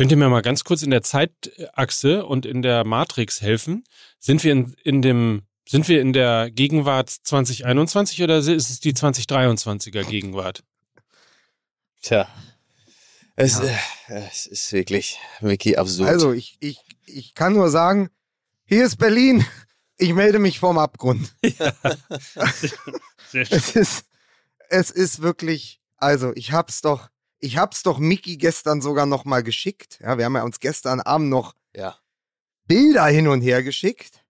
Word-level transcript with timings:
Könnt 0.00 0.12
ihr 0.12 0.16
mir 0.16 0.30
mal 0.30 0.40
ganz 0.40 0.64
kurz 0.64 0.82
in 0.82 0.90
der 0.90 1.02
Zeitachse 1.02 2.24
und 2.24 2.46
in 2.46 2.62
der 2.62 2.86
Matrix 2.86 3.42
helfen? 3.42 3.84
Sind 4.18 4.42
wir 4.44 4.52
in, 4.52 4.74
in 4.82 5.02
dem, 5.02 5.42
sind 5.68 5.88
wir 5.88 6.00
in 6.00 6.14
der 6.14 6.50
Gegenwart 6.50 7.10
2021 7.10 8.22
oder 8.22 8.38
ist 8.38 8.48
es 8.48 8.80
die 8.80 8.94
2023er 8.94 10.04
Gegenwart? 10.04 10.64
Tja. 12.00 12.26
Es, 13.36 13.58
ja. 13.58 14.16
äh, 14.16 14.22
es 14.30 14.46
ist 14.46 14.72
wirklich, 14.72 15.18
Mickey, 15.42 15.76
absurd. 15.76 16.08
Also, 16.08 16.32
ich, 16.32 16.56
ich, 16.60 16.80
ich 17.04 17.34
kann 17.34 17.52
nur 17.52 17.68
sagen, 17.68 18.08
hier 18.64 18.86
ist 18.86 18.96
Berlin. 18.96 19.44
Ich 19.98 20.14
melde 20.14 20.38
mich 20.38 20.60
vom 20.60 20.78
Abgrund. 20.78 21.30
Ja. 21.42 21.74
es, 23.50 23.76
ist, 23.76 24.06
es 24.70 24.90
ist 24.90 25.20
wirklich, 25.20 25.78
also, 25.98 26.32
ich 26.36 26.52
hab's 26.52 26.80
doch, 26.80 27.10
ich 27.40 27.56
hab's 27.56 27.82
doch 27.82 27.98
Mickey 27.98 28.36
gestern 28.36 28.80
sogar 28.80 29.06
noch 29.06 29.24
mal 29.24 29.42
geschickt. 29.42 29.98
Ja, 30.02 30.18
wir 30.18 30.26
haben 30.26 30.36
ja 30.36 30.42
uns 30.42 30.60
gestern 30.60 31.00
Abend 31.00 31.30
noch 31.30 31.54
ja. 31.74 31.96
Bilder 32.66 33.06
hin 33.06 33.26
und 33.28 33.40
her 33.40 33.62
geschickt. 33.62 34.22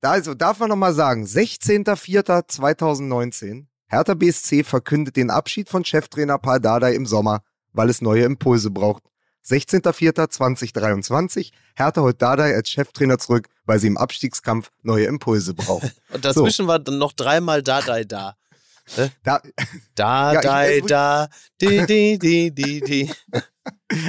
Da, 0.00 0.10
also 0.12 0.34
darf 0.34 0.60
man 0.60 0.68
noch 0.68 0.76
mal 0.76 0.94
sagen, 0.94 1.24
16.04.2019, 1.24 3.64
Hertha 3.86 4.14
BSC 4.14 4.62
verkündet 4.62 5.16
den 5.16 5.30
Abschied 5.30 5.70
von 5.70 5.84
Cheftrainer 5.84 6.38
Paul 6.38 6.60
Dardai 6.60 6.94
im 6.94 7.06
Sommer, 7.06 7.42
weil 7.72 7.88
es 7.88 8.02
neue 8.02 8.24
Impulse 8.24 8.70
braucht. 8.70 9.04
16.04.2023, 9.46 11.52
Hertha 11.74 12.00
holt 12.00 12.20
Dardai 12.20 12.54
als 12.54 12.70
Cheftrainer 12.70 13.18
zurück, 13.18 13.48
weil 13.64 13.78
sie 13.78 13.88
im 13.88 13.98
Abstiegskampf 13.98 14.70
neue 14.82 15.06
Impulse 15.06 15.54
braucht. 15.54 15.94
und 16.12 16.24
dazwischen 16.24 16.64
so. 16.64 16.68
war 16.68 16.78
dann 16.78 16.98
noch 16.98 17.12
dreimal 17.12 17.62
Dardai 17.62 18.04
da. 18.04 18.36
Ne? 18.96 19.10
Da, 19.22 19.40
da, 19.94 20.32
ja, 20.34 20.40
da, 20.40 20.68
ich, 20.68 20.84
da, 20.84 21.28
di, 21.60 21.86
di, 21.86 22.18
di, 22.18 22.50
di, 22.50 22.80
di. 22.80 23.10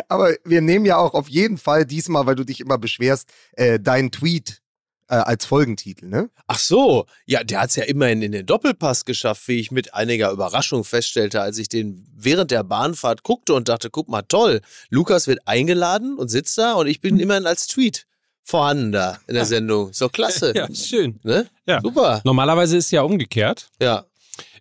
Aber 0.10 0.36
wir 0.44 0.62
nehmen 0.62 0.86
ja 0.86 0.98
auch 0.98 1.14
auf 1.14 1.30
jeden 1.30 1.58
Fall 1.58 1.86
diesmal, 1.86 2.26
weil 2.26 2.36
du 2.36 2.44
dich 2.44 2.60
immer 2.60 2.78
beschwerst, 2.78 3.30
äh, 3.54 3.80
deinen 3.80 4.12
Tweet 4.12 4.62
äh, 5.08 5.16
als 5.16 5.46
Folgentitel, 5.46 6.08
ne? 6.08 6.30
Ach 6.48 6.60
so, 6.60 7.06
ja, 7.26 7.44
der 7.44 7.62
hat 7.62 7.70
es 7.70 7.76
ja 7.76 7.84
immerhin 7.84 8.22
in 8.22 8.32
den 8.32 8.46
Doppelpass 8.46 9.06
geschafft, 9.06 9.48
wie 9.48 9.60
ich 9.60 9.72
mit 9.72 9.94
einiger 9.94 10.32
Überraschung 10.32 10.84
feststellte, 10.84 11.42
als 11.42 11.58
ich 11.58 11.70
den 11.70 12.08
während 12.16 12.52
der 12.52 12.64
Bahnfahrt 12.64 13.24
guckte 13.24 13.54
und 13.54 13.70
dachte, 13.70 13.90
guck 13.90 14.10
mal, 14.10 14.24
toll, 14.24 14.62
Lukas 14.90 15.28
wird 15.28 15.48
eingeladen 15.48 16.18
und 16.18 16.30
sitzt 16.30 16.58
da 16.58 16.74
und 16.74 16.88
ich 16.88 17.02
bin 17.02 17.20
immerhin 17.20 17.46
als 17.46 17.68
Tweet 17.68 18.08
vorhanden 18.42 18.92
da 18.92 19.20
in 19.28 19.36
der 19.36 19.46
Sendung. 19.46 19.94
So 19.94 20.10
klasse. 20.10 20.54
Ja, 20.56 20.74
schön. 20.74 21.20
Ne? 21.24 21.48
Ja. 21.66 21.82
Super. 21.82 22.22
Normalerweise 22.24 22.78
ist 22.78 22.86
es 22.86 22.92
ja 22.92 23.02
umgekehrt. 23.02 23.70
Ja. 23.82 24.06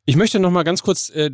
Ich 0.06 0.16
möchte 0.16 0.38
noch 0.38 0.50
mal 0.50 0.64
ganz 0.64 0.82
kurz 0.82 1.10
äh, 1.10 1.30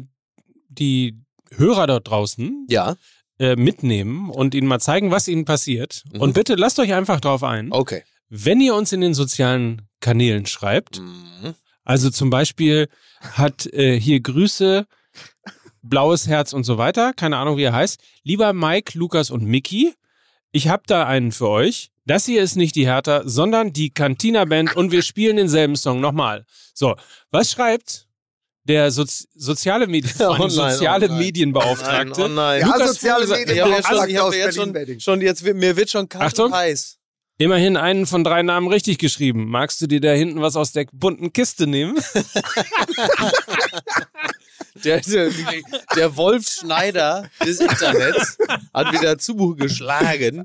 die 0.69 1.17
Hörer 1.57 1.87
dort 1.87 2.09
draußen 2.09 2.67
ja. 2.69 2.97
äh, 3.39 3.57
mitnehmen 3.57 4.31
und 4.31 4.55
ihnen 4.55 4.69
mal 4.69 4.81
zeigen, 4.81 5.11
was 5.11 5.29
ihnen 5.29 5.45
passiert. 5.45 6.05
Mhm. 6.13 6.21
Und 6.21 6.35
bitte 6.35 6.55
lasst 6.55 6.79
euch 6.79 6.95
einfach 6.95 7.21
drauf 7.21 7.43
ein. 7.43 7.73
Okay. 7.73 8.05
Wenn 8.29 8.61
ihr 8.61 8.75
uns 8.75 8.93
in 8.93 9.01
den 9.01 9.15
sozialen 9.15 9.89
Kanälen 9.99 10.47
schreibt, 10.47 11.01
mhm. 11.01 11.55
also 11.85 12.11
zum 12.11 12.31
Beispiel 12.31 12.89
hat 13.21 13.67
äh, 13.67 13.99
hier 13.99 14.21
Grüße, 14.21 14.87
blaues 15.83 16.29
Herz 16.29 16.53
und 16.53 16.63
so 16.63 16.79
weiter, 16.79 17.13
keine 17.13 17.39
Ahnung, 17.39 17.57
wie 17.57 17.65
er 17.65 17.73
heißt. 17.73 18.01
Lieber 18.23 18.53
Mike, 18.53 18.97
Lukas 18.97 19.31
und 19.31 19.45
Mickey, 19.45 19.95
ich 20.53 20.69
habe 20.69 20.85
da 20.87 21.07
einen 21.07 21.33
für 21.33 21.49
euch. 21.49 21.91
Das 22.07 22.27
hier 22.27 22.43
ist 22.43 22.57
nicht 22.57 22.77
die 22.77 22.87
Hertha, 22.87 23.23
sondern 23.25 23.73
die 23.73 23.91
Cantina 23.91 24.45
Band 24.45 24.77
und 24.77 24.93
wir 24.93 25.03
spielen 25.03 25.37
denselben 25.37 25.77
Song 25.77 26.01
nochmal. 26.01 26.45
So, 26.75 26.97
was 27.31 27.51
schreibt 27.51 28.09
der 28.71 28.91
Sozi 28.91 29.27
soziale, 29.35 29.87
Medien 29.87 30.13
oh 30.21 30.37
nein, 30.39 30.51
soziale 30.51 31.09
oh 31.11 31.15
Medienbeauftragte? 31.15 32.25
Oh 32.25 32.29
nein, 32.29 32.61
nein. 32.61 32.79
Ja, 32.79 32.87
soziale 32.87 33.27
Medienbeauftragte. 33.27 34.11
Ich 34.13 34.19
habe 34.19 34.37
jetzt 34.37 34.55
schon, 34.55 35.01
schon 35.01 35.21
jetzt, 35.21 35.43
mir 35.43 35.77
wird 35.77 35.91
schon 35.91 36.09
kalt 36.09 36.25
Achtung. 36.25 36.55
heiß. 36.55 36.97
Immerhin 37.39 37.77
einen 37.79 38.07
von 38.07 38.23
drei 38.23 38.43
Namen 38.43 38.69
richtig 38.69 38.99
geschrieben. 38.99 39.49
Magst 39.49 39.81
du 39.81 39.87
dir 39.87 40.01
da 40.01 40.13
hinten 40.13 40.43
was 40.43 40.57
aus 40.57 40.73
der 40.73 40.87
bunten 40.93 41.33
Kiste 41.33 41.67
nehmen? 41.67 41.97
der, 44.85 45.01
der, 45.01 45.31
der 45.97 46.17
Wolf 46.17 46.47
Schneider 46.49 47.31
des 47.43 47.61
Internets 47.61 48.37
hat 48.75 48.93
wieder 48.93 49.17
zugeschlagen. 49.17 50.45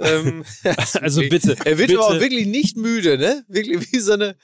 Ähm, 0.00 0.44
also 1.00 1.20
bitte. 1.20 1.56
Er 1.64 1.78
wird 1.78 1.90
bitte. 1.90 2.00
aber 2.00 2.08
auch 2.08 2.20
wirklich 2.20 2.46
nicht 2.46 2.76
müde, 2.76 3.16
ne? 3.16 3.44
Wirklich 3.46 3.92
wie 3.92 4.00
so 4.00 4.14
eine. 4.14 4.34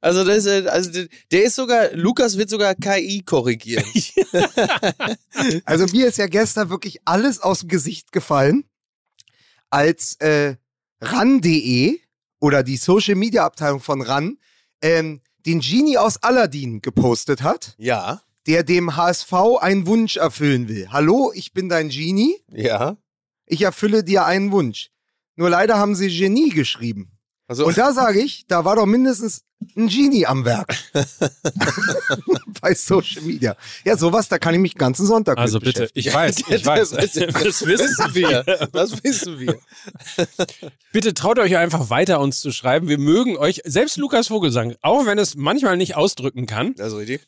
Also, 0.00 0.24
das 0.24 0.44
ist, 0.44 0.66
also 0.68 1.04
der 1.30 1.44
ist 1.44 1.56
sogar, 1.56 1.92
Lukas 1.92 2.36
wird 2.36 2.50
sogar 2.50 2.74
KI 2.74 3.22
korrigieren. 3.22 3.84
also 5.64 5.86
mir 5.86 6.06
ist 6.06 6.18
ja 6.18 6.26
gestern 6.26 6.70
wirklich 6.70 7.00
alles 7.04 7.40
aus 7.40 7.60
dem 7.60 7.68
Gesicht 7.68 8.12
gefallen, 8.12 8.64
als 9.70 10.14
äh, 10.20 10.56
ran.de 11.00 11.98
oder 12.40 12.62
die 12.62 12.76
Social 12.76 13.14
Media 13.14 13.44
Abteilung 13.44 13.80
von 13.80 14.02
ran 14.02 14.38
ähm, 14.82 15.20
den 15.46 15.60
Genie 15.60 15.98
aus 15.98 16.22
Aladdin 16.22 16.82
gepostet 16.82 17.42
hat. 17.42 17.74
Ja. 17.78 18.22
Der 18.46 18.62
dem 18.62 18.96
HSV 18.96 19.32
einen 19.60 19.86
Wunsch 19.86 20.16
erfüllen 20.16 20.68
will. 20.68 20.88
Hallo, 20.90 21.32
ich 21.34 21.52
bin 21.52 21.68
dein 21.68 21.88
Genie. 21.88 22.36
Ja. 22.52 22.96
Ich 23.46 23.62
erfülle 23.62 24.04
dir 24.04 24.24
einen 24.24 24.52
Wunsch. 24.52 24.90
Nur 25.36 25.50
leider 25.50 25.78
haben 25.78 25.94
sie 25.94 26.08
Genie 26.08 26.50
geschrieben. 26.50 27.15
Also. 27.48 27.64
Und 27.66 27.78
da 27.78 27.92
sage 27.92 28.20
ich, 28.20 28.46
da 28.48 28.64
war 28.64 28.76
doch 28.76 28.86
mindestens 28.86 29.42
ein 29.76 29.88
Genie 29.88 30.26
am 30.26 30.44
Werk. 30.44 30.76
Bei 32.60 32.74
Social 32.74 33.22
Media. 33.22 33.56
Ja, 33.84 33.96
sowas, 33.96 34.28
da 34.28 34.38
kann 34.38 34.54
ich 34.54 34.60
mich 34.60 34.74
den 34.74 34.78
ganzen 34.78 35.06
Sonntag 35.06 35.38
Also 35.38 35.60
bitte, 35.60 35.88
ich 35.94 36.12
weiß, 36.12 36.44
ich 36.48 36.66
weiß. 36.66 36.90
Das, 36.90 37.12
das 37.12 37.66
wissen 37.66 38.14
wir. 38.14 38.42
Das 38.72 39.02
wissen 39.04 39.38
wir. 39.38 39.58
bitte 40.92 41.14
traut 41.14 41.38
euch 41.38 41.56
einfach 41.56 41.88
weiter, 41.88 42.20
uns 42.20 42.40
zu 42.40 42.50
schreiben. 42.50 42.88
Wir 42.88 42.98
mögen 42.98 43.36
euch, 43.36 43.62
selbst 43.64 43.96
Lukas 43.96 44.28
Vogelsang, 44.28 44.74
auch 44.82 45.06
wenn 45.06 45.18
es 45.18 45.36
manchmal 45.36 45.76
nicht 45.76 45.96
ausdrücken 45.96 46.46
kann, 46.46 46.74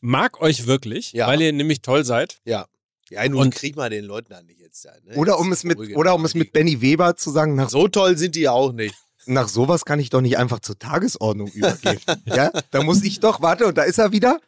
mag 0.00 0.40
euch 0.40 0.66
wirklich, 0.66 1.12
ja. 1.12 1.28
weil 1.28 1.40
ihr 1.40 1.52
nämlich 1.52 1.82
toll 1.82 2.04
seid. 2.04 2.40
Ja. 2.44 2.66
Ja, 3.10 3.26
nun 3.26 3.40
und 3.40 3.54
krieg 3.54 3.74
mal 3.74 3.88
den 3.88 4.04
Leuten 4.04 4.34
an 4.34 4.44
nicht 4.44 4.60
jetzt. 4.60 4.84
Ne? 4.84 5.14
Oder 5.14 5.38
um 5.38 5.50
es 5.50 5.64
mit, 5.64 5.78
oder 5.96 6.14
um 6.14 6.26
es 6.26 6.34
mit 6.34 6.52
Benny 6.52 6.82
Weber 6.82 7.16
zu 7.16 7.30
sagen, 7.30 7.54
nach 7.54 7.70
so 7.70 7.88
toll 7.88 8.18
sind 8.18 8.34
die 8.34 8.50
auch 8.50 8.72
nicht 8.72 8.94
nach 9.28 9.49
sowas 9.49 9.84
kann 9.84 10.00
ich 10.00 10.11
doch 10.11 10.21
nicht 10.21 10.39
einfach 10.39 10.61
zur 10.61 10.78
Tagesordnung 10.78 11.49
übergehen. 11.49 12.00
ja, 12.25 12.50
da 12.71 12.83
muss 12.83 13.03
ich 13.03 13.21
doch, 13.21 13.41
warte, 13.43 13.66
und 13.66 13.78
da 13.78 13.83
ist 13.83 13.99
er 13.99 14.12
wieder. 14.12 14.41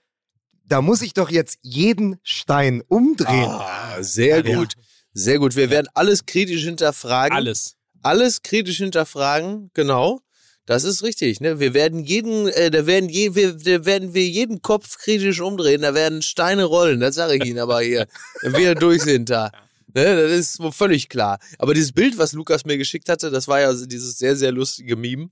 Da 0.65 0.83
muss 0.83 1.03
ich 1.03 1.15
doch 1.15 1.31
jetzt 1.31 1.59
jeden 1.63 2.19
Stein 2.23 2.83
umdrehen. 2.87 3.49
Ah, 3.49 4.03
sehr 4.03 4.47
ja, 4.47 4.57
gut. 4.57 4.75
Sehr 5.13 5.39
gut. 5.39 5.57
Wir 5.57 5.71
werden 5.71 5.89
alles 5.95 6.27
kritisch 6.27 6.63
hinterfragen. 6.63 7.37
Alles. 7.37 7.77
Alles 8.03 8.43
kritisch 8.43 8.79
hinterfragen, 8.79 9.71
genau. 9.75 10.21
Das 10.67 10.85
ist 10.85 11.03
richtig. 11.03 11.41
Ne? 11.41 11.59
Wir 11.59 11.75
werden 11.75 12.05
jeden, 12.05 12.47
äh, 12.49 12.71
da 12.71 12.87
werden 12.87 13.09
je, 13.09 13.35
wir, 13.35 13.55
da 13.55 13.85
werden 13.85 14.15
wir 14.15 14.27
jeden 14.27 14.63
Kopf 14.63 14.99
kritisch 14.99 15.41
umdrehen. 15.41 15.83
Da 15.83 15.95
werden 15.95 16.23
Steine 16.23 16.65
rollen. 16.65 17.01
Das 17.01 17.17
sage 17.17 17.35
ich 17.37 17.45
Ihnen 17.45 17.59
aber 17.59 17.81
hier, 17.81 18.07
wenn 18.43 18.57
wir 18.57 18.75
durch 18.77 19.03
sind 19.03 19.31
da. 19.31 19.51
Ne, 19.95 20.29
das 20.29 20.33
ist 20.33 20.63
völlig 20.73 21.09
klar. 21.09 21.39
Aber 21.59 21.75
dieses 21.75 21.93
Bild, 21.93 22.19
was 22.19 22.33
Lukas 22.33 22.65
mir 22.65 22.79
geschickt 22.79 23.09
hatte, 23.09 23.31
das 23.31 23.49
war 23.49 23.61
ja 23.61 23.73
dieses 23.73 24.19
sehr, 24.19 24.37
sehr 24.37 24.53
lustige 24.53 24.97
Meme, 24.97 25.31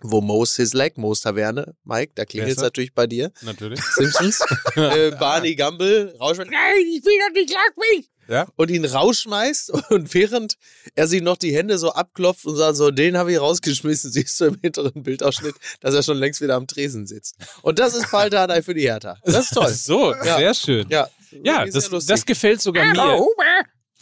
wo 0.00 0.20
Mo 0.20 0.44
Sislek, 0.44 0.98
Mo's 0.98 1.20
Taverne, 1.20 1.74
Mike, 1.84 2.12
da 2.14 2.24
klingelt 2.24 2.56
es 2.56 2.62
natürlich 2.62 2.94
bei 2.94 3.06
dir. 3.06 3.32
Natürlich. 3.42 3.80
Simpsons. 3.82 4.40
äh, 4.76 5.10
Barney 5.12 5.54
Gumble, 5.54 6.14
rausschmeißt, 6.18 6.50
nein, 6.50 6.84
ich 6.92 7.04
will 7.04 7.18
doch 7.18 7.34
nicht, 7.34 7.50
lag 7.50 7.76
mich. 7.76 8.10
Ja? 8.28 8.46
Und 8.56 8.70
ihn 8.70 8.84
rausschmeißt 8.84 9.70
und 9.90 10.12
während 10.14 10.56
er 10.94 11.06
sich 11.06 11.22
noch 11.22 11.36
die 11.36 11.54
Hände 11.54 11.78
so 11.78 11.92
abklopft 11.92 12.44
und 12.46 12.56
sagt, 12.56 12.76
so, 12.76 12.90
den 12.90 13.16
habe 13.16 13.32
ich 13.32 13.40
rausgeschmissen, 13.40 14.10
siehst 14.12 14.40
du 14.40 14.46
im 14.46 14.58
hinteren 14.60 15.02
Bildausschnitt, 15.02 15.54
dass 15.80 15.94
er 15.94 16.02
schon 16.02 16.18
längst 16.18 16.40
wieder 16.40 16.56
am 16.56 16.66
Tresen 16.66 17.06
sitzt. 17.06 17.36
Und 17.62 17.78
das 17.78 17.94
ist 17.94 18.10
Paul 18.10 18.30
Dardai 18.30 18.62
für 18.62 18.74
die 18.74 18.82
Hertha. 18.82 19.16
Das 19.24 19.46
ist 19.46 19.54
toll. 19.54 19.68
so, 19.68 20.14
ja. 20.14 20.36
sehr 20.38 20.54
schön. 20.54 20.86
Ja, 20.88 21.08
ja 21.42 21.64
das, 21.64 21.88
das 22.06 22.26
gefällt 22.26 22.60
sogar 22.60 22.84
mir. 22.92 23.26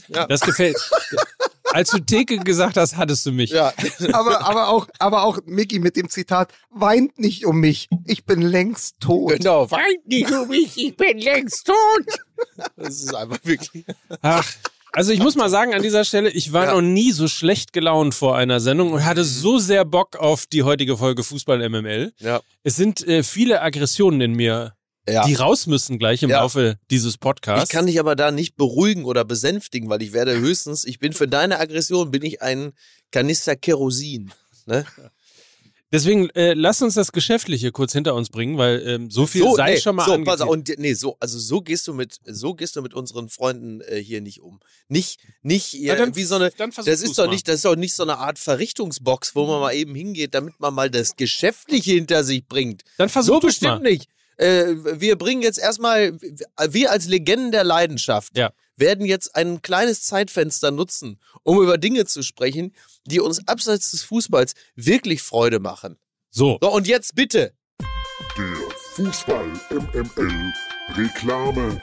Ja. 0.08 0.26
Das 0.26 0.40
gefällt. 0.40 0.76
Als 1.72 1.90
du 1.90 1.98
Theke 1.98 2.38
gesagt 2.38 2.76
hast, 2.76 2.96
hattest 2.96 3.26
du 3.26 3.32
mich. 3.32 3.50
Ja. 3.50 3.72
aber, 4.12 4.46
aber, 4.46 4.68
auch, 4.68 4.86
aber 4.98 5.24
auch 5.24 5.38
Mickey 5.46 5.78
mit 5.78 5.96
dem 5.96 6.08
Zitat: 6.08 6.52
Weint 6.70 7.18
nicht 7.18 7.46
um 7.46 7.58
mich, 7.58 7.88
ich 8.06 8.24
bin 8.24 8.42
längst 8.42 9.00
tot. 9.00 9.38
Genau, 9.38 9.70
weint 9.70 10.06
nicht 10.06 10.30
um 10.30 10.48
mich, 10.48 10.76
ich 10.76 10.96
bin 10.96 11.18
längst 11.18 11.66
tot. 11.66 12.66
Das 12.76 13.02
ist 13.02 13.14
einfach 13.14 13.38
wirklich. 13.42 13.84
Ach. 14.22 14.48
Also 14.92 15.10
ich 15.10 15.18
muss 15.18 15.34
mal 15.34 15.50
sagen 15.50 15.74
an 15.74 15.82
dieser 15.82 16.04
Stelle, 16.04 16.30
ich 16.30 16.52
war 16.52 16.66
ja. 16.66 16.74
noch 16.74 16.80
nie 16.80 17.10
so 17.10 17.26
schlecht 17.26 17.72
gelaunt 17.72 18.14
vor 18.14 18.36
einer 18.36 18.60
Sendung 18.60 18.92
und 18.92 19.04
hatte 19.04 19.24
so 19.24 19.58
sehr 19.58 19.84
Bock 19.84 20.14
auf 20.14 20.46
die 20.46 20.62
heutige 20.62 20.96
Folge 20.96 21.24
Fußball 21.24 21.68
MML. 21.68 22.12
Ja. 22.20 22.40
Es 22.62 22.76
sind 22.76 23.04
äh, 23.08 23.24
viele 23.24 23.60
Aggressionen 23.60 24.20
in 24.20 24.34
mir 24.34 24.76
ja. 25.08 25.26
die 25.26 25.34
raus 25.34 25.66
müssen 25.66 25.98
gleich 25.98 26.22
im 26.22 26.30
ja. 26.30 26.40
Laufe 26.40 26.78
dieses 26.90 27.18
Podcasts. 27.18 27.64
Ich 27.64 27.70
kann 27.70 27.86
dich 27.86 28.00
aber 28.00 28.16
da 28.16 28.30
nicht 28.30 28.56
beruhigen 28.56 29.04
oder 29.04 29.24
besänftigen, 29.24 29.88
weil 29.88 30.02
ich 30.02 30.12
werde 30.12 30.38
höchstens, 30.38 30.84
ich 30.84 30.98
bin 30.98 31.12
für 31.12 31.28
deine 31.28 31.58
Aggression, 31.58 32.10
bin 32.10 32.22
ich 32.22 32.42
ein 32.42 32.72
Kanister 33.10 33.56
Kerosin. 33.56 34.32
Ne? 34.66 34.86
Deswegen 35.94 36.28
äh, 36.30 36.54
lass 36.54 36.82
uns 36.82 36.94
das 36.94 37.12
Geschäftliche 37.12 37.70
kurz 37.70 37.92
hinter 37.92 38.16
uns 38.16 38.28
bringen, 38.28 38.58
weil 38.58 38.82
ähm, 38.84 39.10
so 39.12 39.26
viel 39.26 39.42
so, 39.42 39.54
sei 39.54 39.74
nee, 39.74 39.80
schon 39.80 39.94
mal 39.94 40.04
so, 40.04 40.24
pass 40.24 40.40
und 40.40 40.68
nee, 40.78 40.94
so, 40.94 41.16
also 41.20 41.38
so 41.38 41.60
gehst 41.60 41.86
du 41.86 41.94
mit, 41.94 42.18
so 42.24 42.54
gehst 42.54 42.74
du 42.74 42.82
mit 42.82 42.94
unseren 42.94 43.28
Freunden 43.28 43.80
äh, 43.82 44.02
hier 44.02 44.20
nicht 44.20 44.40
um. 44.40 44.58
Nicht, 44.88 45.20
nicht 45.42 45.72
Na, 45.74 45.78
ihr, 45.78 45.96
dann- 45.96 46.16
wie 46.16 46.24
so 46.24 46.34
eine, 46.34 46.50
das 46.50 47.00
ist 47.00 47.16
doch 47.16 47.26
mal. 47.26 47.32
nicht, 47.32 47.46
das 47.46 47.56
ist 47.56 47.64
doch 47.64 47.76
nicht 47.76 47.94
so 47.94 48.02
eine 48.02 48.18
Art 48.18 48.40
Verrichtungsbox, 48.40 49.36
wo 49.36 49.46
man 49.46 49.60
mal 49.60 49.72
eben 49.72 49.94
hingeht, 49.94 50.34
damit 50.34 50.58
man 50.58 50.74
mal 50.74 50.90
das 50.90 51.14
Geschäftliche 51.14 51.92
hinter 51.92 52.24
sich 52.24 52.44
bringt. 52.44 52.82
Dann 52.96 53.08
versuch 53.08 53.34
so 53.34 53.46
bestimmt 53.46 53.82
mal. 53.84 53.90
nicht. 53.90 54.08
Äh, 54.36 54.74
wir 55.00 55.16
bringen 55.16 55.42
jetzt 55.42 55.58
erstmal, 55.58 56.18
wir 56.20 56.90
als 56.90 57.06
Legenden 57.06 57.52
der 57.52 57.64
Leidenschaft 57.64 58.36
Ja. 58.36 58.52
werden 58.76 59.04
jetzt 59.06 59.34
ein 59.36 59.62
kleines 59.62 60.02
Zeitfenster 60.02 60.70
nutzen, 60.70 61.20
um 61.42 61.62
über 61.62 61.78
Dinge 61.78 62.04
zu 62.06 62.22
sprechen, 62.22 62.74
die 63.06 63.20
uns 63.20 63.46
abseits 63.48 63.90
des 63.92 64.02
Fußballs 64.02 64.54
wirklich 64.74 65.22
Freude 65.22 65.60
machen. 65.60 65.96
So, 66.30 66.58
So, 66.60 66.72
und 66.72 66.86
jetzt 66.86 67.14
bitte. 67.14 67.52
Der 68.36 68.56
Fußball 68.94 69.46
MML 69.70 70.52
Reklamearm. 70.96 71.80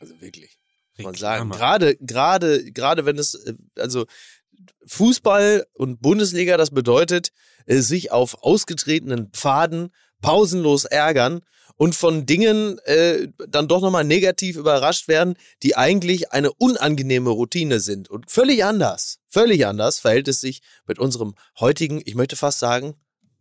Also 0.00 0.20
wirklich. 0.20 0.58
Muss 0.98 1.04
man 1.04 1.14
Reklame. 1.14 1.18
sagen. 1.18 1.50
Gerade, 1.50 1.96
gerade, 2.00 2.72
gerade 2.72 3.06
wenn 3.06 3.18
es, 3.18 3.34
äh, 3.34 3.54
also 3.78 4.06
Fußball 4.86 5.66
und 5.74 6.00
Bundesliga, 6.02 6.56
das 6.56 6.70
bedeutet, 6.70 7.30
äh, 7.66 7.78
sich 7.78 8.10
auf 8.10 8.42
ausgetretenen 8.42 9.30
Pfaden 9.32 9.90
pausenlos 10.22 10.84
ärgern 10.86 11.40
und 11.76 11.94
von 11.94 12.24
Dingen 12.26 12.78
äh, 12.84 13.28
dann 13.48 13.68
doch 13.68 13.80
nochmal 13.80 14.04
negativ 14.04 14.56
überrascht 14.56 15.08
werden, 15.08 15.34
die 15.62 15.76
eigentlich 15.76 16.32
eine 16.32 16.52
unangenehme 16.52 17.30
Routine 17.30 17.80
sind. 17.80 18.08
Und 18.08 18.30
völlig 18.30 18.64
anders, 18.64 19.18
völlig 19.28 19.66
anders 19.66 19.98
verhält 19.98 20.28
es 20.28 20.40
sich 20.40 20.62
mit 20.86 20.98
unserem 20.98 21.34
heutigen, 21.60 22.00
ich 22.04 22.14
möchte 22.14 22.36
fast 22.36 22.58
sagen, 22.58 22.94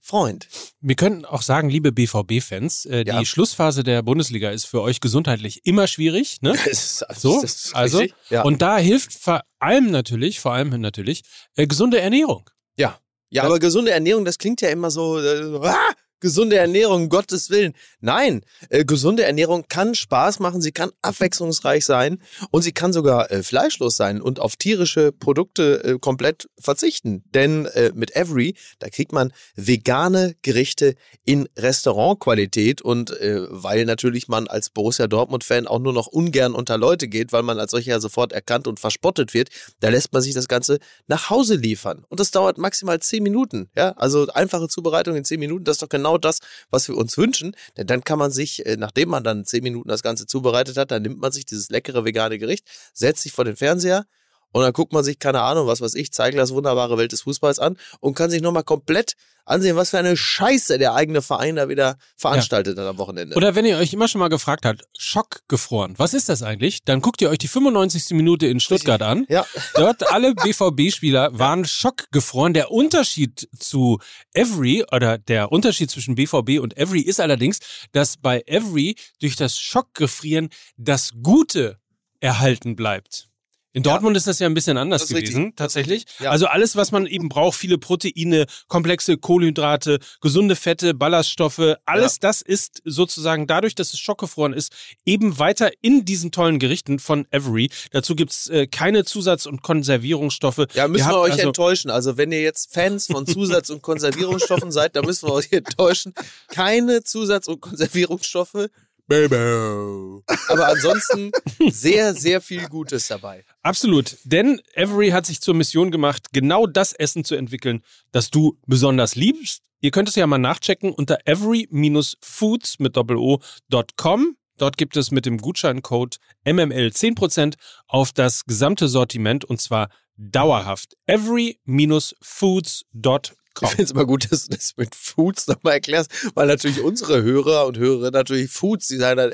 Freund. 0.03 0.47
Wir 0.79 0.95
könnten 0.95 1.25
auch 1.25 1.43
sagen, 1.43 1.69
liebe 1.69 1.91
BVB-Fans, 1.91 2.85
äh, 2.85 3.03
Ja. 3.05 3.19
die 3.19 3.25
Schlussphase 3.27 3.83
der 3.83 4.01
Bundesliga 4.01 4.49
ist 4.49 4.65
für 4.65 4.81
euch 4.81 4.99
gesundheitlich 4.99 5.63
immer 5.67 5.85
schwierig. 5.85 6.41
Ne? 6.41 6.53
Das 6.65 6.65
ist, 6.67 7.05
So, 7.21 7.39
das 7.39 7.65
ist 7.65 7.75
also, 7.75 8.03
ja. 8.31 8.41
Und 8.41 8.63
da 8.63 8.79
hilft 8.79 9.13
vor 9.13 9.43
allem 9.59 9.91
natürlich, 9.91 10.39
vor 10.39 10.53
allem 10.53 10.69
natürlich, 10.81 11.21
äh, 11.55 11.67
gesunde 11.67 11.99
Ernährung. 12.01 12.49
Ja, 12.77 12.99
ja, 13.29 13.43
aber 13.43 13.59
gesunde 13.59 13.91
Ernährung, 13.91 14.25
das 14.25 14.39
klingt 14.39 14.59
ja 14.61 14.69
immer 14.69 14.89
so, 14.89 15.19
äh, 15.19 15.43
so 15.43 15.61
gesunde 16.21 16.55
Ernährung, 16.55 17.09
Gottes 17.09 17.49
Willen. 17.49 17.73
Nein, 17.99 18.45
äh, 18.69 18.85
gesunde 18.85 19.23
Ernährung 19.23 19.65
kann 19.67 19.93
Spaß 19.93 20.39
machen, 20.39 20.61
sie 20.61 20.71
kann 20.71 20.91
abwechslungsreich 21.01 21.83
sein 21.85 22.19
und 22.51 22.61
sie 22.61 22.71
kann 22.71 22.93
sogar 22.93 23.29
äh, 23.31 23.43
fleischlos 23.43 23.97
sein 23.97 24.21
und 24.21 24.39
auf 24.39 24.55
tierische 24.55 25.11
Produkte 25.11 25.83
äh, 25.83 25.99
komplett 25.99 26.49
verzichten. 26.57 27.23
Denn 27.33 27.65
äh, 27.65 27.91
mit 27.93 28.15
Every, 28.15 28.55
da 28.79 28.89
kriegt 28.89 29.11
man 29.11 29.33
vegane 29.55 30.35
Gerichte 30.41 30.95
in 31.25 31.49
Restaurantqualität 31.57 32.81
und 32.81 33.11
äh, 33.11 33.41
weil 33.49 33.85
natürlich 33.85 34.27
man 34.27 34.47
als 34.47 34.69
Borussia 34.69 35.07
Dortmund-Fan 35.07 35.67
auch 35.67 35.79
nur 35.79 35.93
noch 35.93 36.07
ungern 36.07 36.53
unter 36.53 36.77
Leute 36.77 37.07
geht, 37.07 37.33
weil 37.33 37.43
man 37.43 37.59
als 37.59 37.71
solcher 37.71 37.99
sofort 37.99 38.31
erkannt 38.31 38.67
und 38.67 38.79
verspottet 38.79 39.33
wird, 39.33 39.49
da 39.79 39.89
lässt 39.89 40.13
man 40.13 40.21
sich 40.21 40.33
das 40.33 40.47
Ganze 40.47 40.79
nach 41.07 41.29
Hause 41.29 41.55
liefern. 41.55 42.05
Und 42.09 42.19
das 42.19 42.31
dauert 42.31 42.57
maximal 42.57 42.99
zehn 42.99 43.23
Minuten. 43.23 43.69
Ja, 43.75 43.91
also 43.91 44.27
einfache 44.27 44.67
Zubereitung 44.67 45.15
in 45.15 45.25
zehn 45.25 45.39
Minuten, 45.39 45.63
das 45.63 45.75
ist 45.75 45.81
doch 45.81 45.89
genau 45.89 46.10
das, 46.17 46.39
was 46.69 46.87
wir 46.87 46.95
uns 46.97 47.17
wünschen. 47.17 47.55
Denn 47.77 47.87
dann 47.87 48.03
kann 48.03 48.19
man 48.19 48.31
sich, 48.31 48.65
äh, 48.65 48.77
nachdem 48.77 49.09
man 49.09 49.23
dann 49.23 49.45
zehn 49.45 49.63
Minuten 49.63 49.89
das 49.89 50.03
Ganze 50.03 50.25
zubereitet 50.25 50.77
hat, 50.77 50.91
dann 50.91 51.01
nimmt 51.01 51.19
man 51.19 51.31
sich 51.31 51.45
dieses 51.45 51.69
leckere 51.69 52.05
vegane 52.05 52.37
Gericht, 52.37 52.67
setzt 52.93 53.23
sich 53.23 53.31
vor 53.31 53.45
den 53.45 53.55
Fernseher 53.55 54.05
und 54.51 54.61
dann 54.61 54.73
guckt 54.73 54.93
man 54.93 55.03
sich, 55.03 55.19
keine 55.19 55.41
Ahnung, 55.41 55.67
was 55.67 55.81
weiß 55.81 55.95
ich, 55.95 56.11
Zeiglers 56.11 56.53
wunderbare 56.53 56.97
Welt 56.97 57.11
des 57.11 57.21
Fußballs 57.21 57.59
an 57.59 57.77
und 57.99 58.15
kann 58.15 58.29
sich 58.29 58.41
nochmal 58.41 58.63
komplett 58.63 59.13
ansehen, 59.45 59.75
was 59.75 59.89
für 59.89 59.99
eine 59.99 60.15
Scheiße 60.15 60.77
der 60.77 60.93
eigene 60.93 61.21
Verein 61.21 61.55
da 61.55 61.69
wieder 61.69 61.97
veranstaltet 62.15 62.77
hat 62.77 62.85
am 62.85 62.97
Wochenende. 62.97 63.35
Oder 63.35 63.55
wenn 63.55 63.65
ihr 63.65 63.77
euch 63.77 63.93
immer 63.93 64.07
schon 64.07 64.19
mal 64.19 64.29
gefragt 64.29 64.65
habt, 64.65 64.83
Schock 64.97 65.41
gefroren, 65.47 65.95
was 65.97 66.13
ist 66.13 66.29
das 66.29 66.43
eigentlich? 66.43 66.83
Dann 66.85 67.01
guckt 67.01 67.21
ihr 67.21 67.29
euch 67.29 67.37
die 67.37 67.47
95. 67.47 68.11
Minute 68.11 68.47
in 68.47 68.59
Stuttgart 68.59 69.01
an. 69.01 69.25
ja. 69.29 69.45
Dort 69.75 70.11
alle 70.11 70.33
BVB-Spieler 70.35 71.37
waren 71.37 71.65
schockgefroren. 71.65 72.53
Der 72.53 72.71
Unterschied 72.71 73.47
zu 73.57 73.99
Every 74.33 74.85
oder 74.91 75.17
der 75.17 75.51
Unterschied 75.51 75.89
zwischen 75.89 76.15
BVB 76.15 76.59
und 76.59 76.77
Every 76.77 77.01
ist 77.01 77.19
allerdings, 77.19 77.59
dass 77.91 78.17
bei 78.17 78.43
Every 78.45 78.95
durch 79.19 79.35
das 79.35 79.59
Schockgefrieren 79.59 80.49
das 80.77 81.11
Gute 81.21 81.77
erhalten 82.19 82.75
bleibt. 82.75 83.30
In 83.73 83.83
Ja. 83.83 83.91
Dortmund 83.91 84.17
ist 84.17 84.27
das 84.27 84.39
ja 84.39 84.47
ein 84.47 84.53
bisschen 84.53 84.77
anders 84.77 85.03
ist 85.03 85.11
richtig. 85.13 85.29
gewesen, 85.33 85.53
tatsächlich. 85.55 86.05
Ja. 86.19 86.29
Also 86.31 86.47
alles, 86.47 86.75
was 86.75 86.91
man 86.91 87.05
eben 87.07 87.29
braucht, 87.29 87.57
viele 87.57 87.77
Proteine, 87.77 88.45
komplexe 88.67 89.17
Kohlenhydrate, 89.17 89.99
gesunde 90.19 90.57
Fette, 90.57 90.93
Ballaststoffe, 90.93 91.75
alles 91.85 92.19
das 92.19 92.41
ist 92.41 92.81
sozusagen 92.83 93.47
dadurch, 93.47 93.73
dass 93.75 93.93
es 93.93 93.99
schockgefroren 93.99 94.51
ist, 94.53 94.73
eben 95.05 95.39
weiter 95.39 95.71
in 95.81 96.03
diesen 96.03 96.31
tollen 96.31 96.59
Gerichten 96.59 96.99
von 96.99 97.25
Every. 97.31 97.69
Dazu 97.91 98.15
gibt's 98.15 98.47
äh, 98.49 98.67
keine 98.67 99.05
Zusatz- 99.05 99.45
und 99.45 99.61
Konservierungsstoffe. 99.63 100.65
Ja, 100.73 100.87
müssen 100.89 101.03
Ihr 101.03 101.05
wir 101.05 101.05
habt 101.05 101.15
euch 101.15 101.31
also- 101.33 101.47
enttäuschen. 101.47 101.91
Also 101.91 102.17
wenn 102.17 102.31
ihr 102.33 102.41
jetzt 102.41 102.73
Fans 102.73 103.07
von 103.07 103.25
Zusatz- 103.25 103.69
und 103.69 103.81
Konservierungsstoffen 103.81 104.71
seid, 104.71 104.95
dann 104.97 105.05
müssen 105.05 105.29
wir 105.29 105.33
euch 105.33 105.51
enttäuschen. 105.51 106.13
Keine 106.49 107.03
Zusatz- 107.03 107.47
und 107.47 107.61
Konservierungsstoffe. 107.61 108.67
Baby. 109.11 110.23
Aber 110.47 110.67
ansonsten 110.67 111.33
sehr, 111.69 112.13
sehr 112.13 112.39
viel 112.39 112.69
Gutes 112.69 113.09
dabei. 113.09 113.43
Absolut. 113.61 114.15
Denn 114.23 114.61
Every 114.73 115.09
hat 115.09 115.25
sich 115.25 115.41
zur 115.41 115.53
Mission 115.53 115.91
gemacht, 115.91 116.27
genau 116.31 116.65
das 116.65 116.93
Essen 116.93 117.25
zu 117.25 117.35
entwickeln, 117.35 117.83
das 118.13 118.29
du 118.29 118.57
besonders 118.67 119.15
liebst. 119.15 119.63
Ihr 119.81 119.91
könnt 119.91 120.07
es 120.07 120.15
ja 120.15 120.25
mal 120.27 120.37
nachchecken 120.37 120.93
unter 120.93 121.17
every-foods 121.25 122.79
mit 122.79 122.95
doppel-o.com. 122.95 124.37
Dort 124.55 124.77
gibt 124.77 124.95
es 124.95 125.11
mit 125.11 125.25
dem 125.25 125.39
Gutscheincode 125.39 126.15
MML 126.45 126.91
10% 126.93 127.55
auf 127.87 128.13
das 128.13 128.45
gesamte 128.45 128.87
Sortiment 128.87 129.43
und 129.43 129.59
zwar 129.59 129.89
dauerhaft. 130.15 130.95
every-foods.com. 131.05 133.40
Ich 133.61 133.67
finde 133.69 133.83
es 133.83 133.91
immer 133.91 134.05
gut, 134.05 134.31
dass 134.31 134.47
du 134.47 134.55
das 134.55 134.73
mit 134.77 134.95
Foods 134.95 135.47
nochmal 135.47 135.73
erklärst, 135.73 136.09
weil 136.35 136.47
natürlich 136.47 136.81
unsere 136.81 137.21
Hörer 137.21 137.65
und 137.65 137.77
Hörerinnen 137.77 138.13
natürlich 138.13 138.49
Foods, 138.51 138.87
die 138.87 138.97
sagen 138.97 139.17
dann 139.17 139.33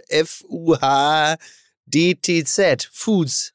F-U-H-D-T-Z. 1.85 2.89
Foods. 2.91 3.53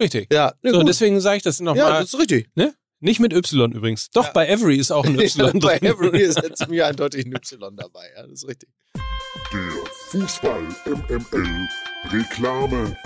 Richtig. 0.00 0.32
Ja, 0.32 0.54
ne, 0.62 0.70
So, 0.72 0.78
gut. 0.78 0.88
deswegen 0.88 1.20
sage 1.20 1.36
ich 1.38 1.42
das 1.42 1.58
ja, 1.58 1.64
nochmal. 1.66 1.92
das 2.00 2.12
ist 2.14 2.18
richtig. 2.18 2.50
ne? 2.54 2.74
Nicht 3.00 3.20
mit 3.20 3.32
Y 3.32 3.72
übrigens. 3.72 4.10
Doch, 4.10 4.28
bei 4.32 4.46
Every 4.48 4.76
ist 4.78 4.90
auch 4.92 5.04
ein 5.04 5.18
Y 5.20 5.58
Bei 5.60 5.78
drin. 5.78 5.90
Every 5.90 6.20
ist 6.22 6.40
jetzt 6.42 6.68
mir 6.68 6.86
eindeutig 6.86 7.26
ein 7.26 7.32
Y 7.34 7.76
dabei. 7.76 8.08
Ja, 8.16 8.22
das 8.22 8.42
ist 8.42 8.48
richtig. 8.48 8.68
Der 9.52 9.70
Fußball 10.10 10.62
MML 10.86 11.68
Reklamearm. 12.10 12.96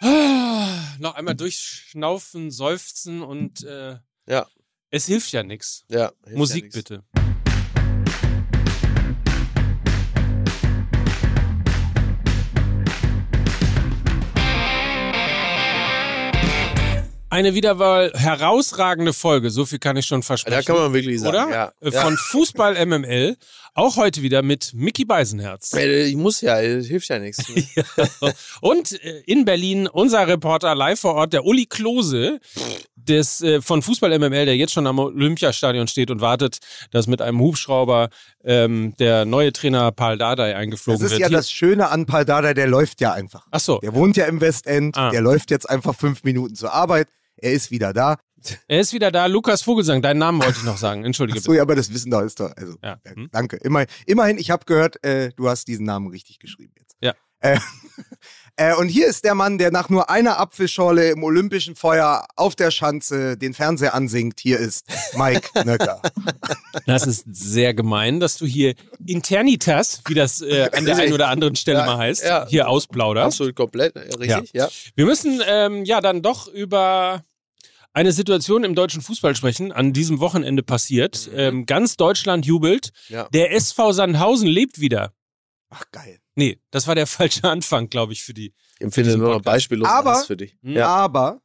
Ah, 0.00 0.78
Noch 0.98 1.14
einmal 1.14 1.34
durchschnaufen, 1.34 2.50
seufzen 2.50 3.22
und 3.22 3.62
äh, 3.64 3.96
Ja. 4.26 4.46
Es 4.94 5.06
hilft 5.06 5.32
ja 5.32 5.42
nichts. 5.42 5.84
Ja, 5.88 6.12
ja 6.26 6.36
Musik 6.36 6.64
nichts. 6.64 6.76
bitte. 6.76 7.02
Eine 17.34 17.54
wieder 17.56 17.74
mal 17.74 18.12
herausragende 18.14 19.12
Folge, 19.12 19.50
so 19.50 19.66
viel 19.66 19.80
kann 19.80 19.96
ich 19.96 20.06
schon 20.06 20.22
versprechen. 20.22 20.56
Da 20.56 20.62
kann 20.62 20.80
man 20.80 20.92
wirklich 20.92 21.18
sagen. 21.20 21.34
oder? 21.36 21.50
Ja. 21.50 21.72
Äh, 21.80 21.90
ja. 21.90 22.00
Von 22.02 22.16
Fußball 22.16 22.86
MML, 22.86 23.36
auch 23.74 23.96
heute 23.96 24.22
wieder 24.22 24.42
mit 24.42 24.70
Mickey 24.72 25.04
Beisenherz. 25.04 25.72
Äh, 25.72 26.04
Ich 26.04 26.14
muss 26.14 26.40
ja, 26.42 26.60
es 26.60 26.86
hilft 26.86 27.08
ja 27.08 27.18
nichts. 27.18 27.42
Und 28.60 28.92
äh, 29.04 29.22
in 29.26 29.44
Berlin 29.44 29.88
unser 29.88 30.28
Reporter 30.28 30.76
live 30.76 31.00
vor 31.00 31.14
Ort, 31.14 31.32
der 31.32 31.44
Uli 31.44 31.66
Klose 31.66 32.38
des, 32.94 33.40
äh, 33.42 33.60
von 33.60 33.82
Fußball 33.82 34.16
MML, 34.16 34.44
der 34.46 34.56
jetzt 34.56 34.72
schon 34.72 34.86
am 34.86 35.00
Olympiastadion 35.00 35.88
steht 35.88 36.12
und 36.12 36.20
wartet, 36.20 36.58
dass 36.92 37.08
mit 37.08 37.20
einem 37.20 37.40
Hubschrauber 37.40 38.10
ähm, 38.44 38.94
der 39.00 39.24
neue 39.24 39.52
Trainer 39.52 39.90
Paul 39.90 40.18
Dardai 40.18 40.52
Das 40.52 40.60
eingeflogen 40.60 41.04
ist 41.04 41.10
wird. 41.10 41.20
ja 41.20 41.26
Hier- 41.26 41.36
das 41.38 41.50
Schöne 41.50 41.88
an 41.88 42.06
Paul 42.06 42.24
Dardai, 42.24 42.54
der 42.54 42.68
läuft 42.68 43.00
ja 43.00 43.12
einfach. 43.12 43.44
Ach 43.50 43.58
so, 43.58 43.80
Der 43.80 43.92
wohnt 43.92 44.16
ja 44.16 44.26
im 44.26 44.40
Westend, 44.40 44.96
Ah. 44.96 45.10
der 45.10 45.20
läuft 45.20 45.50
jetzt 45.50 45.68
einfach 45.68 45.96
fünf 45.96 46.22
Minuten 46.22 46.54
zur 46.54 46.72
Arbeit. 46.72 47.08
Er 47.36 47.52
ist 47.52 47.70
wieder 47.70 47.92
da. 47.92 48.16
er 48.68 48.80
ist 48.80 48.92
wieder 48.92 49.10
da. 49.10 49.26
Lukas 49.26 49.62
Vogelsang, 49.62 50.02
deinen 50.02 50.18
Namen 50.18 50.42
wollte 50.42 50.58
ich 50.58 50.64
noch 50.64 50.76
sagen. 50.76 51.04
Entschuldige 51.04 51.38
Achso, 51.38 51.52
ja, 51.52 51.62
aber 51.62 51.74
das 51.76 51.92
Wissen 51.92 52.10
da 52.10 52.22
ist 52.22 52.40
doch. 52.40 52.50
Also, 52.56 52.76
Ja. 52.82 52.98
Hm? 53.06 53.28
danke. 53.32 53.56
Immer, 53.56 53.86
immerhin, 54.06 54.38
ich 54.38 54.50
habe 54.50 54.64
gehört, 54.64 55.02
äh, 55.04 55.30
du 55.36 55.48
hast 55.48 55.66
diesen 55.68 55.86
Namen 55.86 56.08
richtig 56.08 56.38
geschrieben 56.38 56.74
jetzt. 56.78 56.96
Ja. 57.00 57.14
Äh, 57.40 57.58
äh, 58.56 58.74
und 58.74 58.88
hier 58.88 59.06
ist 59.06 59.24
der 59.24 59.34
Mann, 59.34 59.58
der 59.58 59.70
nach 59.70 59.88
nur 59.88 60.10
einer 60.10 60.38
Apfelschorle 60.38 61.10
im 61.10 61.22
olympischen 61.24 61.74
Feuer 61.74 62.26
auf 62.36 62.54
der 62.54 62.70
Schanze 62.70 63.36
den 63.36 63.54
Fernseher 63.54 63.94
ansingt. 63.94 64.40
Hier 64.40 64.58
ist 64.58 64.86
Mike 65.16 65.48
Nöcker. 65.64 66.00
Das 66.86 67.06
ist 67.06 67.24
sehr 67.30 67.74
gemein, 67.74 68.20
dass 68.20 68.36
du 68.36 68.46
hier 68.46 68.74
Internitas, 69.04 70.02
wie 70.06 70.14
das 70.14 70.40
äh, 70.40 70.70
an 70.72 70.84
der 70.84 70.96
einen 70.96 71.12
oder 71.12 71.28
anderen 71.28 71.56
Stelle 71.56 71.80
Ja, 71.80 71.86
mal 71.86 71.98
heißt, 71.98 72.24
ja. 72.24 72.46
hier 72.48 72.68
ausplauderst. 72.68 73.26
Absolut 73.26 73.56
komplett, 73.56 73.96
ja, 73.96 74.02
richtig, 74.16 74.52
ja. 74.52 74.68
Wir 74.94 75.06
müssen 75.06 75.40
ähm, 75.46 75.84
ja 75.84 76.00
dann 76.00 76.22
doch 76.22 76.46
über 76.48 77.24
eine 77.92 78.12
Situation 78.12 78.64
im 78.64 78.74
deutschen 78.74 79.00
Fußball 79.00 79.36
sprechen, 79.36 79.72
an 79.72 79.92
diesem 79.92 80.20
Wochenende 80.20 80.62
passiert. 80.62 81.28
Mhm. 81.32 81.38
Ähm, 81.38 81.66
ganz 81.66 81.96
Deutschland 81.96 82.44
jubelt. 82.44 82.90
Ja. 83.08 83.28
Der 83.32 83.52
SV 83.52 83.92
Sandhausen 83.92 84.48
lebt 84.48 84.80
wieder. 84.80 85.12
Ach, 85.70 85.84
geil. 85.92 86.18
Nee, 86.34 86.58
das 86.70 86.86
war 86.86 86.94
der 86.94 87.06
falsche 87.06 87.44
Anfang, 87.44 87.88
glaube 87.88 88.12
ich, 88.12 88.22
für 88.22 88.34
die. 88.34 88.52
Ich 88.76 88.80
empfinde 88.80 89.16
nur 89.16 89.34
noch 89.34 89.42
beispiellos 89.42 89.88
Aber- 89.88 90.16
für 90.24 90.36
dich. 90.36 90.56
Hm? 90.62 90.72
Ja. 90.72 90.86
Aber 90.88 91.40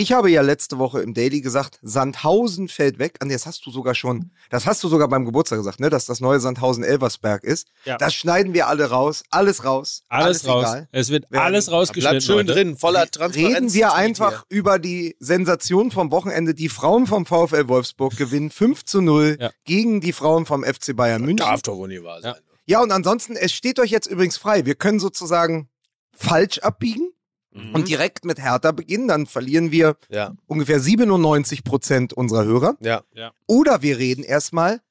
ich 0.00 0.12
habe 0.12 0.30
ja 0.30 0.42
letzte 0.42 0.78
Woche 0.78 1.00
im 1.02 1.12
Daily 1.12 1.40
gesagt, 1.40 1.80
Sandhausen 1.82 2.68
fällt 2.68 3.00
weg. 3.00 3.16
Andi, 3.18 3.34
das 3.34 3.46
hast 3.46 3.66
du 3.66 3.72
sogar 3.72 3.96
schon, 3.96 4.30
das 4.48 4.64
hast 4.64 4.84
du 4.84 4.88
sogar 4.88 5.08
beim 5.08 5.24
Geburtstag 5.24 5.58
gesagt, 5.58 5.80
ne, 5.80 5.90
dass 5.90 6.06
das 6.06 6.20
neue 6.20 6.38
Sandhausen 6.38 6.84
Elversberg 6.84 7.42
ist. 7.42 7.66
Ja. 7.84 7.96
Das 7.98 8.14
schneiden 8.14 8.54
wir 8.54 8.68
alle 8.68 8.90
raus, 8.90 9.24
alles 9.30 9.64
raus, 9.64 10.04
Alles, 10.08 10.46
raus. 10.46 10.62
egal. 10.62 10.88
Es 10.92 11.08
wird 11.10 11.28
Werden- 11.32 11.42
alles 11.42 11.72
rausgeschnitten. 11.72 12.10
Bleibt 12.18 12.22
schön 12.22 12.36
heute. 12.36 12.52
drin, 12.52 12.76
voller 12.76 13.10
Transparenz. 13.10 13.56
Reden 13.56 13.74
wir 13.74 13.92
einfach 13.94 14.44
über 14.48 14.78
die 14.78 15.16
Sensation 15.18 15.90
vom 15.90 16.12
Wochenende. 16.12 16.54
Die 16.54 16.68
Frauen 16.68 17.08
vom 17.08 17.26
VfL 17.26 17.66
Wolfsburg 17.66 18.16
gewinnen 18.16 18.50
5 18.50 18.84
zu 18.84 19.00
0 19.00 19.36
Ja. 19.40 19.50
gegen 19.64 20.00
die 20.00 20.12
Frauen 20.12 20.46
vom 20.46 20.62
FC 20.62 20.94
Bayern 20.94 21.22
München. 21.22 21.38
Darf 21.38 21.62
doch 21.62 21.74
wohl 21.76 21.88
nicht 21.88 22.04
wahr 22.04 22.20
sein. 22.22 22.34
Ja, 22.36 22.40
und 22.76 22.92
ansonsten, 22.92 23.34
es 23.36 23.52
steht 23.52 23.78
euch 23.80 23.90
jetzt 23.90 24.06
übrigens 24.06 24.36
frei. 24.36 24.66
Wir 24.66 24.74
können 24.74 24.98
sozusagen 25.00 25.68
falsch 26.12 26.58
abbiegen 26.58 27.10
Mhm. 27.50 27.74
und 27.74 27.88
direkt 27.88 28.26
mit 28.26 28.38
Hertha 28.38 28.72
beginnen. 28.72 29.08
Dann 29.08 29.26
verlieren 29.26 29.72
wir 29.72 29.96
Ja, 30.10 30.36
ungefähr 30.46 30.80
97 30.80 31.64
Prozent 31.64 32.12
unserer 32.12 32.44
Hörer. 32.44 32.76
ja. 32.80 33.02
Oder 33.46 33.80
wir 33.80 33.96
reden 33.98 34.22
erstmal 34.22 34.82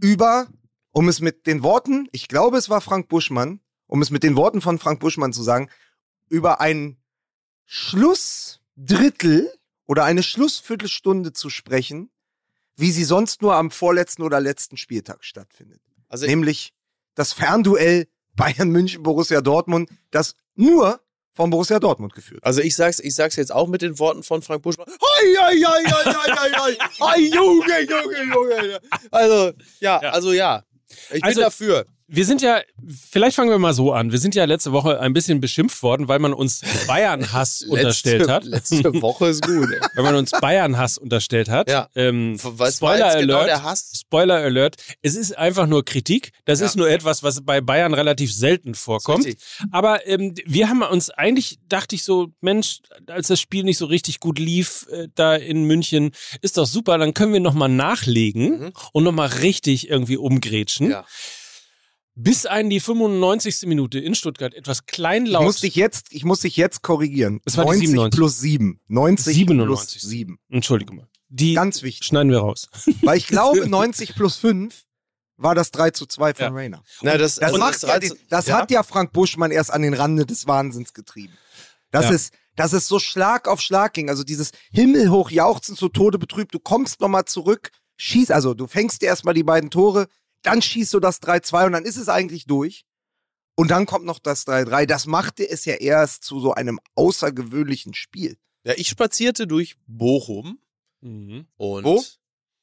über, 0.00 0.48
um 0.92 1.08
es 1.08 1.20
mit 1.20 1.46
den 1.46 1.62
Worten, 1.62 2.08
ich 2.12 2.26
glaube, 2.28 2.56
es 2.56 2.70
war 2.70 2.80
Frank 2.80 3.08
Buschmann, 3.08 3.60
um 3.86 4.00
es 4.00 4.10
mit 4.10 4.22
den 4.22 4.36
Worten 4.36 4.62
von 4.62 4.78
Frank 4.78 5.00
Buschmann 5.00 5.34
zu 5.34 5.42
sagen, 5.42 5.68
über 6.30 6.60
ein 6.62 6.96
Schlussdrittel 7.66 9.52
oder 9.86 10.04
eine 10.04 10.22
Schlussviertelstunde 10.22 11.32
zu 11.32 11.50
sprechen, 11.50 12.10
wie 12.76 12.90
sie 12.90 13.04
sonst 13.04 13.42
nur 13.42 13.54
am 13.54 13.70
vorletzten 13.70 14.22
oder 14.22 14.40
letzten 14.40 14.76
Spieltag 14.76 15.24
stattfindet. 15.24 15.80
Also 16.08 16.26
Nämlich 16.26 16.72
das 17.18 17.32
Fernduell 17.32 18.06
Bayern 18.36 18.70
München 18.70 19.02
Borussia 19.02 19.40
Dortmund, 19.40 19.90
das 20.12 20.34
nur 20.54 21.00
von 21.34 21.50
Borussia 21.50 21.78
Dortmund 21.80 22.14
geführt. 22.14 22.42
Also 22.44 22.60
ich 22.60 22.74
sag's, 22.76 23.00
ich 23.00 23.14
sag's 23.14 23.36
jetzt 23.36 23.52
auch 23.52 23.66
mit 23.68 23.82
den 23.82 23.98
Worten 23.98 24.22
von 24.22 24.42
Frank 24.42 24.62
Buschmann. 24.62 24.86
Hei, 24.88 25.34
hei, 25.40 25.56
hei, 25.56 25.84
hei, 25.84 26.12
hei, 26.12 26.50
hei, 26.52 26.78
hei. 27.00 27.20
Junge, 27.20 27.80
Junge, 27.82 28.34
Junge. 28.34 28.80
Also, 29.10 29.52
ja, 29.80 30.00
Ja. 30.02 30.10
also 30.10 30.32
ja. 30.32 30.64
Ich 31.12 31.22
Also- 31.24 31.36
bin 31.36 31.44
dafür. 31.44 31.84
Wir 32.10 32.24
sind 32.24 32.40
ja, 32.40 32.62
vielleicht 33.10 33.36
fangen 33.36 33.50
wir 33.50 33.58
mal 33.58 33.74
so 33.74 33.92
an. 33.92 34.12
Wir 34.12 34.18
sind 34.18 34.34
ja 34.34 34.46
letzte 34.46 34.72
Woche 34.72 34.98
ein 34.98 35.12
bisschen 35.12 35.42
beschimpft 35.42 35.82
worden, 35.82 36.08
weil 36.08 36.18
man 36.20 36.32
uns 36.32 36.62
Bayern-Hass 36.86 37.62
unterstellt 37.68 38.28
hat. 38.30 38.44
Letzte 38.44 38.82
Woche 39.02 39.26
ist 39.26 39.42
gut. 39.44 39.68
ey. 39.70 39.78
weil 39.94 40.04
man 40.04 40.14
uns 40.16 40.30
Bayern-Hass 40.30 40.96
unterstellt 40.96 41.50
hat. 41.50 41.68
Ja. 41.70 41.88
Ähm, 41.94 42.38
Was 42.42 42.76
Spoiler 42.78 43.20
genau 43.20 43.34
Alert. 43.36 43.48
der 43.48 43.62
Hass? 43.62 43.92
Spoiler 44.00 44.36
Alert. 44.36 44.76
Es 45.02 45.16
ist 45.16 45.36
einfach 45.36 45.66
nur 45.66 45.84
Kritik. 45.84 46.32
Das 46.46 46.60
Ja. 46.60 46.66
ist 46.66 46.76
nur 46.76 46.88
etwas, 46.88 47.22
was 47.22 47.42
bei 47.42 47.60
Bayern 47.60 47.92
relativ 47.92 48.32
selten 48.32 48.74
vorkommt. 48.74 49.26
Aber 49.70 50.06
ähm, 50.06 50.34
wir 50.46 50.70
haben 50.70 50.80
uns 50.80 51.10
eigentlich, 51.10 51.58
dachte 51.68 51.94
ich 51.94 52.04
so, 52.04 52.28
Mensch, 52.40 52.78
als 53.06 53.26
das 53.28 53.38
Spiel 53.38 53.64
nicht 53.64 53.76
so 53.76 53.84
richtig 53.84 54.18
gut 54.18 54.38
lief 54.38 54.86
äh, 54.90 55.08
da 55.14 55.34
in 55.36 55.64
München, 55.64 56.12
ist 56.40 56.56
doch 56.56 56.66
super, 56.66 56.96
dann 56.96 57.12
können 57.12 57.34
wir 57.34 57.40
nochmal 57.40 57.68
nachlegen 57.68 58.48
Mhm. 58.48 58.72
und 58.94 59.04
nochmal 59.04 59.28
richtig 59.28 59.90
irgendwie 59.90 60.16
umgrätschen. 60.16 60.90
Ja. 60.90 61.04
Bis 62.20 62.46
einen 62.46 62.68
die 62.68 62.80
95. 62.80 63.66
Minute 63.66 64.00
in 64.00 64.14
Stuttgart 64.16 64.52
etwas 64.52 64.80
Ich 64.80 64.86
kleinlaut. 64.86 65.44
muss 65.44 65.60
dich 65.60 65.76
jetzt, 65.76 66.08
ich 66.10 66.24
muss 66.24 66.40
dich 66.40 66.56
jetzt 66.56 66.82
korrigieren. 66.82 67.40
Es 67.44 67.56
war 67.56 67.64
die 67.64 67.70
90 67.70 67.88
97. 67.90 68.16
plus 68.18 68.40
7. 68.40 68.80
90 68.88 69.34
97. 69.34 70.00
plus 70.00 70.10
7. 70.10 70.38
Entschuldige 70.50 70.92
mal. 70.94 71.08
Die 71.28 71.54
Ganz 71.54 71.82
wichtig. 71.82 72.06
schneiden 72.06 72.30
wir 72.32 72.38
raus. 72.38 72.68
Weil 73.02 73.18
ich 73.18 73.28
glaube, 73.28 73.68
90 73.68 74.16
plus 74.16 74.36
5 74.36 74.82
war 75.36 75.54
das 75.54 75.70
3 75.70 75.90
zu 75.92 76.06
2 76.06 76.34
von 76.34 76.44
Ja. 76.46 76.50
Rainer. 76.50 76.82
Na, 77.02 77.16
das, 77.16 77.36
Das, 77.36 77.56
macht 77.56 77.80
ja, 77.82 77.88
reizt- 77.90 78.10
den, 78.12 78.18
das 78.28 78.46
ja. 78.48 78.58
hat 78.58 78.70
ja 78.72 78.82
Frank 78.82 79.12
Buschmann 79.12 79.52
erst 79.52 79.72
an 79.72 79.82
den 79.82 79.94
Rande 79.94 80.26
des 80.26 80.48
Wahnsinns 80.48 80.92
getrieben. 80.94 81.34
Das 81.92 82.06
Ja. 82.06 82.10
ist, 82.16 82.34
dass 82.56 82.72
es 82.72 82.88
so 82.88 82.98
Schlag 82.98 83.46
auf 83.46 83.60
Schlag 83.60 83.92
ging. 83.92 84.08
Also 84.08 84.24
dieses 84.24 84.50
himmelhoch 84.72 85.30
jauchzen 85.30 85.76
zu 85.76 85.88
Tode 85.88 86.18
betrübt. 86.18 86.52
Du 86.52 86.58
kommst 86.58 87.00
nochmal 87.00 87.26
zurück, 87.26 87.70
schießt, 87.96 88.32
also 88.32 88.54
du 88.54 88.66
fängst 88.66 89.02
dir 89.02 89.06
erstmal 89.06 89.34
die 89.34 89.44
beiden 89.44 89.70
Tore, 89.70 90.08
dann 90.42 90.62
schießt 90.62 90.94
du 90.94 91.00
das 91.00 91.20
3-2 91.22 91.66
und 91.66 91.72
dann 91.72 91.84
ist 91.84 91.96
es 91.96 92.08
eigentlich 92.08 92.46
durch. 92.46 92.84
Und 93.56 93.70
dann 93.72 93.86
kommt 93.86 94.04
noch 94.04 94.20
das 94.20 94.46
3-3. 94.46 94.86
Das 94.86 95.06
machte 95.06 95.48
es 95.48 95.64
ja 95.64 95.74
erst 95.74 96.22
zu 96.24 96.38
so 96.40 96.54
einem 96.54 96.78
außergewöhnlichen 96.94 97.92
Spiel. 97.94 98.36
ja, 98.64 98.74
ich 98.76 98.88
spazierte 98.88 99.46
durch 99.46 99.76
Bochum 99.86 100.58
Mhm. 101.00 101.46
und. 101.56 101.84
Wo? 101.84 102.04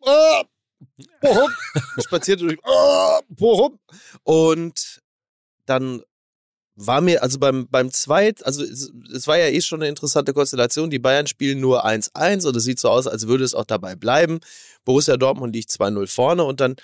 Ah, 0.06 0.44
Bochum. 1.22 1.52
Ich 1.98 2.04
spazierte 2.04 2.44
durch 2.46 2.60
ah, 2.66 3.20
Bochum 3.30 3.80
und 4.24 5.02
dann 5.66 6.02
war 6.76 7.00
mir, 7.00 7.24
also 7.24 7.40
beim, 7.40 7.68
beim 7.70 7.90
Zweit, 7.92 8.46
also 8.46 8.62
es, 8.62 8.92
es 9.14 9.28
war 9.28 9.38
ja 9.38 9.48
eh 9.48 9.62
schon 9.62 9.82
eine 9.82 9.88
interessante 9.88 10.34
Konstellation. 10.34 10.90
Die 10.90 11.00
Bayern 11.00 11.26
spielen 11.28 11.62
nur 11.62 11.86
1-1 11.86 12.46
und 12.46 12.56
es 12.58 12.64
sieht 12.66 12.80
so 12.80 12.90
aus, 12.90 13.08
als 13.08 13.28
würde 13.28 13.46
es 13.46 13.54
auch 13.54 13.64
dabei 13.64 13.96
bleiben. 13.96 14.42
Borussia 14.84 15.16
Dortmund 15.16 15.56
liegt 15.56 15.70
2-0 15.70 16.08
vorne 16.08 16.44
und 16.44 16.60
dann 16.60 16.76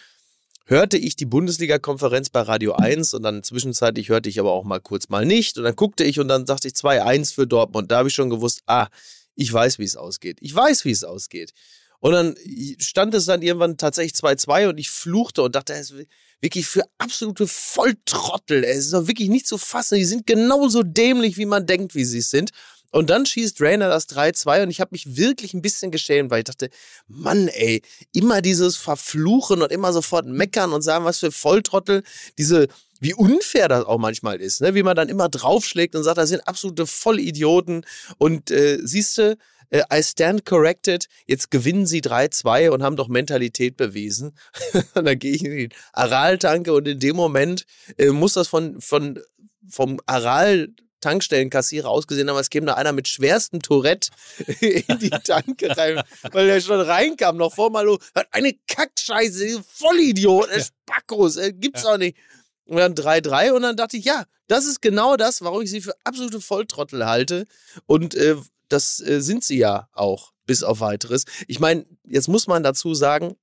hörte 0.72 0.98
ich 0.98 1.18
die 1.18 1.26
Bundesliga-Konferenz 1.26 2.30
bei 2.30 2.42
Radio 2.42 2.72
1 2.74 3.14
und 3.14 3.24
dann 3.24 3.44
zwischenzeitlich 3.44 4.08
hörte 4.08 4.30
ich 4.30 4.40
aber 4.40 4.54
auch 4.54 4.64
mal 4.64 4.80
kurz 4.80 5.10
mal 5.10 5.26
nicht 5.26 5.58
und 5.58 5.66
dann 5.66 5.76
guckte 5.76 6.06
ich 6.06 6.18
und 6.18 6.30
dann 6.30 6.48
sagte 6.48 6.70
ich 6.70 6.76
2-1 6.76 7.34
für 7.34 7.46
Dortmund. 7.46 7.92
Da 7.92 7.98
habe 7.98 8.08
ich 8.08 8.16
schon 8.16 8.30
gewusst, 8.30 8.62
ah, 8.68 8.88
ich 9.36 9.52
weiß, 9.52 9.80
wie 9.80 9.84
es 9.84 9.98
ausgeht. 9.98 10.38
Ich 10.40 10.56
weiß, 10.56 10.86
wie 10.86 10.92
es 10.92 11.04
ausgeht. 11.04 11.52
Und 12.00 12.14
dann 12.14 12.36
stand 12.80 13.14
es 13.14 13.26
dann 13.26 13.42
irgendwann 13.42 13.76
tatsächlich 13.76 14.14
2-2 14.14 14.70
und 14.70 14.78
ich 14.78 14.90
fluchte 14.90 15.44
und 15.44 15.56
dachte, 15.56 15.74
es 15.74 15.92
ist 15.92 16.08
wirklich 16.40 16.66
für 16.66 16.84
absolute 16.98 17.48
Volltrottel. 17.48 18.64
Es 18.64 18.86
ist 18.86 18.94
doch 18.94 19.08
wirklich 19.08 19.28
nicht 19.28 19.48
zu 19.48 19.58
fassen. 19.58 19.98
Die 19.98 20.06
sind 20.06 20.26
genauso 20.26 20.84
dämlich, 20.84 21.38
wie 21.38 21.46
man 21.46 21.66
denkt, 21.66 21.96
wie 21.96 22.06
sie 22.06 22.20
es 22.20 22.30
sind. 22.30 22.52
Und 22.92 23.10
dann 23.10 23.26
schießt 23.26 23.62
Rainer 23.62 23.90
das 23.90 24.08
3-2 24.10 24.64
und 24.64 24.70
ich 24.70 24.82
habe 24.82 24.90
mich 24.92 25.16
wirklich 25.16 25.54
ein 25.54 25.62
bisschen 25.62 25.92
geschämt, 25.92 26.30
weil 26.30 26.40
ich 26.40 26.46
dachte, 26.46 26.70
Mann, 27.08 27.48
ey, 27.48 27.82
immer 28.12 28.42
dieses 28.42 28.76
Verfluchen 28.78 29.62
und 29.62 29.72
immer 29.72 29.94
sofort 29.94 30.26
meckern 30.26 30.74
und 30.74 30.82
sagen, 30.82 31.06
was 31.06 31.20
für 31.20 31.32
Volltrottel, 31.32 32.04
diese, 32.38 32.68
wie 33.00 33.14
unfair 33.14 33.70
das 33.70 33.86
auch 33.86 33.98
manchmal 33.98 34.42
ist, 34.42 34.62
ne? 34.62 34.76
wie 34.76 34.84
man 34.84 34.96
dann 34.96 35.10
immer 35.10 35.30
draufschlägt 35.30 35.96
und 35.96 36.04
sagt, 36.04 36.18
das 36.18 36.30
sind 36.30 36.48
absolute 36.48 36.86
Vollidioten. 36.86 37.86
Und 38.18 38.52
äh, 38.52 38.80
siehst 38.84 39.18
du, 39.18 39.38
äh, 39.70 39.84
I 39.92 40.04
stand 40.04 40.46
corrected, 40.46 41.08
jetzt 41.26 41.50
gewinnen 41.50 41.86
sie 41.86 42.02
3-2 42.02 42.70
und 42.70 42.84
haben 42.84 42.98
doch 42.98 43.08
Mentalität 43.08 43.78
bewiesen. 43.78 44.38
und 44.96 45.06
dann 45.06 45.18
gehe 45.18 45.34
ich 45.34 45.44
in 45.44 45.52
die 45.52 45.70
Aral-Tanke 45.94 46.74
und 46.74 46.88
in 46.88 47.00
dem 47.00 47.16
Moment 47.16 47.66
äh, 47.98 48.10
muss 48.10 48.34
das 48.34 48.50
von, 48.50 48.82
von, 48.82 49.20
vom 49.68 50.00
Aral 50.06 50.68
Tankstellenkassierer 51.02 51.90
ausgesehen 51.90 52.30
haben, 52.30 52.38
als 52.38 52.50
käme 52.50 52.68
da 52.68 52.76
einer 52.76 52.94
mit 52.94 53.08
schwerstem 53.08 53.62
Tourette 53.62 54.10
in 54.62 55.00
die 55.00 55.10
Tanke 55.10 55.76
rein, 55.78 56.02
weil 56.32 56.48
der 56.48 56.62
schon 56.62 56.80
reinkam, 56.80 57.38
noch 57.38 57.54
vor 57.54 57.70
Malo, 57.72 58.00
hat 58.16 58.28
eine 58.32 58.54
Kackscheiße, 58.68 59.64
Vollidiot, 59.68 60.50
ja. 60.56 60.64
Spackos, 60.64 61.38
gibt's 61.54 61.84
Ja. 61.84 61.94
auch 61.94 61.98
nicht. 61.98 62.18
Und 62.66 62.78
dann 62.78 62.94
3-3 62.96 63.52
und 63.52 63.64
dann 63.64 63.76
dachte 63.76 63.98
ich, 63.98 64.06
ja, 64.06 64.24
das 64.48 64.66
ist 64.66 64.82
genau 64.82 65.18
das, 65.18 65.42
warum 65.42 65.62
ich 65.62 65.70
sie 65.70 65.82
für 65.82 65.94
absolute 66.04 66.40
Volltrottel 66.40 67.06
halte. 67.06 67.46
Und 67.86 68.16
äh, 68.16 68.36
das 68.70 69.02
äh, 69.02 69.20
sind 69.22 69.44
sie 69.44 69.58
ja 69.58 69.90
auch, 69.92 70.32
bis 70.46 70.64
auf 70.64 70.80
weiteres. 70.80 71.26
Ich 71.48 71.60
meine, 71.60 71.86
jetzt 72.06 72.30
muss 72.30 72.48
man 72.48 72.64
dazu 72.64 72.94
sagen, 72.94 73.36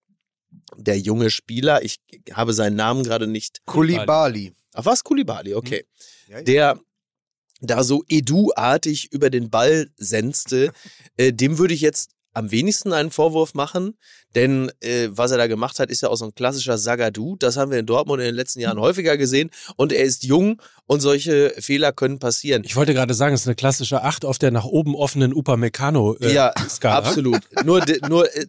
der 0.76 0.98
junge 0.98 1.28
Spieler, 1.30 1.82
ich 1.82 2.00
habe 2.32 2.54
seinen 2.54 2.76
Namen 2.76 3.04
gerade 3.04 3.26
nicht. 3.26 3.58
Kulibali. 3.66 4.54
Ach 4.72 4.84
was, 4.86 5.04
Kulibali, 5.04 5.54
okay. 5.54 5.84
Ja, 6.28 6.38
ja. 6.38 6.42
Der 6.44 6.80
da 7.60 7.82
so 7.82 8.04
Edu-artig 8.08 9.12
über 9.12 9.30
den 9.30 9.50
Ball 9.50 9.90
senzte, 9.96 10.72
äh, 11.16 11.32
dem 11.32 11.58
würde 11.58 11.74
ich 11.74 11.80
jetzt 11.80 12.10
am 12.35 12.50
wenigsten 12.50 12.92
einen 12.92 13.11
Vorwurf 13.11 13.54
machen, 13.54 13.97
denn 14.35 14.70
äh, 14.80 15.08
was 15.11 15.30
er 15.30 15.38
da 15.38 15.47
gemacht 15.47 15.78
hat, 15.80 15.90
ist 15.90 16.02
ja 16.02 16.08
auch 16.08 16.16
so 16.16 16.26
ein 16.26 16.35
klassischer 16.35 16.78
Sagadu. 16.78 17.37
Das 17.38 17.56
haben 17.56 17.70
wir 17.73 17.78
in 17.78 17.87
Dortmund 17.87 18.20
in 18.20 18.26
den 18.26 18.35
letzten 18.35 18.61
Jahren 18.61 18.78
häufiger 18.78 19.16
gesehen 19.16 19.50
und 19.76 19.92
er 19.92 20.04
ist 20.04 20.25
jung 20.25 20.61
und 20.87 21.00
solche 21.00 21.50
Fehler 21.58 21.92
können 21.92 22.18
passieren. 22.18 22.62
Ich 22.64 22.76
wollte 22.76 22.94
gerade 22.94 23.14
sagen, 23.14 23.35
es 23.35 23.40
ist 23.42 23.47
eine 23.49 23.56
klassische 23.56 24.02
8 24.02 24.25
auf 24.25 24.38
der 24.38 24.50
nach 24.50 24.66
oben 24.66 24.94
offenen 24.94 25.32
Upamecano-Skala. 25.35 26.30
Äh, 26.30 26.35
ja, 26.35 26.52
Skala. 26.68 26.97
absolut. 26.99 27.40
nur, 27.64 27.82
nur 28.08 28.37
äh, 28.37 28.47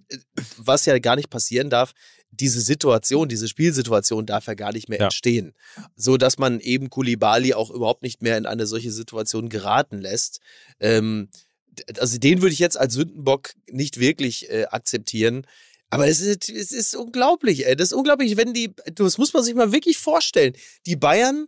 was 0.57 0.85
ja 0.85 0.99
gar 0.99 1.15
nicht 1.15 1.29
passieren 1.29 1.69
darf, 1.69 1.93
diese 2.31 2.61
Situation, 2.61 3.27
diese 3.27 3.47
Spielsituation 3.47 4.25
darf 4.27 4.45
ja 4.45 4.53
gar 4.53 4.71
nicht 4.71 4.87
mehr 4.87 4.99
Ja. 4.99 5.05
entstehen. 5.05 5.53
So 5.95 6.15
dass 6.17 6.37
man 6.37 6.59
eben 6.59 6.89
Kulibali 6.89 7.53
auch 7.55 7.71
überhaupt 7.71 8.03
nicht 8.03 8.21
mehr 8.21 8.37
in 8.37 8.45
eine 8.45 8.67
solche 8.67 8.91
Situation 8.91 9.49
geraten 9.49 9.99
lässt. 9.99 10.39
Ähm, 10.79 11.29
also 11.99 12.17
den 12.17 12.41
würde 12.41 12.53
ich 12.53 12.59
jetzt 12.59 12.77
als 12.77 12.93
Sündenbock 12.93 13.53
nicht 13.69 13.99
wirklich 13.99 14.49
äh, 14.49 14.65
akzeptieren. 14.65 15.45
Aber 15.89 16.07
es 16.07 16.21
ist, 16.21 16.49
es 16.49 16.71
ist 16.71 16.95
unglaublich, 16.95 17.65
ey. 17.65 17.75
Das 17.75 17.89
ist 17.89 17.97
unglaublich, 17.97 18.37
wenn 18.37 18.53
die, 18.53 18.73
das 18.93 19.17
muss 19.17 19.33
man 19.33 19.43
sich 19.43 19.55
mal 19.55 19.71
wirklich 19.71 19.97
vorstellen. 19.97 20.53
Die 20.85 20.95
Bayern 20.95 21.47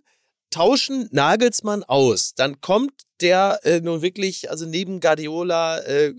tauschen 0.49 1.07
Nagelsmann 1.11 1.83
aus. 1.83 2.33
Dann 2.35 2.59
kommt 2.59 2.93
der 3.21 3.59
äh, 3.63 3.81
nun 3.81 4.01
wirklich, 4.01 4.49
also 4.49 4.65
neben 4.65 4.99
Guardiola, 4.99 5.79
äh, 5.79 6.13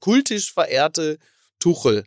kultisch 0.00 0.52
verehrte 0.52 1.18
Tuchel. 1.58 2.04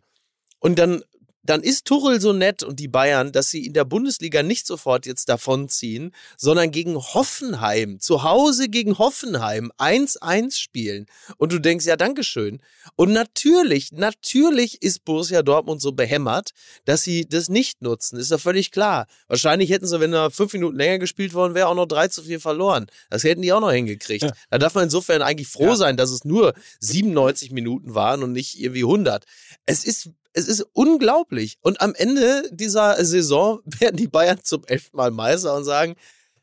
Und 0.60 0.78
dann 0.78 1.02
dann 1.42 1.62
ist 1.62 1.86
Tuchel 1.86 2.20
so 2.20 2.32
nett 2.32 2.62
und 2.62 2.78
die 2.80 2.88
Bayern, 2.88 3.32
dass 3.32 3.50
sie 3.50 3.64
in 3.64 3.72
der 3.72 3.84
Bundesliga 3.84 4.42
nicht 4.42 4.66
sofort 4.66 5.06
jetzt 5.06 5.28
davonziehen, 5.28 6.12
sondern 6.36 6.70
gegen 6.70 6.96
Hoffenheim, 6.96 8.00
zu 8.00 8.22
Hause 8.22 8.68
gegen 8.68 8.98
Hoffenheim 8.98 9.70
1-1 9.78 10.58
spielen. 10.58 11.06
Und 11.36 11.52
du 11.52 11.58
denkst, 11.58 11.86
ja, 11.86 11.96
Dankeschön. 11.96 12.60
Und 12.96 13.12
natürlich, 13.12 13.92
natürlich 13.92 14.82
ist 14.82 15.04
Borussia 15.04 15.42
Dortmund 15.42 15.80
so 15.80 15.92
behämmert, 15.92 16.50
dass 16.84 17.02
sie 17.02 17.26
das 17.26 17.48
nicht 17.48 17.82
nutzen. 17.82 18.18
Ist 18.18 18.30
ja 18.30 18.38
völlig 18.38 18.70
klar. 18.70 19.06
Wahrscheinlich 19.28 19.70
hätten 19.70 19.86
sie, 19.86 20.00
wenn 20.00 20.12
da 20.12 20.30
fünf 20.30 20.52
Minuten 20.52 20.76
länger 20.76 20.98
gespielt 20.98 21.34
worden 21.34 21.54
wäre, 21.54 21.68
auch 21.68 21.74
noch 21.74 21.86
3 21.86 22.08
zu 22.08 22.22
4 22.22 22.40
verloren. 22.40 22.86
Das 23.10 23.24
hätten 23.24 23.42
die 23.42 23.52
auch 23.52 23.60
noch 23.60 23.72
hingekriegt. 23.72 24.24
Ja. 24.24 24.32
Da 24.50 24.58
darf 24.58 24.74
man 24.74 24.84
insofern 24.84 25.22
eigentlich 25.22 25.48
froh 25.48 25.68
ja. 25.68 25.76
sein, 25.76 25.96
dass 25.96 26.10
es 26.10 26.24
nur 26.24 26.54
97 26.80 27.52
Minuten 27.52 27.94
waren 27.94 28.22
und 28.22 28.32
nicht 28.32 28.60
irgendwie 28.60 28.82
100. 28.82 29.24
Es 29.66 29.84
ist 29.84 30.10
es 30.32 30.46
ist 30.46 30.66
unglaublich. 30.72 31.56
Und 31.60 31.80
am 31.80 31.94
Ende 31.94 32.44
dieser 32.50 33.04
Saison 33.04 33.60
werden 33.64 33.96
die 33.96 34.08
Bayern 34.08 34.40
zum 34.42 34.64
elften 34.66 34.96
Mal 34.96 35.10
Meister 35.10 35.54
und 35.54 35.64
sagen, 35.64 35.94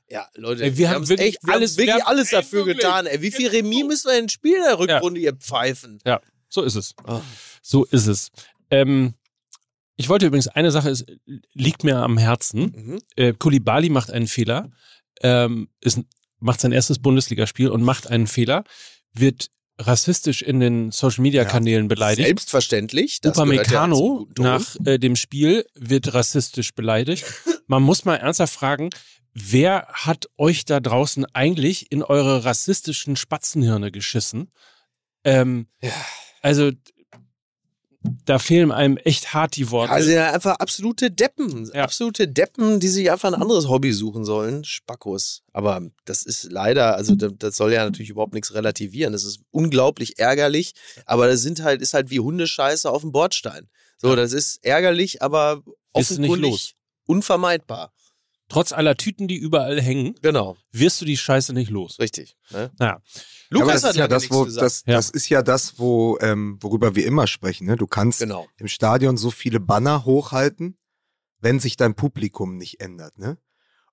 ja, 0.08 0.28
Leute, 0.36 0.64
ey, 0.64 0.72
wir, 0.72 0.78
wir 0.78 0.90
haben 0.92 1.10
wirklich 1.10 1.30
echt, 1.30 1.40
alles, 1.50 1.78
wirklich 1.78 1.96
haben, 1.96 2.08
alles 2.08 2.30
dafür 2.30 2.68
ey, 2.68 2.74
getan. 2.74 3.06
Ey, 3.08 3.22
wie 3.22 3.32
viel 3.32 3.50
Remis 3.50 3.86
müssen 3.86 4.08
wir 4.10 4.16
denn 4.16 4.30
spielen 4.30 4.58
in 4.58 4.64
der 4.64 4.80
Rückrunde, 4.80 5.20
ja. 5.20 5.32
ihr 5.32 5.36
Pfeifen? 5.36 6.00
Ja, 6.06 6.22
so 6.48 6.62
ist 6.62 6.76
es. 6.76 6.94
Oh. 7.08 7.22
So 7.64 7.86
ist 7.86 8.06
es. 8.06 8.30
Ähm, 8.70 9.16
ich 9.96 10.10
wollte 10.10 10.28
übrigens, 10.28 10.48
eine 10.48 10.72
Sache 10.72 10.90
ist, 10.90 11.06
liegt 11.54 11.84
mir 11.84 11.98
am 11.98 12.18
Herzen. 12.18 12.62
Mhm. 12.76 13.02
Äh, 13.16 13.34
Kulibali 13.34 13.90
macht 13.90 14.12
einen 14.12 14.28
Fehler, 14.28 14.70
ähm, 15.22 15.70
ist, 15.82 16.00
macht 16.40 16.60
sein 16.60 16.72
erstes 16.72 17.00
Bundesligaspiel 17.00 17.70
und 17.70 17.82
macht 17.82 18.08
einen 18.08 18.28
Fehler, 18.28 18.64
wird 19.14 19.50
rassistisch 19.78 20.42
in 20.42 20.60
den 20.60 20.92
Social 20.92 21.22
Media 21.22 21.46
Kanälen 21.46 21.86
ja, 21.86 21.88
beleidigt. 21.88 22.28
Selbstverständlich. 22.28 23.22
Das 23.22 23.38
Upamecano 23.38 24.28
ja 24.38 24.44
nach 24.44 24.76
äh, 24.86 24.98
dem 24.98 25.16
Spiel 25.16 25.66
wird 25.76 26.14
rassistisch 26.14 26.74
beleidigt. 26.74 27.26
Man 27.68 27.84
muss 27.84 28.06
mal 28.06 28.16
ernsthaft 28.16 28.54
fragen, 28.54 28.90
wer 29.34 29.88
hat 29.92 30.28
euch 30.38 30.66
da 30.66 30.80
draußen 30.80 31.26
eigentlich 31.34 31.92
in 31.92 32.04
eure 32.04 32.46
rassistischen 32.46 33.16
Spatzenhirne 33.16 33.92
geschissen? 33.92 34.52
Ähm, 35.24 35.68
ja. 35.82 35.92
Also 36.42 36.72
da 38.26 38.40
fehlen 38.40 38.72
einem 38.72 38.98
echt 38.98 39.34
hart 39.34 39.56
die 39.56 39.72
Worte. 39.72 39.92
Also 39.92 40.12
ja, 40.12 40.32
einfach 40.32 40.56
absolute 40.56 41.12
Deppen. 41.12 41.70
Ja. 41.74 41.84
Absolute 41.84 42.28
Deppen, 42.28 42.80
die 42.80 42.88
sich 42.88 43.12
einfach 43.12 43.32
ein 43.32 43.42
anderes 43.42 43.68
Hobby 43.68 43.94
suchen 43.94 44.26
sollen. 44.26 44.64
Spackos. 44.64 45.44
Aber 45.54 45.82
das 46.06 46.24
ist 46.24 46.52
leider, 46.52 46.96
also 46.96 47.16
das 47.16 47.56
soll 47.56 47.74
ja 47.74 47.84
natürlich 47.86 48.10
überhaupt 48.10 48.34
nichts 48.34 48.54
relativieren. 48.54 49.14
Das 49.14 49.24
ist 49.24 49.40
unglaublich 49.52 50.20
ärgerlich. 50.20 50.74
Aber 51.06 51.28
das 51.28 51.42
sind 51.42 51.64
halt, 51.64 51.82
ist 51.82 51.94
halt 51.94 52.10
wie 52.10 52.20
Hundescheiße 52.20 52.90
auf 52.90 53.02
dem 53.02 53.12
Bordstein. 53.12 53.70
So, 53.98 54.16
das 54.16 54.34
ist 54.34 54.64
ärgerlich, 54.64 55.22
aber 55.22 55.64
offenkundig 55.94 56.76
unvermeidbar. 57.08 57.94
Trotz 58.48 58.72
aller 58.72 58.96
Tüten, 58.96 59.28
die 59.28 59.38
überall 59.38 59.82
hängen, 59.82 60.16
genau. 60.22 60.56
wirst 60.72 61.02
du 61.02 61.06
die 61.06 61.18
Scheiße 61.18 61.54
nicht 61.54 61.72
los. 61.72 61.98
Richtig. 62.00 62.38
Ne? 62.52 62.72
Naja. 62.78 63.02
Lukas 63.50 63.68
ja, 63.68 63.74
das 63.74 63.84
ist 63.92 63.98
ja 63.98 64.08
das, 64.08 64.32
wo, 64.32 64.46
das, 64.46 64.84
ja. 64.86 64.94
das 64.94 65.10
ist 65.10 65.30
ja 65.30 65.42
das, 65.42 65.80
wo, 65.80 66.18
ähm, 66.22 66.58
worüber 66.62 66.96
wir 66.96 67.06
immer 67.06 67.26
sprechen. 67.26 67.66
Ne? 67.66 67.76
Du 67.76 67.88
kannst 67.88 68.20
genau. 68.20 68.48
im 68.58 68.68
Stadion 68.68 69.18
so 69.18 69.32
viele 69.32 69.60
Banner 69.60 70.06
hochhalten, 70.06 70.78
wenn 71.40 71.60
sich 71.60 71.76
dein 71.76 71.96
Publikum 71.96 72.58
nicht 72.58 72.82
ändert. 72.82 73.18
Ne? 73.18 73.38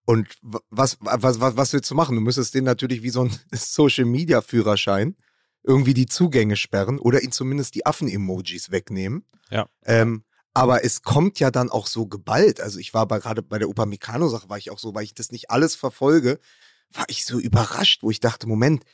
Und 0.04 0.28
was, 0.42 0.98
was, 1.00 1.40
was, 1.40 1.56
was 1.56 1.72
willst 1.72 1.90
du 1.90 1.94
machen? 1.94 2.14
Du 2.16 2.20
müsstest 2.20 2.54
den 2.54 2.64
natürlich 2.64 3.02
wie 3.02 3.10
so 3.10 3.24
ein 3.24 3.30
Social-Media-Führerschein 3.52 5.16
irgendwie 5.64 5.94
die 5.94 6.06
Zugänge 6.06 6.56
sperren 6.56 6.98
oder 6.98 7.22
ihn 7.22 7.32
zumindest 7.32 7.74
die 7.74 7.86
Affen-Emojis 7.86 8.70
wegnehmen. 8.70 9.24
Ja. 9.50 9.68
Ähm, 9.84 10.24
aber 10.54 10.84
es 10.84 11.02
kommt 11.02 11.40
ja 11.40 11.50
dann 11.50 11.70
auch 11.70 11.86
so 11.86 12.06
geballt. 12.06 12.60
Also 12.60 12.78
ich 12.78 12.92
war 12.94 13.06
gerade 13.06 13.42
bei 13.42 13.58
der 13.58 13.68
Upamecano-Sache, 13.68 14.48
war 14.48 14.58
ich 14.58 14.70
auch 14.70 14.78
so, 14.78 14.94
weil 14.94 15.04
ich 15.04 15.14
das 15.14 15.32
nicht 15.32 15.50
alles 15.50 15.74
verfolge, 15.74 16.38
war 16.90 17.04
ich 17.08 17.24
so 17.24 17.38
überrascht, 17.38 18.02
wo 18.02 18.10
ich 18.10 18.20
dachte, 18.20 18.46
Moment, 18.46 18.84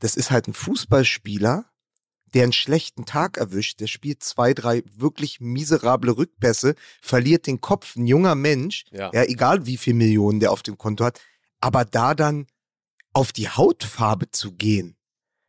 das 0.00 0.16
ist 0.16 0.30
halt 0.30 0.48
ein 0.48 0.54
Fußballspieler, 0.54 1.66
der 2.34 2.44
einen 2.44 2.52
schlechten 2.52 3.06
Tag 3.06 3.38
erwischt, 3.38 3.80
der 3.80 3.86
spielt 3.86 4.22
zwei, 4.22 4.54
drei 4.54 4.82
wirklich 4.94 5.40
miserable 5.40 6.16
Rückpässe, 6.16 6.74
verliert 7.00 7.46
den 7.46 7.60
Kopf, 7.60 7.96
ein 7.96 8.06
junger 8.06 8.34
Mensch, 8.34 8.84
ja, 8.90 9.10
ja 9.12 9.24
egal 9.24 9.66
wie 9.66 9.76
viel 9.76 9.94
Millionen 9.94 10.40
der 10.40 10.52
auf 10.52 10.62
dem 10.62 10.78
Konto 10.78 11.04
hat, 11.04 11.20
aber 11.60 11.84
da 11.84 12.14
dann 12.14 12.46
auf 13.12 13.32
die 13.32 13.48
Hautfarbe 13.48 14.30
zu 14.30 14.52
gehen. 14.52 14.96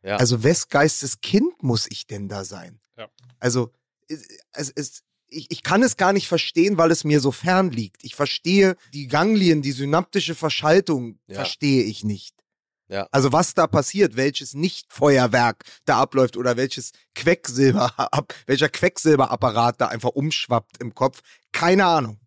Ja. 0.02 0.16
Also 0.16 0.42
wes 0.42 0.68
Geistes 0.68 1.20
Kind 1.20 1.62
muss 1.62 1.86
ich 1.88 2.06
denn 2.06 2.28
da 2.28 2.44
sein? 2.44 2.80
Ja. 2.96 3.08
Also 3.38 3.70
es, 4.08 4.26
es, 4.52 4.70
es, 4.70 5.02
ich, 5.32 5.46
ich 5.50 5.62
kann 5.62 5.82
es 5.82 5.96
gar 5.96 6.12
nicht 6.12 6.28
verstehen, 6.28 6.78
weil 6.78 6.90
es 6.90 7.04
mir 7.04 7.20
so 7.20 7.32
fern 7.32 7.70
liegt. 7.70 8.04
Ich 8.04 8.14
verstehe 8.14 8.76
die 8.92 9.08
Ganglien, 9.08 9.62
die 9.62 9.72
synaptische 9.72 10.34
Verschaltung, 10.34 11.18
ja. 11.26 11.36
verstehe 11.36 11.82
ich 11.82 12.04
nicht. 12.04 12.34
Ja. 12.88 13.08
Also 13.10 13.32
was 13.32 13.54
da 13.54 13.66
passiert, 13.66 14.16
welches 14.16 14.52
Nicht-Feuerwerk 14.54 15.64
da 15.86 15.98
abläuft 15.98 16.36
oder 16.36 16.56
welches 16.56 16.92
Quecksilber, 17.14 17.90
welcher 18.46 18.68
Quecksilberapparat 18.68 19.80
da 19.80 19.88
einfach 19.88 20.10
umschwappt 20.10 20.78
im 20.78 20.94
Kopf, 20.94 21.20
keine 21.52 21.86
Ahnung. 21.86 22.18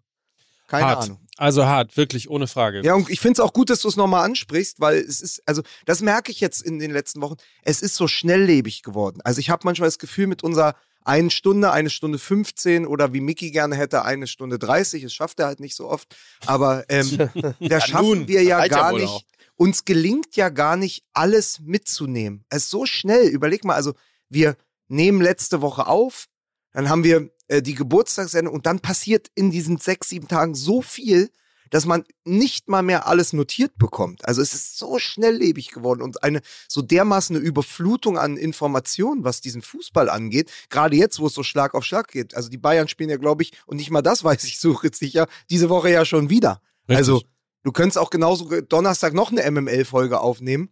Keine 0.67 0.85
hart. 0.85 1.03
Ahnung. 1.03 1.19
Also 1.37 1.65
hart, 1.65 1.95
wirklich 1.97 2.29
ohne 2.29 2.47
Frage. 2.47 2.81
Ja, 2.83 2.95
und 2.95 3.09
ich 3.09 3.19
finde 3.19 3.33
es 3.33 3.39
auch 3.41 3.53
gut, 3.53 3.69
dass 3.69 3.81
du 3.81 3.89
es 3.89 3.97
nochmal 3.97 4.25
ansprichst, 4.25 4.79
weil 4.79 4.97
es 4.97 5.21
ist, 5.21 5.43
also 5.45 5.61
das 5.85 6.01
merke 6.01 6.31
ich 6.31 6.39
jetzt 6.39 6.61
in 6.61 6.79
den 6.79 6.91
letzten 6.91 7.21
Wochen, 7.21 7.35
es 7.61 7.81
ist 7.81 7.95
so 7.95 8.07
schnelllebig 8.07 8.81
geworden. 8.81 9.19
Also 9.23 9.39
ich 9.39 9.49
habe 9.49 9.61
manchmal 9.65 9.87
das 9.87 9.99
Gefühl, 9.99 10.27
mit 10.27 10.43
unserer 10.43 10.75
eine 11.05 11.29
Stunde, 11.29 11.71
eine 11.71 11.89
Stunde 11.89 12.19
15 12.19 12.85
oder 12.85 13.13
wie 13.13 13.21
Mickey 13.21 13.51
gerne 13.51 13.75
hätte, 13.75 14.03
eine 14.03 14.27
Stunde 14.27 14.59
30. 14.59 15.03
Das 15.03 15.13
schafft 15.13 15.39
er 15.39 15.45
halt 15.45 15.59
nicht 15.59 15.75
so 15.75 15.87
oft. 15.87 16.15
Aber 16.45 16.83
ähm, 16.89 17.29
da 17.59 17.79
schaffen 17.79 18.19
nun, 18.19 18.27
wir 18.27 18.43
ja 18.43 18.67
gar 18.67 18.91
nicht. 18.91 19.05
Auch. 19.05 19.23
Uns 19.55 19.85
gelingt 19.85 20.35
ja 20.35 20.49
gar 20.49 20.75
nicht, 20.75 21.05
alles 21.13 21.61
mitzunehmen. 21.61 22.43
Es 22.49 22.63
ist 22.63 22.69
so 22.71 22.85
schnell. 22.85 23.27
Überleg 23.27 23.63
mal, 23.63 23.75
also 23.75 23.93
wir 24.27 24.57
nehmen 24.87 25.21
letzte 25.21 25.61
Woche 25.61 25.87
auf, 25.87 26.25
dann 26.73 26.89
haben 26.89 27.03
wir 27.03 27.29
äh, 27.47 27.61
die 27.61 27.75
Geburtstagssendung 27.75 28.53
und 28.53 28.65
dann 28.65 28.79
passiert 28.79 29.29
in 29.35 29.51
diesen 29.51 29.77
sechs, 29.77 30.09
sieben 30.09 30.27
Tagen 30.27 30.55
so 30.55 30.81
viel, 30.81 31.29
dass 31.69 31.85
man 31.85 32.03
nicht 32.23 32.67
mal 32.67 32.81
mehr 32.81 33.07
alles 33.07 33.33
notiert 33.33 33.77
bekommt. 33.77 34.25
Also 34.27 34.41
es 34.41 34.53
ist 34.53 34.77
so 34.77 34.99
schnelllebig 34.99 35.71
geworden 35.71 36.01
und 36.01 36.23
eine 36.23 36.41
so 36.67 36.81
dermaßen 36.81 37.35
eine 37.35 37.45
Überflutung 37.45 38.17
an 38.17 38.37
Informationen, 38.37 39.23
was 39.23 39.41
diesen 39.41 39.61
Fußball 39.61 40.09
angeht. 40.09 40.51
Gerade 40.69 40.95
jetzt, 40.95 41.19
wo 41.19 41.27
es 41.27 41.33
so 41.33 41.43
Schlag 41.43 41.73
auf 41.73 41.83
Schlag 41.83 42.07
geht. 42.07 42.35
Also 42.35 42.49
die 42.49 42.57
Bayern 42.57 42.87
spielen 42.87 43.09
ja, 43.09 43.17
glaube 43.17 43.43
ich, 43.43 43.51
und 43.65 43.77
nicht 43.77 43.91
mal 43.91 44.01
das 44.01 44.23
weiß 44.23 44.43
ich 44.45 44.59
so 44.59 44.79
sicher, 44.93 45.27
diese 45.49 45.69
Woche 45.69 45.89
ja 45.89 46.05
schon 46.05 46.29
wieder. 46.29 46.61
Richtig. 46.87 46.97
Also 46.97 47.21
du 47.63 47.71
könntest 47.71 47.97
auch 47.97 48.09
genauso 48.09 48.61
Donnerstag 48.61 49.13
noch 49.13 49.31
eine 49.31 49.49
MML-Folge 49.49 50.19
aufnehmen. 50.19 50.69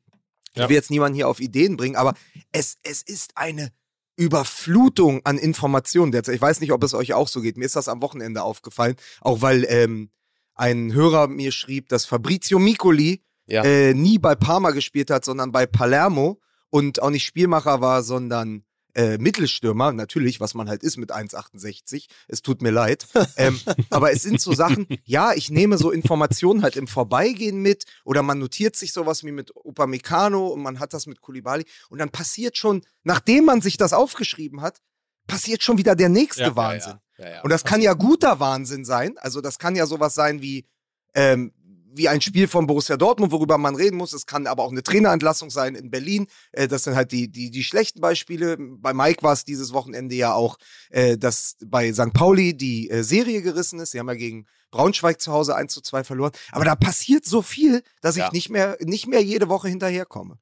Ja. 0.55 0.63
Ich 0.63 0.69
will 0.69 0.75
jetzt 0.75 0.91
niemanden 0.91 1.15
hier 1.15 1.27
auf 1.27 1.39
Ideen 1.39 1.77
bringen, 1.77 1.95
aber 1.95 2.13
es, 2.51 2.77
es 2.83 3.01
ist 3.01 3.31
eine 3.35 3.71
Überflutung 4.15 5.25
an 5.25 5.37
Informationen 5.37 6.11
derzeit. 6.11 6.35
Ich 6.35 6.41
weiß 6.41 6.61
nicht, 6.61 6.71
ob 6.71 6.83
es 6.83 6.93
euch 6.93 7.13
auch 7.13 7.27
so 7.27 7.41
geht. 7.41 7.57
Mir 7.57 7.65
ist 7.65 7.75
das 7.75 7.87
am 7.87 8.01
Wochenende 8.01 8.43
aufgefallen, 8.43 8.95
auch 9.21 9.41
weil 9.41 9.65
ähm, 9.67 10.11
ein 10.55 10.93
Hörer 10.93 11.27
mir 11.27 11.51
schrieb, 11.51 11.89
dass 11.89 12.05
Fabrizio 12.05 12.59
Micoli 12.59 13.23
ja. 13.47 13.63
äh, 13.63 13.93
nie 13.93 14.19
bei 14.19 14.35
Parma 14.35 14.71
gespielt 14.71 15.09
hat, 15.09 15.25
sondern 15.25 15.51
bei 15.51 15.65
Palermo 15.65 16.39
und 16.69 17.01
auch 17.01 17.09
nicht 17.09 17.25
Spielmacher 17.25 17.81
war, 17.81 18.03
sondern 18.03 18.63
äh, 18.95 19.17
Mittelstürmer, 19.17 19.91
natürlich, 19.91 20.39
was 20.39 20.53
man 20.53 20.69
halt 20.69 20.83
ist 20.83 20.97
mit 20.97 21.11
1,68. 21.11 22.05
Es 22.27 22.41
tut 22.41 22.61
mir 22.61 22.71
leid. 22.71 23.07
ähm, 23.37 23.59
aber 23.89 24.11
es 24.11 24.21
sind 24.21 24.39
so 24.39 24.53
Sachen, 24.53 24.87
ja, 25.03 25.33
ich 25.33 25.49
nehme 25.49 25.77
so 25.77 25.91
Informationen 25.91 26.61
halt 26.61 26.75
im 26.75 26.87
Vorbeigehen 26.87 27.61
mit 27.61 27.85
oder 28.05 28.21
man 28.21 28.39
notiert 28.39 28.75
sich 28.75 28.93
sowas 28.93 29.23
wie 29.23 29.31
mit 29.31 29.51
Upamecano 29.55 30.47
und 30.47 30.61
man 30.61 30.79
hat 30.79 30.93
das 30.93 31.07
mit 31.07 31.21
Kulibali 31.21 31.65
und 31.89 31.99
dann 31.99 32.09
passiert 32.09 32.57
schon, 32.57 32.83
nachdem 33.03 33.45
man 33.45 33.61
sich 33.61 33.77
das 33.77 33.93
aufgeschrieben 33.93 34.61
hat, 34.61 34.79
passiert 35.27 35.63
schon 35.63 35.77
wieder 35.77 35.95
der 35.95 36.09
nächste 36.09 36.43
ja, 36.43 36.55
Wahnsinn. 36.55 36.93
Ja, 36.93 37.01
ja. 37.23 37.35
Ja, 37.35 37.41
Und 37.41 37.49
das 37.49 37.63
kann 37.63 37.81
ja 37.81 37.93
guter 37.93 38.39
Wahnsinn 38.39 38.85
sein. 38.85 39.15
Also 39.17 39.41
das 39.41 39.59
kann 39.59 39.75
ja 39.75 39.85
sowas 39.85 40.13
sein 40.13 40.41
wie, 40.41 40.65
ähm, 41.13 41.53
wie 41.95 42.09
ein 42.09 42.21
Spiel 42.21 42.47
von 42.47 42.65
Borussia 42.65 42.97
Dortmund, 42.97 43.31
worüber 43.31 43.57
man 43.57 43.75
reden 43.75 43.97
muss. 43.97 44.13
Es 44.13 44.25
kann 44.25 44.47
aber 44.47 44.63
auch 44.63 44.71
eine 44.71 44.83
Trainerentlassung 44.83 45.49
sein 45.49 45.75
in 45.75 45.91
Berlin. 45.91 46.27
Äh, 46.51 46.67
das 46.67 46.83
sind 46.83 46.95
halt 46.95 47.11
die, 47.11 47.29
die, 47.31 47.51
die 47.51 47.63
schlechten 47.63 48.01
Beispiele. 48.01 48.57
Bei 48.57 48.93
Mike 48.93 49.23
war 49.23 49.33
es 49.33 49.45
dieses 49.45 49.73
Wochenende 49.73 50.15
ja 50.15 50.33
auch, 50.33 50.57
äh, 50.89 51.17
dass 51.17 51.55
bei 51.65 51.93
St. 51.93 52.13
Pauli 52.13 52.55
die 52.55 52.89
äh, 52.89 53.03
Serie 53.03 53.41
gerissen 53.41 53.79
ist. 53.79 53.91
Sie 53.91 53.99
haben 53.99 54.07
ja 54.07 54.15
gegen 54.15 54.47
Braunschweig 54.71 55.21
zu 55.21 55.31
Hause 55.31 55.55
1 55.55 55.71
zu 55.71 55.81
2 55.81 56.03
verloren. 56.03 56.31
Aber 56.51 56.65
da 56.65 56.75
passiert 56.75 57.25
so 57.25 57.41
viel, 57.41 57.83
dass 58.01 58.15
ja. 58.15 58.25
ich 58.25 58.31
nicht 58.31 58.49
mehr, 58.49 58.77
nicht 58.81 59.07
mehr 59.07 59.21
jede 59.21 59.49
Woche 59.49 59.67
hinterherkomme. 59.67 60.39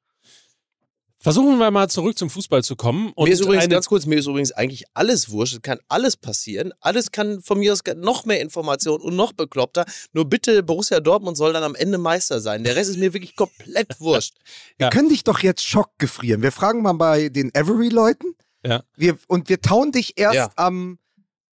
Versuchen 1.22 1.58
wir 1.58 1.70
mal 1.70 1.88
zurück 1.88 2.18
zum 2.18 2.30
Fußball 2.30 2.64
zu 2.64 2.74
kommen. 2.74 3.12
Und 3.14 3.28
mir 3.28 3.32
ist 3.32 3.40
übrigens 3.40 3.68
ganz 3.68 3.86
kurz, 3.86 4.06
mir 4.06 4.18
ist 4.18 4.26
übrigens 4.26 4.50
eigentlich 4.50 4.82
alles 4.92 5.30
wurscht. 5.30 5.54
Es 5.54 5.62
kann 5.62 5.78
alles 5.86 6.16
passieren. 6.16 6.72
Alles 6.80 7.12
kann 7.12 7.40
von 7.40 7.60
mir 7.60 7.72
aus 7.72 7.82
noch 7.94 8.24
mehr 8.24 8.40
Informationen 8.40 9.04
und 9.04 9.14
noch 9.14 9.32
bekloppter. 9.32 9.84
Nur 10.12 10.28
bitte, 10.28 10.64
Borussia 10.64 10.98
Dortmund 10.98 11.36
soll 11.36 11.52
dann 11.52 11.62
am 11.62 11.76
Ende 11.76 11.96
Meister 11.98 12.40
sein. 12.40 12.64
Der 12.64 12.74
Rest 12.74 12.90
ist 12.90 12.98
mir 12.98 13.14
wirklich 13.14 13.36
komplett 13.36 13.88
wurscht. 14.00 14.34
Wir 14.78 14.90
können 14.90 15.10
dich 15.10 15.22
doch 15.22 15.38
jetzt 15.38 15.62
schockgefrieren. 15.64 16.42
Wir 16.42 16.50
fragen 16.50 16.82
mal 16.82 16.94
bei 16.94 17.28
den 17.28 17.54
Avery-Leuten. 17.54 18.34
Ja. 18.66 18.82
Wir, 18.96 19.16
und 19.28 19.48
wir 19.48 19.60
tauen 19.60 19.92
dich 19.92 20.14
erst 20.18 20.34
Ja. 20.34 20.50
am, 20.56 20.98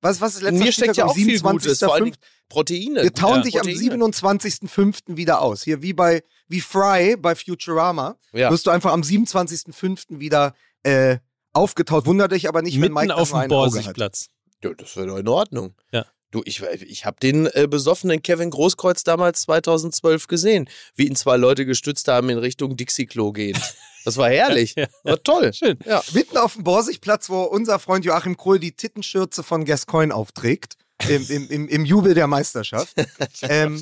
was, 0.01 0.23
was 0.23 0.37
ist 0.37 0.43
letzter 0.43 0.65
mir 0.65 0.73
steckt 0.73 0.97
ja 0.97 1.05
am 1.05 1.11
auch 1.11 1.15
viel 1.15 1.39
Gutes, 1.41 1.79
vor 1.81 1.93
allem 1.93 2.07
27.05.? 2.07 2.15
Proteine. 2.49 3.03
Wir 3.03 3.13
tauen 3.13 3.37
Ja, 3.37 3.43
dich 3.43 3.61
am 3.61 3.67
Proteine. 3.67 4.05
27.05. 4.05 5.17
wieder 5.17 5.41
aus. 5.43 5.63
Hier 5.63 5.83
wie 5.83 5.93
bei, 5.93 6.23
wie 6.49 6.61
Fry 6.61 7.17
bei 7.17 7.35
Futurama. 7.35 8.17
Ja. 8.33 8.51
Wirst 8.51 8.67
du 8.67 8.71
einfach 8.71 8.93
am 8.93 9.03
27.05. 9.03 10.19
wieder 10.21 10.55
äh, 10.83 11.19
aufgetaut. 11.53 12.07
Wunder 12.07 12.29
dich 12.29 12.49
aber 12.49 12.63
nicht, 12.63 12.75
wenn 12.75 12.93
mitten 12.93 12.95
Mike 12.95 13.15
auf 13.17 13.31
dem. 13.33 13.49
Borsigplatz. 13.49 14.29
Ja, 14.63 14.73
das 14.75 14.97
wäre 14.97 15.09
doch 15.09 15.17
in 15.19 15.29
Ordnung. 15.29 15.75
Ja. 15.93 16.07
Du, 16.31 16.43
ich, 16.45 16.63
ich 16.63 17.07
habe 17.07 17.17
den 17.21 17.47
äh, 17.47 17.67
besoffenen 17.71 18.21
Kevin 18.21 18.51
Großkreuz 18.51 19.03
damals 19.03 19.43
2012 19.43 20.27
gesehen, 20.27 20.69
wie 20.95 21.07
ihn 21.07 21.17
zwei 21.17 21.39
Leute 21.39 21.65
gestützt 21.65 22.07
haben 22.09 22.29
in 22.29 22.37
Richtung 22.37 22.77
Dixie-Klo 22.77 23.33
gehend. 23.33 23.61
Das 24.05 24.17
war 24.19 24.29
herrlich. 24.29 24.75
Ja. 24.77 24.87
War 25.05 25.23
toll. 25.23 25.53
Schön. 25.55 25.79
Ja. 25.87 26.03
Mitten 26.13 26.37
auf 26.37 26.55
dem 26.55 26.65
Borsigplatz, 26.65 27.31
wo 27.31 27.43
unser 27.45 27.79
Freund 27.79 28.05
Joachim 28.05 28.37
Krohl 28.37 28.59
die 28.59 28.73
Tittenschürze 28.73 29.43
von 29.43 29.65
Gascoigne 29.65 30.15
aufträgt. 30.15 30.75
Im, 31.07 31.27
im, 31.29 31.49
im, 31.49 31.69
Im 31.69 31.85
Jubel 31.85 32.15
der 32.15 32.27
Meisterschaft. 32.27 32.95
ähm, 33.43 33.81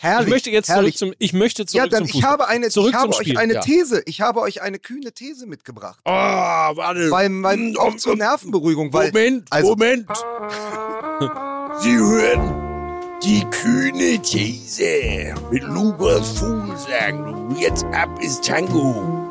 herrlich. 0.00 0.26
Ich 0.26 0.30
möchte 0.32 0.50
jetzt 0.50 0.66
zurück 0.66 0.76
herrlich. 0.76 0.96
zum, 0.96 1.14
ich 1.18 1.32
möchte 1.32 1.64
zurück 1.64 1.84
ja, 1.84 1.88
dann 1.88 2.06
zum 2.06 2.18
ich 2.18 2.24
habe 2.24 2.46
eine, 2.46 2.68
Zurück 2.68 2.90
ich 2.90 2.94
habe 2.94 3.12
zum 3.12 3.20
euch 3.20 3.26
Spiel, 3.26 3.38
eine 3.38 3.54
ja. 3.54 3.60
These, 3.60 4.02
ich 4.04 4.20
habe 4.20 4.40
euch 4.40 4.60
eine 4.60 4.78
kühne 4.78 5.12
These 5.12 5.46
mitgebracht. 5.46 5.98
Oh, 6.04 6.10
warte. 6.10 7.10
Weil, 7.10 7.42
weil 7.42 7.76
auch 7.78 7.96
zur 7.96 8.16
Nervenberuhigung, 8.16 8.92
weil 8.92 9.08
Moment, 9.08 9.46
also- 9.50 9.70
Moment. 9.70 10.08
Sie 11.80 11.96
hören 11.96 13.00
die 13.22 13.44
kühne 13.50 14.20
These 14.22 15.34
mit 15.50 15.62
Lukas 15.62 16.38
Fuglsang. 16.38 17.56
Jetzt 17.58 17.84
ab 17.86 18.10
ist 18.22 18.44
Tango. 18.44 19.27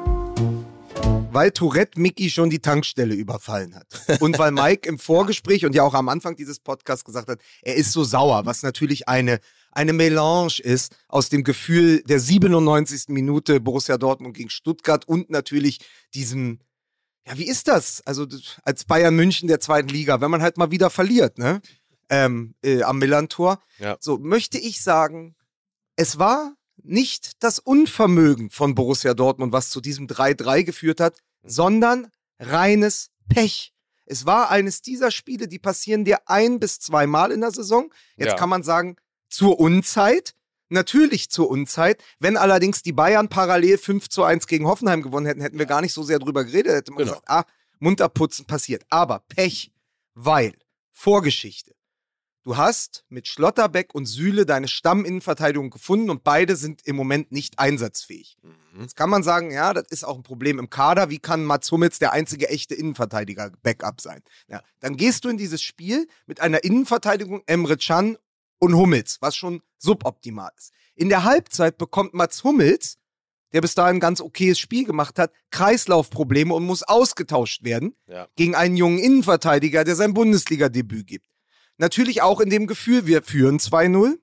Weil 1.37 1.51
Tourette 1.51 2.01
Mickey 2.01 2.31
schon 2.31 2.49
die 2.49 2.61
Tankstelle 2.61 3.13
überfallen 3.13 3.75
hat. 3.75 3.85
Und 4.21 4.39
weil 4.39 4.51
Mike 4.51 4.89
im 4.89 4.97
Vorgespräch 4.97 5.67
und 5.67 5.75
ja 5.75 5.83
auch 5.83 5.93
am 5.93 6.09
Anfang 6.09 6.35
dieses 6.35 6.59
Podcasts 6.59 7.05
gesagt 7.05 7.29
hat, 7.29 7.39
er 7.61 7.75
ist 7.75 7.91
so 7.91 8.03
sauer, 8.03 8.47
was 8.47 8.63
natürlich 8.63 9.07
eine, 9.07 9.39
eine 9.71 9.93
Melange 9.93 10.59
ist 10.63 10.95
aus 11.07 11.29
dem 11.29 11.43
Gefühl 11.43 12.01
der 12.01 12.19
97. 12.19 13.09
Minute 13.09 13.59
Borussia 13.59 13.99
Dortmund 13.99 14.35
gegen 14.35 14.49
Stuttgart 14.49 15.07
und 15.07 15.29
natürlich 15.29 15.77
diesem, 16.15 16.59
ja, 17.27 17.37
wie 17.37 17.47
ist 17.47 17.67
das? 17.67 18.01
Also 18.07 18.25
als 18.63 18.85
Bayern 18.85 19.15
München 19.15 19.47
der 19.47 19.59
zweiten 19.59 19.89
Liga, 19.89 20.19
wenn 20.21 20.31
man 20.31 20.41
halt 20.41 20.57
mal 20.57 20.71
wieder 20.71 20.89
verliert, 20.89 21.37
ne? 21.37 21.61
Ähm, 22.09 22.55
äh, 22.63 22.81
am 22.81 22.97
Millantor. 22.97 23.61
Ja. 23.77 23.97
So 23.99 24.17
möchte 24.17 24.57
ich 24.57 24.81
sagen, 24.81 25.35
es 25.97 26.17
war 26.17 26.55
nicht 26.81 27.43
das 27.43 27.59
Unvermögen 27.59 28.49
von 28.49 28.73
Borussia 28.73 29.13
Dortmund, 29.13 29.51
was 29.51 29.69
zu 29.69 29.81
diesem 29.81 30.07
3-3 30.07 30.63
geführt 30.63 30.99
hat, 30.99 31.19
sondern 31.47 32.07
reines 32.39 33.09
Pech. 33.29 33.73
Es 34.05 34.25
war 34.25 34.49
eines 34.51 34.81
dieser 34.81 35.11
Spiele, 35.11 35.47
die 35.47 35.59
passieren 35.59 36.05
dir 36.05 36.19
ein 36.29 36.59
bis 36.59 36.79
zweimal 36.79 37.31
in 37.31 37.41
der 37.41 37.51
Saison. 37.51 37.91
Jetzt 38.15 38.29
Ja. 38.29 38.35
kann 38.35 38.49
man 38.49 38.63
sagen, 38.63 38.95
zur 39.29 39.59
Unzeit. 39.59 40.33
Natürlich 40.69 41.29
zur 41.29 41.49
Unzeit. 41.49 42.03
Wenn 42.19 42.35
allerdings 42.35 42.81
die 42.83 42.91
Bayern 42.91 43.29
parallel 43.29 43.77
5 43.77 44.09
zu 44.09 44.23
1 44.23 44.47
gegen 44.47 44.67
Hoffenheim 44.67 45.01
gewonnen 45.01 45.25
hätten, 45.25 45.39
hätten 45.41 45.57
wir 45.59 45.65
gar 45.65 45.79
nicht 45.81 45.93
so 45.93 46.03
sehr 46.03 46.19
drüber 46.19 46.43
geredet. 46.43 46.73
Hätte 46.73 46.91
man 46.91 46.99
Genau. 46.99 47.11
gesagt, 47.11 47.29
ah, 47.29 47.45
munterputzen 47.79 48.45
passiert. 48.45 48.83
Aber 48.89 49.19
Pech, 49.29 49.71
weil, 50.13 50.53
Vorgeschichte. 50.91 51.73
Du 52.47 52.55
hast 52.55 53.03
mit 53.09 53.27
Schlotterbeck 53.27 53.93
und 53.93 54.05
Süle 54.05 54.45
deine 54.45 54.69
Stamminnenverteidigung 54.69 55.69
gefunden 55.69 56.09
und 56.09 56.23
beide 56.23 56.55
sind 56.55 56.81
im 56.87 56.95
Moment 56.95 57.29
nicht 57.29 57.59
einsatzfähig. 57.59 58.37
Jetzt 58.79 58.95
kann 58.95 59.09
man 59.09 59.21
sagen, 59.21 59.51
ja, 59.51 59.73
das 59.73 59.83
ist 59.89 60.05
auch 60.05 60.15
ein 60.15 60.23
Problem 60.23 60.57
im 60.57 60.69
Kader. 60.69 61.09
Wie 61.09 61.19
kann 61.19 61.43
Mats 61.43 61.69
Hummels 61.73 61.99
der 61.99 62.13
einzige 62.13 62.47
echte 62.47 62.73
Innenverteidiger-Backup 62.73 63.99
sein? 63.99 64.23
Ja, 64.47 64.61
dann 64.79 64.95
gehst 64.95 65.25
du 65.25 65.29
in 65.29 65.35
dieses 65.35 65.61
Spiel 65.61 66.07
mit 66.25 66.39
einer 66.39 66.63
Innenverteidigung 66.63 67.43
Emre 67.47 67.75
Can 67.75 68.17
und 68.59 68.75
Hummels, 68.75 69.17
was 69.19 69.35
schon 69.35 69.61
suboptimal 69.77 70.51
ist. 70.55 70.71
In 70.95 71.09
der 71.09 71.25
Halbzeit 71.25 71.77
bekommt 71.77 72.13
Mats 72.13 72.45
Hummels, 72.45 72.97
der 73.51 73.59
bis 73.59 73.75
dahin 73.75 73.97
ein 73.97 73.99
ganz 73.99 74.21
okayes 74.21 74.57
Spiel 74.57 74.85
gemacht 74.85 75.19
hat, 75.19 75.33
Kreislaufprobleme 75.51 76.53
und 76.53 76.63
muss 76.63 76.83
ausgetauscht 76.83 77.65
werden 77.65 77.93
Ja. 78.07 78.29
gegen 78.37 78.55
einen 78.55 78.77
jungen 78.77 78.99
Innenverteidiger, 78.99 79.83
der 79.83 79.97
sein 79.97 80.13
Bundesliga-Debüt 80.13 81.07
gibt. 81.07 81.27
Natürlich 81.77 82.21
auch 82.21 82.39
in 82.39 82.49
dem 82.49 82.67
Gefühl, 82.67 83.05
wir 83.05 83.21
führen 83.23 83.59
2-0. 83.59 83.89
Mhm. 83.89 84.17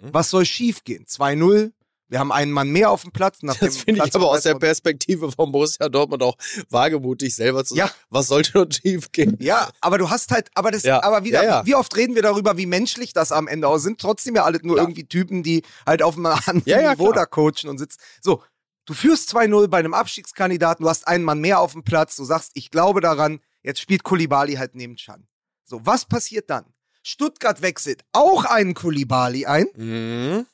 Was 0.00 0.30
soll 0.30 0.44
schiefgehen? 0.44 1.04
2-0. 1.06 1.72
Wir 2.08 2.20
haben 2.20 2.30
einen 2.30 2.52
Mann 2.52 2.70
mehr 2.70 2.90
auf 2.92 3.02
dem 3.02 3.10
Platz. 3.10 3.42
Nach 3.42 3.56
Das 3.56 3.78
finde 3.78 4.04
ich 4.06 4.14
aber 4.14 4.30
aus 4.30 4.42
der 4.42 4.54
Perspektive 4.54 5.32
von 5.32 5.50
Borussia 5.50 5.88
Dortmund 5.88 6.22
auch 6.22 6.36
wagemutig 6.70 7.34
selber 7.34 7.64
zu 7.64 7.74
Ja. 7.74 7.88
sagen, 7.88 7.98
was 8.10 8.28
sollte 8.28 8.52
dort 8.52 8.74
schief 8.76 9.10
gehen? 9.10 9.36
Ja, 9.40 9.70
aber 9.80 9.98
du 9.98 10.08
hast 10.08 10.30
halt, 10.30 10.48
aber 10.54 10.70
das, 10.70 10.84
Ja. 10.84 11.02
aber 11.02 11.24
wieder, 11.24 11.42
Ja, 11.44 11.66
wie 11.66 11.74
oft 11.74 11.96
reden 11.96 12.14
wir 12.14 12.22
darüber, 12.22 12.56
wie 12.56 12.66
menschlich 12.66 13.12
das 13.12 13.32
am 13.32 13.48
Ende 13.48 13.66
aus 13.66 13.82
sind? 13.82 14.00
Trotzdem 14.00 14.36
ja 14.36 14.44
alle 14.44 14.60
nur 14.62 14.76
irgendwie 14.78 15.04
Typen, 15.04 15.42
die 15.42 15.62
halt 15.84 16.00
auf 16.02 16.16
einem 16.16 16.26
anderen 16.62 16.62
Niveau 16.64 17.12
da 17.12 17.26
coachen 17.26 17.68
und 17.68 17.78
sitzen. 17.78 17.98
So, 18.22 18.40
du 18.84 18.94
führst 18.94 19.28
2-0 19.34 19.66
bei 19.66 19.78
einem 19.78 19.92
Abstiegskandidaten, 19.94 20.84
du 20.84 20.88
hast 20.88 21.08
einen 21.08 21.24
Mann 21.24 21.40
mehr 21.40 21.58
auf 21.58 21.72
dem 21.72 21.82
Platz, 21.82 22.14
du 22.14 22.22
sagst, 22.24 22.52
ich 22.54 22.70
glaube 22.70 23.00
daran, 23.00 23.40
jetzt 23.64 23.80
spielt 23.80 24.04
Kulibali 24.04 24.54
halt 24.54 24.76
neben 24.76 24.94
Chan. 24.94 25.26
So, 25.64 25.84
was 25.84 26.04
passiert 26.04 26.50
dann? 26.50 26.66
Stuttgart 27.06 27.62
wechselt 27.62 28.02
auch 28.12 28.44
einen 28.44 28.74
Kulibali 28.74 29.46
ein. 29.46 29.66
Mhm. 29.76 30.46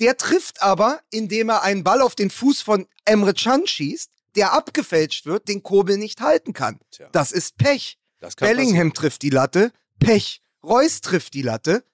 Der 0.00 0.16
trifft 0.16 0.62
aber, 0.62 1.00
indem 1.10 1.50
er 1.50 1.62
einen 1.62 1.84
Ball 1.84 2.00
auf 2.00 2.14
den 2.14 2.30
Fuß 2.30 2.62
von 2.62 2.86
Emre 3.04 3.34
Can 3.34 3.66
schießt, 3.66 4.10
der 4.36 4.54
abgefälscht 4.54 5.26
wird, 5.26 5.48
den 5.48 5.62
Kobel 5.62 5.98
nicht 5.98 6.22
halten 6.22 6.54
kann. 6.54 6.80
Tja, 6.90 7.10
Das 7.12 7.30
ist 7.30 7.58
Pech. 7.58 7.98
das 8.20 8.36
Bellingham 8.36 8.94
trifft 8.94 9.20
die 9.20 9.28
Latte, 9.28 9.70
Pech. 9.98 10.40
Reus 10.64 11.02
trifft 11.02 11.34
die 11.34 11.42
Latte 11.42 11.84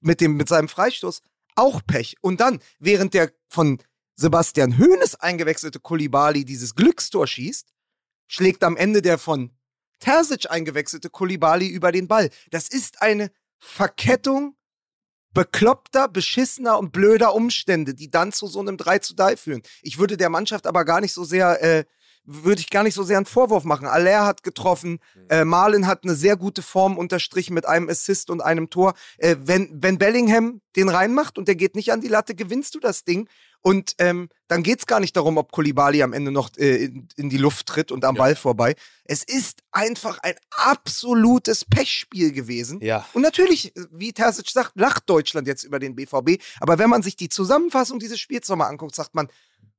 mit, 0.00 0.20
dem, 0.20 0.36
mit 0.36 0.48
seinem 0.48 0.68
Freistoß, 0.68 1.22
auch 1.56 1.82
Pech. 1.84 2.16
Und 2.20 2.40
dann, 2.40 2.60
während 2.78 3.14
der 3.14 3.32
von 3.48 3.78
Sebastian 4.14 4.78
Hoeneß 4.78 5.16
eingewechselte 5.16 5.80
Kulibali 5.80 6.44
dieses 6.44 6.76
Glückstor 6.76 7.26
schießt, 7.26 7.66
schlägt 8.28 8.62
am 8.62 8.76
Ende 8.76 9.02
der 9.02 9.18
von 9.18 9.50
Terzic 9.98 10.50
eingewechselte 10.50 11.10
Kulibali 11.10 11.68
über 11.68 11.92
den 11.92 12.08
Ball. 12.08 12.30
Das 12.50 12.68
ist 12.68 13.02
eine 13.02 13.30
Verkettung 13.58 14.54
bekloppter, 15.34 16.08
beschissener 16.08 16.78
und 16.78 16.92
blöder 16.92 17.34
Umstände, 17.34 17.94
die 17.94 18.10
dann 18.10 18.32
zu 18.32 18.46
so 18.46 18.60
einem 18.60 18.76
3 18.76 18.98
zu 18.98 19.14
3 19.14 19.36
führen. 19.36 19.62
Ich 19.82 19.98
würde 19.98 20.16
der 20.16 20.30
Mannschaft 20.30 20.66
aber 20.66 20.84
gar 20.84 21.00
nicht 21.00 21.12
so 21.12 21.24
sehr, 21.24 21.62
äh, 21.62 21.84
würde 22.24 22.60
ich 22.60 22.70
gar 22.70 22.82
nicht 22.82 22.94
so 22.94 23.02
sehr 23.02 23.16
einen 23.16 23.26
Vorwurf 23.26 23.64
machen. 23.64 23.86
Aller 23.86 24.26
hat 24.26 24.42
getroffen, 24.42 24.98
äh, 25.28 25.44
Marlin 25.44 25.86
hat 25.86 26.04
eine 26.04 26.14
sehr 26.14 26.36
gute 26.36 26.62
Form 26.62 26.98
unterstrichen 26.98 27.54
mit 27.54 27.66
einem 27.66 27.88
Assist 27.88 28.30
und 28.30 28.40
einem 28.40 28.68
Tor. 28.70 28.94
Äh, 29.18 29.36
wenn, 29.40 29.70
wenn 29.72 29.98
Bellingham 29.98 30.60
den 30.76 30.88
reinmacht 30.88 31.38
und 31.38 31.48
der 31.48 31.54
geht 31.54 31.74
nicht 31.74 31.92
an 31.92 32.00
die 32.00 32.08
Latte, 32.08 32.34
gewinnst 32.34 32.74
du 32.74 32.80
das 32.80 33.04
Ding. 33.04 33.28
Und 33.60 33.94
ähm, 33.98 34.28
dann 34.46 34.62
geht's 34.62 34.86
gar 34.86 35.00
nicht 35.00 35.16
darum, 35.16 35.36
ob 35.36 35.52
Kulibali 35.52 36.02
am 36.02 36.12
Ende 36.12 36.30
noch 36.30 36.50
äh, 36.56 36.84
in, 36.84 37.08
in 37.16 37.28
die 37.28 37.36
Luft 37.36 37.66
tritt 37.66 37.90
und 37.92 38.04
am 38.04 38.14
Ja. 38.16 38.22
Ball 38.22 38.36
vorbei. 38.36 38.74
Es 39.04 39.24
ist 39.24 39.60
einfach 39.72 40.18
ein 40.22 40.34
absolutes 40.50 41.64
Pechspiel 41.64 42.32
gewesen. 42.32 42.80
Ja. 42.80 43.06
Und 43.12 43.22
natürlich, 43.22 43.72
wie 43.90 44.12
Terzic 44.12 44.48
sagt, 44.50 44.72
lacht 44.76 45.08
Deutschland 45.10 45.46
jetzt 45.46 45.64
über 45.64 45.78
den 45.78 45.94
BVB. 45.96 46.40
Aber 46.60 46.78
wenn 46.78 46.88
man 46.90 47.02
sich 47.02 47.16
die 47.16 47.28
Zusammenfassung 47.28 47.98
dieses 47.98 48.20
Spiels 48.20 48.48
nochmal 48.48 48.70
anguckt, 48.70 48.94
sagt 48.94 49.14
man, 49.14 49.28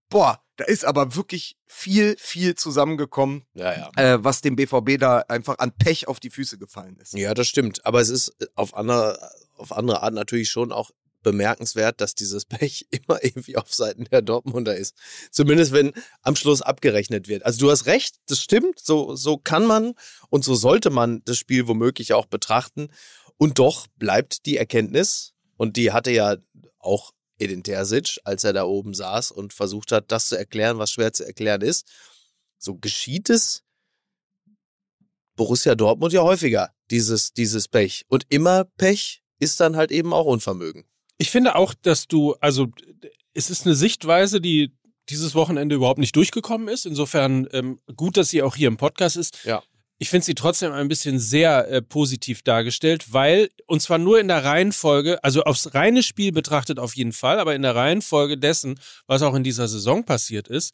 boah, 0.10 0.42
da 0.58 0.66
ist 0.66 0.84
aber 0.86 1.16
wirklich 1.16 1.58
viel, 1.66 2.16
viel 2.20 2.56
zusammengekommen, 2.56 3.46
Ja, 3.54 3.74
ja. 3.96 4.14
äh, 4.16 4.24
was 4.24 4.42
dem 4.42 4.56
BVB 4.56 5.00
da 5.00 5.20
einfach 5.30 5.58
an 5.60 5.72
Pech 5.72 6.08
auf 6.08 6.20
die 6.20 6.30
Füße 6.30 6.58
gefallen 6.58 6.98
ist. 7.02 7.14
Ja, 7.14 7.34
das 7.34 7.48
stimmt. 7.48 7.86
Aber 7.86 8.02
es 8.02 8.10
ist 8.10 8.36
auf 8.56 8.76
andere, 8.76 9.20
auf 9.56 9.72
andere 9.72 10.04
Art 10.04 10.14
natürlich 10.14 10.50
schon 10.50 10.72
auch 10.72 10.92
bemerkenswert, 11.24 12.02
dass 12.02 12.16
dieses 12.16 12.46
Pech 12.46 12.88
immer 12.92 13.24
irgendwie 13.24 13.58
auf 13.58 13.74
Seiten 13.74 14.06
der 14.06 14.22
Dortmunder 14.22 14.76
ist. 14.76 14.96
Zumindest 15.32 15.72
wenn 15.72 15.94
am 16.22 16.36
Schluss 16.36 16.62
abgerechnet 16.62 17.28
wird. 17.28 17.46
Also 17.46 17.60
du 17.60 17.72
hast 17.72 17.86
recht, 17.86 18.18
das 18.28 18.42
stimmt. 18.42 18.80
So, 18.80 19.16
so 19.16 19.38
kann 19.38 19.66
man 19.66 19.94
und 20.30 20.44
so 20.44 20.56
sollte 20.56 20.90
man 20.90 21.22
das 21.26 21.38
Spiel 21.38 21.68
womöglich 21.68 22.14
auch 22.14 22.26
betrachten. 22.26 22.90
Und 23.38 23.60
doch 23.60 23.88
bleibt 23.98 24.46
die 24.46 24.58
Erkenntnis, 24.58 25.34
und 25.60 25.76
die 25.76 25.92
hatte 25.92 26.12
ja 26.12 26.38
auch 26.80 27.12
Edin 27.38 27.64
Terzic, 27.64 28.18
als 28.24 28.46
er 28.46 28.54
da 28.54 28.64
oben 28.64 28.94
saß 28.94 29.32
und 29.32 29.52
versucht 29.52 29.92
hat, 29.92 30.10
das 30.10 30.30
zu 30.30 30.38
erklären, 30.38 30.78
was 30.78 30.92
schwer 30.92 31.12
zu 31.12 31.26
erklären 31.26 31.62
ist. 31.62 31.86
So 32.58 32.76
geschieht 32.76 33.30
es 33.30 33.64
Borussia 35.36 35.76
Dortmund 35.76 36.14
ja 36.14 36.22
häufiger, 36.22 36.74
dieses, 36.92 37.34
dieses 37.34 37.68
Pech. 37.68 38.06
Und 38.08 38.26
immer 38.30 38.64
Pech 38.64 39.22
ist 39.40 39.60
dann 39.60 39.76
halt 39.76 39.92
eben 39.92 40.14
auch 40.14 40.26
Unvermögen. 40.26 40.86
Ich 41.20 41.30
finde 41.30 41.56
auch, 41.56 41.74
dass 41.74 42.08
du, 42.08 42.34
also 42.40 42.68
es 43.34 43.50
ist 43.50 43.66
eine 43.66 43.76
Sichtweise, 43.76 44.42
die 44.42 44.74
dieses 45.10 45.36
Wochenende 45.36 45.76
überhaupt 45.76 46.00
nicht 46.00 46.16
durchgekommen 46.16 46.68
ist. 46.68 46.86
Insofern 46.86 47.48
ähm, 47.52 47.80
gut, 47.96 48.18
dass 48.18 48.30
sie 48.30 48.42
auch 48.42 48.56
hier 48.56 48.68
im 48.68 48.78
Podcast 48.78 49.18
ist. 49.18 49.44
Ja. 49.44 49.62
Ich 49.98 50.10
finde 50.10 50.26
sie 50.26 50.34
trotzdem 50.34 50.72
ein 50.72 50.88
bisschen 50.88 51.20
sehr 51.20 51.68
äh, 51.70 51.82
positiv 51.82 52.42
dargestellt, 52.42 53.12
weil, 53.12 53.50
und 53.68 53.82
zwar 53.82 53.98
nur 53.98 54.20
in 54.20 54.30
der 54.30 54.46
Reihenfolge, 54.46 55.22
also 55.24 55.44
aufs 55.44 55.74
reine 55.74 56.04
Spiel 56.04 56.32
betrachtet 56.32 56.80
auf 56.80 56.96
jeden 56.96 57.12
Fall, 57.12 57.40
aber 57.40 57.54
in 57.54 57.64
der 57.64 57.76
Reihenfolge 57.76 58.38
dessen, 58.38 58.80
was 59.08 59.22
auch 59.24 59.36
in 59.36 59.44
dieser 59.44 59.68
Saison 59.68 60.06
passiert 60.06 60.48
ist. 60.48 60.74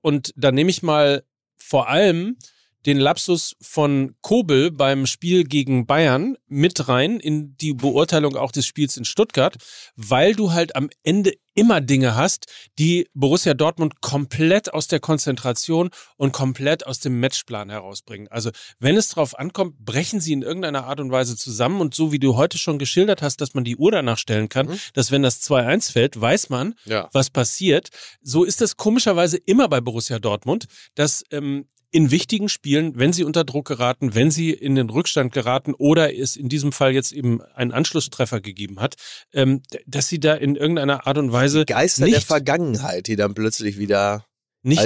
Und 0.00 0.32
da 0.34 0.50
nehme 0.50 0.70
ich 0.70 0.82
mal 0.82 1.24
vor 1.56 1.88
allem 1.88 2.38
den 2.86 2.98
Lapsus 2.98 3.56
von 3.60 4.14
Kobel 4.20 4.70
beim 4.70 5.06
Spiel 5.06 5.44
gegen 5.44 5.86
Bayern 5.86 6.36
mit 6.48 6.88
rein 6.88 7.20
in 7.20 7.56
die 7.56 7.74
Beurteilung 7.74 8.36
auch 8.36 8.52
des 8.52 8.66
Spiels 8.66 8.96
in 8.96 9.04
Stuttgart, 9.04 9.56
weil 9.96 10.34
du 10.34 10.52
halt 10.52 10.76
am 10.76 10.90
Ende 11.02 11.32
immer 11.54 11.80
Dinge 11.80 12.16
hast, 12.16 12.46
die 12.78 13.08
Borussia 13.14 13.54
Dortmund 13.54 14.00
komplett 14.00 14.74
aus 14.74 14.88
der 14.88 15.00
Konzentration 15.00 15.90
und 16.16 16.32
komplett 16.32 16.86
aus 16.86 17.00
dem 17.00 17.20
Matchplan 17.20 17.70
herausbringen. 17.70 18.28
Also 18.28 18.50
wenn 18.80 18.96
es 18.96 19.08
drauf 19.08 19.38
ankommt, 19.38 19.78
brechen 19.78 20.20
sie 20.20 20.32
in 20.32 20.42
irgendeiner 20.42 20.84
Art 20.84 21.00
und 21.00 21.12
Weise 21.12 21.36
zusammen 21.36 21.80
und 21.80 21.94
so 21.94 22.12
wie 22.12 22.18
du 22.18 22.36
heute 22.36 22.58
schon 22.58 22.78
geschildert 22.78 23.22
hast, 23.22 23.40
dass 23.40 23.54
man 23.54 23.64
die 23.64 23.76
Uhr 23.76 23.92
danach 23.92 24.18
stellen 24.18 24.48
kann, 24.48 24.66
mhm. 24.66 24.80
dass 24.94 25.10
wenn 25.10 25.22
das 25.22 25.42
2-1 25.42 25.92
fällt, 25.92 26.20
weiß 26.20 26.50
man, 26.50 26.74
ja. 26.84 27.08
was 27.12 27.30
passiert. 27.30 27.88
So 28.20 28.44
ist 28.44 28.60
das 28.60 28.76
komischerweise 28.76 29.36
immer 29.36 29.68
bei 29.68 29.80
Borussia 29.80 30.18
Dortmund, 30.18 30.66
dass 30.94 31.24
ähm, 31.30 31.66
in 31.94 32.10
wichtigen 32.10 32.48
Spielen, 32.48 32.98
wenn 32.98 33.12
sie 33.12 33.22
unter 33.22 33.44
Druck 33.44 33.68
geraten, 33.68 34.16
wenn 34.16 34.32
sie 34.32 34.50
in 34.50 34.74
den 34.74 34.90
Rückstand 34.90 35.32
geraten 35.32 35.74
oder 35.74 36.12
es 36.12 36.34
in 36.34 36.48
diesem 36.48 36.72
Fall 36.72 36.90
jetzt 36.90 37.12
eben 37.12 37.40
einen 37.40 37.70
Anschlusstreffer 37.70 38.40
gegeben 38.40 38.80
hat, 38.80 38.96
ähm, 39.32 39.62
dass 39.86 40.08
sie 40.08 40.18
da 40.18 40.34
in 40.34 40.56
irgendeiner 40.56 41.06
Art 41.06 41.18
und 41.18 41.30
Weise 41.30 41.64
die 41.64 41.72
Geister 41.72 42.02
nicht, 42.04 42.16
der 42.16 42.20
Vergangenheit, 42.20 43.06
die 43.06 43.14
dann 43.14 43.34
plötzlich 43.34 43.78
wieder 43.78 44.26
nicht 44.62 44.82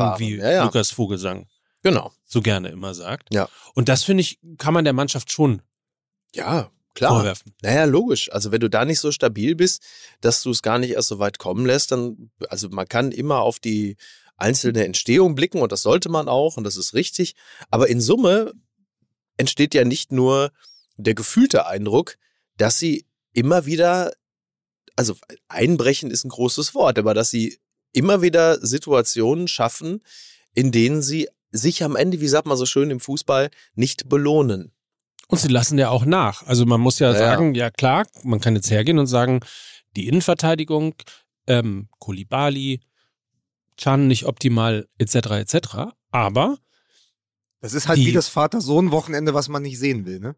fahren. 0.00 0.20
wie 0.20 0.36
ja, 0.36 0.50
ja. 0.50 0.64
Lukas 0.64 0.90
Vogelsang 0.90 1.46
genau 1.82 2.12
so 2.26 2.42
gerne 2.42 2.68
immer 2.68 2.92
sagt. 2.92 3.32
Ja. 3.32 3.48
Und 3.72 3.88
das 3.88 4.04
finde 4.04 4.20
ich 4.20 4.38
kann 4.58 4.74
man 4.74 4.84
der 4.84 4.92
Mannschaft 4.92 5.32
schon 5.32 5.62
ja 6.34 6.70
klar. 6.92 7.14
vorwerfen. 7.14 7.54
Naja, 7.62 7.84
logisch. 7.84 8.30
Also 8.30 8.52
wenn 8.52 8.60
du 8.60 8.68
da 8.68 8.84
nicht 8.84 9.00
so 9.00 9.12
stabil 9.12 9.54
bist, 9.54 9.82
dass 10.20 10.42
du 10.42 10.50
es 10.50 10.60
gar 10.60 10.78
nicht 10.78 10.90
erst 10.90 11.08
so 11.08 11.18
weit 11.18 11.38
kommen 11.38 11.64
lässt, 11.64 11.90
dann, 11.90 12.30
also 12.50 12.68
man 12.68 12.86
kann 12.86 13.12
immer 13.12 13.40
auf 13.40 13.58
die 13.58 13.96
einzelne 14.42 14.84
Entstehung 14.84 15.34
blicken 15.34 15.62
und 15.62 15.72
das 15.72 15.82
sollte 15.82 16.08
man 16.08 16.28
auch 16.28 16.56
und 16.56 16.64
das 16.64 16.76
ist 16.76 16.94
richtig. 16.94 17.34
Aber 17.70 17.88
in 17.88 18.00
Summe 18.00 18.52
entsteht 19.36 19.74
ja 19.74 19.84
nicht 19.84 20.12
nur 20.12 20.52
der 20.96 21.14
gefühlte 21.14 21.66
Eindruck, 21.66 22.16
dass 22.58 22.78
sie 22.78 23.06
immer 23.32 23.64
wieder, 23.64 24.12
also 24.96 25.14
einbrechen 25.48 26.10
ist 26.10 26.24
ein 26.24 26.28
großes 26.30 26.74
Wort, 26.74 26.98
aber 26.98 27.14
dass 27.14 27.30
sie 27.30 27.58
immer 27.92 28.22
wieder 28.22 28.64
Situationen 28.64 29.48
schaffen, 29.48 30.02
in 30.54 30.72
denen 30.72 31.02
sie 31.02 31.28
sich 31.50 31.82
am 31.82 31.96
Ende, 31.96 32.20
wie 32.20 32.28
sagt 32.28 32.46
man 32.46 32.56
so 32.56 32.66
schön 32.66 32.90
im 32.90 33.00
Fußball, 33.00 33.50
nicht 33.74 34.08
belohnen. 34.08 34.72
Und 35.28 35.38
sie 35.38 35.48
lassen 35.48 35.78
ja 35.78 35.88
auch 35.88 36.04
nach. 36.04 36.46
Also 36.46 36.66
man 36.66 36.80
muss 36.80 36.98
ja, 36.98 37.12
ja. 37.12 37.18
sagen, 37.18 37.54
ja 37.54 37.70
klar, 37.70 38.06
man 38.22 38.40
kann 38.40 38.54
jetzt 38.54 38.70
hergehen 38.70 38.98
und 38.98 39.06
sagen, 39.06 39.40
die 39.96 40.08
Innenverteidigung, 40.08 40.94
ähm, 41.46 41.88
Kulibali, 41.98 42.80
Chan 43.76 44.06
nicht 44.06 44.26
optimal, 44.26 44.86
etc., 44.98 45.14
etc. 45.32 45.56
Aber. 46.10 46.58
Das 47.60 47.74
ist 47.74 47.88
halt 47.88 47.98
die, 47.98 48.06
wie 48.06 48.12
das 48.12 48.28
Vater-Sohn-Wochenende, 48.28 49.34
was 49.34 49.48
man 49.48 49.62
nicht 49.62 49.78
sehen 49.78 50.04
will, 50.04 50.20
ne? 50.20 50.36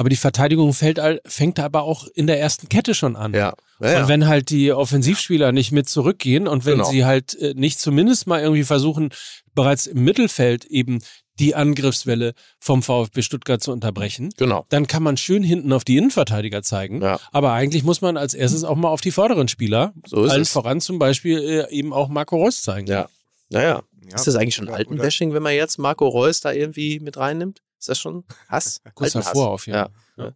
Aber 0.00 0.08
die 0.08 0.16
Verteidigung 0.16 0.72
fällt, 0.72 0.98
fängt 1.26 1.60
aber 1.60 1.82
auch 1.82 2.06
in 2.14 2.26
der 2.26 2.40
ersten 2.40 2.70
Kette 2.70 2.94
schon 2.94 3.16
an. 3.16 3.34
Ja. 3.34 3.52
ja, 3.80 3.92
ja. 3.92 4.02
Und 4.02 4.08
wenn 4.08 4.26
halt 4.28 4.48
die 4.48 4.72
Offensivspieler 4.72 5.52
nicht 5.52 5.72
mit 5.72 5.90
zurückgehen 5.90 6.48
und 6.48 6.64
wenn 6.64 6.78
genau. 6.78 6.90
sie 6.90 7.04
halt 7.04 7.34
äh, 7.34 7.52
nicht 7.54 7.78
zumindest 7.78 8.26
mal 8.26 8.40
irgendwie 8.40 8.64
versuchen, 8.64 9.10
bereits 9.54 9.86
im 9.86 10.02
Mittelfeld 10.02 10.64
eben 10.64 11.00
die 11.40 11.54
Angriffswelle 11.54 12.34
vom 12.58 12.82
VfB 12.82 13.22
Stuttgart 13.22 13.62
zu 13.62 13.72
unterbrechen. 13.72 14.32
Genau. 14.36 14.66
Dann 14.68 14.86
kann 14.86 15.02
man 15.02 15.16
schön 15.16 15.42
hinten 15.42 15.72
auf 15.72 15.84
die 15.84 15.96
Innenverteidiger 15.96 16.62
zeigen. 16.62 17.02
Ja. 17.02 17.18
Aber 17.32 17.52
eigentlich 17.52 17.82
muss 17.82 18.00
man 18.02 18.16
als 18.16 18.34
erstes 18.34 18.62
auch 18.62 18.76
mal 18.76 18.88
auf 18.88 19.00
die 19.00 19.10
vorderen 19.10 19.48
Spieler, 19.48 19.94
so 20.06 20.24
ist 20.24 20.30
allen 20.30 20.42
es. 20.42 20.52
voran 20.52 20.80
zum 20.80 20.98
Beispiel 20.98 21.38
äh, 21.38 21.72
eben 21.72 21.92
auch 21.92 22.08
Marco 22.08 22.36
Reus 22.36 22.62
zeigen. 22.62 22.86
Ja. 22.86 23.08
Naja. 23.48 23.82
Ja. 24.08 24.16
Ist 24.16 24.26
das 24.26 24.36
eigentlich 24.36 24.54
schon 24.54 24.68
Altenbashing, 24.68 25.34
wenn 25.34 25.42
man 25.42 25.54
jetzt 25.54 25.78
Marco 25.78 26.08
Reus 26.08 26.40
da 26.40 26.52
irgendwie 26.52 27.00
mit 27.00 27.16
reinnimmt? 27.16 27.62
Ist 27.78 27.88
das 27.88 27.98
schon 27.98 28.24
Hass? 28.48 28.80
Kurz 28.94 29.12
davor 29.12 29.50
auf, 29.50 29.66
ja. 29.66 29.88
Ja, 30.16 30.32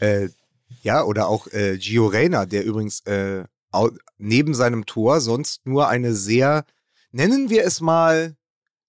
äh, 0.00 0.28
ja 0.82 1.04
oder 1.04 1.28
auch 1.28 1.46
äh, 1.48 1.78
Gio 1.78 2.06
Reyna, 2.06 2.46
der 2.46 2.64
übrigens 2.64 3.00
äh, 3.00 3.44
neben 4.18 4.54
seinem 4.54 4.86
Tor 4.86 5.20
sonst 5.20 5.64
nur 5.66 5.88
eine 5.88 6.14
sehr, 6.14 6.64
nennen 7.12 7.50
wir 7.50 7.64
es 7.64 7.80
mal, 7.80 8.36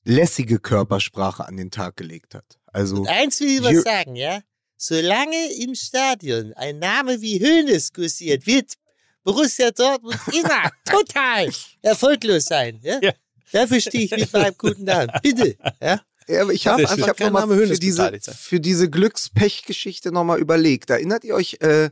lässige 0.04 0.60
Körpersprache 0.60 1.46
an 1.46 1.58
den 1.58 1.72
Tag 1.72 1.98
gelegt 1.98 2.36
hat. 2.36 2.60
Also 2.68 2.98
Und 2.98 3.08
eins 3.08 3.40
will 3.40 3.50
ich 3.50 3.64
was 3.64 3.84
sagen, 3.84 4.16
ja? 4.16 4.42
Solange 4.78 5.54
im 5.62 5.76
Stadion 5.76 6.54
ein 6.54 6.80
Name 6.80 7.20
wie 7.22 7.40
Hönes 7.40 7.92
kursiert, 7.92 8.48
wird 8.48 8.74
Borussia 9.24 9.72
Dortmund 9.72 10.18
immer 10.32 10.72
total 10.86 11.50
erfolglos 11.82 12.46
sein. 12.46 12.80
Ja? 12.82 13.00
ja. 13.02 13.12
Dafür 13.52 13.82
stehe 13.82 14.06
ich 14.06 14.12
mit 14.12 14.32
meinem 14.32 14.56
guten 14.58 14.86
Namen. 14.86 15.12
Bitte. 15.22 15.58
Ja? 15.82 16.02
Ja, 16.28 16.44
aber 16.44 16.54
ich 16.54 16.68
habe 16.68 16.88
einfach 16.88 17.08
hab 17.08 17.20
nochmal 17.20 17.48
für 17.48 17.80
diese, 17.80 18.20
für 18.22 18.60
diese 18.60 18.90
Glückspech-Geschichte 18.90 20.12
nochmal 20.12 20.40
überlegt. 20.40 20.92
Erinnert 20.92 21.24
ihr 21.24 21.34
euch 21.34 21.58
äh, 21.62 21.90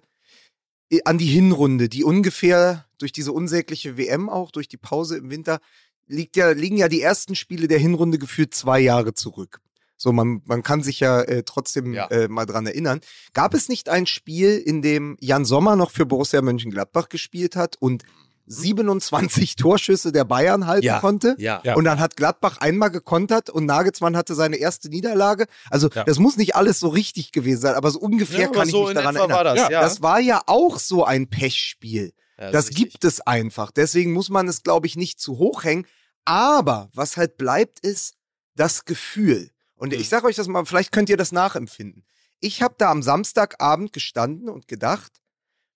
an 1.06 1.18
die 1.18 1.26
Hinrunde, 1.26 1.90
die 1.90 2.04
ungefähr 2.04 2.86
durch 3.00 3.12
diese 3.12 3.32
unsägliche 3.32 3.98
WM 3.98 4.30
auch, 4.30 4.52
durch 4.52 4.68
die 4.68 4.78
Pause 4.78 5.18
im 5.18 5.32
Winter, 5.32 5.60
liegt 6.08 6.36
ja, 6.36 6.52
liegen 6.52 6.78
ja 6.78 6.88
die 6.88 7.02
ersten 7.02 7.36
Spiele 7.36 7.68
der 7.68 7.80
Hinrunde 7.80 8.18
gefühlt 8.18 8.54
zwei 8.54 8.80
Jahre 8.80 9.14
zurück. 9.14 9.60
So, 9.98 10.12
man, 10.12 10.42
man 10.46 10.62
kann 10.62 10.84
sich 10.84 11.00
ja 11.00 11.22
äh, 11.22 11.44
trotzdem 11.44 11.94
ja. 11.94 12.06
Äh, 12.08 12.28
mal 12.28 12.46
dran 12.46 12.68
erinnern. 12.68 13.02
Gab 13.34 13.56
es 13.56 13.68
nicht 13.68 13.90
ein 13.90 14.06
Spiel, 14.06 14.58
in 14.58 14.84
dem 14.84 15.18
Jan 15.20 15.44
Sommer 15.44 15.76
noch 15.76 15.90
für 15.90 16.06
Borussia 16.06 16.42
Mönchengladbach 16.42 17.10
gespielt 17.10 17.56
hat 17.56 17.78
und 17.80 18.04
27 18.46 19.56
Torschüsse 19.58 20.12
der 20.12 20.24
Bayern 20.24 20.68
halten 20.68 20.86
ja, 20.86 21.00
konnte. 21.00 21.36
Ja. 21.40 21.62
Und 21.76 21.84
dann 21.84 22.00
hat 22.00 22.16
Gladbach 22.16 22.58
einmal 22.60 22.92
gekontert 22.92 23.50
und 23.50 23.66
Nagelsmann 23.66 24.16
hatte 24.16 24.36
seine 24.36 24.58
erste 24.58 24.90
Niederlage. 24.90 25.48
Also 25.70 25.90
ja. 25.90 26.04
das 26.04 26.20
muss 26.20 26.38
nicht 26.38 26.56
alles 26.56 26.80
so 26.80 26.90
richtig 26.90 27.32
gewesen 27.32 27.62
sein, 27.62 27.76
aber 27.76 27.90
so 27.90 28.00
ungefähr 28.00 28.42
ja, 28.42 28.48
kann 28.48 28.70
ich 28.70 28.76
mich 28.76 28.94
daran 28.94 29.16
erinnern. 29.16 29.46
Das, 29.46 29.70
ja. 29.70 29.82
das 29.82 30.02
war 30.04 30.20
ja 30.20 30.42
auch 30.46 30.78
so 30.78 31.06
ein 31.06 31.28
Pechspiel. 31.28 32.14
Das, 32.38 32.52
das 32.52 32.70
gibt 32.70 33.04
es 33.04 33.22
einfach. 33.22 33.72
Deswegen 33.72 34.14
muss 34.14 34.30
man 34.30 34.48
es, 34.48 34.64
glaube 34.64 34.88
ich, 34.88 34.96
nicht 34.96 35.20
zu 35.20 35.38
hoch 35.38 35.64
hängen. 35.64 35.86
Aber 36.24 36.90
was 36.94 37.18
halt 37.18 37.38
bleibt, 37.38 37.80
ist 37.80 38.16
das 38.56 38.86
Gefühl. 38.86 39.50
Und 39.76 39.94
ich 39.94 40.00
mhm. 40.00 40.06
sage 40.06 40.28
euch 40.28 40.36
das 40.36 40.48
mal, 40.48 40.66
vielleicht 40.66 40.92
könnt 40.92 41.10
ihr 41.10 41.18
das 41.18 41.32
nachempfinden. 41.32 42.06
Ich 42.40 42.62
habe 42.62 42.76
da 42.78 42.92
am 42.92 43.02
Samstagabend 43.02 43.94
gestanden 43.94 44.50
und 44.50 44.68
gedacht, 44.68 45.22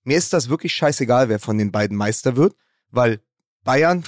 mir 0.03 0.17
ist 0.17 0.33
das 0.33 0.49
wirklich 0.49 0.73
scheißegal, 0.73 1.29
wer 1.29 1.39
von 1.39 1.57
den 1.57 1.71
beiden 1.71 1.97
Meister 1.97 2.35
wird, 2.35 2.55
weil 2.89 3.21
Bayern, 3.63 4.03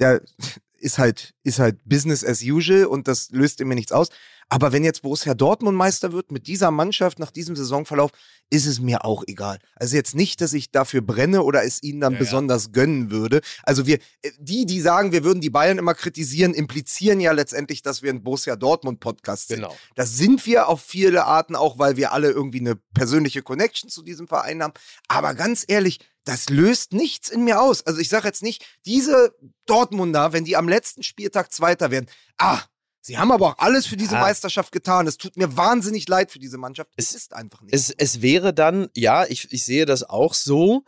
der 0.00 0.22
ist 0.78 0.98
halt, 0.98 1.34
ist 1.42 1.58
halt 1.58 1.84
Business 1.84 2.24
as 2.24 2.42
usual 2.42 2.86
und 2.86 3.08
das 3.08 3.30
löst 3.30 3.60
mir 3.60 3.74
nichts 3.74 3.92
aus. 3.92 4.10
Aber 4.48 4.72
wenn 4.72 4.82
jetzt 4.82 5.02
Borussia 5.02 5.34
Dortmund 5.34 5.76
Meister 5.76 6.12
wird 6.12 6.32
mit 6.32 6.46
dieser 6.46 6.70
Mannschaft 6.70 7.18
nach 7.18 7.30
diesem 7.30 7.54
Saisonverlauf, 7.54 8.10
ist 8.50 8.66
es 8.66 8.80
mir 8.80 9.04
auch 9.04 9.24
egal. 9.26 9.58
Also 9.74 9.96
jetzt 9.96 10.14
nicht, 10.14 10.40
dass 10.40 10.54
ich 10.54 10.70
dafür 10.70 11.02
brenne 11.02 11.42
oder 11.42 11.64
es 11.64 11.82
ihnen 11.82 12.00
dann 12.00 12.14
ja, 12.14 12.18
besonders 12.18 12.64
ja. 12.64 12.70
gönnen 12.72 13.10
würde. 13.10 13.42
Also 13.62 13.86
wir, 13.86 13.98
äh, 14.22 14.30
die, 14.38 14.64
die 14.64 14.80
sagen, 14.80 15.12
wir 15.12 15.22
würden 15.22 15.42
die 15.42 15.50
Bayern 15.50 15.78
immer 15.78 15.94
kritisieren, 15.94 16.54
implizieren 16.54 17.20
ja 17.20 17.32
letztendlich, 17.32 17.82
dass 17.82 18.02
wir 18.02 18.10
ein 18.10 18.22
Borussia 18.22 18.56
Dortmund 18.56 19.00
Podcast 19.00 19.48
sind. 19.48 19.58
Genau. 19.58 19.76
Das 19.96 20.16
sind 20.16 20.46
wir 20.46 20.68
auf 20.68 20.80
viele 20.80 21.26
Arten 21.26 21.54
auch, 21.54 21.78
weil 21.78 21.96
wir 21.96 22.12
alle 22.12 22.30
irgendwie 22.30 22.60
eine 22.60 22.76
persönliche 22.94 23.42
Connection 23.42 23.90
zu 23.90 24.02
diesem 24.02 24.28
Verein 24.28 24.62
haben. 24.62 24.72
Aber 25.08 25.34
ganz 25.34 25.64
ehrlich, 25.68 26.00
das 26.24 26.48
löst 26.48 26.92
nichts 26.92 27.28
in 27.28 27.44
mir 27.44 27.60
aus. 27.60 27.86
Also 27.86 28.00
ich 28.00 28.08
sage 28.08 28.26
jetzt 28.26 28.42
nicht, 28.42 28.64
diese 28.86 29.34
Dortmunder, 29.66 30.32
wenn 30.32 30.44
die 30.44 30.56
am 30.56 30.68
letzten 30.68 31.02
Spieltag 31.02 31.52
Zweiter 31.52 31.90
werden, 31.90 32.06
ah, 32.38 32.62
Sie 33.00 33.18
haben 33.18 33.32
aber 33.32 33.46
auch 33.46 33.58
alles 33.58 33.86
für 33.86 33.96
diese 33.96 34.14
ja. 34.14 34.20
Meisterschaft 34.20 34.72
getan. 34.72 35.06
Es 35.06 35.16
tut 35.16 35.36
mir 35.36 35.56
wahnsinnig 35.56 36.08
leid 36.08 36.30
für 36.30 36.38
diese 36.38 36.58
Mannschaft. 36.58 36.90
Es, 36.96 37.10
es 37.10 37.16
ist 37.16 37.34
einfach 37.34 37.62
nicht. 37.62 37.74
Es, 37.74 37.90
es 37.90 38.22
wäre 38.22 38.52
dann, 38.52 38.88
ja, 38.94 39.24
ich, 39.24 39.52
ich 39.52 39.64
sehe 39.64 39.86
das 39.86 40.02
auch 40.02 40.34
so, 40.34 40.84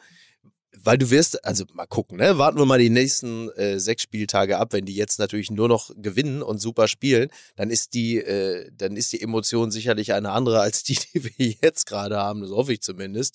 weil 0.83 0.99
du 0.99 1.11
wirst, 1.11 1.45
also 1.45 1.65
mal 1.73 1.87
gucken, 1.87 2.19
ne? 2.19 2.39
Warten 2.39 2.59
wir 2.59 2.65
mal 2.65 2.79
die 2.79 2.91
nächsten 2.91 3.51
äh, 3.51 3.79
sechs 3.79 4.03
Spieltage 4.03 4.59
ab, 4.59 4.73
wenn 4.73 4.87
die 4.87 4.95
jetzt 4.95 5.19
natürlich 5.19 5.51
nur 5.51 5.69
noch 5.69 5.91
gewinnen 5.97 6.43
und 6.43 6.59
super 6.59 6.89
spielen, 6.89 7.31
dann 7.57 7.71
ist 7.71 7.95
die, 7.95 8.19
äh, 8.19 8.71
dann 8.73 8.97
ist 8.97 9.13
die 9.13 9.21
Emotion 9.21 9.71
sicherlich 9.71 10.13
eine 10.13 10.31
andere 10.31 10.61
als 10.61 10.83
die, 10.83 10.99
die 11.15 11.25
wir 11.25 11.55
jetzt 11.63 11.87
gerade 11.87 12.17
haben. 12.17 12.41
Das 12.41 12.51
hoffe 12.51 12.73
ich 12.73 12.83
zumindest. 12.83 13.35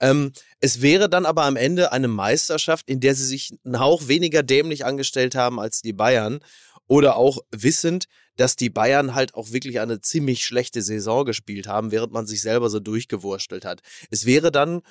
Ähm, 0.00 0.32
es 0.60 0.82
wäre 0.82 1.08
dann 1.08 1.26
aber 1.26 1.44
am 1.44 1.56
Ende 1.56 1.92
eine 1.92 2.08
Meisterschaft, 2.08 2.88
in 2.88 3.00
der 3.00 3.14
sie 3.14 3.26
sich 3.26 3.52
einen 3.64 3.78
Hauch 3.78 4.08
weniger 4.08 4.42
dämlich 4.42 4.84
angestellt 4.84 5.34
haben 5.34 5.60
als 5.60 5.82
die 5.82 5.92
Bayern 5.92 6.40
oder 6.90 7.14
auch 7.14 7.38
wissend, 7.52 8.06
dass 8.34 8.56
die 8.56 8.68
Bayern 8.68 9.14
halt 9.14 9.34
auch 9.34 9.52
wirklich 9.52 9.78
eine 9.78 10.00
ziemlich 10.00 10.44
schlechte 10.44 10.82
Saison 10.82 11.24
gespielt 11.24 11.68
haben, 11.68 11.92
während 11.92 12.12
man 12.12 12.26
sich 12.26 12.42
selber 12.42 12.68
so 12.68 12.80
durchgewurstelt 12.80 13.64
hat. 13.64 13.80
Es 14.10 14.26
wäre 14.26 14.50
dann 14.50 14.82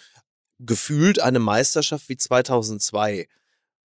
gefühlt 0.59 1.19
eine 1.19 1.39
Meisterschaft 1.39 2.07
wie 2.07 2.15
2002. 2.17 3.27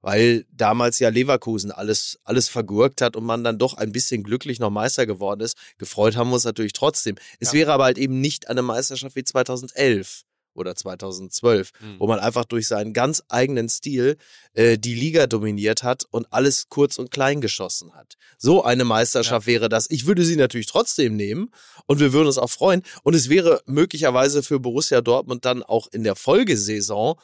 weil 0.06 0.44
damals 0.52 0.98
ja 0.98 1.08
Leverkusen 1.08 1.72
alles, 1.72 2.18
alles 2.24 2.48
vergurkt 2.50 3.00
hat 3.00 3.16
und 3.16 3.24
man 3.24 3.42
dann 3.42 3.58
doch 3.58 3.72
ein 3.72 3.90
bisschen 3.90 4.22
glücklich 4.22 4.58
noch 4.60 4.68
Meister 4.68 5.06
geworden 5.06 5.40
ist. 5.40 5.56
Gefreut 5.78 6.14
haben 6.14 6.28
wir 6.28 6.34
uns 6.34 6.44
natürlich 6.44 6.74
trotzdem. 6.74 7.16
Es 7.40 7.48
Ja. 7.48 7.54
wäre 7.54 7.72
aber 7.72 7.84
halt 7.84 7.96
eben 7.96 8.20
nicht 8.20 8.48
eine 8.48 8.60
Meisterschaft 8.60 9.16
wie 9.16 9.24
2011 9.24 10.24
oder 10.54 10.74
2012, 10.74 11.72
Mhm. 11.80 11.96
wo 11.98 12.06
man 12.06 12.18
einfach 12.20 12.44
durch 12.44 12.66
seinen 12.68 12.92
ganz 12.92 13.22
eigenen 13.28 13.68
Stil 13.68 14.16
äh, 14.54 14.78
die 14.78 14.94
Liga 14.94 15.26
dominiert 15.26 15.82
hat 15.82 16.04
und 16.10 16.32
alles 16.32 16.68
kurz 16.68 16.98
und 16.98 17.10
klein 17.10 17.40
geschossen 17.40 17.94
hat. 17.94 18.14
So 18.38 18.64
eine 18.64 18.84
Meisterschaft 18.84 19.46
wäre 19.46 19.68
das. 19.68 19.90
Ich 19.90 20.06
würde 20.06 20.24
sie 20.24 20.36
natürlich 20.36 20.66
trotzdem 20.66 21.16
nehmen 21.16 21.50
und 21.86 22.00
wir 22.00 22.12
würden 22.12 22.26
uns 22.26 22.38
auch 22.38 22.50
freuen. 22.50 22.82
Und 23.02 23.14
es 23.14 23.28
wäre 23.28 23.62
möglicherweise 23.66 24.42
für 24.42 24.60
Borussia 24.60 25.00
Dortmund 25.00 25.44
dann 25.44 25.62
auch 25.62 25.88
in 25.92 26.04
der 26.04 26.16
Folgesaison 26.16 27.16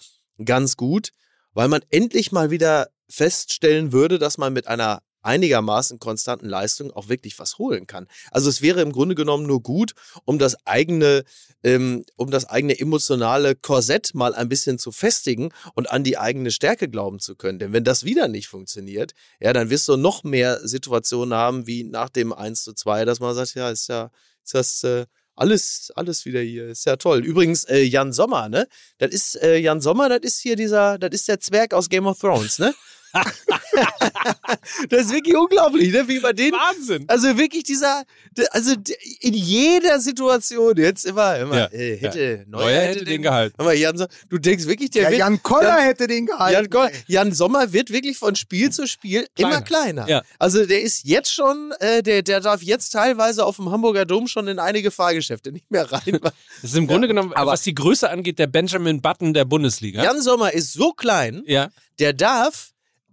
ganz 0.45 0.77
gut, 0.77 1.11
weil 1.53 1.69
man 1.69 1.83
endlich 1.91 2.33
mal 2.33 2.51
wieder 2.51 2.89
feststellen 3.09 3.93
würde, 3.93 4.19
dass 4.19 4.39
man 4.39 4.53
mit 4.53 4.67
einer 4.69 5.03
einigermaßen 5.23 5.99
konstanten 5.99 6.49
Leistung 6.49 6.91
auch 6.93 7.09
wirklich 7.09 7.39
was 7.39 7.59
holen 7.59 7.87
kann. 7.87 8.07
Also 8.31 8.49
es 8.49 8.63
wäre 8.63 8.81
im 8.81 8.93
Grunde 8.93 9.15
genommen 9.15 9.47
nur 9.47 9.63
gut, 9.63 9.93
um 10.25 10.39
das 10.39 10.67
eigene, 10.67 11.25
ähm, 11.63 12.05
um 12.17 12.31
das 12.31 12.47
eigene 12.47 12.79
emotionale 12.79 13.55
Korsett 13.55 14.15
mal 14.15 14.35
ein 14.35 14.49
bisschen 14.49 14.79
zu 14.79 14.93
festigen 14.93 15.53
und 15.75 15.91
an 15.91 16.05
die 16.05 16.19
eigene 16.19 16.51
Stärke 16.51 16.89
glauben 16.89 17.21
zu 17.21 17.37
können. 17.37 17.59
Denn 17.59 17.73
wenn 17.73 17.85
das 17.85 18.05
wieder 18.05 18.29
nicht 18.29 18.49
funktioniert, 18.49 19.13
ja, 19.41 19.53
dann 19.53 19.71
wirst 19.71 19.89
du 19.89 19.97
noch 19.97 20.25
mehr 20.25 20.67
Situationen 20.67 21.35
haben 21.35 21.67
wie 21.67 21.85
nach 21.85 22.09
dem 22.09 22.33
1 22.33 22.63
zu 22.63 22.73
2, 22.73 23.05
dass 23.05 23.21
man 23.21 23.35
sagt, 23.35 23.55
ja, 23.55 23.71
ist 23.71 23.89
ja, 23.89 24.11
ist 24.45 24.55
das 24.55 24.83
äh, 24.85 25.07
alles, 25.41 25.91
alles 25.95 26.27
wieder 26.27 26.41
hier, 26.41 26.69
ist 26.69 26.85
ja 26.85 26.97
toll. 26.97 27.25
Übrigens, 27.25 27.65
äh, 27.65 27.81
Jan 27.83 28.13
Sommer, 28.13 28.49
ne? 28.49 28.69
Das 28.99 29.11
ist, 29.11 29.37
äh, 29.43 29.57
Jan 29.57 29.81
Sommer, 29.81 30.09
das 30.09 30.21
ist 30.23 30.41
hier 30.41 30.55
dieser, 30.55 30.99
das 30.99 31.13
ist 31.13 31.29
der 31.29 31.41
Zwerg 31.41 31.73
aus 31.73 31.89
Game 31.89 32.07
of 32.07 32.19
Thrones, 32.19 32.59
ne? 32.59 32.75
das 34.89 35.07
ist 35.07 35.13
wirklich 35.13 35.37
unglaublich, 35.37 35.93
ne? 35.93 36.07
Wie 36.09 36.21
bei 36.21 36.33
denen. 36.33 36.53
Wahnsinn. 36.53 37.05
Also 37.09 37.37
wirklich 37.37 37.65
dieser, 37.65 38.05
also 38.51 38.75
in 39.21 39.35
jeder 39.35 40.01
Situation 40.01 40.77
jetzt 40.77 41.05
immer, 41.07 41.37
immer, 41.39 41.57
Ja, 41.59 41.67
äh, 41.73 41.97
hätte, 41.97 42.45
Neuer, 42.49 42.65
Neuer 42.65 42.81
hätte, 42.83 43.05
den 43.05 43.23
gehalten. 43.23 43.55
Aber 43.59 43.75
Jan, 43.75 44.07
du 44.29 44.39
denkst 44.39 44.67
wirklich, 44.67 44.91
der 44.91 45.05
Ja, 45.05 45.11
wird, 45.11 45.19
Jan 45.21 45.43
Koller 45.43 45.69
Jan- 45.79 45.83
hätte 45.85 46.07
den 46.07 46.27
gehalten. 46.27 46.55
Jan, 46.55 46.71
Goll- 46.71 46.91
Jan 47.07 47.33
Sommer 47.33 47.73
wird 47.73 47.91
wirklich 47.91 48.19
von 48.19 48.35
Spiel 48.37 48.71
zu 48.71 48.87
Spiel 48.87 49.27
immer 49.37 49.63
kleiner. 49.63 50.09
Ja. 50.09 50.23
Also 50.39 50.65
der 50.67 50.83
ist 50.83 51.05
jetzt 51.05 51.33
schon, 51.33 51.73
äh, 51.81 52.03
der, 52.03 52.23
der 52.23 52.41
darf 52.41 52.63
jetzt 52.63 52.91
teilweise 52.91 53.45
auf 53.45 53.57
dem 53.57 53.71
Hamburger 53.71 54.05
Dom 54.05 54.27
schon 54.29 54.49
in 54.49 54.59
einige 54.59 54.91
Fahrgeschäfte 54.91 55.53
nicht 55.53 55.71
mehr 55.71 55.91
rein. 55.91 56.01
Das 56.63 56.73
ist 56.73 56.77
im 56.77 56.87
Grunde 56.87 57.09
genommen, 57.09 57.33
was 57.35 57.63
die 57.63 57.75
Größe 57.75 58.11
angeht, 58.11 58.39
der 58.39 58.47
Benjamin 58.47 59.01
Button 59.01 59.33
der 59.33 59.45
Bundesliga. 59.45 60.03
Jan 60.05 60.21
Sommer 60.21 60.53
ist 60.53 60.73
so 60.73 60.93
klein, 60.93 61.43
Ja. 61.47 61.71
der 61.99 62.13
darf 62.13 62.71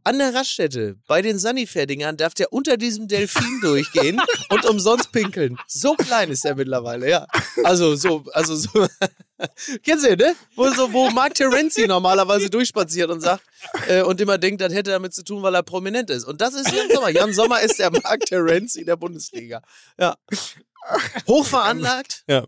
an 0.07 0.19
der 0.19 0.33
Raststätte 0.33 0.95
bei 1.05 1.21
den 1.21 1.37
Sanifair-Dingern 1.37 2.15
darf 2.15 2.33
der 2.33 2.53
unter 2.53 2.77
diesem 2.77 3.09
Delfin 3.09 3.59
durchgehen 3.61 4.21
und 4.49 4.65
umsonst 4.65 5.11
pinkeln. 5.11 5.57
So 5.67 5.95
klein 5.95 6.31
ist 6.31 6.45
er 6.45 6.55
mittlerweile, 6.55 7.09
ja. 7.09 7.27
Also 7.65 7.97
so, 7.97 8.23
also 8.31 8.55
so. 8.55 8.87
Kennst 9.83 10.05
du, 10.05 10.15
ne? 10.15 10.33
Wo, 10.55 10.69
so, 10.71 10.93
wo 10.93 11.09
Mark 11.09 11.33
Terenzi 11.35 11.87
normalerweise 11.87 12.49
durchspaziert 12.49 13.09
und 13.09 13.19
sagt 13.19 13.43
äh, 13.89 14.01
und 14.01 14.21
immer 14.21 14.37
denkt, 14.37 14.61
das 14.61 14.73
hätte 14.73 14.91
damit 14.91 15.13
zu 15.13 15.25
tun, 15.25 15.43
weil 15.43 15.53
er 15.53 15.63
prominent 15.63 16.09
ist. 16.09 16.23
Und 16.23 16.39
das 16.39 16.53
ist 16.53 16.71
Jan 16.71 16.89
Sommer. 16.89 17.09
Jan 17.09 17.33
Sommer 17.33 17.59
ist 17.59 17.77
der 17.77 17.91
Mark 17.91 18.21
Terenzi 18.21 18.85
der 18.85 18.95
Bundesliga. 18.95 19.61
Ja. 19.99 20.15
Hochveranlagt, 21.27 22.23
Ja. 22.27 22.45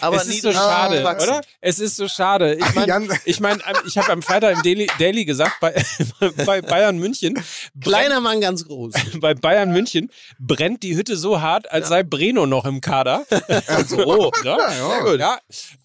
Aber 0.00 0.16
es 0.16 0.26
ist 0.26 0.42
so 0.42 0.52
schade, 0.52 0.98
gewachsen. 0.98 1.28
oder? 1.28 1.40
Es 1.60 1.78
ist 1.78 1.96
so 1.96 2.08
schade. 2.08 2.54
Ich 2.54 2.74
meine, 2.74 3.08
ich, 3.24 3.40
mein, 3.40 3.62
ich 3.86 3.98
habe 3.98 4.12
am 4.12 4.22
Freitag 4.22 4.56
im 4.56 4.62
Daily, 4.62 4.86
Daily 4.98 5.24
gesagt, 5.24 5.54
bei, 5.60 5.74
bei 6.46 6.60
Bayern 6.62 6.98
München, 6.98 7.34
brennt, 7.74 7.84
Kleiner 7.84 8.20
Mann, 8.20 8.40
ganz 8.40 8.64
groß. 8.64 8.94
bei 9.20 9.34
Bayern 9.34 9.72
München 9.72 10.10
brennt 10.38 10.82
die 10.82 10.96
Hütte 10.96 11.16
so 11.16 11.40
hart, 11.40 11.70
als 11.70 11.88
sei 11.88 12.02
Breno 12.02 12.46
noch 12.46 12.64
im 12.64 12.80
Kader. 12.80 13.26
So. 13.86 14.30
ja, 14.44 14.72
ja, 14.72 15.00
gut. 15.00 15.20
ja. 15.20 15.38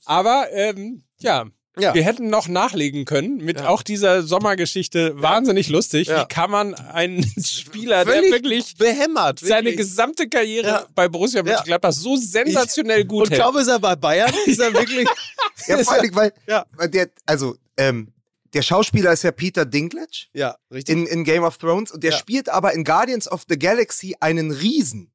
Aber 0.06 0.48
ähm, 0.52 1.04
ja. 1.20 1.46
Ja. 1.78 1.94
Wir 1.94 2.04
hätten 2.04 2.30
noch 2.30 2.48
nachlegen 2.48 3.04
können 3.06 3.38
mit 3.38 3.62
auch 3.62 3.84
dieser 3.84 4.24
Sommergeschichte. 4.24 5.14
Wahnsinnig 5.22 5.68
lustig. 5.70 6.08
Ja. 6.08 6.22
Wie 6.22 6.28
kann 6.28 6.50
man 6.50 6.74
einen 6.74 7.24
Spieler, 7.44 8.06
der 8.06 8.14
Völlig 8.16 8.32
wirklich 8.32 8.78
behämmert. 8.78 9.40
seine 9.40 9.66
wirklich. 9.70 9.78
gesamte 9.78 10.30
Karriere 10.30 10.68
Ja. 10.68 10.86
bei 10.96 11.08
Borussia 11.10 11.44
Mönchengladbach 11.44 11.92
so 11.92 12.16
sensationell 12.16 13.04
gut 13.06 13.24
Und 13.26 13.32
hält? 13.32 13.42
kaum 13.42 13.58
ist 13.58 13.68
er 13.68 13.80
bei 13.80 13.96
Bayern, 13.96 14.32
ist 14.46 14.60
er 14.60 14.74
wirklich. 14.74 15.08
Ja, 15.68 15.78
vor 15.84 15.94
allem, 15.94 16.16
weil, 16.16 16.34
Ja. 16.48 16.66
weil 16.78 16.90
der, 16.90 17.10
also, 17.26 17.56
ähm, 17.78 18.14
der 18.54 18.62
Schauspieler 18.62 19.12
ist 19.12 19.24
ja 19.24 19.32
Peter 19.34 19.66
Dinklage 19.66 20.28
ja, 20.34 20.56
richtig. 20.72 20.96
in, 20.96 21.06
in 21.08 21.24
Game 21.26 21.44
of 21.44 21.58
Thrones 21.58 21.92
und 21.92 22.04
der 22.04 22.12
Ja. 22.12 22.18
spielt 22.18 22.48
aber 22.48 22.72
in 22.74 22.86
Guardians 22.86 23.30
of 23.30 23.44
the 23.50 23.60
Galaxy 23.60 24.16
einen 24.22 24.52
Riesen. 24.52 25.12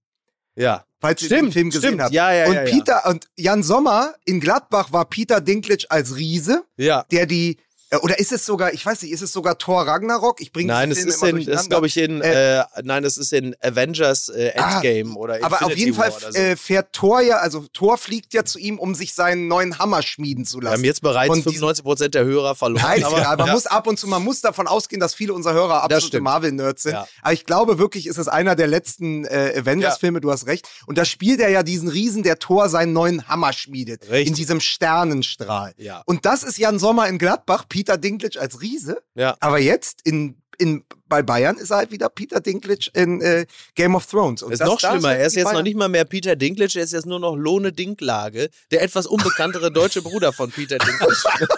ja. 0.57 0.85
Falls 1.01 1.23
ihr 1.23 1.29
den 1.31 1.39
Stimmt, 1.39 1.53
Film 1.55 1.71
gesehen 1.71 1.89
stimmt. 1.89 2.03
habt. 2.03 2.13
Ja, 2.13 2.33
ja, 2.33 2.47
und 2.47 2.55
ja. 2.55 2.63
Peter 2.65 3.07
und 3.09 3.27
Jan 3.37 3.63
Sommer 3.63 4.15
in 4.27 4.39
Gladbach 4.41 4.93
war 4.93 5.07
Peter 5.07 5.41
Dinklage 5.41 5.87
als 5.89 6.17
Riese, 6.17 6.65
Ja. 6.77 7.05
der 7.11 7.27
die 7.27 7.57
oder 7.99 8.19
ist 8.19 8.31
es 8.33 8.47
sogar, 8.47 8.73
ich 8.73 8.87
weiß 8.87 9.03
nicht, 9.03 9.11
ist 9.13 9.21
es 9.23 9.33
sogar 9.33 9.59
Thor 9.59 9.83
Ragnarok? 9.87 10.41
Ich 10.41 10.53
bringe 10.53 10.69
Nein, 10.73 10.91
es 10.93 11.05
ist, 11.05 11.23
in, 11.23 11.39
ist 11.39 11.69
glaube 11.69 11.89
ich 11.89 11.97
in, 11.97 12.21
äh, 12.21 12.63
nein, 12.85 13.05
es 13.05 13.17
ist 13.19 13.33
in 13.33 13.57
Avengers 13.61 14.29
äh, 14.29 14.49
Endgame 14.55 15.15
oder 15.17 15.35
Ah, 15.43 15.47
Aber 15.47 15.57
auf 15.57 15.63
Infinity 15.73 15.81
jeden 15.87 15.95
Fall 15.97 16.11
War 16.11 16.17
oder 16.19 16.33
so. 16.33 16.39
äh, 16.39 16.57
fährt 16.57 16.93
Thor 16.93 17.21
ja, 17.21 17.37
also 17.39 17.67
Thor 17.73 17.99
fliegt 17.99 18.33
ja 18.33 18.45
zu 18.45 18.59
ihm, 18.59 18.79
um 18.79 18.95
sich 18.95 19.13
seinen 19.15 19.49
neuen 19.49 19.79
Hammer 19.79 20.03
schmieden 20.03 20.45
zu 20.45 20.59
Wir 20.59 20.65
lassen. 20.65 20.77
haben 20.77 20.85
jetzt 20.85 21.03
bereits 21.03 21.29
von 21.29 21.43
diesem- 21.43 21.67
95% 21.69 22.09
der 22.11 22.25
Hörer 22.25 22.55
verloren. 22.55 22.83
Nein, 22.85 23.05
aber, 23.05 23.27
aber 23.27 23.37
man 23.39 23.47
ja. 23.49 23.53
muss 23.55 23.67
ab 23.67 23.87
und 23.87 23.99
zu, 23.99 24.07
man 24.07 24.23
muss 24.23 24.41
davon 24.41 24.67
ausgehen, 24.69 25.01
dass 25.01 25.15
viele 25.15 25.35
unserer 25.35 25.55
Hörer 25.55 25.83
absolute. 25.83 26.21
Marvel-Nerds 26.21 26.83
sind. 26.85 26.93
Ja. 26.93 27.07
Aber 27.23 27.33
ich 27.33 27.45
glaube 27.45 27.79
wirklich, 27.79 28.07
ist 28.07 28.19
es 28.19 28.29
einer 28.29 28.55
der 28.55 28.67
letzten 28.69 29.25
äh, 29.25 29.55
Avengers-Filme, 29.59 30.21
du 30.21 30.31
hast 30.31 30.47
recht. 30.47 30.69
Und 30.87 30.97
da 30.99 31.05
spielt 31.05 31.41
er 31.41 31.49
ja 31.51 31.63
diesen 31.63 31.89
Riesen, 31.89 32.23
der 32.23 32.39
Thor 32.39 32.69
seinen 32.69 32.93
neuen 32.93 33.27
Hammer 33.29 33.53
schmiedet. 33.53 34.09
Richtig. 34.11 34.29
In 34.29 34.35
diesem 34.35 34.61
Sternenstrahl. 34.61 35.73
Ja. 35.77 36.03
Und 36.07 36.25
das 36.27 36.43
ist 36.43 36.59
Jan 36.59 36.79
Sommer 36.79 37.09
in 37.09 37.19
Gladbach, 37.19 37.65
Peter 37.81 37.97
Dinklage 37.97 38.39
als 38.41 38.61
Riese. 38.61 39.03
Ja. 39.15 39.37
Aber 39.41 39.59
jetzt 39.59 40.01
in, 40.05 40.37
in, 40.59 40.85
bei 41.09 41.23
Bayern 41.23 41.57
ist 41.57 41.71
er 41.71 41.79
halt 41.79 41.91
wieder 41.91 42.11
Peter 42.11 42.41
Dinklage 42.41 42.91
in 42.93 43.23
äh, 43.23 43.47
Game 43.75 43.95
of 43.95 44.05
Thrones. 44.07 44.43
Und 44.43 44.51
Das 44.51 44.61
ist 44.61 44.61
das- 44.61 44.69
noch 44.69 44.81
da 44.81 44.91
schlimmer. 44.91 45.17
Er 45.17 45.27
ist 45.27 45.35
jetzt 45.35 45.45
noch 45.45 45.53
Bayern- 45.53 45.65
nicht 45.65 45.77
mal 45.77 45.89
mehr 45.89 46.05
Peter 46.05 46.37
Dinklage, 46.37 46.79
er 46.79 46.85
ist 46.85 46.93
jetzt 46.93 47.07
nur 47.07 47.19
noch 47.21 47.37
Lohne 47.37 47.73
Dinklage, 47.73 48.51
der 48.71 48.83
etwas 48.83 49.07
unbekanntere 49.07 49.73
deutsche 49.73 50.03
Bruder 50.03 50.33
von 50.35 50.51
Peter 50.51 50.77
Dinklage. 50.79 51.15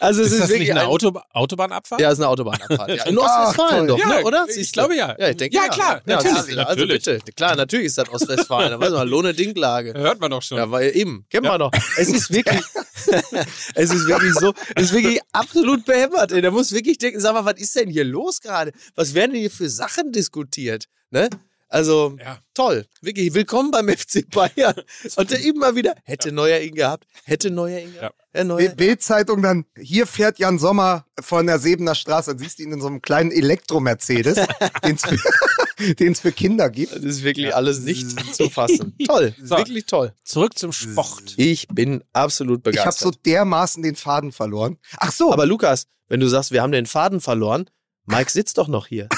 also 0.00 0.20
es 0.22 0.28
ist 0.28 0.32
ist, 0.34 0.40
das 0.40 0.48
wirklich 0.48 0.68
nicht 0.68 0.70
eine 0.72 0.82
ein- 0.82 0.86
Auto 1.32 1.56
Bahnabfahrt? 1.56 2.00
Ja, 2.00 2.10
ist 2.10 2.18
eine 2.18 2.28
Autobahnabfahrt. 2.28 2.90
Ja. 2.90 3.04
In 3.06 3.18
Ostwestfalen 3.18 3.86
doch, 3.86 3.98
Ja, 3.98 4.08
ne? 4.08 4.22
oder? 4.24 4.46
ich 4.54 4.72
glaube 4.72 4.96
ja. 4.96 5.14
Ja, 5.18 5.28
ich 5.30 5.36
denke 5.36 5.56
Ja, 5.56 5.68
klar, 5.68 6.02
natürlich, 6.06 6.36
siehst 6.38 6.56
du. 6.56 6.66
Also 6.66 6.80
natürlich. 6.84 7.04
bitte. 7.04 7.32
Klar, 7.36 7.56
natürlich 7.56 7.86
ist 7.86 7.98
das 7.98 8.08
Ostwestfalen. 8.08 8.70
Da 8.70 8.80
weiß 8.80 8.90
man, 8.92 9.08
Lohne 9.08 9.34
Dinklage. 9.34 9.94
Hört 9.94 10.20
man 10.20 10.30
doch 10.30 10.42
schon. 10.42 10.58
Ja, 10.58 10.70
weil 10.70 10.96
eben, 10.96 11.26
kennen 11.30 11.46
wir 11.46 11.58
doch. 11.58 11.70
Es 11.96 12.08
ist 12.08 12.32
wirklich, 12.32 12.60
es 13.74 13.90
ist 13.90 14.06
wirklich 14.06 14.34
so, 14.34 14.52
es 14.74 14.84
ist 14.84 14.92
wirklich 14.92 15.20
absolut 15.32 15.84
behämmert. 15.84 16.32
Ey. 16.32 16.42
Da 16.42 16.50
muss 16.50 16.72
wirklich 16.72 16.98
denken, 16.98 17.20
sag 17.20 17.34
mal, 17.34 17.44
was 17.44 17.60
ist 17.60 17.74
denn 17.76 17.88
hier 17.88 18.04
los 18.04 18.40
gerade? 18.40 18.72
Was 18.94 19.14
werden 19.14 19.32
denn 19.32 19.40
hier 19.40 19.50
für 19.50 19.68
Sachen 19.68 20.12
diskutiert? 20.12 20.84
Ne? 21.10 21.28
Also, 21.70 22.16
Ja. 22.18 22.38
toll. 22.54 22.86
Wirklich, 23.02 23.34
willkommen 23.34 23.70
beim 23.70 23.88
FC 23.90 24.22
Bayern. 24.30 24.74
Und 25.16 25.30
der 25.30 25.40
immer 25.44 25.76
wieder, 25.76 25.94
hätte 26.04 26.32
Neuer 26.32 26.60
ihn 26.60 26.74
gehabt, 26.74 27.06
hätte 27.24 27.50
Neuer 27.50 27.80
ihn 27.80 27.92
gehabt. 27.92 28.16
Ja. 28.34 28.44
Neuer. 28.44 28.70
Bild-Zeitung 28.70 29.42
dann, 29.42 29.64
hier 29.78 30.06
fährt 30.06 30.38
Jan 30.38 30.58
Sommer 30.58 31.04
von 31.20 31.46
der 31.46 31.58
Sebener 31.58 31.94
Straße, 31.94 32.30
dann 32.30 32.38
siehst 32.38 32.58
du 32.58 32.62
ihn 32.62 32.72
in 32.72 32.80
so 32.80 32.86
einem 32.86 33.02
kleinen 33.02 33.32
Elektro-Mercedes, 33.32 34.36
den 34.84 34.94
es 34.96 35.02
für, 35.02 36.14
für 36.22 36.32
Kinder 36.32 36.70
gibt. 36.70 36.92
Das 36.94 37.02
ist 37.04 37.22
wirklich 37.22 37.54
alles 37.54 37.80
nicht 37.80 38.34
zu 38.34 38.48
fassen. 38.48 38.96
Toll, 39.06 39.34
So. 39.42 39.56
wirklich 39.58 39.84
toll. 39.86 40.14
Zurück 40.24 40.56
zum 40.58 40.72
Sport. 40.72 41.34
Ich 41.36 41.68
bin 41.68 42.02
absolut 42.14 42.60
Ich 42.66 42.78
habe 42.78 42.86
begeistert. 42.86 43.14
so 43.14 43.20
dermaßen 43.26 43.82
den 43.82 43.96
Faden 43.96 44.32
verloren. 44.32 44.78
Ach 44.98 45.12
so, 45.12 45.32
Aber 45.32 45.44
Lukas, 45.46 45.86
wenn 46.08 46.20
du 46.20 46.28
sagst, 46.28 46.52
wir 46.52 46.62
haben 46.62 46.72
den 46.72 46.86
Faden 46.86 47.20
verloren, 47.20 47.68
Mike 48.06 48.30
sitzt 48.30 48.56
doch 48.56 48.68
noch 48.68 48.86
hier. 48.86 49.08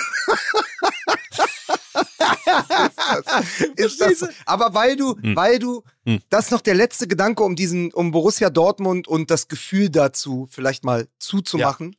ist 3.76 4.00
das 4.00 4.18
so. 4.20 4.26
Aber 4.46 4.74
weil 4.74 4.96
du, 4.96 5.16
weil 5.22 5.58
du, 5.58 5.82
Hm. 6.04 6.20
das 6.30 6.46
ist 6.46 6.50
noch 6.50 6.60
der 6.60 6.74
letzte 6.74 7.06
Gedanke, 7.06 7.42
um 7.42 7.56
diesen, 7.56 7.92
um 7.92 8.10
Borussia 8.10 8.50
Dortmund 8.50 9.06
und 9.08 9.30
das 9.30 9.48
Gefühl 9.48 9.90
dazu 9.90 10.48
vielleicht 10.50 10.84
mal 10.84 11.08
zuzumachen 11.18 11.96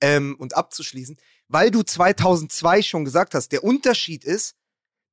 ähm, 0.00 0.36
und 0.38 0.56
abzuschließen, 0.56 1.16
weil 1.48 1.70
du 1.70 1.82
2002 1.82 2.82
schon 2.82 3.04
gesagt 3.04 3.34
hast, 3.34 3.50
der 3.52 3.64
Unterschied 3.64 4.24
ist, 4.24 4.54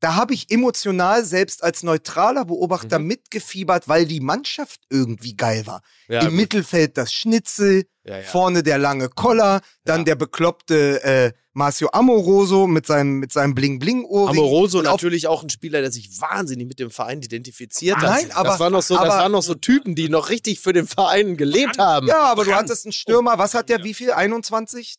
da 0.01 0.15
habe 0.15 0.33
ich 0.33 0.51
emotional 0.51 1.23
selbst 1.23 1.63
als 1.63 1.83
neutraler 1.83 2.43
Beobachter 2.45 2.99
Mhm. 2.99 3.07
mitgefiebert, 3.07 3.87
weil 3.87 4.05
die 4.05 4.19
Mannschaft 4.19 4.81
irgendwie 4.89 5.35
geil 5.37 5.65
war. 5.67 5.81
Ja, 6.09 6.19
Im 6.21 6.27
gut. 6.29 6.35
Mittelfeld 6.35 6.97
das 6.97 7.13
Schnitzel, 7.13 7.85
Ja, 8.03 8.17
ja. 8.17 8.23
vorne 8.23 8.63
der 8.63 8.77
lange 8.77 9.07
Koller, 9.09 9.61
dann 9.85 10.03
der 10.05 10.15
bekloppte 10.15 11.03
äh, 11.03 11.31
Marcio 11.53 11.89
Amoroso 11.91 12.65
mit 12.65 12.85
seinem 12.87 13.19
mit 13.19 13.31
seinem 13.33 13.53
Bling 13.53 13.77
Bling 13.77 14.05
Ohrring. 14.05 14.37
Amoroso 14.39 14.81
natürlich 14.81 15.27
auch 15.27 15.43
ein 15.43 15.49
Spieler, 15.49 15.81
der 15.81 15.91
sich 15.91 16.09
wahnsinnig 16.21 16.65
mit 16.67 16.79
dem 16.79 16.89
Verein 16.91 17.21
identifiziert 17.21 17.97
hat. 17.97 18.03
Nein, 18.03 18.31
aber- 18.31 18.49
das 18.49 18.59
waren 18.59 18.71
noch 18.73 18.81
so, 18.81 18.95
das 18.95 19.03
aber- 19.03 19.13
waren 19.17 19.31
noch 19.33 19.43
so 19.43 19.53
Typen, 19.53 19.93
die 19.93 20.07
noch 20.09 20.29
richtig 20.29 20.59
für 20.61 20.71
den 20.73 20.87
Verein 20.87 21.35
gelebt 21.37 21.77
haben. 21.77 22.07
Ja, 22.07 22.21
aber 22.23 22.45
du 22.45 22.53
hattest 22.55 22.85
einen 22.85 22.93
Stürmer, 22.93 23.37
was 23.37 23.53
hat 23.53 23.69
der, 23.69 23.83
wie 23.83 23.93
viel? 23.93 24.11
21? 24.11 24.95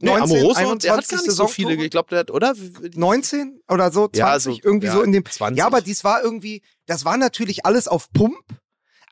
Nee, 0.00 0.10
19, 0.10 0.22
Amoroso, 0.36 0.54
der 0.54 0.66
21 0.68 0.90
hat 0.90 1.08
gar 1.08 1.22
nicht 1.22 1.32
so 1.32 1.48
viele, 1.48 1.74
ich 1.74 1.90
glaube, 1.90 2.08
der 2.10 2.18
hat, 2.20 2.30
oder? 2.30 2.54
19 2.94 3.60
oder 3.68 3.90
so, 3.90 4.08
20, 4.08 4.16
Ja, 4.18 4.38
so- 4.40 4.58
irgendwie 4.62 4.86
ja, 4.88 4.92
so 4.92 5.02
in 5.02 5.12
dem. 5.12 5.24
20. 5.24 5.58
Ja, 5.58 5.66
aber 5.66 5.80
dies 5.80 6.04
war 6.04 6.22
irgendwie, 6.22 6.62
das 6.86 7.04
war 7.04 7.16
natürlich 7.16 7.64
alles 7.64 7.88
auf 7.88 8.12
Pump, 8.12 8.36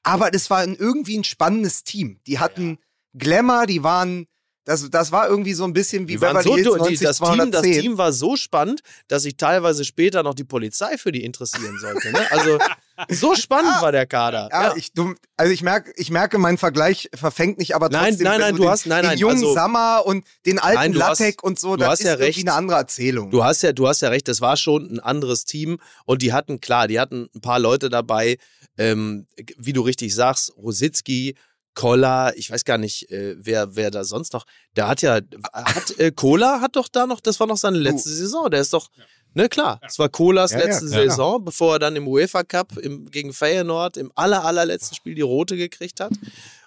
aber 0.03 0.31
das 0.31 0.51
war 0.51 0.59
ein, 0.59 0.75
irgendwie 0.77 1.17
ein 1.19 1.25
spannendes 1.25 1.85
Team. 1.85 2.21
Die 2.27 2.39
hatten 2.39 2.79
Glamour, 3.17 3.67
die 3.67 3.83
waren, 3.83 4.27
das, 4.65 4.89
das 4.91 5.13
war 5.13 5.29
irgendwie 5.29 5.55
so 5.55 5.65
ein 5.65 5.73
bisschen 5.73 6.09
wie 6.09 6.17
Beverly 6.17 6.43
so, 6.43 6.55
Hills 6.55 6.67
du- 6.69 6.73
die, 6.75 6.79
90 6.81 7.01
das, 7.01 7.19
Team, 7.19 7.27
das 7.51 7.61
210. 7.63 7.81
Team 7.83 7.99
war 7.99 8.13
so 8.13 8.37
spannend, 8.37 8.81
dass 9.09 9.23
sich 9.23 9.37
teilweise 9.37 9.85
später 9.85 10.23
noch 10.23 10.35
die 10.35 10.45
Polizei 10.45 10.99
für 10.99 11.13
die 11.13 11.25
interessieren 11.25 11.79
sollte. 11.79 12.11
Ne? 12.13 12.31
Also 12.33 12.59
so 13.11 13.35
spannend 13.35 13.81
war 13.81 13.93
der 13.93 14.07
Kader. 14.07 14.49
Ja, 14.53 14.75
Ich, 14.77 14.93
du, 14.93 15.15
also 15.37 15.53
ich 15.53 15.63
merke, 15.63 15.93
ich 15.97 16.11
merke, 16.11 16.39
mein 16.39 16.59
Vergleich 16.59 17.09
verfängt 17.15 17.59
nicht, 17.59 17.75
aber 17.75 17.89
Nein, 17.89 18.11
trotzdem, 18.11 18.25
nein, 18.25 18.33
wenn 18.35 18.41
nein, 18.41 18.57
du 18.57 18.63
den, 18.63 18.71
hast- 18.71 18.87
nein, 18.87 19.03
den 19.03 19.09
nein, 19.11 19.19
jungen 19.19 19.35
also- 19.37 19.55
Sammer 19.55 20.03
und 20.07 20.25
den 20.47 20.59
alten 20.59 20.77
Nein, 20.77 20.93
du 20.93 21.03
hast- 21.03 21.43
und 21.43 21.59
so, 21.59 21.73
du 21.77 21.81
das 21.81 21.89
hast 21.91 22.01
ist 22.01 22.07
ja 22.07 22.13
irgendwie 22.13 22.25
recht. 22.27 22.39
eine 22.49 22.53
andere 22.57 22.79
Erzählung. 22.79 23.31
Du 23.31 23.45
hast 23.45 23.63
ja, 23.63 23.73
du 23.73 23.89
hast 23.89 24.01
ja 24.03 24.09
recht, 24.11 24.29
das 24.29 24.41
war 24.41 24.57
schon 24.57 24.91
ein 24.93 25.01
anderes 25.01 25.45
Team 25.45 25.79
und 26.07 26.23
die 26.23 26.33
hatten, 26.33 26.61
klar, 26.61 26.89
die 26.89 27.01
hatten 27.01 27.29
ein 27.35 27.41
paar 27.41 27.59
Leute 27.59 27.89
dabei, 27.89 28.39
ähm, 28.79 29.27
wie 29.57 29.73
du 29.73 29.83
richtig 29.83 30.15
sagst, 30.15 30.53
Rositzky, 30.57 31.35
Koller, 31.75 32.33
ich 32.37 32.51
weiß 32.53 32.65
gar 32.65 32.79
nicht, 32.79 33.11
äh, 33.11 33.35
wer, 33.37 33.75
wer 33.75 33.91
da 33.91 34.05
sonst 34.05 34.33
noch, 34.33 34.47
der 34.77 34.87
hat 34.87 35.03
ja, 35.03 35.19
hat, 35.53 35.99
äh, 35.99 36.13
Kola 36.13 36.61
hat 36.61 36.77
doch 36.77 36.87
da 36.89 37.05
noch, 37.07 37.19
das 37.21 37.41
war 37.41 37.49
noch 37.49 37.57
seine 37.57 37.79
letzte 37.79 38.11
Saison, 38.11 38.49
der 38.49 38.61
ist 38.61 38.73
doch, 38.73 38.91
ne 39.35 39.49
klar, 39.49 39.81
es 39.87 39.99
war 39.99 40.09
Kolas 40.09 40.53
Ja, 40.53 40.61
ja, 40.61 40.65
letzte 40.67 40.87
klar. 40.87 41.03
Saison, 41.03 41.45
bevor 41.45 41.75
er 41.75 41.79
dann 41.79 41.97
im 41.97 42.09
UEFA 42.09 42.43
Cup 42.45 42.77
im, 42.79 43.11
gegen 43.11 43.33
Feyenoord 43.33 43.97
im 43.97 44.11
aller, 44.15 44.45
allerletzten 44.45 44.95
Spiel 44.97 45.15
die 45.15 45.21
rote 45.23 45.57
gekriegt 45.57 46.01
hat 46.01 46.13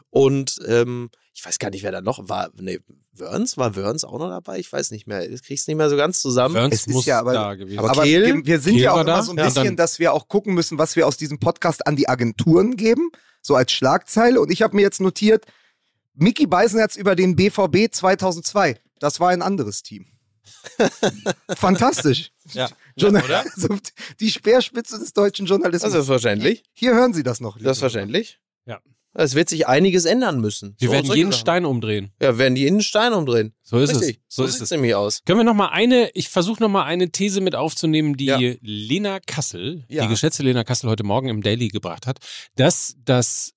und 0.09 0.59
ähm, 0.67 1.09
ich 1.33 1.45
weiß 1.45 1.59
gar 1.59 1.69
nicht, 1.69 1.83
wer 1.83 1.91
da 1.91 2.01
noch 2.01 2.27
war, 2.29 2.49
ne, 2.59 2.79
Wörns, 3.13 3.57
war 3.57 3.75
Wörns 3.75 4.03
auch 4.03 4.19
noch 4.19 4.29
dabei? 4.29 4.59
Ich 4.59 4.71
weiß 4.71 4.91
nicht 4.91 5.07
mehr, 5.07 5.27
das 5.27 5.41
kriegst 5.41 5.67
du 5.67 5.71
nicht 5.71 5.77
mehr 5.77 5.89
so 5.89 5.97
ganz 5.97 6.19
zusammen. 6.21 6.53
Burns 6.53 6.75
Es 6.75 6.81
ist 6.87 6.93
muss 6.93 7.05
ja 7.07 7.19
aber- 7.19 7.33
da 7.33 7.55
gewesen 7.55 7.79
aber 7.79 7.89
Aber 7.91 8.03
Kehl? 8.03 8.45
wir, 8.45 8.59
sind 8.59 8.73
Kehl 8.73 8.83
ja 8.83 8.91
auch 8.93 9.01
immer 9.01 9.23
so 9.23 9.31
ein 9.31 9.37
Ja. 9.37 9.45
bisschen, 9.45 9.75
dass 9.75 9.97
wir 9.97 10.13
auch 10.13 10.27
gucken 10.27 10.53
müssen, 10.53 10.77
was 10.77 10.95
wir 10.95 11.07
aus 11.07 11.17
diesem 11.17 11.39
Podcast 11.39 11.85
an 11.87 11.95
die 11.95 12.07
Agenturen 12.09 12.75
geben, 12.75 13.09
so 13.41 13.55
als 13.55 13.71
Schlagzeile. 13.71 14.39
Und 14.39 14.51
ich 14.51 14.61
habe 14.61 14.75
mir 14.75 14.83
jetzt 14.83 15.01
notiert, 15.01 15.45
Mickey 16.13 16.45
Beisenherz 16.47 16.95
über 16.95 17.15
den 17.15 17.35
BVB 17.35 17.87
2002. 17.91 18.79
Das 18.99 19.19
war 19.19 19.29
ein 19.29 19.41
anderes 19.41 19.81
Team. 19.83 20.05
Fantastisch. 21.55 22.31
Ja. 22.53 22.69
Journal 22.95 23.23
oder? 23.23 23.39
also 23.55 23.69
die 24.19 24.29
Speerspitze 24.31 24.99
des 24.99 25.13
deutschen 25.13 25.45
Journalismus. 25.45 25.91
Selbstverständlich. 25.91 26.63
Hier 26.73 26.93
hören 26.95 27.13
Sie 27.13 27.23
das 27.23 27.39
noch. 27.41 27.59
Selbstverständlich. 27.59 28.39
Ja. 28.65 28.79
Es 29.13 29.33
wird 29.33 29.49
sich 29.49 29.67
einiges 29.67 30.05
ändern 30.05 30.39
müssen. 30.39 30.75
Wir 30.79 30.89
So 30.89 30.93
werden 30.93 31.11
jeden 31.13 31.31
Sachen. 31.31 31.41
Stein 31.41 31.65
umdrehen. 31.65 32.11
Ja, 32.21 32.37
werden 32.37 32.55
die 32.55 32.67
in 32.67 32.75
den 32.75 32.81
Stein 32.81 33.13
umdrehen. 33.13 33.53
So 33.63 33.79
ist 33.79 33.89
Richtig. 33.91 34.17
es. 34.27 34.35
So, 34.35 34.43
So 34.43 34.47
ist 34.47 34.53
sieht's 34.55 34.63
es. 34.65 34.71
nämlich 34.71 34.93
aus. 34.95 35.21
Können 35.25 35.39
wir 35.39 35.43
noch 35.43 35.55
mal 35.55 35.69
eine, 35.69 36.11
ich 36.13 36.29
versuche 36.29 36.61
noch 36.61 36.69
mal 36.69 36.83
eine 36.83 37.09
These 37.11 37.41
mit 37.41 37.55
aufzunehmen, 37.55 38.15
die 38.15 38.25
Ja. 38.25 38.39
Lena 38.61 39.19
Kassel, 39.19 39.85
Ja. 39.89 40.03
die 40.03 40.09
geschätzte 40.09 40.43
Lena 40.43 40.63
Kassel 40.63 40.89
heute 40.89 41.03
Morgen 41.03 41.29
im 41.29 41.41
Daily 41.41 41.69
gebracht 41.69 42.05
hat, 42.05 42.19
dass 42.55 42.95
das, 43.03 43.53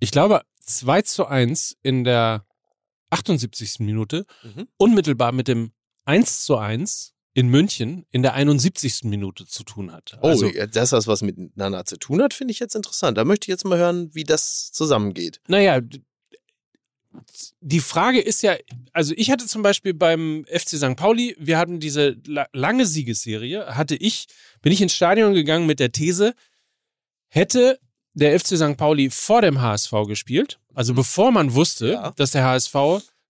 ich 0.00 0.10
glaube, 0.10 0.42
2 0.60 1.00
zu 1.02 1.26
1 1.26 1.76
in 1.82 2.04
der 2.04 2.44
78. 3.10 3.76
Minute 3.80 4.26
Mhm. 4.42 4.68
unmittelbar 4.76 5.32
mit 5.32 5.48
dem 5.48 5.72
1 6.08 6.44
zu 6.44 6.56
1 6.56 7.14
in 7.34 7.48
München 7.48 8.04
in 8.10 8.22
der 8.22 8.34
71. 8.34 9.04
Minute 9.04 9.46
zu 9.46 9.62
tun 9.62 9.92
hat. 9.92 10.18
Oh, 10.22 10.28
Also, 10.28 10.46
ja, 10.46 10.66
dass 10.66 10.90
das 10.90 11.06
was 11.06 11.22
miteinander 11.22 11.84
zu 11.84 11.96
tun 11.98 12.20
hat, 12.22 12.34
finde 12.34 12.52
ich 12.52 12.58
jetzt 12.58 12.74
interessant. 12.74 13.16
Da 13.18 13.24
möchte 13.24 13.44
ich 13.44 13.48
jetzt 13.48 13.64
mal 13.64 13.78
hören, 13.78 14.12
wie 14.14 14.24
das 14.24 14.72
zusammengeht. 14.72 15.40
naja, 15.46 15.80
die 17.60 17.80
Frage 17.80 18.20
ist 18.20 18.42
ja, 18.42 18.56
also 18.92 19.12
ich 19.16 19.30
hatte 19.30 19.46
zum 19.46 19.62
Beispiel 19.62 19.94
beim 19.94 20.44
FC 20.46 20.76
St. 20.76 20.96
Pauli, 20.96 21.34
wir 21.38 21.58
hatten 21.58 21.80
diese 21.80 22.16
la 22.26 22.46
lange 22.52 22.86
Siegesserie, 22.86 23.66
hatte 23.74 23.96
ich, 23.96 24.26
bin 24.62 24.72
ich 24.72 24.80
ins 24.82 24.94
Stadion 24.94 25.34
gegangen 25.34 25.66
mit 25.66 25.80
der 25.80 25.90
These, 25.90 26.34
hätte 27.28 27.78
der 28.14 28.38
FC 28.38 28.56
St. 28.56 28.76
Pauli 28.76 29.10
vor 29.10 29.42
dem 29.42 29.60
HSV 29.60 29.92
gespielt, 30.06 30.60
also 30.74 30.94
bevor 30.94 31.32
man 31.32 31.54
wusste, 31.54 31.86
Mhm. 31.86 31.92
Ja. 31.92 32.10
dass 32.12 32.30
der 32.32 32.44
HSV 32.44 32.74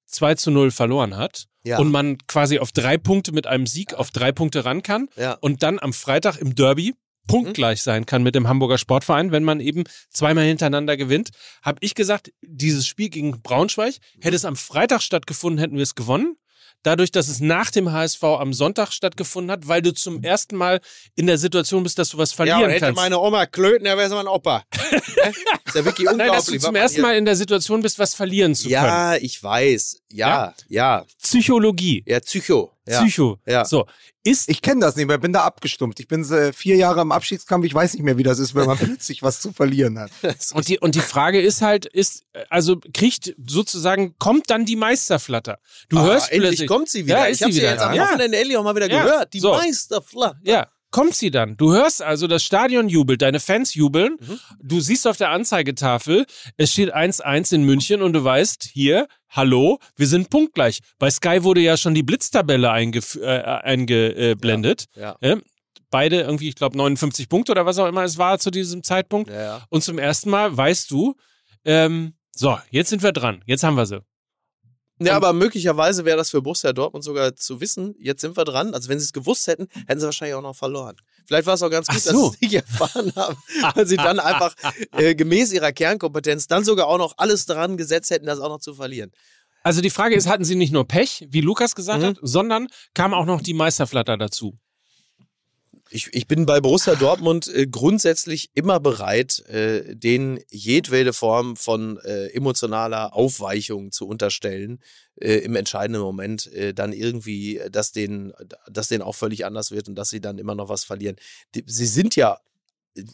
2 0.09 0.35
zu 0.35 0.51
0 0.51 0.71
verloren 0.71 1.17
hat 1.17 1.45
Ja. 1.65 1.79
und 1.79 1.91
man 1.91 2.19
quasi 2.27 2.59
auf 2.59 2.73
drei 2.73 2.99
Punkte 2.99 3.33
mit 3.33 3.47
einem 3.47 3.67
Sieg 3.67 3.95
auf 3.95 4.11
drei 4.11 4.33
Punkte 4.33 4.65
ran 4.65 4.83
kann 4.83 5.09
Ja. 5.17 5.35
und 5.35 5.63
dann 5.63 5.79
am 5.79 5.93
Freitag 5.93 6.37
im 6.39 6.55
Derby 6.55 6.95
punktgleich 7.27 7.83
sein 7.83 8.07
kann 8.07 8.23
mit 8.23 8.35
dem 8.35 8.49
Hamburger 8.49 8.79
Sportverein, 8.79 9.33
wenn 9.33 9.45
man 9.45 9.61
eben 9.61 9.85
zweimal 10.09 10.45
hintereinander 10.45 10.97
gewinnt, 10.97 11.31
habe 11.63 11.77
ich 11.83 11.95
gesagt, 11.95 12.33
dieses 12.41 12.87
Spiel 12.87 13.11
gegen 13.11 13.43
Braunschweig, 13.43 13.97
hätte 14.21 14.35
es 14.35 14.47
am 14.47 14.57
Freitag 14.57 15.03
stattgefunden, 15.03 15.59
hätten 15.59 15.77
wir 15.77 15.83
es 15.83 15.95
gewonnen. 15.95 16.37
Dadurch, 16.83 17.11
dass 17.11 17.29
es 17.29 17.41
nach 17.41 17.71
dem 17.71 17.93
HSV 17.93 18.23
am 18.23 18.53
Sonntag 18.53 18.93
stattgefunden 18.93 19.51
hat, 19.51 19.67
weil 19.69 19.83
du 19.83 19.93
zum 19.93 20.23
ersten 20.23 20.57
Mal 20.57 20.81
in 21.17 21.27
der 21.27 21.39
Situation 21.39 21.83
bist, 21.83 21.99
dass 21.99 22.11
du 22.11 22.19
was 22.19 22.33
verlieren 22.33 22.71
kannst. 22.79 23.13
Oma 23.13 23.47
Klöten, 23.47 23.85
dann 23.85 23.99
wäre 23.99 24.07
es 24.07 24.13
mein 24.13 24.29
Opa. 24.29 24.65
ist 25.67 25.75
ja 25.75 25.85
wirklich 25.85 26.09
Nein, 26.11 26.29
dass 26.29 26.47
du 26.47 26.59
zum 26.59 26.75
ersten 26.75 27.01
Mal 27.01 27.17
in 27.17 27.25
der 27.25 27.37
Situation 27.37 27.83
bist, 27.83 27.99
was 27.99 28.15
verlieren 28.15 28.55
zu 28.55 28.65
können. 28.65 28.75
Ja, 28.75 29.17
ich 29.17 29.43
weiß. 29.43 30.03
Ja, 30.11 30.55
ja. 30.69 31.05
Psychologie. 31.23 32.03
Ja, 32.07 32.21
Psycho. 32.21 32.73
Ja. 32.87 33.03
Psycho. 33.03 33.39
Ja. 33.47 33.65
So. 33.65 33.87
Ist 34.25 34.49
Ich 34.49 34.63
kenne 34.63 34.81
das 34.81 34.97
nicht 34.97 35.07
mehr, 35.07 35.19
bin 35.19 35.33
da 35.33 35.45
abgestumpft. 35.45 36.01
Ich 36.01 36.09
bin 36.09 36.23
äh, 36.31 36.53
vier 36.53 36.77
Jahre 36.77 37.03
im 37.03 37.13
Abschiedskampf, 37.13 37.65
ich 37.67 37.75
weiß 37.75 37.95
nicht 37.95 38.03
mehr, 38.03 38.17
wie 38.19 38.23
das 38.23 38.39
ist, 38.39 38.55
wenn 38.55 38.67
man 38.67 38.77
plötzlich 38.79 39.23
was 39.23 39.41
zu 39.41 39.53
verlieren 39.53 39.99
hat. 39.99 40.11
Und 40.55 40.69
die, 40.69 40.79
und 40.79 40.95
die 40.95 41.01
Frage 41.01 41.41
ist 41.41 41.61
halt, 41.63 41.85
ist, 41.87 42.25
also 42.49 42.79
kriegt 42.95 43.35
sozusagen, 43.47 44.15
kommt 44.19 44.49
dann 44.51 44.65
die 44.65 44.77
Meisterflatter? 44.77 45.59
Du 45.89 45.99
Ah, 45.99 46.03
hörst 46.05 46.33
endlich 46.33 46.51
plötzlich. 46.51 46.69
kommt 46.69 46.89
sie 46.89 47.05
wieder. 47.07 47.19
Ja, 47.19 47.25
ist 47.27 47.37
ich 47.37 47.43
habe 47.43 47.53
sie 47.53 47.59
sie 47.59 47.63
wieder. 47.65 47.73
jetzt 47.73 47.83
am 47.83 47.95
Ja. 47.95 48.05
Wochenende 48.09 48.39
endlich 48.39 48.57
auch 48.57 48.65
mal 48.65 48.75
wieder 48.77 48.91
Ja. 48.91 49.03
gehört. 49.03 49.33
Die 49.35 49.41
So. 49.41 49.53
Meisterflatter. 49.53 50.39
Ja, 50.43 50.67
kommt 50.91 51.15
sie 51.15 51.31
dann. 51.31 51.57
Du 51.57 51.73
hörst 51.73 52.03
also, 52.03 52.27
das 52.27 52.43
Stadion 52.43 52.89
jubelt, 52.89 53.23
deine 53.23 53.41
Fans 53.41 53.75
jubeln. 53.75 54.17
Mhm. 54.21 54.39
Du 54.63 54.81
siehst 54.81 55.07
auf 55.07 55.17
der 55.17 55.31
Anzeigetafel, 55.31 56.27
es 56.57 56.73
steht 56.73 56.95
1-1 56.95 57.55
in 57.55 57.63
München 57.65 58.03
und 58.03 58.13
du 58.15 58.25
weißt, 58.25 58.65
hier, 58.73 59.07
hallo, 59.29 59.79
wir 59.97 60.07
sind 60.07 60.31
punktgleich. 60.31 60.81
Bei 60.99 61.11
Sky 61.11 61.43
wurde 61.45 61.61
ja 61.61 61.77
schon 61.77 61.95
die 61.95 62.03
Blitztabelle 62.03 62.71
eingef- 62.73 63.21
äh, 63.21 63.43
eingeblendet. 63.43 64.87
Ja. 64.97 65.17
Ja, 65.21 65.37
beide 65.91 66.21
irgendwie, 66.21 66.49
ich 66.49 66.55
glaube, 66.55 66.77
59 66.77 67.29
Punkte 67.29 67.53
oder 67.53 67.67
was 67.67 67.79
auch 67.79 67.87
immer 67.87 68.05
es 68.05 68.19
war 68.19 68.39
zu 68.39 68.51
diesem 68.51 68.83
Zeitpunkt. 68.83 69.31
Ja. 69.31 69.63
Und 69.71 69.83
zum 69.85 69.99
ersten 69.99 70.31
Mal 70.31 70.57
weißt 70.57 70.91
du, 70.91 71.15
ähm, 71.65 72.15
so, 72.35 72.59
jetzt 72.71 72.91
sind 72.91 73.03
wir 73.03 73.13
dran. 73.13 73.43
Jetzt 73.47 73.63
haben 73.65 73.77
wir 73.77 73.87
sie. 73.87 74.01
Ja, 75.01 75.15
aber 75.17 75.33
möglicherweise 75.33 76.05
wäre 76.05 76.17
das 76.17 76.31
für 76.31 76.43
Borussia 76.43 76.73
Dortmund 76.73 77.05
sogar 77.05 77.37
zu 77.37 77.61
wissen, 77.61 77.95
jetzt 78.01 78.21
sind 78.21 78.37
wir 78.37 78.45
dran. 78.45 78.75
Also 78.75 78.89
wenn 78.89 78.99
sie 78.99 79.05
es 79.05 79.13
gewusst 79.13 79.47
hätten, 79.47 79.69
hätten 79.87 80.01
sie 80.01 80.07
wahrscheinlich 80.07 80.35
auch 80.35 80.43
noch 80.43 80.57
verloren. 80.57 80.97
Vielleicht 81.27 81.47
war 81.47 81.55
es 81.55 81.63
auch 81.63 81.71
ganz 81.71 81.87
gut, 81.89 82.01
so. 82.01 82.11
dass 82.11 82.21
sie 82.21 82.27
es 82.37 82.41
nicht 82.41 82.55
erfahren 82.69 83.13
haben, 83.17 83.37
weil 83.75 83.87
sie 83.87 83.97
dann 83.97 84.19
einfach 84.19 84.55
äh, 84.93 85.15
gemäß 85.15 85.53
ihrer 85.53 85.73
Kernkompetenz 85.73 86.47
dann 86.47 86.65
sogar 86.65 86.87
auch 86.89 86.99
noch 86.99 87.15
alles 87.19 87.47
dran 87.47 87.77
gesetzt 87.77 88.11
hätten, 88.11 88.27
das 88.27 88.41
auch 88.41 88.49
noch 88.49 88.61
zu 88.61 88.75
verlieren. 88.75 89.13
Also 89.63 89.81
die 89.83 89.91
Frage 89.91 90.15
ist, 90.15 90.27
hatten 90.29 90.45
sie 90.45 90.55
nicht 90.55 90.73
nur 90.73 90.87
Pech, 90.87 91.27
wie 91.31 91.41
Lukas 91.43 91.75
gesagt 91.75 92.01
Mhm. 92.03 92.07
hat, 92.07 92.17
sondern 92.23 92.69
kam 92.95 93.13
auch 93.13 93.27
noch 93.27 93.43
die 93.43 93.55
Meisterflatter 93.55 94.17
dazu. 94.17 94.57
Ich, 95.91 96.09
ich 96.13 96.27
bin 96.27 96.45
bei 96.45 96.61
Borussia 96.61 96.95
Dortmund 96.95 97.49
äh, 97.49 97.67
grundsätzlich 97.67 98.51
immer 98.55 98.79
bereit, 98.79 99.41
äh, 99.49 99.97
denen 99.97 100.39
jedwede 100.51 101.13
Form 101.13 101.57
von 101.57 101.99
äh, 101.99 102.27
emotionaler 102.29 103.15
Aufweichung 103.15 103.91
zu 103.91 104.07
unterstellen 104.07 104.81
äh, 105.17 105.37
im 105.37 105.57
entscheidenden 105.57 106.03
Moment, 106.03 106.53
äh, 106.53 106.75
dann 106.75 106.93
irgendwie, 106.93 107.59
äh, 107.59 107.71
dass 107.71 107.93
denen, 107.93 108.33
dass 108.71 108.89
denen 108.89 109.03
auch 109.03 109.15
völlig 109.15 109.47
anders 109.47 109.71
wird 109.71 109.89
und 109.89 109.95
dass 109.95 110.11
sie 110.11 110.21
dann 110.21 110.39
immer 110.39 110.55
noch 110.55 110.69
was 110.69 110.85
verlieren. 110.85 111.17
Die, 111.55 111.65
sie 111.67 111.87
sind 111.87 112.17
ja 112.17 112.39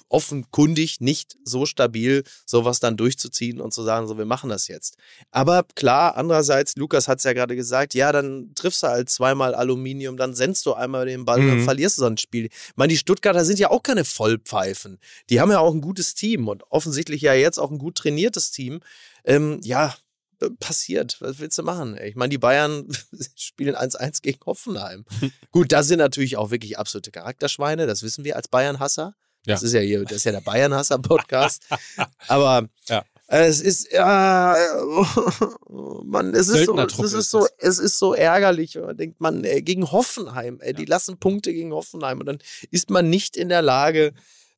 offenkundig 0.09 1.01
nicht 1.01 1.37
so 1.45 1.67
stabil, 1.67 2.25
sowas 2.47 2.81
dann 2.81 2.97
durchzuziehen 2.97 3.61
und 3.61 3.73
zu 3.75 3.83
sagen, 3.83 4.07
so, 4.07 4.17
wir 4.19 4.25
machen 4.25 4.51
das 4.51 4.69
jetzt. 4.69 4.97
Aber 5.31 5.65
klar, 5.75 6.17
andererseits, 6.17 6.77
Lukas 6.77 7.09
hat 7.09 7.19
es 7.19 7.25
ja 7.25 7.33
gerade 7.33 7.57
gesagt, 7.57 7.95
ja, 7.95 8.13
dann 8.13 8.53
triffst 8.55 8.83
du 8.83 8.87
halt 8.89 9.11
zweimal 9.11 9.55
Aluminium, 9.55 10.17
dann 10.17 10.35
sendst 10.35 10.67
du 10.67 10.75
einmal 10.75 11.07
den 11.07 11.25
Ball, 11.25 11.47
dann 11.47 11.59
Mhm. 11.59 11.65
verlierst 11.65 11.99
du 11.99 12.03
so 12.03 12.07
ein 12.07 12.19
Spiel. 12.19 12.47
Ich 12.47 12.77
meine, 12.77 12.93
die 12.93 12.99
Stuttgarter 12.99 13.45
sind 13.45 13.59
ja 13.59 13.71
auch 13.71 13.83
keine 13.83 14.05
Vollpfeifen. 14.05 14.99
Die 15.31 15.41
haben 15.41 15.51
ja 15.51 15.59
auch 15.61 15.75
ein 15.75 15.81
gutes 15.81 16.15
Team 16.15 16.49
und 16.49 16.63
offensichtlich 16.71 17.23
ja 17.23 17.35
jetzt 17.35 17.59
auch 17.59 17.71
ein 17.71 17.79
gut 17.79 17.97
trainiertes 17.97 18.51
Team. 18.51 18.81
Ähm, 19.25 19.61
ja, 19.63 19.95
äh, 20.41 20.51
passiert. 20.59 21.17
Was 21.21 21.39
willst 21.39 21.57
du 21.59 21.63
machen? 21.63 21.97
Ich 22.03 22.17
meine, 22.17 22.31
die 22.31 22.39
Bayern 22.39 22.89
spielen 23.37 23.75
1-1 23.77 24.21
gegen 24.23 24.41
Hoffenheim. 24.45 25.05
Gut, 25.53 25.73
das 25.73 25.87
sind 25.89 25.99
natürlich 25.99 26.37
auch 26.37 26.51
wirklich 26.51 26.79
absolute 26.79 27.11
Charakterschweine, 27.11 27.87
das 27.87 28.03
wissen 28.03 28.25
wir 28.25 28.37
als 28.37 28.49
Bayern-Hasser. 28.49 29.15
Das 29.47 29.61
Ja. 29.63 29.67
ist 29.67 29.73
ja 29.75 29.81
hier, 29.81 30.05
das 30.05 30.19
ist 30.19 30.25
ja 30.25 30.33
der 30.33 30.41
Bayern-Hasser-Podcast. 30.41 31.65
Aber 32.29 32.69
Ja. 32.89 33.05
es 33.27 33.61
ist, 33.61 33.93
ja, 33.93 34.55
Mann, 36.05 36.35
es 36.35 36.49
ist, 36.49 36.67
so, 36.67 36.79
es, 36.79 36.99
ist 36.99 37.13
ist 37.15 37.31
so, 37.31 37.41
das. 37.41 37.51
es 37.59 37.79
ist 37.79 37.99
so 37.99 38.15
ärgerlich. 38.15 38.77
Man 38.77 38.97
denkt, 38.97 39.21
man, 39.21 39.45
ey, 39.45 39.63
gegen 39.63 39.91
Hoffenheim, 39.91 40.59
ey, 40.61 40.73
die 40.75 40.85
lassen 40.85 41.19
Punkte 41.19 41.53
gegen 41.53 41.73
Hoffenheim 41.73 42.21
und 42.21 42.27
dann 42.27 42.39
ist 42.71 42.91
man 42.91 43.11
nicht 43.11 43.37
in 43.37 43.49
der 43.49 43.63
Lage, 43.63 44.13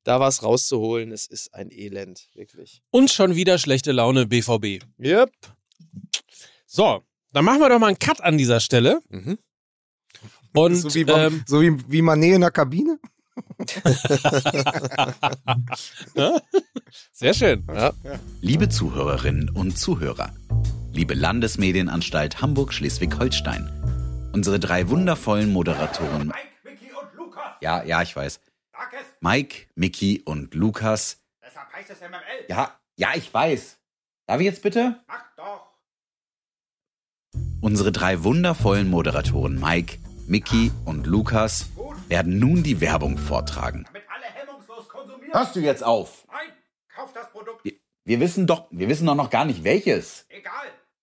da 0.05 0.20
was 0.20 0.43
rauszuholen. 0.43 1.11
Es 1.12 1.26
ist 1.26 1.53
ein 1.55 1.70
Elend, 1.72 2.28
wirklich. 2.34 2.82
Und 2.91 3.11
schon 3.11 3.34
wieder 3.34 3.59
schlechte 3.59 3.93
Laune 3.93 4.26
BVB. 4.26 4.84
Yep. 5.01 5.32
So, 6.66 7.03
dann 7.32 7.45
machen 7.45 7.61
wir 7.61 7.68
doch 7.68 7.78
mal 7.78 7.89
einen 7.89 7.99
Cut 7.99 8.20
an 8.20 8.39
dieser 8.39 8.61
Stelle. 8.61 9.01
Mhm. 9.09 9.39
Und 10.55 10.76
so 10.76 10.95
wie, 10.95 11.05
man, 11.05 11.20
ähm, 11.32 11.45
so 11.47 11.61
wie, 11.61 11.76
wie 11.91 12.01
Mané 12.03 12.34
in 12.34 12.41
der 12.41 12.51
Kabine? 12.51 12.99
Sehr 17.12 17.34
schön. 17.34 17.66
Liebe 18.41 18.68
Zuhörerinnen 18.68 19.51
und 19.51 19.78
Zuhörer, 19.78 20.32
liebe 20.93 21.14
Landesmedienanstalt 21.14 22.41
Hamburg-Schleswig-Holstein, 22.41 24.30
unsere 24.32 24.59
drei 24.61 24.89
wundervollen 24.89 25.53
Moderatoren. 25.53 26.28
Mike, 26.28 26.39
Mickey 26.64 26.93
und 26.93 27.14
Lukas. 27.16 27.45
Ja, 27.61 27.82
ja, 27.84 28.03
ich 28.03 28.14
weiß. 28.14 28.41
Mike, 29.20 29.66
Mickey 29.74 30.22
und 30.24 30.55
Lukas. 30.55 31.18
Deshalb 31.45 31.72
heißt 31.72 31.91
es 31.91 32.01
MML. 32.01 32.47
Ja, 32.49 32.78
ja, 32.97 33.11
ich 33.14 33.32
weiß. 33.32 33.78
Darf 34.26 34.41
ich 34.41 34.47
jetzt 34.47 34.62
bitte? 34.62 35.01
Mach 35.07 35.24
doch. 35.37 35.72
Unsere 37.61 37.93
drei 37.93 38.22
wundervollen 38.22 38.89
Moderatoren 38.89 39.59
Mike, 39.59 39.99
Mickey 40.26 40.70
und 40.84 41.07
Lukas 41.07 41.66
werden 42.09 42.39
nun 42.39 42.63
die 42.63 42.81
Werbung 42.81 43.19
vortragen. 43.19 43.85
Damit 43.87 44.03
alle 44.09 44.27
hemmungslos 44.27 44.89
konsumieren. 44.89 45.33
Hörst 45.33 45.57
du 45.57 45.61
jetzt 45.61 45.83
auf? 45.85 46.25
Nein, 46.31 46.53
kauf 46.95 47.13
das 47.13 47.31
Produkt. 47.31 47.65
Wir- 47.65 47.75
Wir 48.05 48.21
wissen 48.21 48.47
doch, 48.47 48.69
wir 48.71 48.89
wissen 48.89 49.05
doch 49.07 49.17
noch 49.17 49.31
gar 49.31 49.45
nicht 49.45 49.65
welches. 49.65 50.27
Egal. 50.29 50.53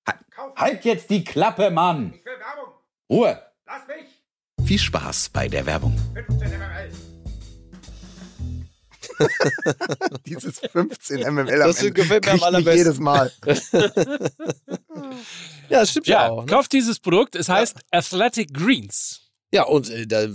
Ha- 0.08 0.20
Kauf 0.34 0.56
Halt 0.56 0.86
jetzt 0.86 1.10
die 1.10 1.24
Klappe, 1.26 1.70
Mann! 1.70 2.14
Ich 2.16 2.26
will 2.26 2.34
Werbung. 2.40 2.74
Ruhe! 3.10 3.42
Lass 3.66 3.82
mich. 3.88 4.66
Viel 4.68 4.80
Spaß 4.80 5.30
bei 5.30 5.48
der 5.50 5.66
Werbung. 5.66 5.98
15 6.14 6.50
MML. 6.58 6.92
Dieses 10.26 10.60
15 10.60 11.20
MML 11.34 11.62
am 11.62 11.68
Das 11.68 11.80
Ende 11.80 11.92
gefällt 11.92 12.26
mir 12.26 12.32
am 12.34 12.44
allerbesten. 12.44 12.78
jedes 12.78 13.00
Mal. 13.00 13.32
Ja, 15.70 15.80
das 15.80 15.92
stimmt 15.92 16.08
ja, 16.08 16.26
Ja, 16.26 16.30
auch. 16.32 16.42
Ne? 16.42 16.46
kauft 16.48 16.72
dieses 16.74 17.00
Produkt. 17.00 17.36
Es 17.36 17.50
heißt 17.50 17.78
Athletic 17.92 18.54
Greens. 18.54 19.23
Ja, 19.54 19.64
und 19.66 19.88
äh, 19.90 20.08
da, 20.08 20.26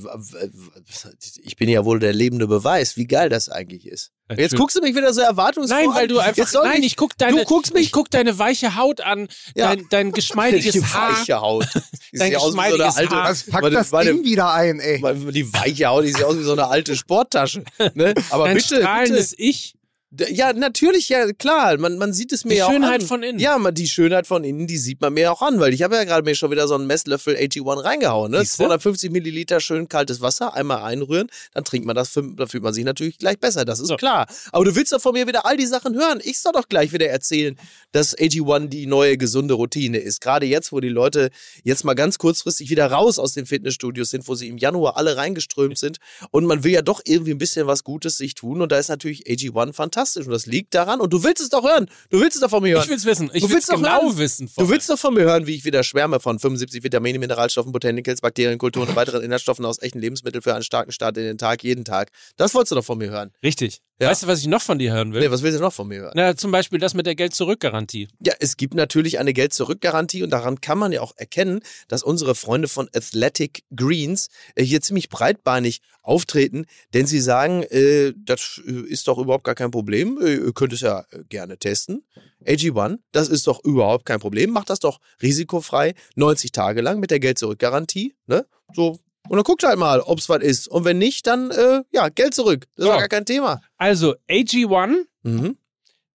ich 1.43 1.57
bin 1.57 1.69
ja 1.69 1.85
wohl 1.85 1.99
der 1.99 2.13
lebende 2.13 2.47
Beweis, 2.47 2.97
wie 2.97 3.07
geil 3.07 3.29
das 3.29 3.49
eigentlich 3.49 3.87
ist. 3.87 4.13
Jetzt 4.37 4.57
guckst 4.57 4.77
du 4.77 4.81
mich 4.83 4.95
wieder 4.95 5.13
so 5.13 5.21
erwartungsvoll 5.23 5.77
Nein, 5.87 5.95
weil 5.95 6.07
du 6.07 6.19
einfach. 6.19 6.37
Jetzt 6.37 6.53
soll 6.53 6.69
Nein, 6.69 6.83
ich 6.83 6.97
guck 6.97 7.17
deine. 7.19 7.39
du 7.39 7.45
guckst 7.45 7.73
mich. 7.75 7.87
Ich 7.87 7.93
guck 7.93 8.11
deine 8.11 8.39
weiche 8.39 8.77
Haut 8.77 9.01
an, 9.01 9.27
Ja. 9.55 9.75
dein, 9.75 9.87
dein 9.91 10.13
geschmeidiges 10.13 10.73
die 10.73 10.85
Haar. 10.85 11.19
weiche 11.19 11.41
Haut. 11.41 11.67
Die 12.13 12.19
Dein 12.19 12.29
sieht 12.29 12.37
aus 12.37 12.53
wie 12.53 12.57
so 12.57 12.59
eine 12.61 12.69
geschmeidiges 12.77 12.97
alte, 12.97 13.17
Haar. 13.17 13.31
Was 13.31 13.43
packt 13.45 13.63
meine, 13.63 13.75
das 13.77 13.91
meine, 13.91 14.13
Ding 14.13 14.25
wieder 14.25 14.53
ein, 14.53 14.81
ey? 14.81 14.99
meine, 15.01 15.33
die 15.33 15.53
weiche 15.53 15.87
Haut, 15.87 16.05
die 16.05 16.13
sieht 16.13 16.23
aus 16.25 16.37
wie 16.39 16.43
so 16.43 16.53
eine 16.53 16.67
alte 16.69 16.95
Sporttasche. 16.95 17.65
Ne? 17.95 18.15
Aber 18.31 18.45
Dein 18.45 18.57
bitte, 18.57 18.69
bitte. 18.69 18.83
strahlendes 18.83 19.35
Ich. 19.37 19.75
Ja, 20.11 20.55
natürlich, 20.55 21.11
ja, 21.11 21.31
klar. 21.35 21.77
Man, 21.77 21.99
man 21.99 22.15
sieht 22.15 22.33
es 22.33 22.47
mir 22.47 22.53
Die 22.53 22.57
ja 22.57 22.67
auch 22.67 22.71
Schönheit 22.73 23.03
an. 23.03 23.07
von 23.07 23.23
innen. 23.23 23.39
Ja, 23.39 23.59
man, 23.59 23.75
die 23.75 23.87
Schönheit 23.87 24.27
von 24.27 24.43
innen, 24.43 24.67
die 24.67 24.79
sieht 24.79 25.03
man 25.03 25.13
mir 25.13 25.31
auch 25.31 25.43
an, 25.43 25.61
weil 25.61 25.75
ich 25.75 25.83
habe 25.83 25.97
ja 25.97 26.05
gerade 26.05 26.23
mir 26.25 26.35
schon 26.35 26.51
wieder 26.51 26.67
so 26.67 26.77
einen 26.77 26.87
Messlöffel 26.87 27.37
AG1 27.37 27.85
reingehauen. 27.85 28.31
Ne? 28.33 28.39
Siehste? 28.41 28.57
250 28.57 29.11
Milliliter 29.11 29.61
schön 29.61 29.87
kaltes 29.87 30.23
Wasser, 30.23 30.55
einmal 30.55 30.83
einrühren, 30.83 31.29
dann 31.53 31.65
trinkt 31.65 31.87
man 31.87 31.95
das, 31.95 32.15
da 32.15 32.47
fühlt 32.47 32.63
man 32.63 32.73
sich 32.73 32.85
natürlich 32.85 33.19
gleich 33.19 33.39
besser, 33.39 33.67
das 33.67 33.81
ist 33.81 33.89
So. 33.89 33.97
klar. 33.97 34.27
Aber 34.51 34.65
du 34.65 34.75
willst 34.75 34.95
doch 34.95 35.01
von 35.01 35.13
mir 35.13 35.27
wieder 35.27 35.45
all 35.45 35.59
die 35.59 35.67
Sachen 35.67 35.95
hören. 35.95 36.21
Ich 36.25 36.39
soll 36.39 36.53
doch 36.53 36.71
gleich 36.71 36.95
wieder 36.95 37.09
erzählen, 37.09 37.59
dass 37.93 38.17
AG1 38.17 38.69
die 38.69 38.87
neue 38.87 39.19
gesunde 39.19 39.53
Routine 39.55 39.99
ist. 39.99 40.23
Gerade 40.23 40.47
jetzt, 40.47 40.73
wo 40.73 40.81
die 40.81 40.89
Leute 40.89 41.29
jetzt 41.65 41.85
mal 41.85 41.93
ganz 41.95 42.17
kurzfristig 42.17 42.71
wieder 42.71 42.87
raus 42.91 43.19
aus 43.19 43.35
den 43.35 43.45
Fitnessstudios 43.45 44.09
sind, 44.09 44.27
wo 44.27 44.35
sie 44.35 44.49
im 44.49 44.57
Januar 44.57 44.97
alle 44.97 45.19
reingeströmt 45.19 45.77
sind 45.77 45.99
und 46.31 46.47
man 46.47 46.65
will 46.65 46.73
ja 46.73 46.81
doch 46.81 47.03
irgendwie 47.05 47.33
ein 47.33 47.39
bisschen 47.39 47.67
was 47.67 47.85
Gutes 47.85 48.17
sich 48.17 48.35
tun 48.35 48.63
und 48.63 48.73
da 48.73 48.79
ist 48.79 48.89
natürlich 48.89 49.27
AG1 49.27 49.75
fantastisch 49.75 49.98
und 50.27 50.31
das 50.31 50.47
liegt 50.47 50.75
daran 50.75 51.01
und 51.01 51.13
du 51.13 51.23
willst 51.25 51.43
es 51.43 51.49
doch 51.49 51.65
hören. 51.65 51.89
Du 52.11 52.21
willst 52.21 52.37
es 52.37 52.43
doch 52.43 52.51
von 52.51 52.63
mir 52.63 52.75
hören. 52.75 52.85
Ich 52.85 52.91
will's 52.91 53.05
wissen. 53.05 53.31
Ich 53.33 53.49
willst 53.49 53.69
doch 53.71 53.77
genau 53.77 54.03
hören. 54.03 54.19
wissen. 54.19 54.51
Du 54.57 54.69
willst 54.69 54.89
doch 54.91 54.99
von 54.99 55.15
mir 55.15 55.23
hören, 55.23 55.47
wie 55.47 55.55
ich 55.55 55.65
wieder 55.65 55.83
schwärme 55.83 56.21
von 56.21 56.39
75 56.39 56.83
Vitaminen, 56.83 57.21
Mineralstoffen, 57.21 57.73
Botanicals, 57.73 58.21
Bakterien, 58.21 58.59
Kulturen 58.59 58.89
und 58.89 58.97
weiteren 58.97 59.23
Inhaltsstoffen 59.23 59.65
aus 59.65 59.81
echten 59.83 59.99
Lebensmitteln 59.99 60.43
für 60.43 60.55
einen 60.55 60.63
starken 60.63 60.93
Start 60.93 61.17
in 61.17 61.25
den 61.25 61.39
Tag, 61.39 61.63
jeden 61.65 61.85
Tag. 61.85 62.11
Das 62.37 62.55
wolltest 62.55 62.73
du 62.73 62.77
doch 62.77 62.85
von 62.85 62.99
mir 62.99 63.11
hören. 63.11 63.33
Richtig. 63.43 63.81
Ja. 64.01 64.11
Weißt 64.11 64.23
du, 64.23 64.27
was 64.29 64.39
ich 64.39 64.47
noch 64.47 64.63
von 64.63 64.79
dir 64.79 64.93
hören 64.93 65.13
will? 65.13 65.21
Nee, 65.21 65.31
was 65.31 65.43
willst 65.43 65.59
du 65.59 65.63
noch 65.63 65.73
von 65.73 65.89
mir 65.89 66.01
hören? 66.01 66.13
Na, 66.15 66.37
zum 66.37 66.53
Beispiel 66.53 66.79
das 66.79 66.95
mit 66.95 67.07
der 67.07 67.17
Geld-Zurück-Garantie. 67.17 68.07
Ja, 68.25 68.33
es 68.39 68.57
gibt 68.57 68.75
natürlich 68.75 69.19
eine 69.19 69.33
Geld-Zurück-Garantie 69.33 70.23
und 70.23 70.31
daran 70.31 70.61
kann 70.61 70.79
man 70.79 70.93
ja 70.93 71.01
auch 71.01 71.15
erkennen, 71.17 71.61
dass 71.89 72.05
unsere 72.05 72.37
Freunde 72.37 72.69
von 72.69 72.89
Athletic 72.95 73.65
Greens 73.75 74.29
äh, 74.55 74.63
hier 74.63 74.81
ziemlich 74.83 75.09
breitbeinig 75.09 75.81
auftreten, 76.03 76.67
denn 76.95 77.07
sie 77.07 77.21
sagen, 77.21 77.65
äh, 77.65 78.13
das 78.17 78.61
äh, 78.65 78.71
ist 78.71 79.09
doch 79.09 79.19
überhaupt 79.19 79.45
gar 79.45 79.57
kein 79.57 79.73
Problem, 79.73 80.21
äh, 80.23 80.37
ihr 80.37 80.53
könnt 80.53 80.73
es 80.73 80.81
ja 80.81 81.05
gerne 81.29 81.59
testen. 81.59 82.05
AG1, 82.47 82.99
das 83.11 83.29
ist 83.29 83.49
doch 83.49 83.65
überhaupt 83.65 84.05
kein 84.05 84.21
Problem, 84.21 84.51
macht 84.51 84.71
das 84.71 84.79
doch 84.79 85.01
risikofrei 85.21 85.95
90 86.15 86.53
Tage 86.53 86.83
lang 86.83 87.01
mit 87.01 87.11
der 87.11 87.19
Geld-Zurück-Garantie, 87.19 88.15
ne? 88.27 88.47
So. 88.73 89.01
Und 89.29 89.37
dann 89.37 89.45
guckt 89.45 89.63
halt 89.63 89.79
mal, 89.79 90.01
ob 90.01 90.19
es 90.19 90.29
was 90.29 90.43
ist. 90.43 90.69
Und 90.69 90.85
wenn 90.85 90.99
nicht, 90.99 91.27
dann, 91.27 91.51
äh, 91.51 91.83
ja, 91.93 92.09
Geld 92.09 92.35
zurück. 92.35 92.67
Das 92.77 92.85
ist 92.85 92.87
So. 92.87 92.93
doch 92.93 92.99
gar 93.01 93.09
kein 93.09 93.27
Thema. 93.27 93.61
Also, 93.77 94.15
AG1, 94.29 95.07
Mhm. 95.23 95.57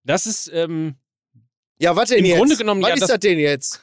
das 0.03 0.26
ist, 0.28 0.49
ähm, 0.53 0.95
Ja, 1.80 1.95
was 1.95 2.09
denn 2.09 2.20
Im 2.20 2.26
jetzt? 2.26 2.38
Grunde 2.38 2.55
genommen, 2.55 2.82
was 2.82 2.89
ja, 2.89 2.95
ist 2.95 3.01
das- 3.01 3.09
das 3.09 3.20
denn 3.20 3.39
jetzt? 3.39 3.82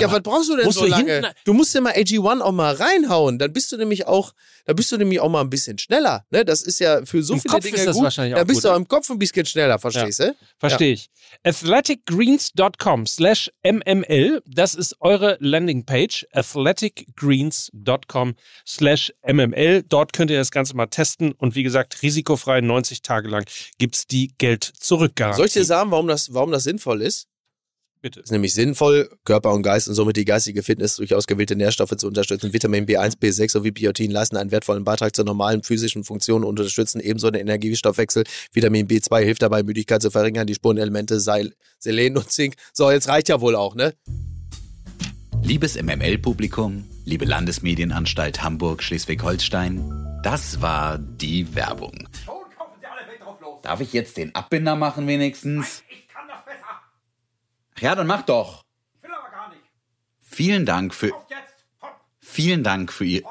Ja, 0.00 0.10
was 0.12 0.22
brauchst 0.22 0.48
du 0.48 0.56
denn 0.56 0.70
so 0.70 0.82
du 0.82 0.86
lange? 0.86 1.12
hinten- 1.12 1.30
du 1.44 1.52
musst 1.52 1.74
ja 1.74 1.80
mal 1.80 1.92
AG1 1.94 2.40
auch 2.40 2.52
mal 2.52 2.74
reinhauen. 2.74 3.38
Dann 3.38 3.52
bist 3.52 3.72
du 3.72 3.76
nämlich 3.76 4.06
auch, 4.06 4.32
da 4.66 4.72
bist 4.72 4.92
du 4.92 4.96
nämlich 4.96 5.20
auch 5.20 5.28
mal 5.28 5.40
ein 5.40 5.50
bisschen 5.50 5.78
schneller. 5.78 6.24
Ne? 6.30 6.44
Das 6.44 6.62
ist 6.62 6.78
ja 6.78 7.04
für 7.04 7.22
so 7.22 7.34
Im 7.34 7.40
viele 7.40 7.54
Kopf 7.54 7.64
Dinge 7.64 7.76
ist 7.76 7.86
das 7.86 7.96
gut. 7.96 8.04
wahrscheinlich 8.04 8.34
da 8.34 8.42
auch 8.42 8.46
bist 8.46 8.58
gut, 8.58 8.64
du 8.64 8.68
ne? 8.68 8.74
auch 8.74 8.78
im 8.78 8.88
Kopf 8.88 9.10
ein 9.10 9.18
bisschen 9.18 9.46
schneller, 9.46 9.78
verstehst 9.78 10.20
du? 10.20 10.34
verstehe 10.58 10.92
ich. 10.94 11.10
athleticgreens.com 11.44 13.06
slash 13.06 13.50
mml, 13.64 14.42
das 14.46 14.74
ist 14.74 14.96
eure 15.00 15.36
Landingpage, 15.40 16.26
athleticgreens.com 16.32 18.34
slash 18.66 19.12
mml. 19.26 19.82
Dort 19.88 20.12
könnt 20.12 20.30
ihr 20.30 20.38
das 20.38 20.50
Ganze 20.50 20.76
mal 20.76 20.86
testen 20.86 21.32
und 21.32 21.54
wie 21.54 21.62
gesagt, 21.62 22.02
risikofrei 22.02 22.60
90 22.60 23.02
Tage 23.02 23.28
lang 23.28 23.44
gibt's 23.78 24.06
die 24.06 24.34
Geld-Zurück-Garantie. 24.38 25.36
Soll 25.38 25.46
ich 25.46 25.52
dir 25.52 25.64
sagen, 25.64 25.90
warum 25.90 26.08
das, 26.08 26.32
warum 26.34 26.50
das 26.50 26.64
sinnvoll 26.64 27.02
ist? 27.02 27.26
Bitte. 28.00 28.20
ist 28.20 28.30
nämlich 28.30 28.54
sinnvoll, 28.54 29.10
Körper 29.24 29.52
und 29.52 29.62
Geist 29.62 29.88
und 29.88 29.94
somit 29.94 30.16
die 30.16 30.24
geistige 30.24 30.62
Fitness 30.62 30.96
durch 30.96 31.14
ausgewählte 31.14 31.56
Nährstoffe 31.56 31.96
zu 31.96 32.06
unterstützen. 32.06 32.52
Vitamin 32.52 32.86
B1, 32.86 33.18
B6 33.18 33.50
sowie 33.50 33.72
Biotin 33.72 34.10
leisten 34.10 34.36
einen 34.36 34.52
wertvollen 34.52 34.84
Beitrag 34.84 35.16
zur 35.16 35.24
normalen 35.24 35.62
physischen 35.62 36.04
Funktion 36.04 36.44
und 36.44 36.60
unterstützen 36.60 37.00
ebenso 37.00 37.30
den 37.30 37.40
Energiestoffwechsel. 37.40 38.24
Vitamin 38.52 38.86
B2 38.86 39.22
hilft 39.22 39.42
dabei, 39.42 39.62
Müdigkeit 39.62 40.00
zu 40.00 40.10
verringern, 40.10 40.46
die 40.46 40.54
Spurenelemente 40.54 41.18
Seil, 41.18 41.54
Selen 41.78 42.16
und 42.16 42.30
Zink. 42.30 42.54
So, 42.72 42.90
jetzt 42.90 43.08
reicht 43.08 43.28
ja 43.28 43.40
wohl 43.40 43.56
auch, 43.56 43.74
ne? 43.74 43.94
Liebes 45.42 45.80
MML-Publikum, 45.80 46.84
liebe 47.04 47.24
Landesmedienanstalt 47.24 48.42
Hamburg-Schleswig-Holstein, 48.42 50.20
das 50.22 50.60
war 50.60 50.98
die 50.98 51.54
Werbung. 51.54 52.08
Schon 52.24 52.34
kaufen 52.56 52.74
Sie 52.80 52.86
alle 52.86 53.08
Welt 53.08 53.22
drauf 53.22 53.40
los. 53.40 53.62
Darf 53.62 53.80
ich 53.80 53.92
jetzt 53.92 54.16
den 54.16 54.34
Abbinder 54.34 54.76
machen 54.76 55.06
wenigstens? 55.06 55.84
Ich 55.88 56.06
kann 56.08 56.28
das 56.28 56.44
besser. 56.44 56.66
Ach 56.66 57.67
Ja, 57.80 57.94
dann 57.94 58.06
mach 58.06 58.22
doch. 58.22 58.64
Ich 58.96 59.02
will 59.02 59.10
aber 59.14 59.30
gar 59.30 59.48
nicht. 59.50 59.62
Vielen 60.20 60.66
Dank 60.66 60.94
für, 60.94 61.12
vielen 62.20 62.62
Dank 62.64 62.92
für 62.92 63.04
ihr, 63.04 63.22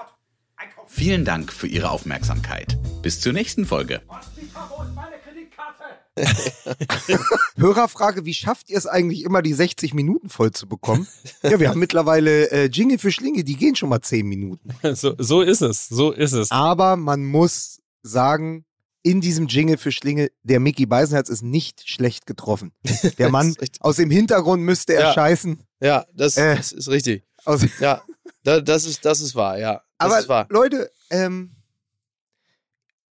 vielen 0.88 1.26
Dank 1.26 1.52
für 1.52 1.68
Ihre 1.68 1.90
Aufmerksamkeit. 1.90 2.78
Bis 3.02 3.20
zur 3.20 3.34
nächsten 3.34 3.66
Folge. 3.66 4.02
Hörerfrage, 7.58 8.26
wie 8.26 8.34
schafft 8.34 8.70
ihr 8.70 8.78
es 8.78 8.88
eigentlich 8.88 9.24
immer, 9.24 9.42
die 9.42 9.54
60 9.54 9.94
Minuten 9.94 10.30
voll 10.30 10.52
zu 10.52 10.68
bekommen? 10.68 11.08
ja, 11.44 11.60
wir 11.60 11.70
haben 11.70 11.80
mittlerweile 11.80 12.50
äh, 12.52 12.66
Jingle 12.66 12.98
für 12.98 13.12
Schlinge, 13.12 13.44
die 13.44 13.56
gehen 13.56 13.76
schon 13.76 13.90
mal 13.90 14.02
10 14.02 14.26
Minuten. 14.26 14.70
So, 14.96 15.16
so 15.18 15.42
ist 15.42 15.62
es, 15.62 15.88
so 15.88 16.12
ist 16.12 16.34
es. 16.34 16.50
Aber 16.52 16.96
man 16.96 17.24
muss 17.24 17.82
sagen, 18.02 18.66
in 19.10 19.22
diesem 19.22 19.48
Jingle 19.48 19.78
für 19.78 19.92
Schlinge, 19.92 20.30
der 20.44 20.60
Mickey 20.60 20.86
Beisenherz 20.86 21.30
ist 21.30 21.42
nicht 21.44 21.88
schlecht 21.88 22.26
getroffen. 22.26 22.74
Der 23.18 23.30
Mann 23.30 23.56
aus 23.80 23.96
dem 23.98 24.10
Hintergrund 24.12 24.64
müsste 24.64 24.94
er 24.96 25.02
Ja. 25.02 25.14
scheißen. 25.14 25.64
Ja, 25.80 26.06
das, 26.14 26.38
Äh. 26.38 26.56
das 26.58 26.72
ist 26.72 26.90
richtig. 26.90 27.24
Aus, 27.46 27.62
Ja, 27.80 28.02
da, 28.44 28.60
das, 28.62 28.86
ist, 28.86 29.06
das 29.06 29.20
ist 29.22 29.36
wahr, 29.36 29.58
ja. 29.58 29.74
Das 30.00 30.12
aber 30.12 30.20
ist 30.20 30.28
wahr. 30.30 30.46
Leute, 30.50 30.92
ähm, 31.10 31.52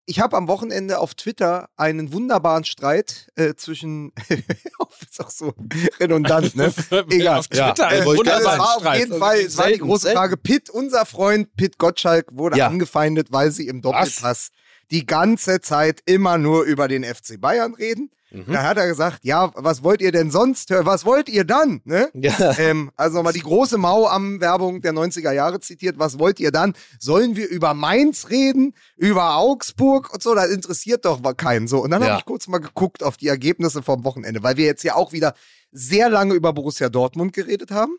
ich 0.06 0.20
habe 0.20 0.36
am 0.36 0.48
Wochenende 0.50 1.00
auf 1.00 1.14
Twitter 1.16 1.70
einen 1.78 2.12
wunderbaren 2.12 2.66
Streit 2.66 3.30
äh, 3.36 3.54
zwischen, 3.56 4.12
ist 4.30 5.22
auch 5.24 5.30
so 5.30 5.54
redundant, 6.00 6.56
ne? 6.56 6.74
Egal. 7.10 7.40
Auf 7.40 7.48
Twitter 7.48 7.76
Ja, 7.78 7.88
ein 7.88 8.06
wollte 8.06 8.24
ich 8.24 8.36
es 8.36 8.44
gerade 8.44 8.46
wunderbarer 8.46 8.58
war 8.60 8.76
auf 8.76 8.82
Streit. 8.82 9.00
jeden 9.00 9.18
Fall, 9.20 9.38
es 9.40 9.58
war 9.58 9.68
die 9.70 9.78
große. 9.78 10.12
Frage. 10.12 10.38
Pitt, 10.38 10.70
unser 10.70 11.06
Freund 11.06 11.56
Pitt 11.56 11.78
Gottschalk, 11.78 12.28
wurde 12.36 12.58
Ja. 12.58 12.68
angefeindet, 12.68 13.32
weil 13.32 13.52
sie 13.52 13.68
im 13.68 13.82
Doppelpass 13.82 14.50
die 14.94 15.06
ganze 15.06 15.60
Zeit 15.60 16.02
immer 16.06 16.38
nur 16.38 16.64
über 16.64 16.88
den 16.88 17.04
FC 17.04 17.40
Bayern 17.42 17.74
reden. 17.74 18.10
Da 18.48 18.64
hat 18.64 18.78
er 18.78 18.88
gesagt, 18.88 19.20
ja, 19.22 19.52
was 19.54 19.84
wollt 19.84 20.02
ihr 20.02 20.12
denn 20.12 20.32
sonst? 20.32 20.72
Was 20.72 21.06
wollt 21.06 21.30
ihr 21.30 21.44
dann? 21.44 21.82
Ne? 21.86 22.10
Ja. 22.16 22.58
Ähm, 22.58 22.90
also 22.96 23.18
nochmal 23.18 23.34
die 23.34 23.42
große 23.42 23.78
Mau 23.78 24.08
am 24.08 24.42
Werbung 24.42 24.82
der 24.82 24.92
90er 24.92 25.32
Jahre 25.32 25.60
zitiert. 25.60 26.00
Was 26.00 26.18
wollt 26.18 26.40
ihr 26.40 26.50
dann? 26.52 26.74
Sollen 27.00 27.36
wir 27.36 27.48
über 27.48 27.76
Mainz 27.76 28.32
reden? 28.32 28.74
Über 28.98 29.36
Augsburg 29.36 30.12
und 30.12 30.24
so? 30.24 30.34
Das 30.34 30.50
interessiert 30.50 31.06
doch 31.06 31.22
keinen 31.38 31.68
so. 31.68 31.84
Und 31.84 31.92
dann 31.92 32.02
Ja. 32.02 32.08
habe 32.10 32.20
ich 32.22 32.26
kurz 32.26 32.48
mal 32.48 32.58
geguckt 32.58 33.04
auf 33.04 33.18
die 33.18 33.28
Ergebnisse 33.28 33.84
vom 33.84 34.04
Wochenende, 34.04 34.42
weil 34.42 34.58
wir 34.58 34.66
jetzt 34.66 34.84
ja 34.84 34.96
auch 34.96 35.12
wieder 35.12 35.36
sehr 35.72 36.10
lange 36.10 36.34
über 36.34 36.54
Borussia 36.54 36.90
Dortmund 36.90 37.34
geredet 37.34 37.70
haben, 37.70 37.98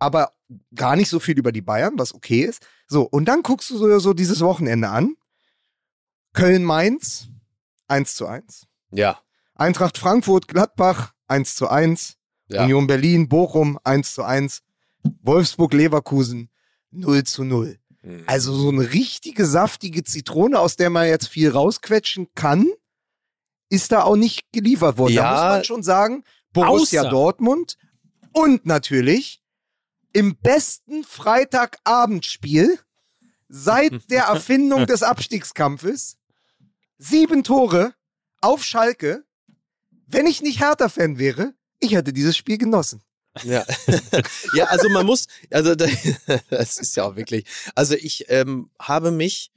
aber 0.00 0.32
gar 0.74 0.96
nicht 0.96 1.10
so 1.10 1.20
viel 1.20 1.38
über 1.38 1.52
die 1.52 1.62
Bayern, 1.62 1.92
was 1.96 2.12
okay 2.12 2.40
ist. 2.40 2.60
So, 2.88 3.02
und 3.02 3.26
dann 3.26 3.42
guckst 3.44 3.70
du 3.70 3.78
so, 3.78 3.98
so 4.00 4.14
dieses 4.14 4.40
Wochenende 4.40 4.88
an. 4.88 5.14
Köln-Mainz, 6.36 7.28
1 7.88 8.14
zu 8.14 8.26
1. 8.26 8.66
Ja. 8.90 9.18
Eintracht 9.54 9.98
Frankfurt, 9.98 10.48
Gladbach 10.48 11.12
1 11.28 11.56
zu 11.56 11.68
1. 11.68 12.16
Ja. 12.48 12.62
Union 12.64 12.86
Berlin, 12.86 13.28
Bochum 13.28 13.78
1 13.82 14.14
zu 14.14 14.22
1. 14.22 14.62
Wolfsburg, 15.22 15.72
Leverkusen 15.72 16.50
0 16.92 17.24
zu 17.24 17.42
0. 17.44 17.78
Mhm. 18.02 18.22
Also 18.26 18.52
so 18.54 18.68
eine 18.68 18.92
richtige 18.92 19.46
saftige 19.46 20.04
Zitrone, 20.04 20.60
aus 20.60 20.76
der 20.76 20.90
man 20.90 21.08
jetzt 21.08 21.26
viel 21.28 21.50
rausquetschen 21.50 22.28
kann, 22.34 22.66
ist 23.68 23.90
da 23.90 24.02
auch 24.04 24.16
nicht 24.16 24.52
geliefert 24.52 24.98
worden. 24.98 25.16
Da 25.16 25.22
Ja. 25.22 25.30
muss 25.32 25.40
man 25.56 25.64
schon 25.64 25.82
sagen, 25.82 26.22
Borussia 26.52 27.02
Außer- 27.02 27.10
Dortmund 27.10 27.76
und 28.32 28.66
natürlich 28.66 29.42
im 30.12 30.36
besten 30.36 31.02
Freitagabendspiel 31.02 32.78
seit 33.48 34.10
der 34.10 34.24
Erfindung 34.28 34.86
des 34.86 35.02
Abstiegskampfes 35.02 36.16
sieben 36.98 37.44
Tore 37.44 37.94
auf 38.40 38.64
Schalke. 38.64 39.24
Wenn 40.06 40.26
ich 40.26 40.42
nicht 40.42 40.60
Hertha-Fan 40.60 41.18
wäre, 41.18 41.54
ich 41.80 41.92
hätte 41.92 42.12
dieses 42.12 42.36
Spiel 42.36 42.58
genossen. 42.58 43.02
Ja. 43.42 43.64
ja, 44.54 44.64
also 44.66 44.88
man 44.88 45.04
muss, 45.04 45.26
also 45.50 45.74
da, 45.74 45.86
das 46.50 46.78
ist 46.78 46.96
ja 46.96 47.04
auch 47.04 47.16
wirklich, 47.16 47.44
also 47.74 47.94
ich 47.94 48.26
ähm, 48.28 48.70
habe 48.80 49.10
mich 49.10 49.52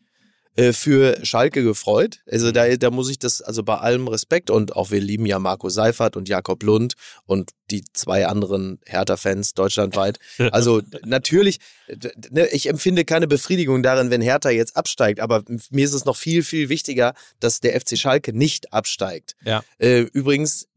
äh, 0.60 0.74
für 0.74 1.26
Schalke 1.26 1.64
gefreut. 1.64 2.20
Also 2.30 2.52
da, 2.52 2.76
da 2.76 2.92
muss 2.92 3.10
ich 3.10 3.18
das, 3.18 3.42
also 3.42 3.64
bei 3.64 3.78
allem 3.78 4.10
Respekt 4.10 4.50
und 4.50 4.76
auch 4.76 4.92
wir 4.92 5.00
lieben 5.00 5.26
ja 5.26 5.40
Marco 5.40 5.70
Seifert 5.70 6.18
und 6.18 6.28
Jakob 6.28 6.64
Lund 6.64 6.96
und 7.26 7.52
die 7.72 7.86
zwei 7.94 8.28
anderen 8.28 8.80
Hertha-Fans 8.86 9.54
deutschlandweit. 9.54 10.20
Also 10.52 10.82
natürlich, 11.06 11.60
ne, 12.30 12.48
ich 12.48 12.68
empfinde 12.68 13.06
keine 13.06 13.28
Befriedigung 13.28 13.84
darin, 13.84 14.10
wenn 14.10 14.22
Hertha 14.22 14.50
jetzt 14.50 14.76
absteigt, 14.76 15.22
aber 15.22 15.44
mir 15.70 15.86
ist 15.86 15.94
es 15.94 16.04
noch 16.04 16.18
viel, 16.18 16.44
viel 16.44 16.68
wichtiger, 16.68 17.14
dass 17.40 17.62
der 17.62 17.80
FC 17.80 17.98
Schalke 17.98 18.34
nicht 18.34 18.74
absteigt. 18.74 19.36
Ja. 19.46 19.64
Äh, 19.78 20.02
übrigens, 20.12 20.68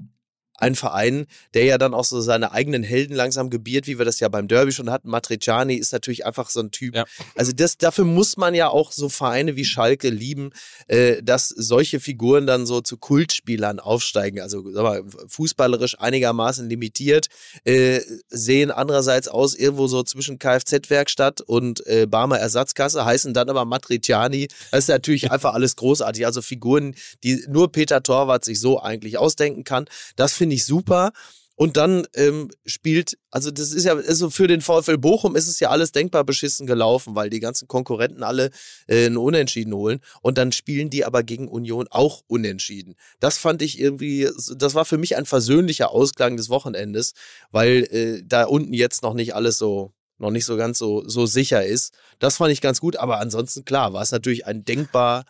ein 0.63 0.77
Verein, 0.77 1.27
der 1.55 1.65
ja 1.65 1.77
dann 1.77 1.93
auch 1.93 2.05
so 2.05 2.21
seine 2.21 2.53
eigenen 2.53 2.85
Helden 2.85 3.15
langsam 3.15 3.51
gebiert, 3.51 3.89
wie 3.89 3.99
wir 3.99 4.05
das 4.05 4.21
ja 4.21 4.29
beim 4.29 4.47
Derby 4.47 4.71
schon 4.71 4.91
hatten. 4.91 5.11
Matriciani 5.11 5.75
ist 5.75 5.93
natürlich 5.93 6.25
einfach 6.25 6.51
so 6.51 6.61
ein 6.61 6.71
Typ. 6.71 6.95
Ja. 6.95 7.05
Also 7.35 7.51
das, 7.53 7.79
dafür 7.79 8.05
muss 8.05 8.37
man 8.37 8.55
ja 8.55 8.69
auch 8.69 8.93
so 8.93 9.09
Vereine 9.09 9.57
wie 9.57 9.65
Schalke 9.65 10.09
lieben, 10.09 10.51
äh, 10.87 11.21
dass 11.21 11.49
solche 11.49 11.99
Figuren 11.99 12.47
dann 12.47 12.65
so 12.65 12.81
zu 12.81 12.97
Kultspielern 12.97 13.81
aufsteigen. 13.81 14.41
Also 14.41 14.63
sag 14.73 14.85
mal, 14.85 15.03
fußballerisch 15.27 15.99
einigermaßen 15.99 16.69
limitiert, 16.69 17.27
äh, 17.65 18.01
sehen 18.29 18.71
andererseits 18.71 19.27
aus 19.27 19.57
irgendwo 19.57 19.89
so 19.89 20.05
zwischen 20.05 20.39
Kfz-Werkstatt 20.39 21.41
und 21.41 21.85
äh, 21.89 22.07
Barmer 22.07 22.39
Ersatzkasse, 22.39 23.05
heißen 23.05 23.35
dann 23.35 23.51
aber 23.51 23.65
Matriciani. 23.65 24.47
Das 24.71 24.85
ist 24.85 24.89
natürlich 24.89 25.33
einfach 25.33 25.55
alles 25.55 25.75
großartig. 25.75 26.25
Also 26.25 26.41
Figuren, 26.41 26.95
die 27.25 27.45
nur 27.49 27.73
Peter 27.73 28.01
Torwart 28.03 28.45
sich 28.45 28.61
so 28.61 28.81
eigentlich 28.81 29.19
ausdenken 29.19 29.65
kann. 29.65 29.87
Das 30.15 30.35
finde 30.35 30.52
ich 30.55 30.65
super. 30.65 31.13
Und 31.55 31.77
dann 31.77 32.07
ähm, 32.15 32.51
spielt, 32.65 33.19
also 33.31 33.51
das 33.51 33.73
ist 33.73 33.85
ja, 33.85 33.95
also 33.95 34.31
für 34.31 34.47
den 34.47 34.63
VfL 34.63 34.97
Bochum 34.97 35.37
ist 35.37 35.49
es 35.49 35.61
ja 35.61 35.69
alles 35.69 35.93
denkbar 35.93 36.25
beschissen 36.25 36.67
gelaufen, 36.67 37.15
weil 37.15 37.29
die 37.31 37.41
ganzen 37.41 37.69
Konkurrenten 37.69 38.23
alle 38.23 38.51
äh, 38.87 39.07
einen 39.07 39.19
Unentschieden 39.19 39.75
holen. 39.75 40.01
Und 40.23 40.39
dann 40.39 40.53
spielen 40.53 40.89
die 40.89 41.05
aber 41.05 41.23
gegen 41.23 41.49
Union 41.49 41.87
auch 41.91 42.23
unentschieden. 42.27 42.97
Das 43.21 43.39
fand 43.39 43.61
ich 43.61 43.79
irgendwie, 43.79 44.29
das 44.57 44.75
war 44.75 44.85
für 44.85 44.99
mich 44.99 45.17
ein 45.17 45.27
versöhnlicher 45.27 45.91
Ausklang 45.91 46.37
des 46.37 46.49
Wochenendes, 46.49 47.13
weil 47.51 47.85
äh, 47.91 48.23
da 48.25 48.45
unten 48.45 48.73
jetzt 48.73 49.03
noch 49.03 49.15
nicht 49.15 49.35
alles 49.35 49.59
so, 49.59 49.93
noch 50.19 50.31
nicht 50.31 50.47
so 50.47 50.57
ganz 50.57 50.79
so, 50.79 51.07
so 51.07 51.27
sicher 51.27 51.65
ist. 51.65 51.93
Das 52.19 52.39
fand 52.39 52.51
ich 52.51 52.61
ganz 52.63 52.81
gut, 52.81 52.97
aber 52.97 53.21
ansonsten 53.21 53.65
klar, 53.65 53.93
war 53.93 54.03
es 54.03 54.11
natürlich 54.11 54.47
ein 54.47 54.65
denkbar 54.65 55.27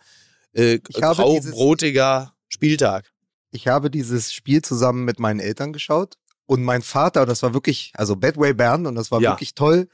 äh, 0.52 0.78
graubrotiger 0.78 2.32
Spieltag. 2.48 3.11
Ich 3.52 3.68
habe 3.68 3.90
dieses 3.90 4.32
Spiel 4.32 4.62
zusammen 4.62 5.04
mit 5.04 5.18
meinen 5.20 5.38
Eltern 5.40 5.72
geschaut 5.72 6.16
und 6.46 6.62
mein 6.64 6.82
Vater, 6.82 7.26
das 7.26 7.42
war 7.42 7.54
wirklich, 7.54 7.92
also 7.94 8.16
Badway 8.16 8.52
Bern 8.54 8.86
und 8.86 8.94
das 8.96 9.10
war 9.10 9.20
Ja. 9.20 9.30
wirklich 9.32 9.54
toll 9.54 9.88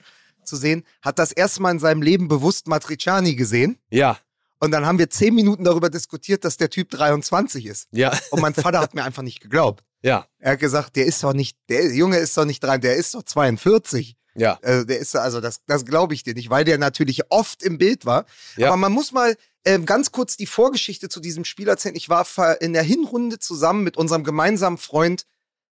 zu 0.45 0.57
sehen, 0.57 0.85
hat 1.03 1.19
das 1.19 1.33
erste 1.33 1.61
Mal 1.61 1.73
in 1.73 1.79
seinem 1.79 2.01
Leben 2.01 2.29
bewusst 2.29 2.69
Matriciani 2.69 3.35
gesehen. 3.35 3.79
Ja, 3.91 4.19
Und 4.61 4.71
dann 4.73 4.87
haben 4.87 4.99
wir 4.99 5.09
zehn 5.11 5.35
Minuten 5.35 5.63
darüber 5.65 5.89
diskutiert, 5.91 6.45
dass 6.45 6.57
der 6.57 6.71
Typ 6.71 6.91
23 6.91 7.67
ist. 7.67 7.87
ja, 7.93 8.19
Und 8.31 8.41
mein 8.41 8.55
Vater 8.55 8.81
hat 8.81 8.95
mir 8.95 9.05
einfach 9.05 9.23
nicht 9.23 9.41
geglaubt. 9.41 9.85
ja, 10.03 10.27
Er 10.39 10.53
hat 10.53 10.59
gesagt, 10.61 10.97
der 10.97 11.07
ist 11.07 11.23
doch 11.23 11.33
nicht, 11.35 11.57
der 11.69 11.93
Junge 11.95 12.17
ist 12.19 12.37
doch 12.37 12.45
nicht 12.45 12.61
dran, 12.65 12.81
der 12.81 12.97
ist 12.97 13.15
doch 13.15 13.23
42. 13.23 14.17
ja. 14.35 14.59
Also 14.63 14.85
der 14.85 14.99
ist, 15.01 15.15
also 15.17 15.41
das, 15.41 15.61
das 15.67 15.85
glaube 15.85 16.15
ich 16.15 16.23
dir 16.23 16.35
nicht, 16.35 16.49
weil 16.51 16.65
der 16.65 16.79
natürlich 16.79 17.31
oft 17.31 17.63
im 17.63 17.77
Bild 17.79 18.07
war. 18.07 18.25
Ja. 18.57 18.69
Aber 18.69 18.77
man 18.77 18.93
muss 18.93 19.13
mal 19.13 19.37
ähm, 19.65 19.87
ganz 19.87 20.13
kurz 20.13 20.37
die 20.37 20.47
Vorgeschichte 20.47 21.09
zu 21.09 21.21
diesem 21.21 21.45
Spiel 21.45 21.69
erzählen. 21.69 21.97
Ich 21.97 22.09
war 22.09 22.27
in 22.61 22.73
der 22.73 22.83
Hinrunde 22.83 23.39
zusammen 23.39 23.85
mit 23.85 23.97
unserem 23.97 24.25
gemeinsamen 24.25 24.79
Freund 24.79 25.25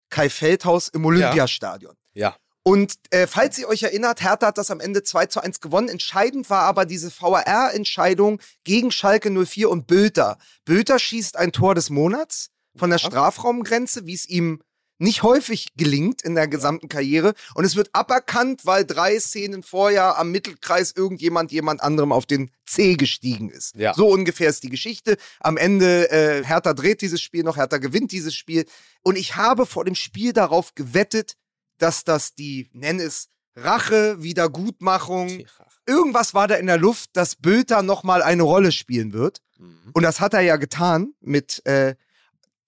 Kai 0.09 0.29
Feldhaus 0.29 0.87
im 0.89 1.05
Olympiastadion. 1.05 1.95
Ja. 2.13 2.35
Und 2.63 2.95
äh, 3.09 3.25
falls 3.25 3.57
ihr 3.57 3.67
euch 3.67 3.83
erinnert, 3.83 4.21
Hertha 4.21 4.47
hat 4.47 4.57
das 4.57 4.69
am 4.69 4.79
Ende 4.79 5.01
2 5.01 5.25
zu 5.27 5.41
1 5.41 5.61
gewonnen. 5.61 5.89
Entscheidend 5.89 6.49
war 6.49 6.63
aber 6.63 6.85
diese 6.85 7.09
VAR-Entscheidung 7.09 8.39
gegen 8.63 8.91
Schalke 8.91 9.31
04 9.31 9.69
und 9.69 9.87
Bülter. 9.87 10.37
Bülter 10.63 10.99
schießt 10.99 11.37
ein 11.37 11.51
Tor 11.51 11.73
des 11.73 11.89
Monats 11.89 12.49
von 12.75 12.91
der 12.91 12.99
Strafraumgrenze, 12.99 14.05
wie 14.05 14.13
es 14.13 14.27
ihm 14.27 14.61
nicht 15.01 15.23
häufig 15.23 15.69
gelingt 15.75 16.21
in 16.21 16.35
der 16.35 16.47
gesamten 16.47 16.87
Karriere. 16.87 17.33
Und 17.55 17.65
es 17.65 17.75
wird 17.75 17.89
aberkannt, 17.93 18.65
weil 18.65 18.85
drei 18.85 19.19
Szenen 19.19 19.63
vorher 19.63 20.19
am 20.19 20.31
Mittelkreis 20.31 20.93
irgendjemand 20.95 21.51
jemand 21.51 21.81
anderem 21.81 22.11
auf 22.11 22.27
den 22.27 22.51
C 22.65 22.95
gestiegen 22.95 23.49
ist. 23.49 23.75
Ja. 23.75 23.95
So 23.95 24.07
ungefähr 24.09 24.49
ist 24.49 24.61
die 24.63 24.69
Geschichte. 24.69 25.17
Am 25.39 25.57
Ende, 25.57 26.11
äh, 26.11 26.45
Hertha 26.45 26.73
dreht 26.73 27.01
dieses 27.01 27.19
Spiel 27.19 27.43
noch, 27.43 27.57
Hertha 27.57 27.77
gewinnt 27.77 28.11
dieses 28.11 28.35
Spiel. 28.35 28.65
Und 29.01 29.17
ich 29.17 29.35
habe 29.35 29.65
vor 29.65 29.85
dem 29.85 29.95
Spiel 29.95 30.33
darauf 30.33 30.75
gewettet, 30.75 31.35
dass 31.79 32.03
das 32.03 32.35
die, 32.35 32.69
nenn 32.73 32.99
es 32.99 33.29
Rache, 33.55 34.21
Wiedergutmachung, 34.21 35.45
irgendwas 35.87 36.35
war 36.35 36.47
da 36.47 36.55
in 36.55 36.67
der 36.67 36.77
Luft, 36.77 37.09
dass 37.13 37.35
Bülter 37.35 37.81
nochmal 37.81 38.21
eine 38.21 38.43
Rolle 38.43 38.71
spielen 38.71 39.13
wird. 39.13 39.41
Mhm. 39.57 39.91
Und 39.93 40.03
das 40.03 40.19
hat 40.19 40.35
er 40.35 40.41
ja 40.41 40.57
getan 40.57 41.15
mit 41.21 41.65
äh, 41.65 41.95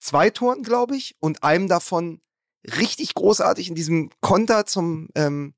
zwei 0.00 0.30
Toren, 0.30 0.64
glaube 0.64 0.96
ich, 0.96 1.16
und 1.20 1.44
einem 1.44 1.68
davon 1.68 2.20
richtig 2.64 3.14
großartig 3.14 3.68
in 3.68 3.74
diesem 3.74 4.10
Konter 4.20 4.66
zum, 4.66 5.08
ähm, 5.14 5.54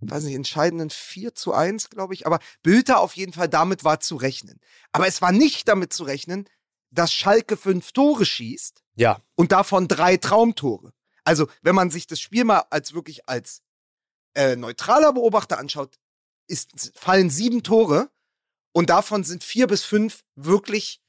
weiß 0.00 0.24
nicht, 0.24 0.34
entscheidenden 0.34 0.90
4 0.90 1.34
zu 1.34 1.52
1, 1.52 1.90
glaube 1.90 2.14
ich. 2.14 2.26
Aber 2.26 2.38
Bülter 2.62 3.00
auf 3.00 3.14
jeden 3.14 3.32
Fall 3.32 3.48
damit 3.48 3.84
war 3.84 4.00
zu 4.00 4.16
rechnen. 4.16 4.60
Aber 4.92 5.06
es 5.06 5.22
war 5.22 5.32
nicht 5.32 5.68
damit 5.68 5.92
zu 5.92 6.04
rechnen, 6.04 6.48
dass 6.90 7.12
Schalke 7.12 7.56
fünf 7.56 7.92
Tore 7.92 8.24
schießt 8.24 8.82
Ja, 8.96 9.20
und 9.36 9.52
davon 9.52 9.88
drei 9.88 10.16
Traumtore. 10.16 10.92
Also, 11.24 11.48
wenn 11.62 11.74
man 11.74 11.90
sich 11.90 12.06
das 12.06 12.20
Spiel 12.20 12.44
mal 12.44 12.64
als 12.70 12.94
wirklich 12.94 13.28
als 13.28 13.62
äh, 14.34 14.56
neutraler 14.56 15.12
Beobachter 15.12 15.58
anschaut, 15.58 15.98
ist, 16.46 16.92
fallen 16.96 17.30
sieben 17.30 17.62
Tore 17.62 18.10
und 18.72 18.90
davon 18.90 19.22
sind 19.24 19.44
vier 19.44 19.66
bis 19.66 19.84
fünf 19.84 20.24
wirklich 20.34 21.00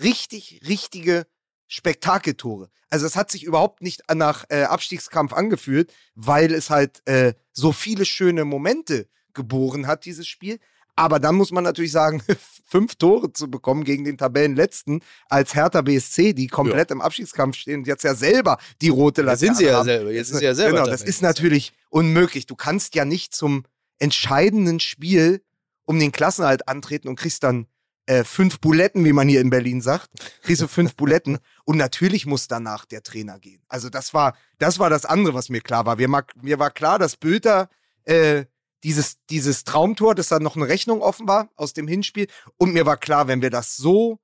richtig, 0.00 0.62
richtige 0.66 1.26
Spektakeltore. 1.68 2.68
Also 2.90 3.06
es 3.06 3.16
hat 3.16 3.30
sich 3.30 3.44
überhaupt 3.44 3.82
nicht 3.82 4.02
nach 4.12 4.44
äh, 4.48 4.62
Abstiegskampf 4.62 5.32
angefühlt, 5.32 5.92
weil 6.14 6.54
es 6.54 6.70
halt 6.70 7.02
äh, 7.06 7.34
so 7.52 7.72
viele 7.72 8.04
schöne 8.04 8.44
Momente 8.44 9.08
geboren 9.34 9.86
hat, 9.86 10.04
dieses 10.04 10.26
Spiel. 10.26 10.58
Aber 10.94 11.20
dann 11.20 11.34
muss 11.34 11.50
man 11.52 11.64
natürlich 11.64 11.92
sagen, 11.92 12.22
fünf 12.66 12.94
Tore 12.96 13.32
zu 13.32 13.50
bekommen 13.50 13.84
gegen 13.84 14.04
den 14.04 14.16
Tabellenletzten 14.16 15.02
als 15.28 15.54
Hertha 15.54 15.82
BSC, 15.82 16.32
die 16.32 16.46
komplett 16.46 16.90
im 16.90 17.00
Abstiegskampf 17.00 17.56
stehen 17.56 17.80
und 17.80 17.86
jetzt 17.86 18.02
ja 18.02 18.14
selber 18.14 18.58
die 18.80 18.88
rote 18.88 19.20
Jetzt 19.20 19.26
Laterne 19.26 19.38
sind 19.38 19.56
sie 19.56 19.64
ja 19.66 19.78
haben. 19.78 19.84
selber. 19.84 20.12
Jetzt 20.12 20.28
sind 20.28 20.38
sie 20.38 20.44
ja 20.44 20.54
selber. 20.54 20.78
Genau, 20.78 20.90
das 20.90 21.02
ist 21.02 21.22
natürlich 21.22 21.72
unmöglich. 21.90 22.46
Du 22.46 22.56
kannst 22.56 22.94
ja 22.94 23.04
nicht 23.04 23.34
zum 23.34 23.64
entscheidenden 23.98 24.80
Spiel 24.80 25.42
um 25.84 25.98
den 25.98 26.12
Klassenhalt 26.12 26.66
antreten 26.68 27.08
und 27.08 27.16
kriegst 27.16 27.42
dann 27.42 27.66
äh, 28.06 28.24
fünf 28.24 28.60
Buletten, 28.60 29.04
wie 29.04 29.12
man 29.12 29.28
hier 29.28 29.40
in 29.40 29.50
Berlin 29.50 29.80
sagt. 29.80 30.10
Kriegst 30.42 30.62
du 30.62 30.68
fünf 30.68 30.94
Buletten 30.96 31.38
und 31.64 31.76
natürlich 31.76 32.26
muss 32.26 32.48
danach 32.48 32.84
der 32.84 33.02
Trainer 33.02 33.38
gehen. 33.38 33.62
Also 33.68 33.90
das 33.90 34.14
war, 34.14 34.36
das 34.58 34.78
war 34.78 34.90
das 34.90 35.04
andere, 35.04 35.34
was 35.34 35.48
mir 35.48 35.60
klar 35.60 35.86
war. 35.86 35.96
Mir, 35.96 36.08
mag, 36.08 36.32
mir 36.40 36.58
war 36.58 36.70
klar, 36.70 36.98
dass 36.98 37.16
Bülter 37.16 37.68
äh, 38.04 38.44
dieses, 38.84 39.16
dieses 39.30 39.64
Traumtor, 39.64 40.14
dass 40.14 40.28
da 40.28 40.38
noch 40.38 40.56
eine 40.56 40.68
Rechnung 40.68 41.02
offen 41.02 41.26
war 41.26 41.48
aus 41.56 41.72
dem 41.72 41.88
Hinspiel 41.88 42.28
und 42.56 42.72
mir 42.72 42.86
war 42.86 42.96
klar, 42.96 43.26
wenn 43.28 43.42
wir 43.42 43.50
das 43.50 43.76
so 43.76 44.18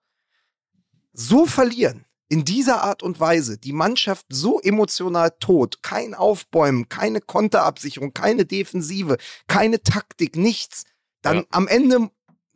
so 1.12 1.46
verlieren 1.46 2.04
in 2.28 2.44
dieser 2.44 2.82
Art 2.82 3.02
und 3.02 3.20
Weise 3.20 3.58
die 3.58 3.72
Mannschaft 3.74 4.24
so 4.30 4.60
emotional 4.60 5.32
tot, 5.40 5.82
kein 5.82 6.14
Aufbäumen, 6.14 6.88
keine 6.88 7.20
Konterabsicherung, 7.20 8.14
keine 8.14 8.46
Defensive, 8.46 9.18
keine 9.46 9.82
Taktik, 9.82 10.36
nichts, 10.36 10.84
dann 11.20 11.38
Ja. 11.38 11.44
am 11.50 11.68
Ende 11.68 12.10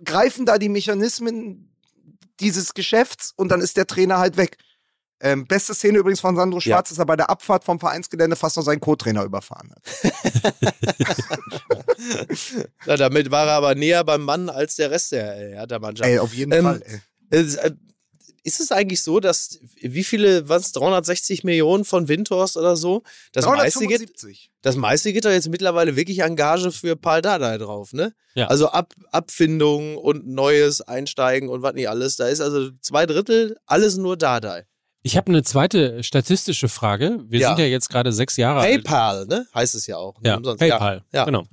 greifen 0.04 0.46
da 0.46 0.58
die 0.58 0.68
Mechanismen 0.68 1.72
dieses 2.40 2.74
Geschäfts 2.74 3.32
und 3.36 3.48
dann 3.50 3.60
ist 3.60 3.76
der 3.76 3.86
Trainer 3.86 4.18
halt 4.18 4.36
weg. 4.36 4.58
Ähm, 5.18 5.46
beste 5.46 5.72
Szene 5.74 5.96
übrigens 5.98 6.20
von 6.20 6.36
Sandro 6.36 6.60
Schwarz, 6.60 6.90
dass 6.90 6.98
er 6.98 7.06
bei 7.06 7.16
der 7.16 7.30
Abfahrt 7.30 7.64
vom 7.64 7.80
Vereinsgelände 7.80 8.36
fast 8.36 8.58
noch 8.58 8.62
seinen 8.64 8.80
Co-Trainer 8.80 9.24
überfahren 9.24 9.72
hat. 9.72 9.82
Ja, 12.86 12.96
damit 12.96 13.30
war 13.30 13.46
er 13.46 13.54
aber 13.54 13.74
näher 13.74 14.04
beim 14.04 14.22
Mann 14.22 14.48
als 14.50 14.76
der 14.76 14.90
Rest 14.90 15.12
der 15.12 15.36
äh, 15.38 15.54
Hertha-Mannschaft. 15.54 16.08
Ey, 16.08 16.18
auf 16.18 16.32
jeden 16.34 16.52
Ähm, 16.52 16.64
Fall. 16.64 16.82
Ey. 17.30 17.72
Ist 18.46 18.60
es 18.60 18.70
eigentlich 18.70 19.02
so, 19.02 19.18
dass 19.18 19.58
wie 19.80 20.04
viele, 20.04 20.48
was 20.48 20.70
360 20.70 21.42
Millionen 21.42 21.84
von 21.84 22.06
Windhorst 22.06 22.56
oder 22.56 22.76
so? 22.76 23.02
Das 23.32 23.44
meiste, 23.44 23.80
geht, 23.80 23.98
375. 23.98 24.52
das 24.62 24.76
meiste 24.76 25.12
geht 25.12 25.24
doch 25.24 25.30
jetzt 25.30 25.48
mittlerweile 25.48 25.96
wirklich 25.96 26.22
an 26.22 26.36
Gage 26.36 26.70
für 26.70 26.94
Paul 26.94 27.22
Dardai 27.22 27.58
drauf, 27.58 27.92
ne? 27.92 28.12
Ja. 28.36 28.46
Also 28.46 28.68
Ab, 28.68 28.94
Abfindung 29.10 29.96
und 29.96 30.28
Neues 30.28 30.80
einsteigen 30.80 31.48
und 31.48 31.62
was 31.62 31.74
nicht 31.74 31.88
alles. 31.88 32.14
Da 32.14 32.28
ist 32.28 32.40
also 32.40 32.70
zwei 32.80 33.04
Drittel 33.04 33.56
alles 33.66 33.96
nur 33.96 34.16
Dardai. 34.16 34.64
Ich 35.02 35.16
habe 35.16 35.28
eine 35.32 35.42
zweite 35.42 36.04
statistische 36.04 36.68
Frage. 36.68 37.18
Wir 37.26 37.40
Ja. 37.40 37.48
sind 37.48 37.58
ja 37.58 37.66
jetzt 37.66 37.88
gerade 37.90 38.12
sechs 38.12 38.36
Jahre 38.36 38.60
alt. 38.60 38.84
PayPal, 38.84 39.26
ne? 39.26 39.46
Heißt 39.54 39.74
es 39.74 39.88
ja 39.88 39.96
auch. 39.96 40.14
Ja, 40.22 40.36
Umsonst. 40.36 40.60
PayPal. 40.60 41.02
Ja. 41.12 41.24
Genau. 41.24 41.46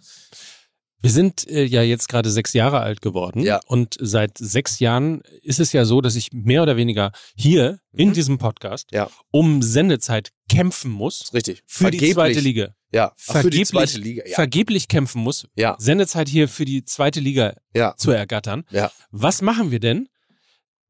Wir 1.04 1.12
sind 1.12 1.45
äh, 1.49 1.66
ja 1.66 1.82
jetzt 1.84 2.08
gerade 2.08 2.32
sechs 2.32 2.54
Jahre 2.54 2.80
alt 2.80 3.01
geworden. 3.01 3.41
Ja. 3.43 3.60
Und 3.68 3.97
seit 3.99 4.38
sechs 4.38 4.80
Jahren 4.80 5.22
ist 5.41 5.60
es 5.60 5.74
ja 5.74 5.84
so, 5.84 5.99
dass 5.99 6.16
ich 6.16 6.32
mehr 6.32 6.64
oder 6.64 6.78
weniger 6.78 7.12
hier 7.36 7.80
in 7.91 8.14
diesem 8.14 8.38
Podcast 8.38 8.89
Mhm. 8.91 8.95
Ja. 8.97 9.10
um 9.30 9.62
Sendezeit 9.62 10.32
kämpfen 10.49 10.89
muss 10.91 11.34
richtig. 11.34 11.62
für 11.68 11.91
die 11.91 12.14
zweite 12.14 12.39
Liga. 12.39 12.74
Ja, 12.93 13.12
Ach, 13.28 13.41
für 13.41 13.49
die 13.49 13.66
Vergeblich- 13.66 13.68
zweite 13.68 13.97
Liga. 13.99 14.24
Ja. 14.26 14.36
Vergeblich 14.36 14.88
kämpfen 14.88 15.22
muss, 15.22 15.45
Ja. 15.56 15.76
Sendezeit 15.78 16.30
hier 16.30 16.47
für 16.47 16.64
die 16.64 16.86
zweite 16.86 17.20
Liga 17.20 17.54
Ja. 17.76 17.95
zu 17.97 18.12
ergattern. 18.12 18.64
Ja. 18.72 18.89
Was 19.12 19.41
machen 19.41 19.72
wir 19.72 19.80
denn 19.82 20.08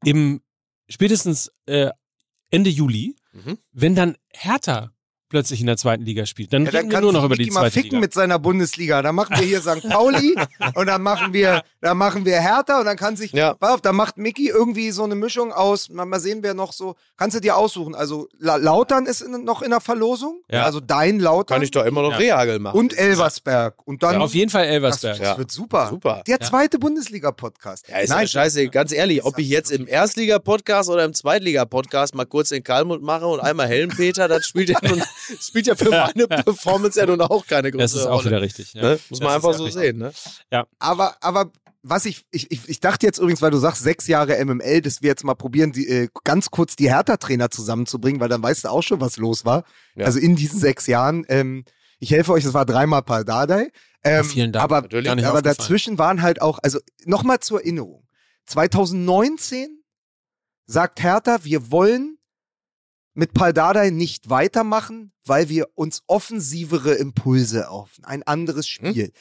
im 0.04 0.42
spätestens 0.88 1.50
äh, 1.66 1.90
Ende 2.50 2.70
Juli, 2.70 3.16
Mhm. 3.32 3.58
wenn 3.72 3.96
dann 3.96 4.16
Hertha 4.28 4.92
plötzlich 5.34 5.60
in 5.60 5.66
der 5.66 5.76
zweiten 5.76 6.04
Liga 6.04 6.26
spielt? 6.26 6.52
Dann 6.52 6.64
Ja, 6.64 6.70
dann 6.70 6.76
reden 6.82 6.90
wir 6.90 6.94
kann 6.94 7.02
nur 7.02 7.12
noch 7.12 7.24
über 7.24 7.34
die 7.34 7.50
mal 7.50 7.60
zweite 7.62 7.72
ficken 7.72 7.90
Liga. 7.90 8.00
mit 8.00 8.14
seiner 8.14 8.38
Bundesliga. 8.38 9.02
Dann 9.02 9.14
machen 9.16 9.36
wir 9.36 9.44
hier 9.44 9.60
St. 9.60 9.88
Pauli 9.88 10.36
und 10.76 10.86
dann 10.86 11.02
machen 11.02 11.32
wir, 11.32 11.62
dann 11.80 11.98
machen 11.98 12.24
wir 12.24 12.40
Hertha 12.40 12.78
und 12.78 12.84
dann 12.84 12.96
kann 12.96 13.16
sich, 13.16 13.32
Ja. 13.32 13.54
pass 13.54 13.74
auf, 13.74 13.80
dann 13.80 13.96
macht 13.96 14.16
Mickey 14.16 14.48
irgendwie 14.48 14.92
so 14.92 15.02
eine 15.02 15.16
Mischung 15.16 15.52
aus, 15.52 15.88
mal, 15.90 16.04
mal 16.06 16.20
sehen, 16.20 16.38
wer 16.42 16.54
noch 16.54 16.72
so, 16.72 16.94
kannst 17.16 17.36
du 17.36 17.40
dir 17.40 17.56
aussuchen. 17.56 17.94
Also 17.96 18.28
La 18.38 18.56
Lautern 18.56 19.06
ist 19.06 19.20
in, 19.22 19.44
noch 19.44 19.62
in 19.62 19.70
der 19.70 19.80
Verlosung, 19.80 20.40
Ja. 20.48 20.62
also 20.62 20.78
dein 20.80 21.18
Lautern 21.18 21.56
Kann 21.56 21.62
ich 21.62 21.72
doch 21.72 21.84
immer 21.84 22.02
noch 22.02 22.12
Ja. 22.12 22.16
Rehagel 22.18 22.60
machen. 22.60 22.78
und 22.78 22.96
Elversberg. 22.96 23.74
Und 23.86 24.02
dann, 24.04 24.14
Ja, 24.14 24.20
auf 24.20 24.34
jeden 24.34 24.50
Fall 24.50 24.64
das, 24.66 24.72
Elversberg. 24.74 25.18
das 25.18 25.26
Ja. 25.26 25.38
wird 25.38 25.50
super. 25.50 25.88
Super. 25.90 26.22
Der 26.28 26.38
Ja. 26.40 26.46
zweite 26.46 26.78
Bundesliga-Podcast. 26.78 27.88
Ja, 27.88 27.98
ist 27.98 28.10
ja 28.10 28.26
scheiße, 28.26 28.68
ganz 28.68 28.92
ehrlich, 28.92 29.24
ob 29.24 29.38
ich 29.38 29.48
jetzt 29.48 29.72
im 29.72 29.88
Erstliga-Podcast 29.88 30.88
oder 30.90 31.04
im 31.04 31.12
Zweitliga-Podcast 31.14 32.14
mal 32.14 32.24
kurz 32.26 32.50
den 32.50 32.62
Kalmund 32.62 33.02
mache 33.02 33.26
und 33.26 33.40
einmal 33.40 33.66
Helmpeter, 33.66 34.28
das 34.28 34.46
spielt 34.46 34.68
ja, 34.68 34.78
nun, 34.82 35.02
spielt 35.40 35.66
ja 35.66 35.74
für 35.74 35.90
meine 35.90 36.26
Performance 36.28 36.98
ja 36.98 37.06
nun 37.06 37.20
auch 37.20 37.46
keine 37.46 37.70
große 37.70 37.82
Das 37.82 37.94
ist 37.94 38.06
auch 38.06 38.18
Rolle. 38.18 38.26
wieder 38.26 38.42
richtig. 38.42 38.74
Ja. 38.74 38.82
Ne? 38.82 39.00
Muss 39.10 39.20
man 39.20 39.28
Das 39.28 39.36
einfach 39.36 39.54
so 39.54 39.64
richtig. 39.64 39.82
sehen. 39.82 39.98
Ne? 39.98 40.12
Aber, 40.78 41.16
aber 41.20 41.50
was 41.82 42.06
ich, 42.06 42.24
ich, 42.30 42.50
ich, 42.50 42.80
dachte 42.80 43.04
jetzt 43.06 43.18
übrigens, 43.18 43.42
weil 43.42 43.50
du 43.50 43.58
sagst, 43.58 43.82
sechs 43.82 44.06
Jahre 44.06 44.42
MML, 44.42 44.80
dass 44.80 45.02
wir 45.02 45.08
jetzt 45.08 45.22
mal 45.22 45.34
probieren, 45.34 45.72
die, 45.72 45.86
äh, 45.86 46.08
ganz 46.24 46.50
kurz 46.50 46.76
die 46.76 46.88
Hertha-Trainer 46.88 47.50
zusammenzubringen, 47.50 48.20
weil 48.20 48.30
dann 48.30 48.42
weißt 48.42 48.64
du 48.64 48.68
auch 48.68 48.82
schon, 48.82 49.00
was 49.00 49.18
los 49.18 49.44
war. 49.44 49.64
Ja. 49.94 50.06
Also 50.06 50.18
in 50.18 50.34
diesen 50.34 50.58
sechs 50.58 50.86
Jahren. 50.86 51.24
Ähm, 51.28 51.64
ich 51.98 52.10
helfe 52.10 52.32
euch, 52.32 52.44
es 52.44 52.54
war 52.54 52.64
dreimal 52.66 53.02
Paul 53.02 53.24
Dardai. 53.24 53.70
Ähm, 54.02 54.24
Vielen 54.24 54.52
Dank. 54.52 54.64
Aber, 54.64 54.82
Natürlich. 54.82 55.06
Gar 55.06 55.14
nicht 55.16 55.24
aber 55.26 55.42
dazwischen 55.42 55.98
waren 55.98 56.22
halt 56.22 56.40
auch, 56.42 56.58
also 56.62 56.78
nochmal 57.04 57.40
zur 57.40 57.60
Erinnerung. 57.60 58.06
2019 58.46 59.82
sagt 60.66 61.02
Hertha, 61.02 61.44
wir 61.44 61.70
wollen 61.70 62.18
mit 63.14 63.32
Paul 63.32 63.52
Dardai 63.52 63.90
nicht 63.90 64.28
weitermachen, 64.28 65.12
weil 65.24 65.48
wir 65.48 65.68
uns 65.74 66.02
offensivere 66.06 66.94
Impulse 66.94 67.60
erhoffen, 67.62 68.04
ein 68.04 68.22
anderes 68.22 68.66
Spiel. 68.66 69.12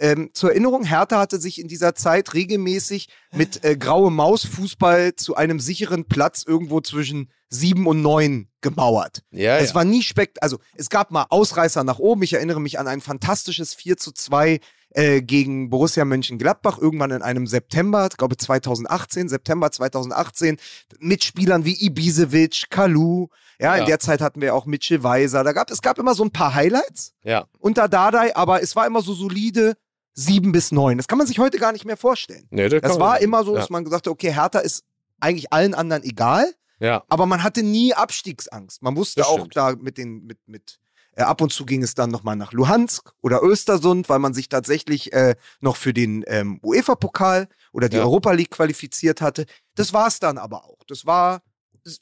Ähm, 0.00 0.30
zur 0.32 0.50
Erinnerung, 0.50 0.84
Hertha 0.84 1.18
hatte 1.18 1.40
sich 1.40 1.60
in 1.60 1.66
dieser 1.66 1.94
Zeit 1.94 2.32
regelmäßig 2.34 3.08
mit 3.32 3.64
äh, 3.64 3.76
graue 3.76 4.12
Maus 4.12 4.44
Fußball 4.44 5.16
zu 5.16 5.34
einem 5.34 5.58
sicheren 5.58 6.04
Platz 6.04 6.44
irgendwo 6.46 6.80
zwischen 6.80 7.30
sieben 7.48 7.86
und 7.86 8.00
neun 8.02 8.48
gemauert. 8.60 9.22
Ja, 9.32 9.56
Es 9.58 9.70
ja. 9.70 9.74
war 9.74 9.84
nie 9.84 10.02
spekt, 10.02 10.42
also 10.42 10.58
es 10.76 10.88
gab 10.88 11.10
mal 11.10 11.26
Ausreißer 11.30 11.82
nach 11.82 11.98
oben. 11.98 12.22
Ich 12.22 12.34
erinnere 12.34 12.60
mich 12.60 12.78
an 12.78 12.86
ein 12.86 13.00
fantastisches 13.00 13.74
4 13.74 13.96
zu 13.96 14.12
2 14.12 14.60
äh, 14.90 15.20
gegen 15.22 15.70
Borussia 15.70 16.04
Mönchengladbach 16.04 16.78
irgendwann 16.78 17.10
in 17.10 17.22
einem 17.22 17.46
September, 17.46 18.08
ich 18.10 18.16
glaube 18.16 18.36
2018, 18.36 19.28
September 19.28 19.70
2018, 19.70 20.56
mit 20.98 21.24
Spielern 21.24 21.64
wie 21.64 21.74
Ibisevic, 21.84 22.66
Kalu. 22.70 23.28
Ja, 23.60 23.74
Ja. 23.74 23.80
in 23.82 23.86
der 23.86 23.98
Zeit 23.98 24.20
hatten 24.20 24.40
wir 24.40 24.54
auch 24.54 24.66
Mitchell 24.66 25.02
Weiser. 25.02 25.44
Da 25.44 25.52
gab, 25.52 25.70
es 25.70 25.82
gab 25.82 25.98
immer 25.98 26.14
so 26.14 26.24
ein 26.24 26.30
paar 26.30 26.54
Highlights 26.54 27.12
ja. 27.24 27.46
unter 27.58 27.88
Dardai, 27.88 28.34
aber 28.36 28.62
es 28.62 28.76
war 28.76 28.86
immer 28.86 29.02
so 29.02 29.14
solide 29.14 29.76
sieben 30.14 30.52
bis 30.52 30.72
neun. 30.72 30.96
Das 30.96 31.06
kann 31.08 31.18
man 31.18 31.26
sich 31.26 31.38
heute 31.38 31.58
gar 31.58 31.72
nicht 31.72 31.84
mehr 31.84 31.96
vorstellen. 31.96 32.46
Nee, 32.50 32.68
Das 32.68 32.80
kann 32.82 33.00
war 33.00 33.14
man- 33.14 33.22
immer 33.22 33.44
so, 33.44 33.54
ja. 33.54 33.60
dass 33.60 33.70
man 33.70 33.84
gesagt 33.84 34.06
hat, 34.06 34.12
okay, 34.12 34.32
Hertha 34.32 34.60
ist 34.60 34.84
eigentlich 35.20 35.52
allen 35.52 35.74
anderen 35.74 36.02
egal. 36.04 36.52
Ja. 36.80 37.02
Aber 37.08 37.26
man 37.26 37.42
hatte 37.42 37.62
nie 37.64 37.92
Abstiegsangst. 37.94 38.82
Man 38.82 38.94
wusste 38.96 39.20
Das 39.20 39.28
auch 39.28 39.38
stimmt. 39.40 39.56
da 39.56 39.74
mit 39.74 39.98
den, 39.98 40.24
mit, 40.24 40.38
mit, 40.46 40.78
ab 41.26 41.40
und 41.40 41.52
zu 41.52 41.66
ging 41.66 41.82
es 41.82 41.94
dann 41.94 42.10
nochmal 42.10 42.36
nach 42.36 42.52
Luhansk 42.52 43.12
oder 43.22 43.42
Östersund, 43.42 44.08
weil 44.08 44.18
man 44.18 44.34
sich 44.34 44.48
tatsächlich 44.48 45.12
äh, 45.12 45.34
noch 45.60 45.76
für 45.76 45.92
den 45.92 46.24
ähm, 46.28 46.60
UEFA-Pokal 46.62 47.48
oder 47.72 47.88
die 47.88 47.96
Ja. 47.96 48.02
Europa 48.02 48.32
League 48.32 48.50
qualifiziert 48.50 49.20
hatte. 49.20 49.46
Das 49.74 49.92
war 49.92 50.06
es 50.08 50.20
dann 50.20 50.38
aber 50.38 50.64
auch. 50.64 50.78
Das 50.86 51.06
war 51.06 51.42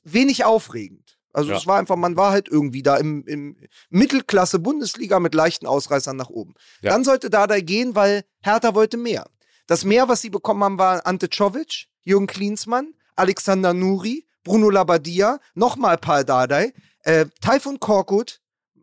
wenig 0.04 0.44
aufregend. 0.44 1.16
Also 1.32 1.50
Ja. 1.50 1.56
es 1.58 1.66
war 1.66 1.78
einfach, 1.78 1.96
man 1.96 2.16
war 2.16 2.30
halt 2.32 2.48
irgendwie 2.48 2.82
da 2.82 2.96
im, 2.96 3.24
im 3.26 3.56
Mittelklasse 3.90 4.58
Bundesliga 4.58 5.20
mit 5.20 5.34
leichten 5.34 5.66
Ausreißern 5.66 6.16
nach 6.16 6.30
oben. 6.30 6.54
Ja. 6.80 6.90
Dann 6.90 7.04
sollte 7.04 7.30
Dardai 7.30 7.60
gehen, 7.60 7.94
weil 7.94 8.24
Hertha 8.42 8.74
wollte 8.74 8.96
mehr. 8.96 9.26
Das 9.66 9.84
mehr, 9.84 10.08
was 10.08 10.22
sie 10.22 10.30
bekommen 10.30 10.62
haben, 10.64 10.78
war 10.78 11.06
Ante 11.06 11.28
Czovic, 11.28 11.86
Jürgen 12.04 12.26
Klinsmann, 12.26 12.94
Alexander 13.16 13.74
Nuri, 13.74 14.26
Bruno 14.44 14.70
Labbadia, 14.70 15.40
nochmal 15.54 15.98
Paul 15.98 16.24
Dardai, 16.24 16.72
äh, 17.02 17.26
Taifun 17.40 17.80
Korkut, 17.80 18.40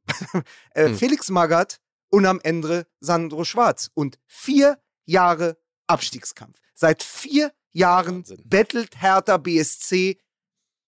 äh, 0.73 0.87
Hm. 0.87 0.95
Felix 0.97 1.29
Magath 1.29 1.79
und 2.09 2.25
am 2.25 2.39
Ende 2.43 2.87
Sandro 2.99 3.43
Schwarz. 3.43 3.89
Und 3.93 4.19
vier 4.27 4.79
Jahre 5.05 5.57
Abstiegskampf. 5.87 6.59
Seit 6.73 7.03
vier 7.03 7.51
Jahren 7.71 8.17
Wahnsinn. 8.17 8.41
bettelt 8.45 9.01
Hertha 9.01 9.37
BSC 9.37 10.17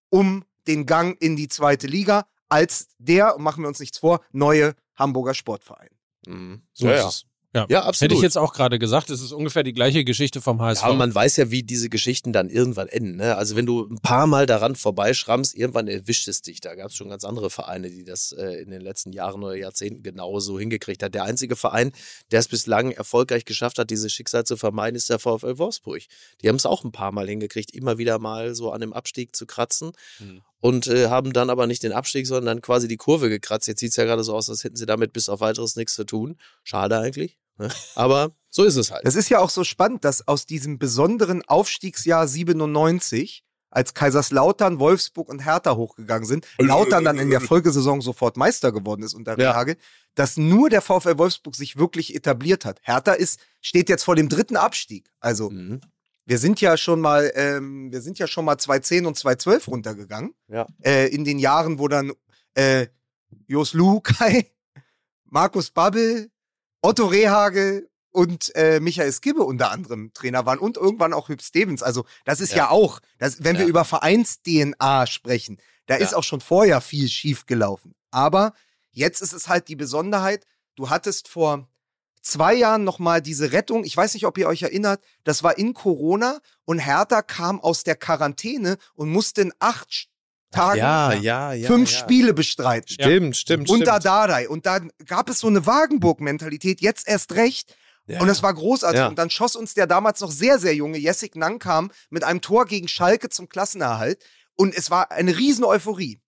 um 0.10 0.46
den 0.68 0.86
Gang 0.86 1.20
in 1.22 1.36
die 1.36 1.48
zweite 1.48 1.88
Liga 1.88 2.28
als 2.48 2.88
der, 2.98 3.38
machen 3.38 3.64
wir 3.64 3.68
uns 3.68 3.80
nichts 3.80 3.98
vor, 3.98 4.22
neue 4.32 4.76
Hamburger 4.96 5.34
Sportverein. 5.34 5.90
Mhm. 6.28 6.62
So 6.74 6.88
ja, 6.88 6.94
ist 6.94 7.02
ja. 7.02 7.08
es. 7.08 7.26
Ja. 7.56 7.66
ja, 7.70 7.84
absolut. 7.84 8.12
Hätte 8.12 8.20
ich 8.20 8.24
jetzt 8.24 8.38
auch 8.38 8.54
gerade 8.54 8.80
gesagt, 8.80 9.10
es 9.10 9.22
ist 9.22 9.32
ungefähr 9.32 9.64
die 9.64 9.72
gleiche 9.72 10.04
Geschichte 10.04 10.42
vom 10.42 10.62
HSV. 10.62 10.84
Ja, 10.84 10.90
und 10.90 10.98
man 10.98 11.16
weiß 11.16 11.38
ja, 11.38 11.52
wie 11.52 11.64
diese 11.64 11.90
Geschichten 11.90 12.34
dann 12.34 12.50
irgendwann 12.50 12.90
enden. 12.90 13.16
Ne? 13.16 13.38
Also 13.38 13.56
wenn 13.56 13.66
du 13.66 13.88
ein 13.90 14.00
paar 14.00 14.28
Mal 14.28 14.46
daran 14.46 14.76
vorbeischrammst, 14.76 15.56
irgendwann 15.56 15.88
erwischt 15.88 16.28
es 16.28 16.42
dich. 16.42 16.60
Da 16.60 16.76
gab 16.76 16.88
es 16.88 16.96
schon 16.96 17.08
ganz 17.08 17.24
andere 17.24 17.50
Vereine, 17.50 17.90
die 17.90 18.04
das 18.04 18.34
äh, 18.34 18.62
in 18.62 18.72
den 18.72 18.82
letzten 18.82 19.14
Jahren 19.14 19.42
oder 19.42 19.56
Jahrzehnten 19.56 20.04
genauso 20.04 20.60
hingekriegt 20.60 21.02
hat. 21.02 21.14
Der 21.14 21.24
einzige 21.24 21.56
Verein, 21.56 21.94
der 22.32 22.42
es 22.42 22.50
bislang 22.50 22.92
erfolgreich 22.92 23.46
geschafft 23.46 23.80
hat, 23.80 23.90
dieses 23.90 24.12
Schicksal 24.12 24.44
zu 24.44 24.58
vermeiden, 24.58 24.98
ist 24.98 25.10
der 25.10 25.20
VfL 25.20 25.58
Wolfsburg. 25.58 26.02
Die 26.42 26.50
haben 26.50 26.58
es 26.58 26.66
auch 26.66 26.84
ein 26.84 26.92
paar 26.92 27.14
Mal 27.14 27.28
hingekriegt, 27.28 27.74
immer 27.74 27.98
wieder 27.98 28.20
mal 28.20 28.54
so 28.54 28.72
an 28.72 28.82
dem 28.82 28.92
Abstieg 28.92 29.34
zu 29.34 29.46
kratzen. 29.46 29.94
Hm. 30.18 30.42
Und 30.60 30.88
äh, 30.88 31.10
haben 31.10 31.32
dann 31.32 31.52
aber 31.52 31.68
nicht 31.68 31.84
den 31.84 31.92
Abstieg, 31.92 32.26
sondern 32.26 32.60
quasi 32.60 32.88
die 32.88 32.98
Kurve 32.98 33.30
gekratzt. 33.30 33.68
Jetzt 33.68 33.82
sieht 33.82 33.92
es 33.92 33.98
ja 33.98 34.06
gerade 34.06 34.24
so 34.24 34.36
aus, 34.36 34.50
als 34.50 34.64
hätten 34.64 34.76
sie 34.76 34.88
damit 34.88 35.14
bis 35.14 35.30
auf 35.30 35.40
weiteres 35.40 35.76
nichts 35.76 35.94
zu 35.94 36.06
tun. 36.06 36.38
Schade 36.64 36.98
eigentlich. 36.98 37.38
Ne? 37.58 37.70
Aber 37.96 38.32
so 38.50 38.64
ist 38.64 38.76
es 38.76 38.92
halt. 38.92 39.06
Das 39.06 39.16
ist 39.16 39.30
ja 39.30 39.40
auch 39.40 39.50
so 39.50 39.64
spannend, 39.64 40.04
dass 40.06 40.28
aus 40.28 40.46
diesem 40.46 40.78
besonderen 40.80 41.42
Aufstiegsjahr 41.46 42.28
97, 42.28 43.44
als 43.70 43.94
Kaiserslautern, 43.94 44.80
Wolfsburg 44.80 45.28
und 45.30 45.40
Hertha 45.46 45.76
hochgegangen 45.76 46.26
sind, 46.26 46.48
Lautern 46.60 47.04
dann 47.04 47.18
in 47.20 47.30
der 47.30 47.42
Folgesaison 47.42 48.00
sofort 48.02 48.38
Meister 48.38 48.72
geworden 48.72 49.04
ist 49.04 49.14
unter 49.14 49.38
Ja. 49.38 49.52
Rehage, 49.52 49.76
dass 50.16 50.38
nur 50.38 50.70
der 50.70 50.82
VfL 50.82 51.18
Wolfsburg 51.18 51.56
sich 51.56 51.76
wirklich 51.78 52.16
etabliert 52.16 52.64
hat. 52.64 52.80
Hertha 52.84 53.12
ist, 53.14 53.40
steht 53.62 53.90
jetzt 53.90 54.04
vor 54.04 54.16
dem 54.16 54.30
dritten 54.30 54.56
Abstieg. 54.56 55.10
Also 55.20 55.50
Mhm. 55.50 55.82
wir 56.26 56.38
sind 56.38 56.62
ja 56.62 56.78
schon 56.78 57.02
mal, 57.02 57.32
ähm, 57.36 57.92
wir 57.92 58.00
sind 58.02 58.18
ja 58.18 58.28
schon 58.28 58.46
mal 58.46 58.58
2010 58.58 59.06
und 59.06 59.18
2012 59.18 59.68
runtergegangen. 59.68 60.34
Ja. 60.48 60.68
Äh, 60.82 61.08
in 61.14 61.26
den 61.26 61.38
Jahren, 61.40 61.78
wo 61.80 61.90
dann 61.90 62.14
äh, 62.54 62.88
Jos 63.48 63.74
Lukai, 63.74 64.50
Markus 65.26 65.72
Babbel, 65.72 66.30
Otto 66.86 67.06
Rehagel 67.08 67.90
und 68.12 68.56
äh, 68.56 68.80
Michael 68.80 69.12
Skibbe 69.12 69.44
unter 69.44 69.72
anderem 69.72 70.12
Trainer 70.14 70.46
waren 70.46 70.60
und 70.60 70.78
irgendwann 70.78 71.14
auch 71.14 71.30
Hüb 71.30 71.42
Stevens. 71.42 71.84
Also 71.84 72.06
das 72.26 72.40
ist 72.40 72.52
ja, 72.52 72.58
Ja. 72.66 72.70
auch, 72.70 73.00
das, 73.18 73.44
wenn 73.44 73.56
wir 73.58 73.64
Ja. 73.64 73.70
über 73.70 73.84
Vereins-DNA 73.86 75.08
sprechen, 75.08 75.58
da 75.88 75.96
ist 75.96 76.12
Ja. 76.12 76.18
auch 76.18 76.24
schon 76.24 76.42
vorher 76.42 76.82
viel 76.82 77.08
schief 77.10 77.46
gelaufen. 77.46 77.94
Aber 78.12 78.54
jetzt 78.92 79.22
ist 79.22 79.34
es 79.34 79.48
halt 79.50 79.68
die 79.68 79.76
Besonderheit, 79.76 80.46
du 80.76 80.90
hattest 80.90 81.28
vor 81.28 81.68
zwei 82.22 82.54
Jahren 82.56 82.84
nochmal 82.84 83.22
diese 83.22 83.52
Rettung, 83.52 83.84
ich 83.84 83.96
weiß 83.96 84.14
nicht, 84.14 84.26
ob 84.26 84.38
ihr 84.38 84.48
euch 84.48 84.62
erinnert, 84.64 85.04
das 85.24 85.44
war 85.44 85.58
in 85.58 85.74
Corona 85.74 86.40
und 86.66 86.80
Hertha 86.80 87.22
kam 87.22 87.60
aus 87.60 87.84
der 87.84 87.96
Quarantäne 87.96 88.78
und 88.96 89.10
musste 89.10 89.42
in 89.42 89.54
acht 89.60 89.90
Sch- 89.90 90.08
Tagen 90.52 90.80
Ja, 90.80 91.14
ja, 91.14 91.54
ja. 91.54 91.68
fünf. 91.68 91.90
Spiele 91.90 92.34
bestreiten. 92.34 92.90
Stimmt, 92.90 93.38
stimmt, 93.38 93.70
Unter 93.70 93.94
stimmt. 93.94 94.06
Dardai. 94.06 94.50
Und 94.50 94.66
dann 94.66 94.92
gab 95.06 95.30
es 95.30 95.40
so 95.40 95.48
eine 95.48 95.66
Wagenburg-Mentalität, 95.66 96.82
jetzt 96.82 97.08
erst 97.08 97.34
recht. 97.34 97.76
Ja. 98.08 98.22
Und 98.22 98.28
das 98.28 98.44
war 98.44 98.54
großartig. 98.54 99.00
Ja. 99.00 99.08
Und 99.08 99.18
dann 99.18 99.30
schoss 99.30 99.56
uns 99.56 99.74
der 99.74 99.88
damals 99.88 100.22
noch 100.22 100.32
sehr, 100.32 100.60
sehr 100.60 100.76
junge 100.76 100.98
Jessic 100.98 101.36
Nankam 101.36 101.92
mit 102.10 102.24
einem 102.24 102.42
Tor 102.42 102.66
gegen 102.66 102.88
Schalke 102.88 103.30
zum 103.30 103.50
Klassenerhalt. 103.50 104.24
Und 104.56 104.76
es 104.76 104.90
war 104.92 105.12
eine 105.12 105.38
riesen 105.38 105.66
Euphorie. 105.66 106.22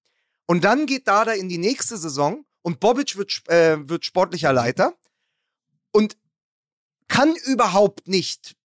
Und 0.45 0.63
dann 0.63 0.85
geht 0.85 1.07
Dardai 1.07 1.37
in 1.37 1.49
die 1.49 1.57
nächste 1.57 1.97
Saison 1.97 2.45
und 2.61 2.79
Bobic 2.79 3.15
wird, 3.15 3.47
äh, 3.47 3.77
wird 3.87 4.05
sportlicher 4.05 4.51
Leiter 4.51 4.93
und 5.91 6.17
kann 7.07 7.33
überhaupt 7.45 8.07
nicht 8.07 8.56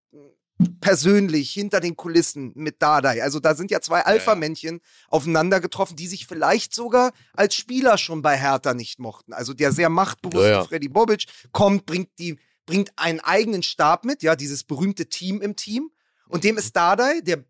persönlich 0.81 1.53
hinter 1.53 1.81
den 1.81 1.97
Kulissen 1.97 2.53
mit 2.55 2.83
Dardai. 2.83 3.23
Also 3.23 3.41
da 3.41 3.55
sind 3.55 3.71
ja 3.71 3.81
zwei 3.81 4.05
Alpha-Männchen 4.05 4.81
aufeinander 5.09 5.61
getroffen, 5.61 5.97
die 5.97 6.07
sich 6.07 6.27
vielleicht 6.27 6.75
sogar 6.75 7.13
als 7.35 7.55
Spieler 7.55 7.99
schon 7.99 8.23
bei 8.23 8.37
Hertha 8.39 8.75
nicht 8.75 8.99
mochten. 8.99 9.33
Also 9.33 9.55
der 9.55 9.73
sehr 9.73 9.89
machtbewusste 9.89 10.49
Ja, 10.49 10.59
ja. 10.59 10.65
Freddy 10.65 10.89
Bobic 10.89 11.27
kommt, 11.53 11.87
bringt 11.87 12.11
die, 12.19 12.39
bringt 12.67 12.93
einen 12.97 13.21
eigenen 13.21 13.63
Stab 13.63 14.05
mit, 14.05 14.23
ja, 14.23 14.37
dieses 14.37 14.65
berühmte 14.65 15.07
Team 15.07 15.41
im 15.41 15.57
Team. 15.57 15.91
Und 16.29 16.45
dem 16.45 16.59
ist 16.59 16.75
Dardai, 16.75 17.21
der 17.21 17.45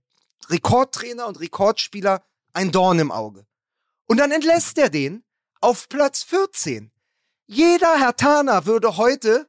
Rekordtrainer 0.48 1.26
und 1.26 1.40
Rekordspieler, 1.40 2.22
ein 2.52 2.72
Dorn 2.72 2.98
im 2.98 3.10
Auge. 3.10 3.46
Und 4.06 4.18
dann 4.18 4.30
entlässt 4.30 4.76
er 4.78 4.90
den 4.90 5.24
auf 5.60 5.88
Platz 5.88 6.22
14. 6.22 6.90
Jeder 7.46 7.98
Hertaner 7.98 8.66
würde 8.66 8.96
heute 8.96 9.48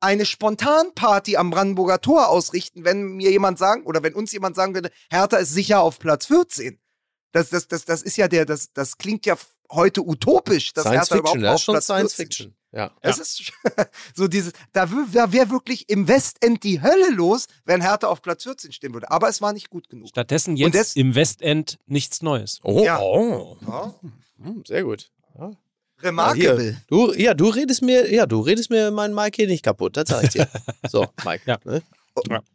eine 0.00 0.26
Spontanparty 0.26 1.36
am 1.36 1.50
Brandenburger 1.50 2.00
Tor 2.00 2.28
ausrichten, 2.28 2.84
wenn 2.84 3.02
mir 3.16 3.30
jemand 3.30 3.58
sagen 3.58 3.84
oder 3.84 4.02
wenn 4.02 4.14
uns 4.14 4.32
jemand 4.32 4.56
sagen 4.56 4.74
würde, 4.74 4.90
Hertha 5.10 5.36
ist 5.38 5.52
sicher 5.52 5.80
auf 5.80 5.98
Platz 5.98 6.26
14. 6.26 6.78
Das, 7.32 7.50
das, 7.50 7.68
das, 7.68 7.84
das 7.84 8.02
ist 8.02 8.16
ja 8.16 8.28
der, 8.28 8.44
das, 8.46 8.72
das 8.72 8.98
klingt 8.98 9.26
ja 9.26 9.36
heute 9.70 10.02
utopisch, 10.06 10.72
dass 10.72 10.84
Science 10.84 11.10
Hertha 11.10 11.16
Fiction, 11.16 11.40
überhaupt 11.40 11.44
das 11.44 11.50
auf 11.54 11.56
ist 11.58 11.64
schon 11.64 11.74
Platz 11.74 11.84
Science 11.86 12.14
14 12.14 12.24
Fiction. 12.26 12.56
Ja. 12.72 12.90
es 13.00 13.18
ist 13.18 13.52
so 14.14 14.28
dieses, 14.28 14.52
da, 14.72 14.86
da 14.86 15.32
wäre 15.32 15.50
wirklich 15.50 15.88
im 15.88 16.08
Westend 16.08 16.62
die 16.62 16.82
Hölle 16.82 17.10
los, 17.10 17.46
wenn 17.64 17.80
Hertha 17.80 18.06
auf 18.08 18.20
Platz 18.22 18.42
14 18.42 18.72
stehen 18.72 18.92
würde. 18.92 19.10
Aber 19.10 19.28
es 19.28 19.40
war 19.40 19.52
nicht 19.52 19.70
gut 19.70 19.88
genug. 19.88 20.08
Stattdessen 20.08 20.56
jetzt 20.56 20.74
das- 20.74 20.96
im 20.96 21.14
Westend 21.14 21.78
nichts 21.86 22.22
Neues. 22.22 22.60
Oh, 22.62 22.84
Ja. 22.84 23.00
oh. 23.00 23.56
Ja. 23.66 23.94
Hm, 24.42 24.62
sehr 24.66 24.84
gut. 24.84 25.10
Ja. 25.38 25.52
Remarkable. 26.02 26.62
Hier, 26.62 26.82
du, 26.88 27.12
ja, 27.14 27.34
du 27.34 27.48
redest 27.48 27.82
mir, 27.82 28.12
ja, 28.12 28.26
du 28.26 28.40
redest 28.40 28.70
mir 28.70 28.90
meinen 28.90 29.14
Mike 29.14 29.36
hier 29.36 29.46
nicht 29.46 29.64
kaputt, 29.64 29.96
das 29.96 30.08
sag 30.10 30.24
ich 30.24 30.30
dir. 30.30 30.48
So, 30.90 31.06
Mike. 31.24 31.42
Ja. 31.46 31.58
Ne? 31.64 31.82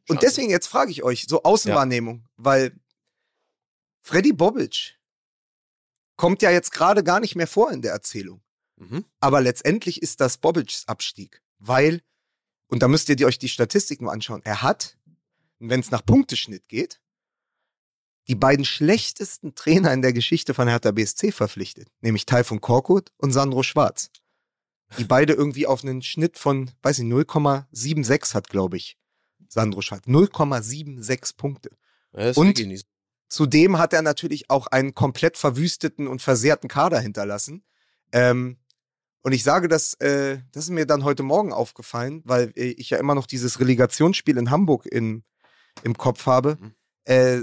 Und 0.08 0.22
deswegen 0.22 0.50
jetzt 0.50 0.68
frage 0.68 0.92
ich 0.92 1.04
euch, 1.04 1.26
so 1.28 1.44
Außenwahrnehmung, 1.44 2.24
weil 2.38 2.72
Freddy 4.04 4.32
Bobic 4.34 4.98
kommt 6.18 6.42
ja 6.42 6.52
jetzt 6.52 6.72
gerade 6.72 7.04
gar 7.04 7.20
nicht 7.20 7.36
mehr 7.36 7.48
vor 7.48 7.72
in 7.72 7.82
der 7.82 7.92
Erzählung. 7.94 8.42
Mhm. 8.78 9.06
Aber 9.20 9.42
letztendlich 9.42 10.02
ist 10.02 10.22
das 10.22 10.38
Bobics 10.38 10.88
Abstieg, 10.88 11.42
weil, 11.60 12.02
und 12.68 12.82
da 12.82 12.88
müsst 12.88 13.10
ihr 13.10 13.16
die- 13.16 13.26
euch 13.26 13.38
die 13.40 13.50
Statistiken 13.50 14.06
mal 14.06 14.14
anschauen, 14.14 14.42
er 14.44 14.62
hat, 14.62 14.98
wenn 15.60 15.80
es 15.80 15.92
nach 15.92 16.06
Punkteschnitt 16.06 16.68
geht, 16.68 17.01
die 18.28 18.36
beiden 18.36 18.66
schlechtesten 18.66 19.56
Trainer 19.56 19.94
in 19.94 20.02
der 20.02 20.14
Geschichte 20.14 20.54
von 20.54 20.68
Hertha 20.68 20.92
BSC 20.92 21.32
verpflichtet, 21.32 21.88
nämlich 22.02 22.26
Taifun 22.26 22.62
Korkut 22.62 23.12
und 23.18 23.32
Sandro 23.32 23.64
Schwarz. 23.64 24.10
Die 24.98 25.06
beide 25.06 25.34
irgendwie 25.34 25.68
auf 25.68 25.84
einen 25.84 26.02
Schnitt 26.02 26.38
von, 26.38 26.72
weiß 26.82 27.00
ich, 27.00 27.06
0,76 27.06 28.34
hat, 28.34 28.50
glaube 28.50 28.78
ich, 28.78 28.98
Sandro 29.48 29.82
Schwarz. 29.82 30.06
0,76 30.06 31.38
Punkte. 31.38 31.72
Ja, 32.14 32.32
Und-. 32.36 32.86
Zudem 33.30 33.78
hat 33.78 33.94
er 33.94 34.02
natürlich 34.02 34.50
auch 34.50 34.68
einen 34.68 34.94
komplett 34.94 35.38
verwüsteten 35.38 36.06
und 36.08 36.22
versehrten 36.22 36.68
Kader 36.68 37.00
hinterlassen. 37.00 37.64
Ähm, 38.12 38.58
und 39.24 39.32
ich 39.32 39.44
sage 39.44 39.70
das, 39.70 39.94
äh, 39.96 40.40
das 40.52 40.66
ist 40.66 40.70
mir 40.70 40.86
dann 40.86 41.06
heute 41.06 41.24
Morgen 41.24 41.54
aufgefallen, 41.54 42.22
weil 42.26 42.52
äh, 42.58 42.72
ich 42.72 42.90
ja 42.90 42.98
immer 42.98 43.16
noch 43.16 43.28
dieses 43.28 43.62
Relegationsspiel 43.62 44.38
in 44.38 44.52
Hamburg 44.52 44.86
in, 44.86 45.24
im 45.84 45.98
Kopf 45.98 46.26
habe. 46.26 46.58
Mhm. 46.60 46.74
Äh, 47.06 47.42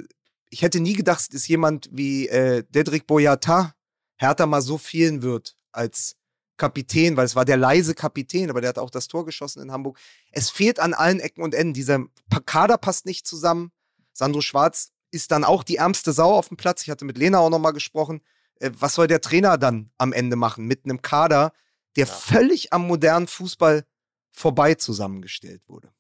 ich 0.50 0.62
hätte 0.62 0.80
nie 0.80 0.94
gedacht, 0.94 1.32
dass 1.32 1.48
jemand 1.48 1.88
wie 1.92 2.28
äh, 2.28 2.64
Dedrick 2.68 3.06
Boyata 3.06 3.74
Hertha 4.16 4.46
mal 4.46 4.62
so 4.62 4.78
fehlen 4.78 5.22
wird 5.22 5.56
als 5.72 6.16
Kapitän, 6.56 7.16
weil 7.16 7.24
es 7.24 7.36
war 7.36 7.44
der 7.44 7.56
leise 7.56 7.94
Kapitän, 7.94 8.50
aber 8.50 8.60
der 8.60 8.70
hat 8.70 8.78
auch 8.78 8.90
das 8.90 9.06
Tor 9.06 9.24
geschossen 9.24 9.62
in 9.62 9.72
Hamburg. 9.72 9.98
Es 10.32 10.50
fehlt 10.50 10.80
an 10.80 10.92
allen 10.92 11.20
Ecken 11.20 11.42
und 11.42 11.54
Enden. 11.54 11.72
Dieser 11.72 12.04
Kader 12.46 12.78
passt 12.78 13.06
nicht 13.06 13.26
zusammen. 13.26 13.70
Sandro 14.12 14.40
Schwarz 14.40 14.90
ist 15.10 15.30
dann 15.30 15.44
auch 15.44 15.62
die 15.62 15.76
ärmste 15.76 16.12
Sau 16.12 16.32
auf 16.34 16.48
dem 16.48 16.56
Platz. 16.56 16.82
Ich 16.82 16.90
hatte 16.90 17.04
mit 17.04 17.16
Lena 17.16 17.38
auch 17.38 17.50
nochmal 17.50 17.72
gesprochen. 17.72 18.20
Äh, 18.56 18.72
was 18.74 18.94
soll 18.94 19.06
der 19.06 19.20
Trainer 19.20 19.56
dann 19.56 19.90
am 19.98 20.12
Ende 20.12 20.36
machen 20.36 20.66
mit 20.66 20.84
einem 20.84 21.00
Kader, 21.00 21.52
der 21.96 22.06
völlig 22.06 22.72
am 22.72 22.86
modernen 22.86 23.28
Fußball 23.28 23.84
vorbei 24.32 24.74
zusammengestellt 24.74 25.62
wurde? 25.68 25.92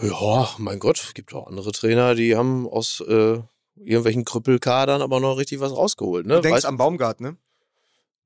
Ja, 0.00 0.48
mein 0.58 0.78
Gott, 0.78 1.12
gibt 1.14 1.34
auch 1.34 1.46
andere 1.48 1.72
Trainer, 1.72 2.14
die 2.14 2.36
haben 2.36 2.68
aus 2.68 3.00
äh, 3.00 3.40
irgendwelchen 3.76 4.24
Krüppelkadern 4.24 5.02
aber 5.02 5.18
noch 5.20 5.38
richtig 5.38 5.60
was 5.60 5.72
rausgeholt. 5.72 6.26
Ne? 6.26 6.36
Du 6.36 6.42
denkst 6.42 6.64
Weißt- 6.64 6.68
am 6.68 6.76
Baumgart, 6.76 7.20
ne? 7.20 7.36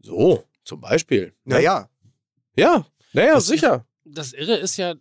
so, 0.00 0.44
zum 0.64 0.80
Beispiel. 0.80 1.34
Ne? 1.44 1.54
Naja, 1.56 1.88
Ja, 2.56 2.86
naja, 3.12 3.34
Das- 3.34 3.46
sicher. 3.46 3.86
Das 4.04 4.32
Irre 4.32 4.56
ist 4.56 4.76
ja, 4.76 4.94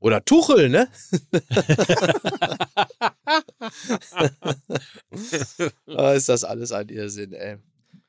Oder 0.00 0.24
Tuchel, 0.24 0.70
ne? 0.70 0.88
ah, 5.86 6.12
ist 6.12 6.28
das 6.28 6.44
alles 6.44 6.72
ein 6.72 6.88
Irrsinn, 6.88 7.32
ey. 7.32 7.58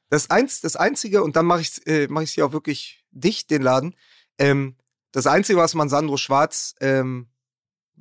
das, 0.09 0.29
eins, 0.29 0.61
das 0.61 0.75
Einzige, 0.75 1.23
und 1.23 1.35
dann 1.35 1.45
mache 1.45 1.61
ich 1.61 1.69
es 1.69 1.77
äh, 1.79 2.07
mach 2.09 2.21
ich's 2.21 2.33
hier 2.33 2.45
auch 2.45 2.53
wirklich 2.53 3.03
dicht, 3.11 3.49
den 3.51 3.61
Laden. 3.61 3.95
Ähm, 4.37 4.75
das 5.11 5.27
Einzige, 5.27 5.59
was 5.59 5.73
man 5.73 5.89
Sandro 5.89 6.17
Schwarz 6.17 6.75
ähm, 6.79 7.27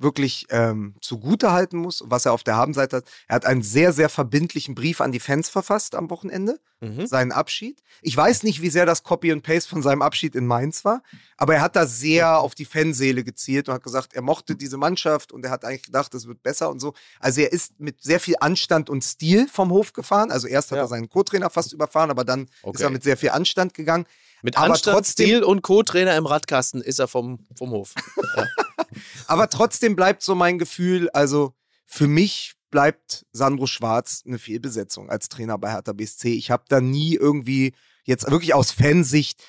wirklich 0.01 0.47
ähm, 0.49 0.95
zugute 1.01 1.51
halten 1.51 1.77
muss, 1.77 2.03
was 2.07 2.25
er 2.25 2.33
auf 2.33 2.43
der 2.43 2.55
Habenseite 2.55 2.97
hat, 2.97 3.05
er 3.27 3.35
hat 3.35 3.45
einen 3.45 3.61
sehr, 3.61 3.91
sehr 3.93 4.09
verbindlichen 4.09 4.73
Brief 4.75 5.01
an 5.01 5.11
die 5.11 5.19
Fans 5.19 5.49
verfasst 5.49 5.93
am 5.95 6.09
Wochenende. 6.09 6.59
Mhm. 6.81 7.07
seinen 7.07 7.33
Abschied. 7.33 7.83
Ich 8.01 8.15
weiß 8.15 8.43
nicht, 8.43 8.61
wie 8.61 8.69
sehr 8.69 8.85
das 8.85 9.03
Copy 9.03 9.33
and 9.33 9.43
Paste 9.43 9.69
von 9.69 9.81
seinem 9.83 10.01
Abschied 10.01 10.33
in 10.33 10.47
Mainz 10.47 10.85
war, 10.85 11.03
aber 11.35 11.55
er 11.55 11.59
hat 11.61 11.75
da 11.75 11.85
sehr 11.85 12.39
auf 12.39 12.55
die 12.55 12.63
Fanseele 12.63 13.25
gezielt 13.25 13.67
und 13.67 13.73
hat 13.75 13.83
gesagt, 13.83 14.13
er 14.13 14.21
mochte 14.21 14.55
diese 14.55 14.77
Mannschaft 14.77 15.33
und 15.33 15.43
er 15.43 15.51
hat 15.51 15.65
eigentlich 15.65 15.83
gedacht, 15.83 16.13
es 16.13 16.25
wird 16.25 16.41
besser 16.41 16.69
und 16.69 16.79
so. 16.79 16.93
Also 17.19 17.41
er 17.41 17.51
ist 17.51 17.81
mit 17.81 18.01
sehr 18.01 18.21
viel 18.21 18.35
Anstand 18.39 18.89
und 18.89 19.03
Stil 19.03 19.49
vom 19.49 19.71
Hof 19.71 19.91
gefahren. 19.91 20.31
Also 20.31 20.47
erst 20.47 20.71
hat 20.71 20.77
Ja. 20.77 20.83
er 20.85 20.87
seinen 20.87 21.09
Co-Trainer 21.09 21.49
fast 21.49 21.73
überfahren, 21.73 22.11
aber 22.11 22.23
dann 22.23 22.43
ist 22.43 22.49
Okay. 22.63 22.83
er 22.83 22.89
mit 22.91 23.03
sehr 23.03 23.17
viel 23.17 23.31
Anstand 23.31 23.73
gegangen. 23.73 24.05
Mit 24.41 24.57
Aber 24.57 24.71
Anstand, 24.73 24.95
trotzdem- 24.97 25.25
Stil 25.25 25.43
und 25.43 25.61
Co-Trainer 25.61 26.15
im 26.15 26.25
Radkasten 26.25 26.81
ist 26.81 26.99
er 26.99 27.07
vom, 27.07 27.45
vom 27.55 27.71
Hof. 27.71 27.93
Aber 29.27 29.49
trotzdem 29.49 29.95
bleibt 29.95 30.23
so 30.23 30.35
mein 30.35 30.57
Gefühl, 30.57 31.09
also 31.09 31.53
für 31.85 32.07
mich 32.07 32.53
bleibt 32.71 33.25
Sandro 33.31 33.65
Schwarz 33.67 34.23
eine 34.25 34.39
Fehlbesetzung 34.39 35.09
als 35.09 35.29
Trainer 35.29 35.57
bei 35.57 35.71
Hertha 35.71 35.93
BSC. 35.93 36.33
Ich 36.33 36.51
habe 36.51 36.63
da 36.69 36.81
nie 36.81 37.15
irgendwie 37.15 37.73
jetzt 38.05 38.29
wirklich 38.29 38.53
aus 38.53 38.71
Fansicht 38.71 39.43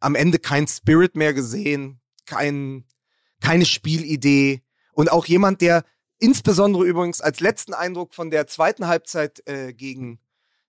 am 0.00 0.14
Ende 0.14 0.38
kein 0.38 0.66
Spirit 0.66 1.16
mehr 1.16 1.34
gesehen, 1.34 2.00
kein, 2.26 2.84
keine 3.40 3.64
Spielidee 3.64 4.62
und 4.92 5.10
auch 5.10 5.26
jemand, 5.26 5.60
der 5.60 5.84
insbesondere 6.18 6.84
übrigens 6.84 7.20
als 7.20 7.40
letzten 7.40 7.74
Eindruck 7.74 8.14
von 8.14 8.30
der 8.30 8.46
zweiten 8.46 8.86
Halbzeit 8.86 9.46
äh, 9.48 9.72
gegen 9.72 10.20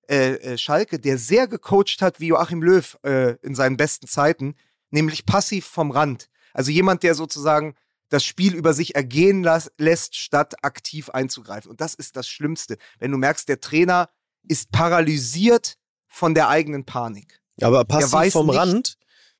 äh, 0.09 0.33
äh, 0.35 0.57
Schalke, 0.57 0.99
der 0.99 1.17
sehr 1.17 1.47
gecoacht 1.47 2.01
hat 2.01 2.19
wie 2.19 2.27
Joachim 2.27 2.61
Löw 2.61 2.97
äh, 3.03 3.35
in 3.41 3.55
seinen 3.55 3.77
besten 3.77 4.07
Zeiten, 4.07 4.55
nämlich 4.91 5.25
passiv 5.25 5.65
vom 5.65 5.91
Rand. 5.91 6.29
Also 6.53 6.71
jemand, 6.71 7.03
der 7.03 7.15
sozusagen 7.15 7.75
das 8.09 8.23
Spiel 8.23 8.53
über 8.53 8.73
sich 8.73 8.95
ergehen 8.95 9.43
lässt, 9.77 10.15
statt 10.15 10.63
aktiv 10.63 11.09
einzugreifen. 11.09 11.71
Und 11.71 11.81
das 11.81 11.95
ist 11.95 12.15
das 12.15 12.27
Schlimmste. 12.27 12.77
Wenn 12.99 13.11
du 13.11 13.17
merkst, 13.17 13.49
der 13.49 13.59
Trainer 13.59 14.09
ist 14.47 14.71
paralysiert 14.71 15.77
von 16.07 16.35
der 16.35 16.47
eigenen 16.49 16.85
Panik. 16.85 17.41
Aber 17.61 17.85
passiv 17.85 18.33
vom 18.33 18.47
nicht- 18.47 18.57
Rand, 18.57 18.97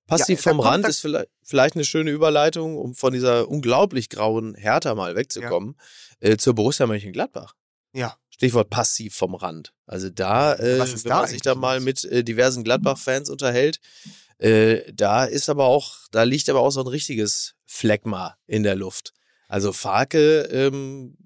passiv 0.08 0.44
Ja, 0.44 0.52
vom 0.52 0.60
Rand 0.60 0.88
ist 0.88 1.02
vielleicht, 1.02 1.30
vielleicht 1.44 1.76
eine 1.76 1.86
schöne 1.86 2.10
Überleitung, 2.12 2.78
um 2.78 2.96
von 2.96 3.14
dieser 3.14 3.48
unglaublich 3.48 4.10
grauen 4.10 4.56
Hertha 4.56 4.96
mal 4.96 5.16
wegzukommen, 5.16 5.76
äh, 6.20 6.38
zur 6.38 6.56
Borussia 6.56 6.88
Mönchengladbach. 6.88 7.54
Ja. 7.94 8.18
Stichwort 8.30 8.70
passiv 8.70 9.16
vom 9.16 9.36
Rand. 9.36 9.74
Also 9.86 10.10
da, 10.10 10.56
äh, 10.56 10.80
wenn 10.80 11.04
da 11.04 11.20
man 11.20 11.30
sich 11.30 11.42
da 11.42 11.56
mal 11.56 11.80
mit 11.80 12.04
äh, 12.06 12.24
diversen 12.24 12.64
Gladbach-Fans 12.64 13.30
unterhält, 13.30 13.80
Äh, 14.40 14.92
da 14.92 15.24
ist 15.24 15.48
aber 15.48 15.66
auch, 15.66 15.96
da 16.12 16.24
liegt 16.24 16.50
aber 16.50 16.60
auch 16.60 16.72
so 16.72 16.82
ein 16.82 16.88
richtiges 16.88 17.56
Phlegma 17.66 18.36
in 18.46 18.64
der 18.64 18.76
Luft. 18.76 19.14
Also 19.48 19.72
Farke, 19.72 20.42
ähm, 20.52 21.18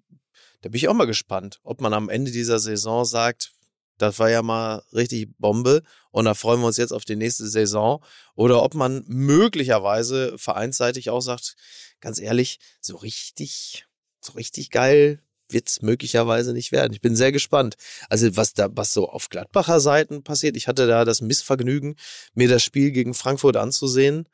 da 0.62 0.70
bin 0.70 0.78
ich 0.78 0.88
auch 0.88 0.94
mal 0.94 1.08
gespannt, 1.08 1.60
ob 1.64 1.82
man 1.82 1.94
am 1.94 2.10
Ende 2.10 2.32
dieser 2.32 2.60
Saison 2.60 3.06
sagt, 3.06 3.54
das 3.98 4.20
war 4.20 4.30
ja 4.30 4.44
mal 4.44 4.84
richtig 4.94 5.30
Bombe 5.40 5.82
und 6.12 6.26
da 6.26 6.36
freuen 6.36 6.60
wir 6.60 6.68
uns 6.68 6.78
jetzt 6.78 6.92
auf 6.92 7.06
die 7.06 7.16
nächste 7.16 7.48
Saison. 7.48 8.04
Oder 8.36 8.62
ob 8.62 8.76
man 8.76 9.04
möglicherweise 9.08 10.38
vereinsseitig 10.38 11.10
auch 11.10 11.22
sagt, 11.22 11.56
ganz 12.00 12.20
ehrlich, 12.20 12.60
so 12.82 12.98
richtig, 12.98 13.88
so 14.20 14.34
richtig 14.34 14.70
geil 14.70 15.24
wird's 15.50 15.82
möglicherweise 15.82 16.54
nicht 16.54 16.72
werden. 16.72 16.94
Ich 16.94 17.02
bin 17.02 17.16
sehr 17.16 17.32
gespannt. 17.32 17.76
Also 18.10 18.36
was 18.36 18.54
da, 18.54 18.70
was 18.72 18.94
so 18.94 19.10
auf 19.10 19.30
Gladbacher 19.30 19.80
Seiten 19.80 20.24
passiert, 20.24 20.58
ich 20.58 20.68
hatte 20.68 20.88
da 20.88 21.06
das 21.06 21.22
Missvergnügen, 21.22 21.96
mir 22.34 22.48
das 22.48 22.64
Spiel 22.64 22.92
gegen 22.92 23.14
Frankfurt 23.14 23.58
anzusehen. 23.58 24.28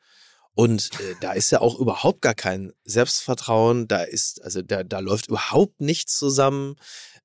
Und 0.54 0.90
äh, 1.00 1.14
da 1.20 1.32
ist 1.32 1.50
ja 1.50 1.60
auch 1.60 1.78
überhaupt 1.80 2.22
gar 2.22 2.34
kein 2.34 2.72
Selbstvertrauen. 2.84 3.88
Da 3.88 4.02
ist, 4.02 4.42
also 4.42 4.62
da, 4.62 4.84
da 4.84 5.00
läuft 5.00 5.28
überhaupt 5.28 5.80
nichts 5.80 6.16
zusammen. 6.16 6.76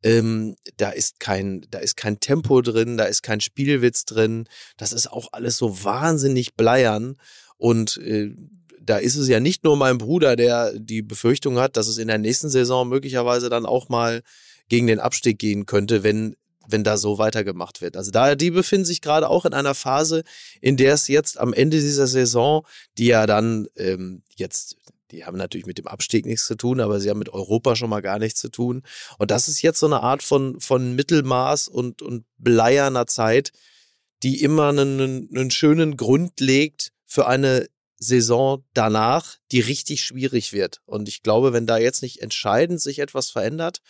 Ähm, 0.01 0.55
da 0.77 0.89
ist 0.89 1.19
kein, 1.19 1.65
da 1.69 1.79
ist 1.79 1.95
kein 1.95 2.19
Tempo 2.19 2.61
drin, 2.61 2.97
da 2.97 3.05
ist 3.05 3.21
kein 3.21 3.41
Spielwitz 3.41 4.05
drin. 4.05 4.47
Das 4.77 4.93
ist 4.93 5.11
auch 5.11 5.29
alles 5.31 5.57
so 5.57 5.83
wahnsinnig 5.83 6.55
bleiern. 6.55 7.17
Und 7.57 7.97
äh, 7.97 8.33
da 8.81 8.97
ist 8.97 9.15
es 9.15 9.27
ja 9.27 9.39
nicht 9.39 9.63
nur 9.63 9.77
mein 9.77 9.97
Bruder, 9.97 10.35
der 10.35 10.73
die 10.77 11.01
Befürchtung 11.01 11.59
hat, 11.59 11.77
dass 11.77 11.87
es 11.87 11.97
in 11.97 12.07
der 12.07 12.17
nächsten 12.17 12.49
Saison 12.49 12.87
möglicherweise 12.87 13.49
dann 13.49 13.65
auch 13.65 13.89
mal 13.89 14.21
gegen 14.67 14.87
den 14.87 14.99
Abstieg 14.99 15.39
gehen 15.39 15.65
könnte, 15.65 16.03
wenn 16.03 16.35
wenn 16.71 16.83
da 16.83 16.97
so 16.97 17.17
weitergemacht 17.17 17.81
wird. 17.81 17.97
Also 17.97 18.11
da 18.11 18.35
die 18.35 18.51
befinden 18.51 18.85
sich 18.85 19.01
gerade 19.01 19.27
auch 19.27 19.45
in 19.45 19.53
einer 19.53 19.73
Phase, 19.73 20.23
in 20.61 20.77
der 20.77 20.93
es 20.93 21.07
jetzt 21.07 21.39
am 21.39 21.51
Ende 21.51 21.79
dieser 21.79 22.05
Saison, 22.05 22.63
die 22.97 23.07
ja 23.07 23.25
dann 23.25 23.67
ähm, 23.75 24.21
jetzt 24.35 24.75
die 25.11 25.25
haben 25.25 25.37
natürlich 25.37 25.65
mit 25.65 25.79
dem 25.79 25.87
Abstieg 25.87 26.27
nichts 26.27 26.45
zu 26.45 26.55
tun, 26.55 26.79
aber 26.79 26.99
sie 26.99 27.09
haben 27.09 27.17
mit 27.17 27.29
Europa 27.29 27.75
schon 27.75 27.89
mal 27.89 28.01
gar 28.01 28.19
nichts 28.19 28.39
zu 28.39 28.49
tun. 28.49 28.83
Und 29.17 29.31
das 29.31 29.47
ist 29.47 29.63
jetzt 29.63 29.79
so 29.79 29.87
eine 29.87 30.03
Art 30.03 30.21
von, 30.21 30.59
von 30.59 30.95
Mittelmaß 30.95 31.67
und, 31.67 32.03
und 32.03 32.25
bleierner 32.37 33.07
Zeit, 33.07 33.51
die 34.21 34.43
immer 34.43 34.69
einen, 34.69 35.29
einen 35.33 35.51
schönen 35.51 35.97
Grund 35.97 36.39
legt 36.39 36.91
für 37.05 37.27
eine 37.27 37.67
Saison 37.99 38.63
danach, 38.73 39.35
die 39.51 39.59
richtig 39.59 40.03
schwierig 40.03 40.53
wird. 40.53 40.81
Und 40.85 41.07
ich 41.09 41.21
glaube, 41.21 41.53
wenn 41.53 41.67
da 41.67 41.77
jetzt 41.77 42.01
nicht 42.01 42.21
entscheidend 42.21 42.81
sich 42.81 42.99
etwas 42.99 43.29
verändert, 43.29 43.81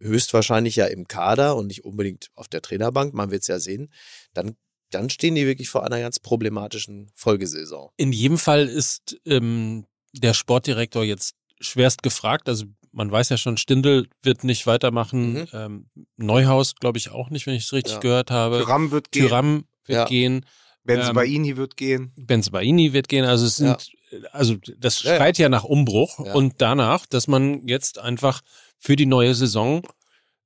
höchstwahrscheinlich 0.00 0.76
ja 0.76 0.86
im 0.86 1.08
Kader 1.08 1.56
und 1.56 1.66
nicht 1.66 1.84
unbedingt 1.84 2.28
auf 2.34 2.48
der 2.48 2.62
Trainerbank, 2.62 3.14
man 3.14 3.30
wird 3.30 3.42
es 3.42 3.48
ja 3.48 3.58
sehen, 3.58 3.92
dann, 4.34 4.56
dann 4.90 5.10
stehen 5.10 5.34
die 5.34 5.46
wirklich 5.46 5.68
vor 5.68 5.84
einer 5.84 6.00
ganz 6.00 6.20
problematischen 6.20 7.10
Folgesaison. 7.14 7.90
In 7.96 8.12
jedem 8.12 8.38
Fall 8.38 8.68
ist 8.68 9.18
ähm, 9.24 9.86
der 10.12 10.34
Sportdirektor 10.34 11.02
jetzt 11.04 11.34
schwerst 11.60 12.02
gefragt. 12.02 12.48
Also 12.48 12.66
man 12.92 13.10
weiß 13.10 13.28
ja 13.30 13.36
schon, 13.36 13.56
Stindl 13.56 14.08
wird 14.22 14.44
nicht 14.44 14.66
weitermachen. 14.66 15.32
Mhm. 15.32 15.46
Ähm, 15.52 15.90
Neuhaus, 16.16 16.74
glaube 16.76 16.98
ich, 16.98 17.10
auch 17.10 17.30
nicht, 17.30 17.46
wenn 17.46 17.54
ich 17.54 17.64
es 17.64 17.72
richtig 17.72 17.94
Ja. 17.94 18.00
gehört 18.00 18.30
habe. 18.30 18.58
Tyram 18.58 18.90
wird 18.90 19.10
gehen. 19.12 19.26
Tyram 19.26 19.64
wird 19.84 19.98
Ja. 19.98 20.04
gehen. 20.04 20.46
Benzibaini 20.94 21.56
wird 21.56 21.76
gehen. 21.76 22.12
Benzibaini 22.16 22.92
wird 22.92 23.08
gehen. 23.08 23.24
Also 23.24 23.46
es 23.46 23.56
sind, 23.56 23.90
also 24.32 24.56
das 24.78 25.02
Ja, 25.02 25.10
ja. 25.12 25.16
schreit 25.16 25.38
ja 25.38 25.48
nach 25.48 25.64
Umbruch 25.64 26.24
Ja. 26.26 26.34
und 26.34 26.54
danach, 26.58 27.06
dass 27.06 27.28
man 27.28 27.66
jetzt 27.68 27.98
einfach 27.98 28.40
für 28.78 28.96
die 28.96 29.06
neue 29.06 29.34
Saison 29.34 29.82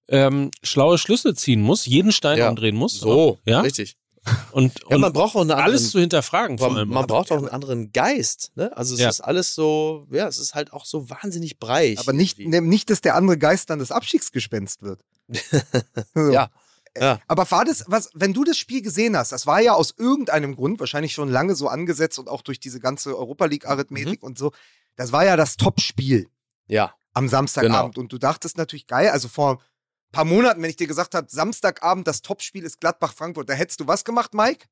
ähm, 0.08 0.50
schlaue 0.62 0.98
Schlüsse 0.98 1.34
ziehen 1.34 1.62
muss, 1.62 1.86
jeden 1.86 2.12
Stein 2.12 2.38
Ja. 2.38 2.48
umdrehen 2.48 2.76
muss. 2.76 2.94
So, 2.98 3.38
ja. 3.46 3.60
richtig. 3.60 3.96
Und, 4.52 4.72
Ja, 4.88 4.94
und 4.94 5.00
man 5.00 5.12
braucht 5.12 5.34
auch 5.34 5.40
eine 5.40 5.54
andere 5.54 5.64
alles 5.64 5.90
zu 5.90 5.98
hinterfragen. 5.98 6.58
Vor 6.58 6.68
man, 6.68 6.78
allem. 6.78 6.88
man 6.90 7.06
braucht 7.06 7.32
auch 7.32 7.38
einen 7.38 7.48
anderen 7.48 7.92
Geist, 7.92 8.52
ne? 8.54 8.76
Also 8.76 8.94
es 8.94 9.00
Ja. 9.00 9.08
ist 9.08 9.20
alles 9.20 9.54
so, 9.54 10.06
ja, 10.12 10.28
es 10.28 10.38
ist 10.38 10.54
halt 10.54 10.72
auch 10.72 10.84
so 10.84 11.10
wahnsinnig 11.10 11.58
breich. 11.58 11.98
Aber 11.98 12.12
nicht, 12.12 12.38
ne, 12.38 12.60
nicht, 12.60 12.88
dass 12.90 13.00
der 13.00 13.16
andere 13.16 13.36
Geist 13.38 13.68
dann 13.70 13.78
das 13.80 13.90
Abstiegsgespenst 13.90 14.82
wird. 14.82 15.00
So. 16.14 16.30
Ja. 16.30 16.50
Ja. 16.98 17.20
Aber 17.26 17.50
war 17.50 17.64
das, 17.64 17.84
was, 17.86 18.10
wenn 18.14 18.32
du 18.34 18.44
das 18.44 18.58
Spiel 18.58 18.82
gesehen 18.82 19.16
hast, 19.16 19.32
das 19.32 19.46
war 19.46 19.60
ja 19.60 19.72
aus 19.72 19.94
irgendeinem 19.96 20.54
Grund, 20.56 20.78
wahrscheinlich 20.78 21.12
schon 21.14 21.28
lange 21.30 21.54
so 21.54 21.68
angesetzt 21.68 22.18
und 22.18 22.28
auch 22.28 22.42
durch 22.42 22.60
diese 22.60 22.80
ganze 22.80 23.16
Europa 23.16 23.46
League-Arithmetik 23.46 24.20
Mhm. 24.22 24.26
und 24.26 24.38
so, 24.38 24.52
das 24.96 25.10
war 25.12 25.24
ja 25.24 25.36
das 25.36 25.56
Top-Spiel 25.56 26.28
Ja, 26.66 26.94
am 27.14 27.28
Samstagabend. 27.28 27.94
Genau. 27.94 28.02
Und 28.04 28.12
du 28.12 28.18
dachtest 28.18 28.58
natürlich 28.58 28.86
geil, 28.86 29.08
also 29.08 29.28
vor 29.28 29.52
ein 29.58 30.12
paar 30.12 30.24
Monaten, 30.26 30.60
wenn 30.62 30.68
ich 30.70 30.76
dir 30.76 30.86
gesagt 30.86 31.14
habe, 31.14 31.26
Samstagabend 31.30 32.06
das 32.06 32.20
Topspiel 32.20 32.64
ist 32.64 32.78
Gladbach-Frankfurt, 32.80 33.48
da 33.48 33.54
hättest 33.54 33.80
du 33.80 33.86
was 33.86 34.04
gemacht, 34.04 34.34
Mike? 34.34 34.66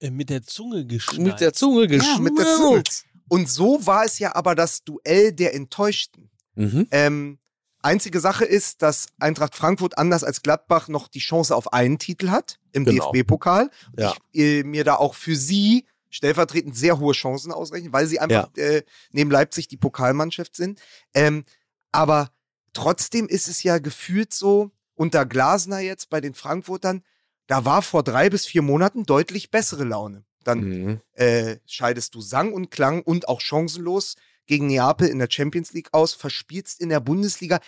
Äh, 0.00 0.10
mit 0.10 0.28
der 0.30 0.42
Zunge 0.42 0.84
geschnallt. 0.84 1.20
mit 1.22 1.40
der 1.40 1.52
Zunge 1.54 1.86
Ja, 1.86 2.18
mit 2.18 2.36
der 2.38 2.44
Zunge. 2.56 2.82
geschnallt. 2.82 3.04
Und 3.28 3.48
so 3.48 3.86
war 3.86 4.04
es 4.04 4.18
ja 4.18 4.34
aber 4.34 4.54
das 4.54 4.84
Duell 4.84 5.32
der 5.32 5.54
Enttäuschten. 5.54 6.30
Mhm. 6.54 6.86
Ähm, 6.90 7.38
einzige 7.82 8.20
Sache 8.20 8.44
ist, 8.44 8.82
dass 8.82 9.08
Eintracht 9.18 9.54
Frankfurt 9.54 9.98
anders 9.98 10.24
als 10.24 10.42
Gladbach 10.42 10.88
noch 10.88 11.08
die 11.08 11.18
Chance 11.20 11.54
auf 11.54 11.72
einen 11.72 11.98
Titel 11.98 12.30
hat 12.30 12.58
im 12.72 12.84
Genau. 12.84 13.10
DFB-Pokal. 13.12 13.70
Ja. 13.98 14.14
Ich 14.32 14.40
äh, 14.40 14.62
mir 14.64 14.84
da 14.84 14.96
auch 14.96 15.14
für 15.14 15.36
sie 15.36 15.86
stellvertretend 16.10 16.76
sehr 16.76 16.98
hohe 16.98 17.12
Chancen 17.14 17.52
ausrechnen, 17.52 17.92
weil 17.92 18.06
sie 18.06 18.20
einfach 18.20 18.54
äh, 18.56 18.82
neben 19.12 19.30
Leipzig 19.30 19.68
die 19.68 19.76
Pokalmannschaft 19.78 20.54
sind. 20.56 20.80
Ähm, 21.14 21.44
aber 21.90 22.30
trotzdem 22.74 23.28
ist 23.28 23.48
es 23.48 23.62
ja 23.62 23.78
gefühlt 23.78 24.32
so, 24.32 24.70
unter 24.94 25.24
Glasner 25.26 25.80
jetzt 25.80 26.10
bei 26.10 26.20
den 26.20 26.34
Frankfurtern, 26.34 27.02
da 27.46 27.64
war 27.64 27.82
vor 27.82 28.02
drei 28.02 28.30
bis 28.30 28.46
vier 28.46 28.62
Monaten 28.62 29.04
deutlich 29.04 29.50
bessere 29.50 29.84
Laune. 29.84 30.24
Dann 30.44 30.60
Mhm. 30.60 31.00
äh, 31.14 31.56
scheidest 31.66 32.14
du 32.14 32.20
sang 32.20 32.52
und 32.52 32.70
klang 32.70 33.02
und 33.02 33.28
auch 33.28 33.40
chancenlos 33.40 34.16
gegen 34.52 34.66
Neapel 34.66 35.08
in 35.08 35.18
der 35.18 35.28
Champions 35.30 35.72
League 35.72 35.88
aus, 35.92 36.12
verspielst 36.12 36.78
in 36.78 36.90
der 36.90 37.00
Bundesliga 37.00 37.58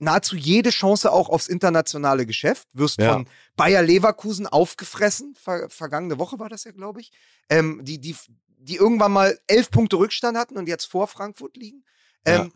nahezu 0.00 0.34
jede 0.34 0.70
Chance 0.70 1.12
auch 1.12 1.28
aufs 1.28 1.46
internationale 1.46 2.26
Geschäft, 2.26 2.66
wirst 2.72 2.98
Ja. 3.00 3.12
von 3.12 3.28
Bayer 3.54 3.80
Leverkusen 3.82 4.48
aufgefressen, 4.48 5.36
ver 5.36 5.68
vergangene 5.70 6.18
Woche 6.18 6.40
war 6.40 6.48
das 6.48 6.64
ja, 6.64 6.72
glaube 6.72 7.00
ich, 7.00 7.12
ähm, 7.48 7.80
die, 7.84 8.00
die, 8.00 8.16
die 8.58 8.74
irgendwann 8.74 9.12
mal 9.12 9.38
elf 9.46 9.70
Punkte 9.70 9.96
Rückstand 9.98 10.36
hatten 10.36 10.56
und 10.58 10.66
jetzt 10.68 10.86
vor 10.86 11.06
Frankfurt 11.06 11.56
liegen. 11.56 11.84
Ähm, 12.24 12.34
Ja. 12.46 12.48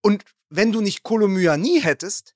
Und 0.00 0.24
wenn 0.48 0.72
du 0.72 0.80
nicht 0.80 1.02
Kolomyani 1.02 1.80
hättest, 1.82 2.34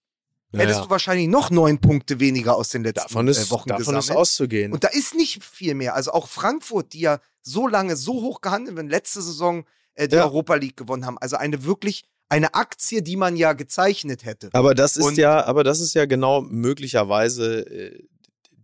hättest 0.52 0.78
Ja, 0.80 0.84
du 0.84 0.90
wahrscheinlich 0.90 1.28
noch 1.28 1.48
neun 1.50 1.80
Punkte 1.80 2.20
weniger 2.20 2.56
aus 2.56 2.68
den 2.68 2.82
letzten 2.84 3.08
Davon 3.08 3.26
ist, 3.28 3.38
äh, 3.46 3.50
Wochen 3.50 3.70
davon 3.70 3.78
gesammelt. 3.86 4.04
ist 4.04 4.16
auszugehen. 4.16 4.72
Und 4.74 4.84
da 4.84 4.88
ist 4.88 5.14
nicht 5.14 5.42
viel 5.42 5.74
mehr. 5.74 5.94
Also 5.94 6.12
auch 6.12 6.28
Frankfurt, 6.28 6.92
die 6.92 7.00
ja 7.00 7.20
so 7.42 7.66
lange 7.66 7.96
so 7.96 8.12
hoch 8.22 8.42
gehandelt 8.42 8.76
werden, 8.76 8.90
letzte 8.90 9.22
Saison 9.22 9.64
äh, 9.96 10.08
die 10.08 10.16
Ja. 10.16 10.24
Europa 10.24 10.54
League 10.54 10.76
gewonnen 10.76 11.04
haben. 11.04 11.18
Also 11.18 11.36
eine 11.36 11.64
wirklich, 11.64 12.04
eine 12.28 12.54
Aktie, 12.54 13.02
die 13.02 13.16
man 13.16 13.36
ja 13.36 13.52
gezeichnet 13.52 14.24
hätte. 14.24 14.50
aber 14.52 14.74
das 14.74 14.96
ist 14.96 15.04
Und- 15.04 15.18
ja, 15.18 15.44
aber 15.44 15.64
das 15.64 15.80
ist 15.80 15.94
ja 15.94 16.06
genau 16.06 16.40
möglicherweise 16.42 17.60
äh, 17.66 18.04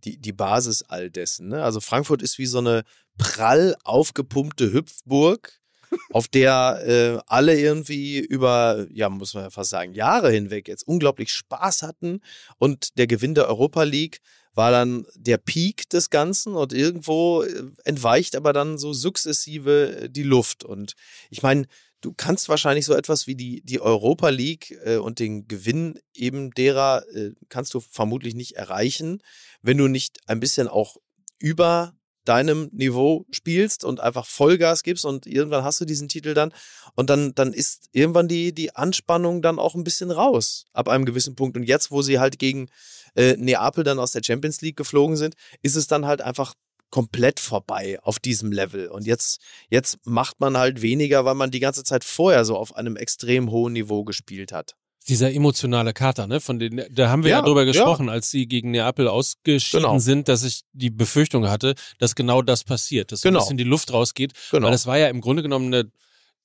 die, 0.03 0.17
die 0.17 0.33
Basis 0.33 0.83
all 0.83 1.09
dessen. 1.09 1.47
Ne? 1.49 1.63
Also 1.63 1.79
Frankfurt 1.79 2.21
ist 2.21 2.37
wie 2.37 2.45
so 2.45 2.57
eine 2.59 2.83
prall 3.17 3.75
aufgepumpte 3.83 4.73
Hüpfburg, 4.73 5.59
auf 6.11 6.27
der 6.27 6.81
äh, 6.85 7.19
alle 7.27 7.57
irgendwie 7.57 8.19
über, 8.19 8.85
ja, 8.91 9.09
muss 9.09 9.33
man 9.33 9.43
ja 9.43 9.49
fast 9.49 9.69
sagen, 9.69 9.93
Jahre 9.93 10.31
hinweg 10.31 10.67
jetzt 10.67 10.87
unglaublich 10.87 11.31
Spaß 11.31 11.83
hatten. 11.83 12.19
Und 12.57 12.97
der 12.97 13.07
Gewinn 13.07 13.35
der 13.35 13.47
Europa 13.47 13.83
League 13.83 14.19
war 14.53 14.71
dann 14.71 15.05
der 15.15 15.37
Peak 15.37 15.89
des 15.89 16.09
Ganzen 16.09 16.55
und 16.55 16.73
irgendwo 16.73 17.43
äh, 17.43 17.63
entweicht 17.85 18.35
aber 18.35 18.53
dann 18.53 18.77
so 18.77 18.93
sukzessive 18.93 20.03
äh, 20.03 20.09
die 20.09 20.23
Luft. 20.23 20.63
Und 20.63 20.93
ich 21.29 21.41
meine, 21.41 21.67
du 22.01 22.13
kannst 22.13 22.49
wahrscheinlich 22.49 22.85
so 22.85 22.93
etwas 22.93 23.27
wie 23.27 23.35
die, 23.35 23.61
die 23.63 23.81
Europa 23.81 24.29
League 24.29 24.77
äh, 24.83 24.97
und 24.97 25.19
den 25.19 25.47
Gewinn 25.47 25.99
eben 26.13 26.51
derer 26.51 27.03
äh, 27.13 27.31
kannst 27.49 27.73
du 27.73 27.79
vermutlich 27.79 28.35
nicht 28.35 28.55
erreichen, 28.55 29.21
wenn 29.61 29.77
du 29.77 29.87
nicht 29.87 30.19
ein 30.27 30.39
bisschen 30.39 30.67
auch 30.67 30.97
über 31.39 31.93
deinem 32.25 32.69
Niveau 32.71 33.25
spielst 33.31 33.83
und 33.83 33.99
einfach 33.99 34.25
Vollgas 34.25 34.83
gibst 34.83 35.05
und 35.05 35.27
irgendwann 35.27 35.63
hast 35.63 35.81
du 35.81 35.85
diesen 35.85 36.07
Titel 36.07 36.33
dann 36.33 36.53
und 36.95 37.09
dann, 37.09 37.35
dann 37.35 37.53
ist 37.53 37.89
irgendwann 37.91 38.27
die, 38.27 38.53
die 38.53 38.75
Anspannung 38.75 39.41
dann 39.41 39.59
auch 39.59 39.75
ein 39.75 39.83
bisschen 39.83 40.11
raus 40.11 40.65
ab 40.73 40.87
einem 40.87 41.05
gewissen 41.05 41.35
Punkt. 41.35 41.57
Und 41.57 41.63
jetzt, 41.63 41.91
wo 41.91 42.01
sie 42.01 42.19
halt 42.19 42.39
gegen 42.39 42.69
äh, 43.15 43.35
Neapel 43.37 43.83
dann 43.83 43.99
aus 43.99 44.11
der 44.11 44.21
Champions 44.23 44.61
League 44.61 44.77
geflogen 44.77 45.15
sind, 45.17 45.35
ist 45.61 45.75
es 45.75 45.87
dann 45.87 46.05
halt 46.05 46.21
einfach 46.21 46.53
komplett 46.89 47.39
vorbei 47.39 47.97
auf 48.03 48.19
diesem 48.19 48.51
Level. 48.51 48.87
Und 48.87 49.07
jetzt, 49.07 49.39
jetzt 49.69 49.97
macht 50.05 50.39
man 50.39 50.57
halt 50.57 50.81
weniger, 50.83 51.25
weil 51.25 51.33
man 51.35 51.49
die 51.49 51.59
ganze 51.59 51.83
Zeit 51.83 52.03
vorher 52.03 52.45
so 52.45 52.55
auf 52.55 52.75
einem 52.75 52.95
extrem 52.95 53.49
hohen 53.49 53.73
Niveau 53.73 54.03
gespielt 54.03 54.51
hat. 54.51 54.75
Dieser 55.09 55.33
emotionale 55.33 55.91
Kater, 55.91 56.27
ne? 56.27 56.39
Von 56.39 56.59
den, 56.59 56.85
da 56.91 57.09
haben 57.09 57.23
wir 57.23 57.31
ja, 57.31 57.39
Ja, 57.39 57.41
drüber 57.41 57.61
ja. 57.61 57.65
gesprochen, 57.71 58.07
als 58.09 58.29
sie 58.31 58.45
gegen 58.47 58.71
Neapel 58.71 59.07
ausgeschieden 59.07 59.83
Genau. 59.83 59.99
sind, 59.99 60.29
dass 60.29 60.43
ich 60.43 60.61
die 60.71 60.91
Befürchtung 60.91 61.49
hatte, 61.49 61.73
dass 61.99 62.15
genau 62.15 62.41
das 62.41 62.63
passiert, 62.63 63.11
dass 63.11 63.21
Genau. 63.21 63.39
ein 63.39 63.41
bisschen 63.43 63.57
die 63.57 63.63
Luft 63.65 63.91
rausgeht. 63.91 64.31
Genau. 64.51 64.65
Weil 64.67 64.71
das 64.71 64.85
war 64.85 64.97
ja 64.97 65.07
im 65.09 65.19
Grunde 65.19 65.41
genommen 65.43 65.73
eine 65.73 65.91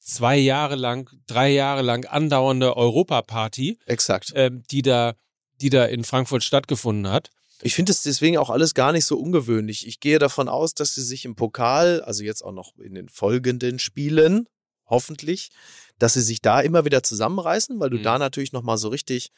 zwei 0.00 0.36
Jahre 0.38 0.74
lang, 0.76 1.08
drei 1.26 1.50
Jahre 1.50 1.82
lang 1.82 2.04
andauernde 2.06 2.76
Europaparty, 2.76 3.78
Exakt. 3.86 4.32
ähm, 4.34 4.62
die 4.70 4.82
da 4.82 5.14
die 5.60 5.70
da 5.70 5.84
in 5.84 6.04
Frankfurt 6.04 6.44
stattgefunden 6.44 7.10
hat. 7.12 7.30
Ich 7.62 7.74
finde 7.74 7.90
es 7.92 8.02
deswegen 8.02 8.38
auch 8.38 8.50
alles 8.50 8.74
gar 8.74 8.92
nicht 8.92 9.04
so 9.04 9.18
ungewöhnlich. 9.18 9.86
Ich 9.86 9.98
gehe 9.98 10.18
davon 10.20 10.48
aus, 10.48 10.74
dass 10.74 10.94
sie 10.94 11.02
sich 11.02 11.24
im 11.24 11.34
Pokal, 11.34 12.00
also 12.02 12.22
jetzt 12.22 12.42
auch 12.44 12.52
noch 12.52 12.76
in 12.78 12.94
den 12.94 13.08
folgenden 13.08 13.78
Spielen, 13.80 14.46
hoffentlich, 14.86 15.50
dass 15.98 16.14
sie 16.14 16.22
sich 16.22 16.40
da 16.40 16.60
immer 16.60 16.84
wieder 16.84 17.02
zusammenreißen, 17.02 17.80
weil 17.80 17.90
du 17.90 17.98
Mhm. 17.98 18.02
da 18.04 18.18
natürlich 18.18 18.52
nochmal 18.52 18.78
so 18.78 18.88
richtig 18.88 19.30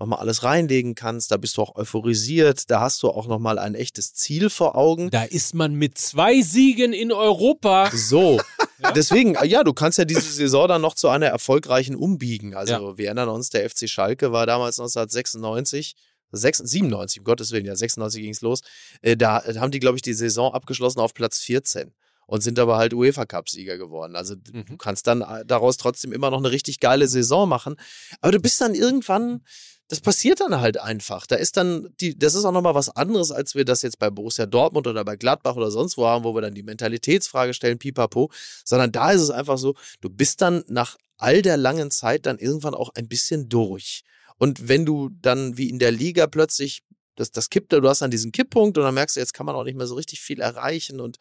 nochmal 0.00 0.18
alles 0.18 0.42
reinlegen 0.42 0.94
kannst. 0.96 1.30
Da 1.30 1.36
bist 1.36 1.56
du 1.56 1.62
auch 1.62 1.76
euphorisiert. 1.76 2.70
Da 2.70 2.80
hast 2.80 3.02
du 3.02 3.08
auch 3.10 3.26
nochmal 3.28 3.58
ein 3.58 3.74
echtes 3.76 4.12
Ziel 4.14 4.50
vor 4.50 4.76
Augen. 4.76 5.10
Da 5.10 5.22
ist 5.22 5.54
man 5.54 5.74
mit 5.74 5.98
zwei 5.98 6.40
Siegen 6.42 6.92
in 6.92 7.12
Europa. 7.12 7.90
So, 7.94 8.40
deswegen, 8.94 9.34
äh, 9.34 9.46
ja, 9.46 9.64
du 9.64 9.72
kannst 9.72 9.98
ja 9.98 10.04
diese 10.04 10.20
Saison 10.20 10.68
dann 10.68 10.80
noch 10.82 10.94
zu 10.94 11.08
einer 11.08 11.26
erfolgreichen 11.26 11.96
umbiegen. 11.96 12.54
Also 12.54 12.96
wir 12.98 13.06
erinnern 13.06 13.28
uns, 13.28 13.50
der 13.50 13.68
FC 13.68 13.88
Schalke 13.88 14.32
war 14.32 14.46
damals 14.46 14.78
1996, 14.78 15.94
6, 16.32 16.58
97, 16.58 17.20
um 17.20 17.24
Gottes 17.24 17.52
Willen, 17.52 17.64
ja, 17.64 17.74
96 17.74 18.20
ging 18.22 18.32
es 18.32 18.40
los. 18.42 18.60
Äh, 19.02 19.16
da 19.16 19.42
haben 19.44 19.70
die, 19.70 19.80
glaube 19.80 19.96
ich, 19.96 20.02
die 20.02 20.14
Saison 20.14 20.52
abgeschlossen 20.52 21.00
auf 21.00 21.14
Platz 21.14 21.38
14 21.40 21.92
und 22.26 22.42
sind 22.42 22.58
aber 22.58 22.76
halt 22.76 22.92
UEFA-Cup-Sieger 22.92 23.78
geworden. 23.78 24.14
Also 24.14 24.34
du 24.34 24.52
Mhm. 24.58 24.76
kannst 24.78 25.06
dann 25.06 25.22
äh, 25.22 25.44
daraus 25.46 25.78
trotzdem 25.78 26.12
immer 26.12 26.30
noch 26.30 26.38
eine 26.38 26.50
richtig 26.50 26.80
geile 26.80 27.08
Saison 27.08 27.48
machen. 27.48 27.76
Aber 28.20 28.32
du 28.32 28.40
bist 28.40 28.60
dann 28.60 28.74
irgendwann, 28.74 29.42
das 29.88 30.00
passiert 30.00 30.40
dann 30.40 30.60
halt 30.60 30.78
einfach. 30.78 31.26
Da 31.26 31.36
ist 31.36 31.56
dann, 31.56 31.88
die, 32.00 32.16
das 32.16 32.34
ist 32.34 32.44
auch 32.44 32.52
nochmal 32.52 32.74
was 32.74 32.90
anderes, 32.90 33.32
als 33.32 33.54
wir 33.54 33.64
das 33.64 33.80
jetzt 33.80 33.98
bei 33.98 34.10
Borussia 34.10 34.44
Dortmund 34.44 34.86
oder 34.86 35.02
bei 35.02 35.16
Gladbach 35.16 35.56
oder 35.56 35.70
sonst 35.70 35.96
wo 35.96 36.06
haben, 36.06 36.24
wo 36.24 36.34
wir 36.34 36.42
dann 36.42 36.54
die 36.54 36.62
Mentalitätsfrage 36.62 37.54
stellen, 37.54 37.78
pipapo, 37.78 38.30
sondern 38.64 38.92
da 38.92 39.12
ist 39.12 39.22
es 39.22 39.30
einfach 39.30 39.56
so, 39.56 39.74
du 40.02 40.10
bist 40.10 40.42
dann 40.42 40.62
nach 40.68 40.98
all 41.16 41.40
der 41.40 41.56
langen 41.56 41.90
Zeit 41.90 42.26
dann 42.26 42.38
irgendwann 42.38 42.74
auch 42.74 42.90
ein 42.94 43.08
bisschen 43.08 43.48
durch. 43.48 44.04
Und 44.36 44.68
wenn 44.68 44.84
du 44.84 45.08
dann 45.22 45.56
wie 45.56 45.70
in 45.70 45.78
der 45.78 45.90
Liga 45.90 46.26
plötzlich, 46.26 46.82
das, 47.16 47.32
das 47.32 47.48
kippt, 47.48 47.72
du 47.72 47.88
hast 47.88 48.02
dann 48.02 48.10
diesen 48.10 48.30
Kipppunkt 48.30 48.76
und 48.76 48.84
dann 48.84 48.94
merkst 48.94 49.16
du, 49.16 49.20
jetzt 49.20 49.32
kann 49.32 49.46
man 49.46 49.56
auch 49.56 49.64
nicht 49.64 49.76
mehr 49.76 49.86
so 49.86 49.94
richtig 49.94 50.20
viel 50.20 50.40
erreichen 50.40 51.00
und 51.00 51.16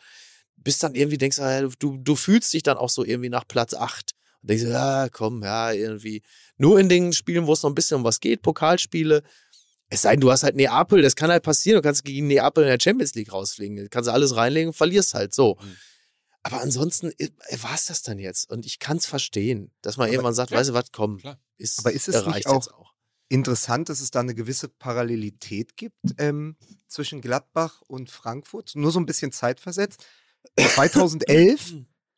bist 0.57 0.83
dann 0.83 0.93
irgendwie, 0.93 1.17
denkst 1.17 1.39
ah, 1.39 1.69
du, 1.79 1.97
du 1.97 2.15
fühlst 2.15 2.53
dich 2.53 2.63
dann 2.63 2.77
auch 2.77 2.89
so 2.89 3.05
irgendwie 3.05 3.29
nach 3.29 3.47
Platz 3.47 3.73
8. 3.73 4.11
Und 4.41 4.49
denkst, 4.49 4.63
ja, 4.65 5.09
komm, 5.09 5.43
ja, 5.43 5.71
irgendwie. 5.71 6.21
Nur 6.57 6.79
in 6.79 6.89
den 6.89 7.13
Spielen, 7.13 7.47
wo 7.47 7.53
es 7.53 7.63
noch 7.63 7.69
ein 7.71 7.75
bisschen 7.75 7.97
um 7.97 8.03
was 8.03 8.19
geht, 8.19 8.41
Pokalspiele. 8.41 9.23
Es 9.89 10.01
sei 10.01 10.11
denn, 10.11 10.21
du 10.21 10.31
hast 10.31 10.43
halt 10.43 10.55
Neapel, 10.55 11.01
das 11.01 11.15
kann 11.15 11.31
halt 11.31 11.43
passieren. 11.43 11.77
Du 11.77 11.81
kannst 11.81 12.03
gegen 12.03 12.27
Neapel 12.27 12.63
in 12.63 12.69
der 12.69 12.79
Champions 12.81 13.15
League 13.15 13.31
rausfliegen. 13.31 13.77
Du 13.77 13.89
kannst 13.89 14.09
alles 14.09 14.35
reinlegen 14.35 14.69
und 14.69 14.73
verlierst 14.75 15.13
halt 15.13 15.33
so. 15.33 15.57
Mhm. 15.61 15.77
Aber 16.43 16.61
ansonsten 16.61 17.11
war 17.61 17.73
es 17.75 17.85
das 17.85 18.03
dann 18.03 18.19
jetzt. 18.19 18.49
Und 18.49 18.65
ich 18.65 18.79
kann 18.79 18.97
es 18.97 19.05
verstehen, 19.05 19.71
dass 19.81 19.97
man 19.97 20.05
Aber- 20.05 20.13
irgendwann 20.13 20.33
sagt, 20.33 20.51
Ja. 20.51 20.57
weißt 20.57 20.69
du 20.69 20.73
was, 20.73 20.91
komm, 20.91 21.19
ist, 21.57 21.79
Aber 21.79 21.91
ist 21.91 22.07
es 22.07 22.15
reicht 22.25 22.35
nicht 22.35 22.47
auch- 22.47 22.53
jetzt 22.55 22.73
auch. 22.73 22.93
Interessant, 23.29 23.89
dass 23.89 23.99
es 23.99 24.09
da 24.11 24.21
eine 24.21 24.33
gewisse 24.35 24.69
Parallelität 24.69 25.75
gibt 25.75 25.97
ähm, 26.17 26.55
zwischen 26.87 27.19
Gladbach 27.19 27.81
und 27.87 28.09
Frankfurt. 28.09 28.71
Nur 28.75 28.91
so 28.93 28.99
ein 29.01 29.05
bisschen 29.05 29.33
zeitversetzt. 29.33 30.05
2011 30.57 31.73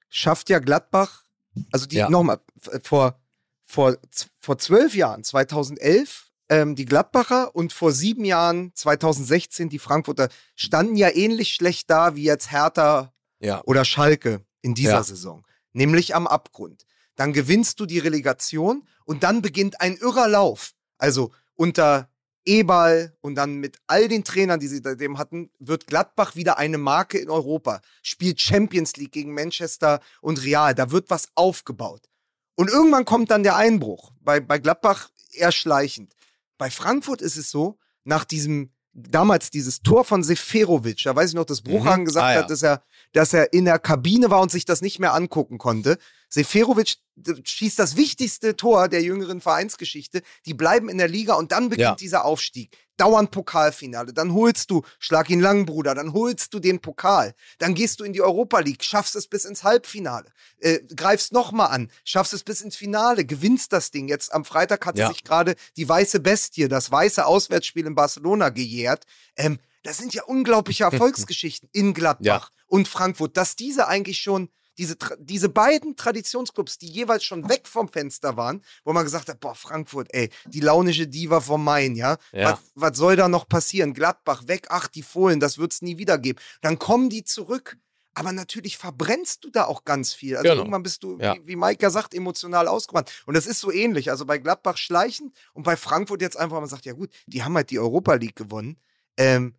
schafft 0.10 0.50
ja 0.50 0.60
Gladbach, 0.60 1.24
also 1.72 1.86
die 1.86 1.98
Ja. 1.98 2.10
nochmal, 2.10 2.40
f- 2.62 2.82
vor, 2.84 3.20
vor, 3.64 3.98
vor 4.40 4.58
zwölf 4.58 4.96
Jahren, 4.96 5.24
2011, 5.24 6.32
ähm, 6.50 6.76
die 6.76 6.86
Gladbacher 6.86 7.56
und 7.56 7.74
vor 7.74 7.92
sieben 7.92 8.26
Jahren, 8.26 8.72
2016, 8.76 9.70
die 9.70 9.80
Frankfurter, 9.80 10.30
standen 10.56 10.96
ja 10.96 11.10
ähnlich 11.14 11.54
schlecht 11.54 11.90
da 11.90 12.16
wie 12.16 12.24
jetzt 12.24 12.52
Hertha 12.52 13.14
Ja. 13.40 13.62
oder 13.66 13.86
Schalke 13.86 14.46
in 14.62 14.74
dieser 14.74 14.94
Ja. 14.94 15.04
Saison, 15.04 15.46
nämlich 15.74 16.16
am 16.16 16.26
Abgrund. 16.28 16.86
Dann 17.16 17.34
gewinnst 17.34 17.80
du 17.80 17.86
die 17.86 18.00
Relegation 18.00 18.88
und 19.06 19.24
dann 19.24 19.42
beginnt 19.42 19.82
ein 19.82 19.96
irrer 19.98 20.28
Lauf. 20.28 20.72
Also 20.98 21.32
unter 21.56 22.10
Eberl 22.50 23.16
und 23.22 23.36
dann 23.36 23.58
mit 23.58 23.78
all 23.86 24.08
den 24.08 24.24
Trainern, 24.24 24.60
die 24.60 24.68
sie 24.68 24.82
seitdem 24.84 25.20
hatten, 25.20 25.52
wird 25.60 25.86
Gladbach 25.86 26.36
wieder 26.36 26.58
eine 26.58 26.80
Marke 26.80 27.20
in 27.20 27.30
Europa. 27.30 27.80
Spielt 28.02 28.42
Champions 28.42 28.98
League 28.98 29.12
gegen 29.12 29.36
Manchester 29.36 30.00
und 30.20 30.44
Real. 30.44 30.74
Da 30.74 30.90
wird 30.90 31.12
was 31.12 31.30
aufgebaut. 31.36 32.10
Und 32.56 32.70
irgendwann 32.70 33.06
kommt 33.06 33.30
dann 33.30 33.44
der 33.44 33.56
Einbruch. 33.56 34.12
Bei, 34.20 34.40
bei 34.40 34.58
Gladbach 34.58 35.12
eher 35.32 35.52
schleichend. 35.52 36.16
Bei 36.58 36.72
Frankfurt 36.72 37.22
ist 37.22 37.38
es 37.38 37.52
so, 37.52 37.78
nach 38.04 38.26
diesem, 38.26 38.74
damals 38.94 39.50
dieses 39.52 39.82
Tor 39.82 40.04
von 40.04 40.24
Seferovic, 40.24 41.02
da 41.04 41.16
weiß 41.16 41.30
ich 41.30 41.36
noch, 41.36 41.46
dass 41.46 41.62
Bruchhagen 41.62 42.02
Mhm. 42.02 42.06
gesagt 42.06 42.26
Ah, 42.26 42.34
ja. 42.34 42.40
hat, 42.42 42.50
dass 42.50 42.64
er, 42.64 42.84
dass 43.14 43.34
er 43.34 43.54
in 43.54 43.66
der 43.66 43.80
Kabine 43.80 44.30
war 44.30 44.42
und 44.42 44.52
sich 44.52 44.66
das 44.66 44.82
nicht 44.82 45.00
mehr 45.00 45.14
angucken 45.14 45.58
konnte. 45.58 45.98
Seferovic 46.30 46.96
schießt 47.44 47.80
das 47.80 47.96
wichtigste 47.96 48.56
Tor 48.56 48.88
der 48.88 49.02
jüngeren 49.02 49.42
Vereinsgeschichte. 49.42 50.22
Die 50.46 50.54
bleiben 50.54 50.90
in 50.90 50.98
der 50.98 51.08
Liga 51.08 51.36
und 51.36 51.52
dann 51.52 51.70
beginnt 51.70 51.82
Ja. 51.90 51.96
dieser 51.96 52.26
Aufstieg. 52.26 52.76
Dauernd 53.00 53.32
Pokalfinale. 53.32 54.14
Dann 54.14 54.34
holst 54.34 54.72
du, 54.72 54.84
schlag 55.00 55.30
ihn 55.30 55.40
lang, 55.40 55.66
Bruder, 55.66 55.96
dann 55.96 56.14
holst 56.14 56.54
du 56.54 56.60
den 56.60 56.80
Pokal. 56.80 57.34
Dann 57.58 57.74
gehst 57.76 58.00
du 58.00 58.04
in 58.04 58.14
die 58.14 58.22
Europa 58.22 58.60
League, 58.60 58.84
schaffst 58.84 59.16
es 59.16 59.28
bis 59.28 59.46
ins 59.46 59.64
Halbfinale. 59.64 60.32
Äh, 60.60 60.80
greifst 60.96 61.32
nochmal 61.32 61.68
an, 61.70 61.92
schaffst 62.04 62.34
es 62.34 62.44
bis 62.44 62.62
ins 62.62 62.76
Finale, 62.76 63.26
gewinnst 63.26 63.72
das 63.74 63.92
Ding. 63.92 64.08
Jetzt 64.08 64.34
am 64.34 64.46
Freitag 64.46 64.86
hatte 64.86 65.00
Ja. 65.00 65.08
sich 65.10 65.24
gerade 65.24 65.56
die 65.78 65.88
weiße 65.88 66.20
Bestie, 66.20 66.68
das 66.68 66.92
weiße 66.92 67.26
Auswärtsspiel 67.26 67.86
in 67.86 67.96
Barcelona 67.96 68.50
gejährt. 68.50 69.06
Ähm, 69.36 69.60
das 69.84 69.98
sind 69.98 70.14
ja 70.14 70.24
unglaubliche 70.24 70.84
Erfolgsgeschichten 70.92 71.70
in 71.72 71.94
Gladbach 71.94 72.52
und 72.68 72.88
Frankfurt, 72.88 73.38
dass 73.38 73.56
diese 73.56 73.88
eigentlich 73.88 74.20
schon 74.20 74.50
diese, 74.80 74.96
diese 75.20 75.50
beiden 75.50 75.96
Traditionsclubs, 75.96 76.78
die 76.80 76.88
jeweils 76.88 77.24
schon 77.24 77.48
weg 77.50 77.68
vom 77.68 77.90
Fenster 77.90 78.38
waren, 78.38 78.64
wo 78.86 78.94
man 78.94 79.04
gesagt 79.04 79.30
hat, 79.30 79.40
boah, 79.42 79.54
Frankfurt, 79.54 80.08
ey, 80.14 80.30
die 80.48 80.62
launische 80.62 81.06
Diva 81.08 81.42
vom 81.42 81.64
Main, 81.64 81.96
ja, 81.96 82.18
Ja. 82.32 82.54
Was, 82.54 82.60
was 82.76 82.98
soll 82.98 83.16
da 83.18 83.28
noch 83.28 83.48
passieren? 83.48 83.94
Gladbach 83.94 84.48
weg, 84.48 84.68
ach, 84.70 84.88
die 84.88 85.04
Fohlen, 85.04 85.40
das 85.40 85.58
wird's 85.58 85.82
nie 85.82 85.98
wieder 85.98 86.18
geben. 86.18 86.40
Dann 86.62 86.80
kommen 86.80 87.10
die 87.10 87.24
zurück, 87.26 87.78
aber 88.14 88.32
natürlich 88.32 88.78
verbrennst 88.78 89.44
du 89.44 89.50
da 89.52 89.66
auch 89.66 89.84
ganz 89.84 90.14
viel. 90.14 90.36
Also 90.38 90.50
Genau. 90.50 90.62
irgendwann 90.62 90.84
bist 90.84 91.04
du, 91.04 91.18
Ja. 91.20 91.36
wie, 91.36 91.48
wie 91.48 91.56
Mike 91.56 91.84
ja 91.84 91.90
sagt, 91.90 92.14
emotional 92.14 92.68
ausgebrannt. 92.68 93.12
Und 93.26 93.36
das 93.36 93.46
ist 93.46 93.60
so 93.60 93.72
ähnlich. 93.72 94.10
Also 94.10 94.26
bei 94.26 94.38
Gladbach 94.38 94.78
schleichen 94.78 95.34
und 95.54 95.64
bei 95.64 95.76
Frankfurt 95.76 96.22
jetzt 96.22 96.38
einfach, 96.38 96.60
man 96.60 96.70
sagt, 96.70 96.86
ja 96.86 96.94
gut, 96.94 97.10
die 97.28 97.44
haben 97.44 97.56
halt 97.56 97.70
die 97.70 97.80
Europa 97.80 98.14
League 98.16 98.36
gewonnen. 98.36 98.78
Ähm, 99.18 99.56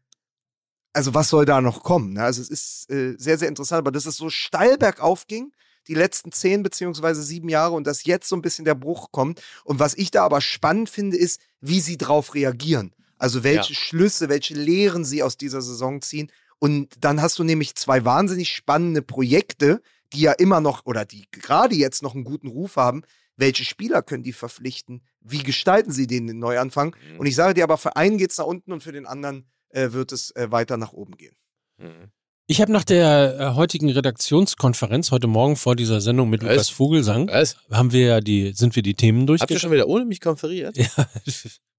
also 0.92 1.14
was 1.14 1.28
soll 1.28 1.44
da 1.44 1.60
noch 1.60 1.82
kommen? 1.82 2.14
Ne? 2.14 2.22
Also 2.22 2.42
es 2.42 2.48
ist 2.48 2.90
äh, 2.90 3.14
sehr, 3.16 3.38
sehr 3.38 3.48
interessant, 3.48 3.78
aber 3.78 3.92
dass 3.92 4.06
es 4.06 4.16
so 4.16 4.30
steil 4.30 4.78
bergauf 4.78 5.26
ging, 5.26 5.52
die 5.88 5.94
letzten 5.94 6.32
zehn 6.32 6.62
beziehungsweise 6.62 7.22
sieben 7.22 7.48
Jahre 7.48 7.74
und 7.74 7.86
dass 7.86 8.04
jetzt 8.04 8.28
so 8.28 8.36
ein 8.36 8.42
bisschen 8.42 8.64
der 8.64 8.74
Bruch 8.74 9.12
kommt. 9.12 9.42
Und 9.64 9.78
was 9.78 9.94
ich 9.94 10.10
da 10.10 10.24
aber 10.24 10.40
spannend 10.40 10.90
finde, 10.90 11.16
ist, 11.16 11.40
wie 11.60 11.80
sie 11.80 11.96
drauf 11.96 12.34
reagieren. 12.34 12.92
Also 13.18 13.44
welche 13.44 13.74
Schlüsse, 13.74 14.28
welche 14.28 14.54
Lehren 14.54 15.04
sie 15.04 15.22
aus 15.22 15.36
dieser 15.36 15.62
Saison 15.62 16.00
ziehen. 16.00 16.30
Und 16.58 17.04
dann 17.04 17.20
hast 17.20 17.38
du 17.38 17.44
nämlich 17.44 17.74
zwei 17.74 18.04
wahnsinnig 18.04 18.50
spannende 18.50 19.02
Projekte, 19.02 19.82
die 20.12 20.20
ja 20.20 20.32
immer 20.32 20.60
noch 20.60 20.86
oder 20.86 21.04
die 21.04 21.26
gerade 21.30 21.74
jetzt 21.74 22.02
noch 22.02 22.14
einen 22.14 22.24
guten 22.24 22.48
Ruf 22.48 22.76
haben. 22.76 23.02
Welche 23.36 23.64
Spieler 23.64 24.02
können 24.02 24.22
die 24.22 24.32
verpflichten? 24.32 25.02
Wie 25.20 25.42
gestalten 25.42 25.92
sie 25.92 26.06
den, 26.06 26.26
den 26.26 26.38
Neuanfang? 26.38 26.94
Und 27.18 27.26
ich 27.26 27.34
sage 27.34 27.54
dir 27.54 27.64
aber, 27.64 27.78
für 27.78 27.96
einen 27.96 28.18
geht 28.18 28.32
es 28.32 28.38
nach 28.38 28.46
unten 28.46 28.72
und 28.72 28.82
für 28.82 28.92
den 28.92 29.06
anderen 29.06 29.46
äh, 29.70 29.92
wird 29.92 30.12
es 30.12 30.30
äh, 30.36 30.50
weiter 30.50 30.76
nach 30.76 30.92
oben 30.92 31.16
gehen. 31.16 31.36
Mhm. 31.78 32.10
Ich 32.46 32.60
habe 32.60 32.72
nach 32.72 32.84
der 32.84 33.38
äh, 33.38 33.54
heutigen 33.54 33.88
Redaktionskonferenz 33.90 35.12
heute 35.12 35.28
Morgen 35.28 35.54
vor 35.54 35.76
dieser 35.76 36.00
Sendung 36.00 36.30
mit 36.30 36.42
Was? 36.42 36.50
Lukas 36.50 36.68
Vogelsang 36.70 37.28
Was? 37.28 37.56
haben 37.70 37.92
wir 37.92 38.06
ja 38.06 38.20
die 38.20 38.52
sind 38.54 38.74
wir 38.74 38.82
die 38.82 38.94
Themen 38.94 39.28
Habt 39.38 39.50
ihr 39.50 39.58
schon 39.60 39.70
wieder 39.70 39.86
ohne 39.86 40.04
mich 40.04 40.20
konferiert? 40.20 40.76
Ja. 40.76 40.88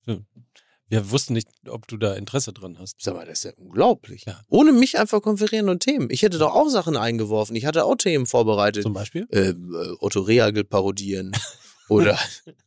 Wir 0.91 1.09
wussten 1.09 1.31
nicht, 1.31 1.47
ob 1.69 1.87
du 1.87 1.95
da 1.95 2.15
Interesse 2.15 2.51
dran 2.51 2.77
hast. 2.77 3.01
Sag 3.01 3.15
mal, 3.15 3.25
das 3.25 3.37
ist 3.37 3.43
ja 3.45 3.51
unglaublich. 3.55 4.25
Ja. 4.25 4.41
Ohne 4.49 4.73
mich 4.73 4.99
einfach 4.99 5.21
konferieren 5.21 5.69
und 5.69 5.79
Themen. 5.79 6.09
Ich 6.09 6.21
hätte 6.21 6.37
doch 6.37 6.53
auch 6.53 6.67
Sachen 6.67 6.97
eingeworfen. 6.97 7.55
Ich 7.55 7.65
hatte 7.65 7.85
auch 7.85 7.95
Themen 7.95 8.25
vorbereitet. 8.25 8.83
Zum 8.83 8.91
Beispiel? 8.91 9.25
äh, 9.31 9.51
äh, 9.51 9.55
Otto 10.01 10.19
Rehagel 10.19 10.65
parodieren 10.65 11.31
oder 11.87 12.19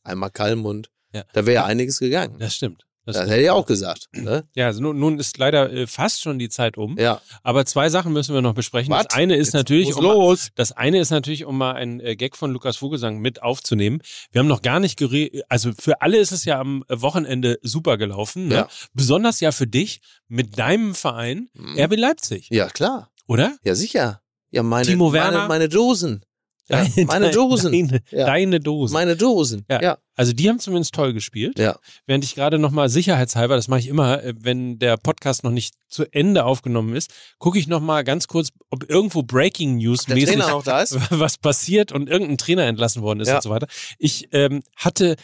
einmal 0.05 0.31
Kalmund. 0.31 0.91
Ja. 1.13 1.25
Da 1.35 1.45
wäre 1.45 1.55
ja 1.55 1.65
einiges 1.67 1.99
gegangen. 1.99 2.39
Das 2.39 2.55
stimmt. 2.55 2.87
Das 3.07 3.17
Das 3.17 3.29
hätte 3.29 3.43
ich 3.43 3.51
auch 3.51 3.67
gesagt. 3.67 4.09
Ne? 4.13 4.45
Ja, 4.55 4.67
also 4.67 4.81
nun, 4.83 4.99
nun 4.99 5.19
ist 5.19 5.37
leider 5.39 5.71
äh, 5.73 5.87
fast 5.87 6.23
schon 6.23 6.39
die 6.39 6.49
Zeit 6.49 6.79
um. 6.79 6.97
Ja. 6.99 7.21
Aber 7.43 7.67
zwei 7.67 7.89
Sachen 7.91 8.13
müssen 8.13 8.35
wir 8.35 8.41
noch 8.43 8.55
besprechen. 8.55 8.93
Was? 8.93 9.07
Das 9.09 9.17
eine 9.17 9.37
ist 9.37 9.49
Jetzt 9.49 9.55
natürlich, 9.55 9.95
um, 9.95 10.03
los. 10.03 10.49
das 10.55 10.73
eine 10.73 10.99
ist 11.01 11.11
natürlich, 11.11 11.45
um 11.45 11.59
mal 11.59 11.73
einen 11.73 12.01
äh, 12.01 12.17
Gag 12.17 12.37
von 12.37 12.51
Lukas 12.53 12.79
Vogelsang 12.79 13.19
mit 13.19 13.43
aufzunehmen. 13.43 14.01
Wir 14.33 14.39
haben 14.41 14.49
noch 14.49 14.63
gar 14.63 14.81
nicht 14.81 14.99
geredet, 14.99 15.43
also 15.49 15.73
für 15.79 16.01
alle 16.01 16.17
ist 16.19 16.33
es 16.33 16.45
ja 16.47 16.59
am 16.59 16.83
Wochenende 16.89 17.59
super 17.63 17.99
gelaufen. 17.99 18.49
Ne? 18.49 18.55
Ja. 18.55 18.69
Besonders 18.95 19.41
ja 19.41 19.53
für 19.53 19.67
dich 19.67 20.01
mit 20.29 20.59
deinem 20.59 20.95
Verein 20.95 21.49
Mhm. 21.55 21.79
RB 21.79 21.97
Leipzig, 21.97 22.49
Ja, 22.51 22.69
klar. 22.69 23.11
oder? 23.27 23.57
Ja, 23.65 23.75
sicher. 23.75 24.21
Ja, 24.51 24.63
meine, 24.63 24.87
Timo 24.87 25.13
Werner? 25.13 25.37
meine, 25.39 25.49
meine 25.49 25.69
Dosen. 25.69 26.25
Ja, 26.69 26.87
meine 27.07 27.31
Dosen. 27.31 27.73
Deine, 27.73 28.01
Ja. 28.11 28.27
deine 28.27 28.61
Dosen. 28.61 28.95
Meine 28.95 29.17
Dosen. 29.17 29.67
Ja. 29.71 29.83
Ja. 29.83 29.99
Also 30.17 30.33
die 30.33 30.49
haben 30.49 30.59
zumindest 30.59 30.95
toll 30.95 31.13
gespielt. 31.13 31.59
Ja. 31.59 31.77
Während 32.07 32.25
ich 32.25 32.35
gerade 32.35 32.59
nochmal 32.59 32.89
sicherheitshalber, 32.89 33.57
das 33.57 33.69
mache 33.69 33.81
ich 33.81 33.89
immer, 33.89 34.23
äh, 34.23 34.33
wenn 34.39 34.79
der 34.79 34.97
Podcast 34.97 35.45
noch 35.45 35.51
nicht 35.51 35.75
zu 35.89 36.05
Ende 36.13 36.45
aufgenommen 36.45 36.97
ist, 36.97 37.13
gucke 37.39 37.59
ich 37.59 37.67
nochmal 37.67 38.05
ganz 38.05 38.29
kurz, 38.29 38.49
ob 38.71 38.89
irgendwo 38.89 39.23
Breaking 39.23 39.77
News 39.77 40.05
Der 40.07 40.15
mäßig 40.15 40.31
Trainer 40.31 40.49
noch 40.51 40.63
da 40.63 40.81
ist. 40.81 40.97
was 41.11 41.37
passiert 41.37 41.93
und 41.93 42.09
irgendein 42.09 42.39
Trainer 42.39 42.65
entlassen 42.65 43.03
worden 43.03 43.21
ist 43.21 43.31
und 43.31 43.43
so 43.43 43.51
weiter. 43.51 43.67
Ich 43.99 44.29
ähm, 44.33 44.63
hatte 44.77 45.17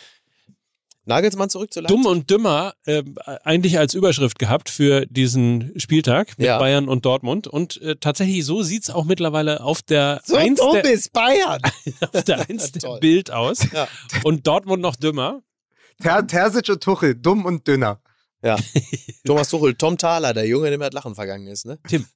Nagelsmann 1.05 1.49
zurück 1.51 1.73
zu 1.73 1.81
Leipzig. 1.81 1.97
Dumm 1.97 2.07
und 2.07 2.31
Dümmer 2.31 2.75
äh, 2.85 3.03
eigentlich 3.45 3.79
als 3.79 3.95
Überschrift 3.95 4.39
gehabt 4.39 4.69
für 4.69 5.07
diesen 5.07 5.73
Spieltag 5.79 6.37
mit 6.39 6.47
Ja. 6.47 6.59
Bayern 6.59 6.89
und 6.89 7.05
Dortmund. 7.05 7.47
Und 7.47 7.81
äh, 7.83 7.97
tatsächlich 7.97 8.45
so 8.45 8.63
sieht's 8.63 8.91
auch 8.91 9.05
mittlerweile 9.05 9.63
auf 9.63 9.83
der 9.83 10.21
So 10.25 10.37
Eins 10.37 10.61
dumm 10.61 10.75
der, 10.75 10.85
ist 10.93 11.13
Bayern. 11.13 11.61
auf 12.13 12.25
der, 12.25 12.49
Eins 12.49 12.73
der. 12.73 12.99
Bild 12.99 13.31
aus. 13.31 13.61
Ja. 13.73 13.89
Und 14.25 14.47
Dortmund 14.47 14.83
noch 14.83 14.97
dümmer. 14.97 15.43
Ter 16.03 16.27
Terzic 16.27 16.69
und 16.69 16.83
Tuchel, 16.83 17.15
dumm 17.15 17.45
und 17.45 17.67
dünner. 17.67 18.01
Ja. 18.43 18.57
Thomas 19.27 19.49
Tuchel, 19.51 19.75
Tom 19.75 19.99
Thaler, 19.99 20.33
der 20.33 20.47
Junge, 20.47 20.69
der 20.71 20.79
mit 20.79 20.95
Lachen 20.95 21.15
vergangen 21.15 21.47
ist, 21.47 21.67
ne? 21.67 21.79
Tim. 21.89 22.07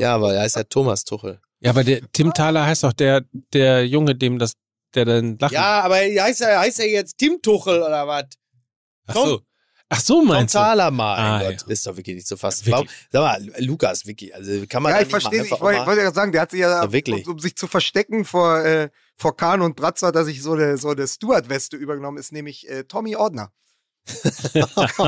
Ja, 0.00 0.14
aber 0.14 0.34
er 0.34 0.42
heißt 0.42 0.56
ja 0.56 0.64
Thomas 0.64 1.04
Tuchel. 1.04 1.40
Ja, 1.60 1.70
aber 1.70 1.84
der 1.84 2.00
Tim 2.12 2.32
Thaler 2.34 2.66
heißt 2.66 2.84
doch 2.84 2.92
der, 2.92 3.24
der 3.52 3.86
Junge, 3.86 4.14
dem 4.14 4.38
das, 4.38 4.54
der 4.94 5.04
dann 5.04 5.38
lachen. 5.38 5.54
Ja, 5.54 5.80
aber 5.82 5.96
heißt 5.96 6.40
er, 6.40 6.60
heißt 6.60 6.80
er 6.80 6.88
jetzt 6.88 7.18
Tim 7.18 7.40
Tuchel 7.42 7.82
oder 7.82 8.06
was? 8.06 8.26
Ach 9.06 9.14
so. 9.14 9.40
Ach 9.92 10.00
so 10.00 10.20
Tom 10.20 10.28
meinst 10.28 10.54
du? 10.54 10.58
Mal. 10.58 10.80
Ah, 10.80 10.90
mein 10.90 11.40
Gott, 11.50 11.62
ja. 11.66 11.72
ist 11.72 11.84
doch 11.84 11.96
wirklich 11.96 12.14
nicht 12.14 12.28
zu 12.28 12.36
fassen. 12.36 12.70
Warum, 12.70 12.86
sag 13.10 13.20
mal, 13.22 13.52
Lukas, 13.58 14.06
Vicky, 14.06 14.32
also 14.32 14.64
kann 14.68 14.84
man 14.84 14.92
Ja, 14.92 15.00
ich 15.00 15.08
verstehe. 15.08 15.44
Ich 15.44 15.50
wollte 15.50 15.84
wollte 15.84 16.02
ja 16.02 16.12
sagen, 16.12 16.30
der 16.30 16.42
hat 16.42 16.52
sich 16.52 16.60
ja, 16.60 16.84
Ja, 16.84 16.92
wirklich. 16.92 17.26
um, 17.26 17.34
um 17.34 17.38
sich 17.40 17.56
zu 17.56 17.66
verstecken 17.66 18.24
vor, 18.24 18.64
äh, 18.64 18.90
vor 19.16 19.36
Kahn 19.36 19.62
und 19.62 19.74
Bratzer, 19.74 20.08
hat 20.08 20.14
er 20.14 20.24
sich 20.24 20.42
so 20.42 20.52
eine, 20.52 20.78
so 20.78 20.90
eine 20.90 21.08
Stuart-Weste 21.08 21.76
übergenommen, 21.76 22.18
ist 22.18 22.30
nämlich 22.30 22.68
äh, 22.68 22.84
Tommy 22.84 23.16
Ordner. 23.16 23.50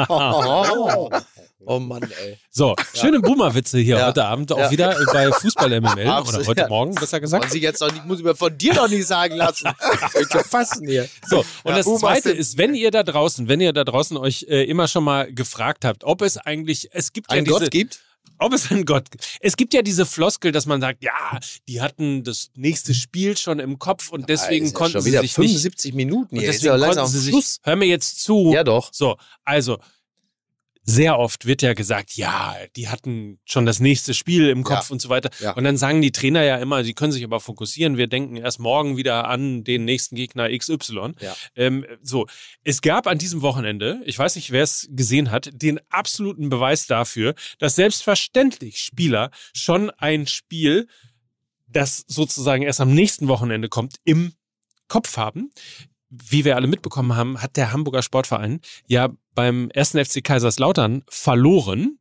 Oh, 0.09 1.11
oh 1.65 1.79
Mann, 1.79 2.03
ey. 2.03 2.39
So, 2.51 2.74
schöne 2.95 3.20
Boomer-Witze 3.20 3.79
hier 3.79 3.97
Ja. 3.99 4.07
heute 4.09 4.24
Abend 4.24 4.53
auch 4.53 4.59
Ja. 4.59 4.70
wieder 4.70 4.97
bei 5.12 5.31
Fußball 5.31 5.70
MML 5.81 6.07
oder 6.09 6.47
heute. 6.47 6.66
Morgen, 6.69 6.95
besser 6.95 7.20
gesagt. 7.20 7.51
sich 7.51 7.62
jetzt 7.62 7.81
noch 7.81 7.93
nicht, 7.93 8.05
muss 8.05 8.19
ich 8.19 8.24
mir 8.24 8.35
von 8.35 8.57
dir 8.57 8.74
noch 8.74 8.89
nicht 8.89 9.07
sagen 9.07 9.37
lassen. 9.37 9.69
Ich 10.20 10.29
fassen 10.47 10.87
hier. 10.87 11.09
So, 11.27 11.45
und 11.65 11.77
das 11.77 11.85
Boomer 11.87 11.99
zweite 12.01 12.31
sind- 12.31 12.39
ist, 12.39 12.59
wenn 12.59 12.74
ihr 12.74 12.91
da 12.91 13.03
draußen, 13.03 13.49
wenn 13.49 13.61
ihr 13.61 13.73
da 13.73 13.85
draußen 13.85 14.16
euch 14.16 14.47
äh, 14.49 14.65
immer 14.65 14.89
schon 14.89 15.05
mal 15.05 15.33
gefragt 15.33 15.85
habt, 15.85 16.05
ob 16.05 16.23
es 16.23 16.37
eigentlich, 16.37 16.89
es 16.93 17.12
gibt 17.12 17.31
Ein 17.31 17.39
ja 17.39 17.43
diese, 17.45 17.59
Gott 17.61 17.70
gibt? 17.70 18.01
Ob 18.39 18.53
es 18.53 18.70
einen 18.70 18.85
Gott 18.85 19.11
gibt. 19.11 19.39
Es 19.40 19.57
gibt 19.57 19.74
ja 19.74 19.82
diese 19.82 20.05
Floskel, 20.07 20.53
dass 20.53 20.66
man 20.66 20.81
sagt, 20.81 21.03
ja, 21.03 21.39
die 21.69 21.81
hatten 21.81 22.24
das 22.24 22.51
nächste 22.55 22.94
Spiel 22.94 23.36
schon 23.36 23.59
im 23.59 23.78
Kopf 23.78 24.11
und 24.11 24.28
deswegen 24.28 24.66
ja 24.66 24.73
konnten 24.73 25.01
sie 25.01 25.11
sich 25.11 25.23
nicht, 25.23 25.35
75 25.35 25.94
Minuten 25.94 26.36
und 26.36 26.43
deswegen 26.43 26.81
ja 26.81 26.86
konnten 26.86 27.07
sie 27.07 27.19
sich, 27.20 27.31
Schluss. 27.31 27.61
hör 27.62 27.77
mir 27.77 27.86
jetzt 27.86 28.23
zu. 28.23 28.53
Ja, 28.53 28.65
doch. 28.65 28.90
So, 28.93 29.16
also 29.44 29.78
sehr 30.85 31.19
oft 31.19 31.47
wird 31.47 31.63
ja 31.63 31.75
gesagt, 31.75 32.17
ja, 32.17 32.57
die 32.77 32.89
hatten 32.89 33.39
schon 33.45 33.67
das 33.67 33.79
nächste 33.79 34.15
Spiel 34.15 34.49
im 34.49 34.65
Kopf 34.65 34.91
und 34.91 35.01
so 35.01 35.09
weiter. 35.09 35.31
Ja. 35.41 35.53
Und 35.53 35.65
dann 35.65 35.77
sagen 35.77 36.03
die 36.03 36.11
Trainer 36.11 36.43
ja 36.43 36.57
immer, 36.57 36.83
sie 36.83 36.95
können 36.95 37.13
sich 37.13 37.23
aber 37.23 37.39
fokussieren. 37.39 37.97
Wir 37.97 38.09
denken 38.09 38.37
erst 38.37 38.59
morgen 38.59 38.97
wieder 38.97 39.29
an 39.29 39.63
den 39.63 39.85
nächsten 39.85 40.17
Gegner 40.17 40.49
XY. 40.57 41.13
Ja. 41.21 41.37
Ähm, 41.55 41.87
so, 42.03 42.27
es 42.65 42.83
gab 42.83 43.07
an 43.07 43.19
diesem 43.19 43.43
Wochenende, 43.43 44.01
ich 44.05 44.19
weiß 44.19 44.35
nicht, 44.35 44.51
wer 44.51 44.65
es 44.65 44.89
gesehen 44.91 45.31
hat, 45.31 45.51
den 45.53 45.81
absoluten 45.89 46.49
Beweis 46.49 46.87
dafür, 46.87 47.35
dass 47.59 47.77
selbstverständlich 47.77 48.81
Spieler 48.81 49.31
schon 49.55 49.91
ein 49.91 50.27
Spiel, 50.27 50.89
das 51.69 52.05
sozusagen 52.09 52.65
erst 52.65 52.81
am 52.81 52.93
nächsten 52.93 53.29
Wochenende 53.29 53.69
kommt, 53.69 53.97
im 54.05 54.33
Kopf 54.89 55.17
haben 55.17 55.53
wie 56.13 56.45
wir 56.45 56.57
alle 56.57 56.67
mitbekommen 56.67 57.17
haben, 57.17 57.41
hat 57.41 57.57
der 57.57 57.73
Hamburger 57.73 58.03
Sportverein 58.03 58.61
ja 58.87 59.09
beim 59.35 59.71
ersten 59.71 60.05
FC 60.05 60.23
Kaiserslautern 60.23 61.03
verloren. 61.09 61.99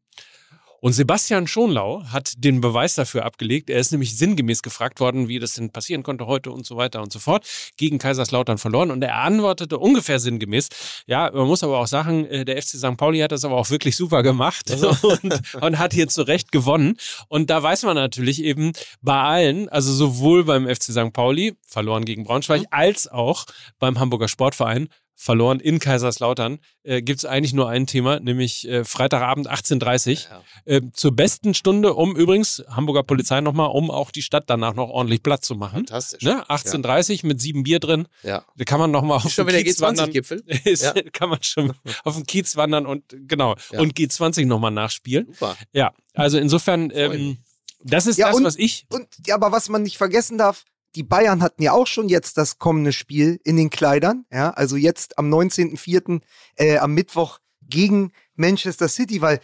Und 0.83 0.93
Sebastian 0.93 1.45
Schonlau 1.45 2.03
hat 2.05 2.33
den 2.37 2.59
Beweis 2.59 2.95
dafür 2.95 3.23
abgelegt. 3.23 3.69
Er 3.69 3.79
ist 3.79 3.91
nämlich 3.91 4.17
sinngemäß 4.17 4.63
gefragt 4.63 4.99
worden, 4.99 5.27
wie 5.27 5.37
das 5.37 5.53
denn 5.53 5.69
passieren 5.69 6.01
konnte 6.01 6.25
heute 6.25 6.49
und 6.49 6.65
so 6.65 6.75
weiter 6.75 7.03
und 7.03 7.13
so 7.13 7.19
fort. 7.19 7.45
Gegen 7.77 7.99
Kaiserslautern 7.99 8.57
verloren. 8.57 8.89
Und 8.89 9.03
er 9.03 9.17
antwortete 9.17 9.77
ungefähr 9.77 10.19
sinngemäß. 10.19 10.69
Ja, 11.05 11.29
man 11.31 11.45
muss 11.45 11.63
aber 11.63 11.77
auch 11.77 11.85
sagen, 11.85 12.25
äh, 12.25 12.45
der 12.45 12.59
FC 12.59 12.69
St. 12.69 12.97
Pauli 12.97 13.19
hat 13.19 13.31
das 13.31 13.45
aber 13.45 13.57
auch 13.57 13.69
wirklich 13.69 13.95
super 13.95 14.23
gemacht 14.23 14.71
und, 15.03 15.41
und 15.61 15.77
hat 15.77 15.93
hier 15.93 16.07
zu 16.07 16.23
Recht 16.23 16.51
gewonnen. 16.51 16.97
Und 17.27 17.51
da 17.51 17.61
weiß 17.61 17.83
man 17.83 17.95
natürlich 17.95 18.41
eben 18.43 18.71
bei 19.01 19.21
allen, 19.21 19.69
also 19.69 19.93
sowohl 19.93 20.45
beim 20.45 20.67
FC 20.67 20.85
St. 20.85 21.13
Pauli, 21.13 21.53
verloren 21.67 22.05
gegen 22.05 22.23
Braunschweig, 22.23 22.63
als 22.71 23.07
auch 23.07 23.45
beim 23.77 23.99
Hamburger 23.99 24.27
Sportverein, 24.27 24.89
verloren 25.21 25.59
in 25.59 25.77
Kaiserslautern, 25.77 26.57
äh, 26.83 27.03
gibt 27.03 27.19
es 27.19 27.25
eigentlich 27.25 27.53
nur 27.53 27.69
ein 27.69 27.85
Thema, 27.85 28.19
nämlich 28.19 28.67
äh, 28.67 28.83
Freitagabend 28.83 29.47
18.30 29.49 30.27
Ja. 30.29 30.41
äh, 30.65 30.81
zur 30.93 31.15
besten 31.15 31.53
Stunde, 31.53 31.93
um 31.93 32.15
übrigens, 32.15 32.63
Hamburger 32.69 33.03
Polizei 33.03 33.39
nochmal, 33.41 33.69
um 33.69 33.91
auch 33.91 34.09
die 34.09 34.23
Stadt 34.23 34.45
danach 34.47 34.73
noch 34.73 34.89
ordentlich 34.89 35.21
Platz 35.21 35.45
zu 35.45 35.53
machen. 35.55 35.85
Fantastisch. 35.85 36.23
Ne? 36.23 36.43
18.30 36.49 37.25
mit 37.27 37.39
sieben 37.39 37.61
Bier 37.63 37.79
drin, 37.79 38.07
Ja. 38.23 38.43
da 38.57 38.63
kann 38.65 38.79
man 38.79 38.89
nochmal 38.89 39.17
auf 39.17 39.31
schon 39.31 39.45
den 39.45 39.63
Kiez 39.63 39.79
wandern. 39.79 40.09
G20-Gipfel? 40.09 40.43
Ist, 40.65 40.81
Ja. 40.83 40.93
Kann 41.13 41.29
man 41.29 41.43
schon 41.43 41.71
auf 42.03 42.15
den 42.15 42.25
Kiez 42.25 42.55
wandern 42.55 42.87
und 42.87 43.03
genau, 43.27 43.55
Ja. 43.71 43.79
und 43.79 43.93
G20 43.95 44.47
nochmal 44.47 44.71
nachspielen. 44.71 45.27
Super. 45.33 45.55
Ja, 45.71 45.93
also 46.15 46.39
insofern, 46.39 46.89
ähm, 46.95 47.37
das 47.83 48.05
ist 48.07 48.17
Ja, 48.17 48.27
das, 48.27 48.37
und- 48.37 48.43
was 48.43 48.55
ich. 48.57 48.85
Und 48.89 49.07
ja, 49.25 49.35
aber 49.35 49.51
was 49.51 49.69
man 49.69 49.83
nicht 49.83 49.97
vergessen 49.97 50.37
darf, 50.37 50.63
die 50.95 51.03
Bayern 51.03 51.41
hatten 51.41 51.61
ja 51.63 51.71
auch 51.73 51.87
schon 51.87 52.09
jetzt 52.09 52.37
das 52.37 52.57
kommende 52.57 52.91
Spiel 52.93 53.39
in 53.43 53.55
den 53.57 53.69
Kleidern. 53.69 54.25
Ja, 54.31 54.51
also 54.51 54.75
jetzt 54.75 55.17
am 55.17 55.33
19.04. 55.33 56.21
Äh, 56.57 56.77
am 56.77 56.93
Mittwoch 56.93 57.39
gegen 57.61 58.11
Manchester 58.35 58.87
City, 58.87 59.21
weil 59.21 59.39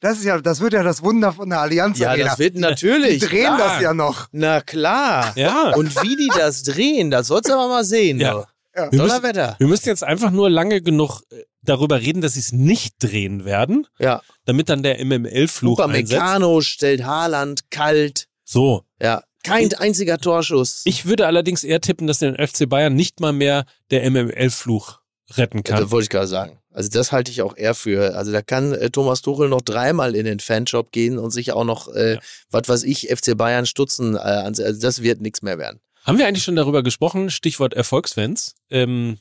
das 0.00 0.18
ist 0.18 0.24
ja, 0.24 0.40
das 0.40 0.60
wird 0.60 0.72
ja 0.72 0.82
das 0.82 1.02
Wunder 1.02 1.32
von 1.32 1.48
der 1.48 1.60
Allianz 1.60 1.98
Ja, 1.98 2.10
Arena. 2.10 2.30
das 2.30 2.38
wird 2.38 2.56
natürlich. 2.56 3.20
die 3.20 3.26
drehen 3.26 3.54
klar. 3.54 3.58
das 3.58 3.80
ja 3.82 3.94
noch. 3.94 4.26
Na 4.32 4.60
klar. 4.60 5.32
Ja. 5.36 5.70
Und 5.76 5.94
wie 6.02 6.16
die 6.16 6.30
das 6.36 6.62
drehen, 6.64 7.10
das 7.10 7.28
sollst 7.28 7.48
du 7.48 7.54
aber 7.54 7.68
mal 7.68 7.84
sehen. 7.84 8.18
Ja. 8.18 8.32
du. 8.32 8.38
Ja. 8.74 8.90
Wir 8.90 8.98
Toller 8.98 9.04
müssen, 9.14 9.22
Wetter. 9.22 9.56
wir 9.58 9.66
müssen 9.68 9.88
jetzt 9.88 10.02
einfach 10.02 10.30
nur 10.30 10.48
lange 10.50 10.80
genug 10.80 11.20
äh, 11.30 11.42
darüber 11.62 12.00
reden, 12.00 12.20
dass 12.22 12.34
sie 12.34 12.40
es 12.40 12.52
nicht 12.52 12.94
drehen 13.00 13.44
werden, 13.44 13.86
Ja. 13.98 14.22
damit 14.46 14.68
dann 14.70 14.82
der 14.82 15.04
MML-Fluch 15.04 15.78
einsetzt. 15.78 16.66
Stellt 16.66 17.04
Haaland 17.04 17.70
kalt. 17.70 18.28
So. 18.44 18.84
Ja. 19.00 19.22
Kein 19.42 19.72
einziger 19.74 20.18
Torschuss. 20.18 20.82
Ich 20.84 21.06
würde 21.06 21.26
allerdings 21.26 21.64
eher 21.64 21.80
tippen, 21.80 22.06
dass 22.06 22.18
den 22.20 22.36
FC 22.36 22.68
Bayern 22.68 22.94
nicht 22.94 23.18
mal 23.20 23.32
mehr 23.32 23.64
der 23.90 24.08
MML-Fluch 24.10 25.00
retten 25.34 25.58
Ja, 25.58 25.62
kann. 25.62 25.80
das 25.80 25.90
wollte 25.90 26.04
ich 26.04 26.10
gerade 26.10 26.26
sagen. 26.28 26.58
Also 26.70 26.88
das 26.90 27.12
halte 27.12 27.30
ich 27.30 27.42
auch 27.42 27.54
eher 27.56 27.74
für. 27.74 28.14
Also 28.16 28.32
da 28.32 28.40
kann 28.42 28.72
äh, 28.72 28.90
Thomas 28.90 29.20
Tuchel 29.22 29.48
noch 29.48 29.60
dreimal 29.60 30.14
in 30.16 30.24
den 30.24 30.40
Fanshop 30.40 30.90
gehen 30.92 31.18
und 31.18 31.30
sich 31.30 31.52
auch 31.52 31.64
noch, 31.64 31.88
äh, 31.94 32.14
Ja. 32.14 32.20
was 32.50 32.68
weiß 32.68 32.82
ich, 32.84 33.08
FC 33.08 33.36
Bayern 33.36 33.66
stutzen. 33.66 34.14
Äh, 34.14 34.18
also 34.18 34.62
das 34.72 35.02
wird 35.02 35.20
nichts 35.20 35.42
mehr 35.42 35.58
werden. 35.58 35.80
Haben 36.04 36.18
wir 36.18 36.26
eigentlich 36.26 36.42
schon 36.44 36.56
darüber 36.56 36.82
gesprochen, 36.82 37.30
Stichwort 37.30 37.74
Erfolgsfans, 37.74 38.54
ähm, 38.70 39.18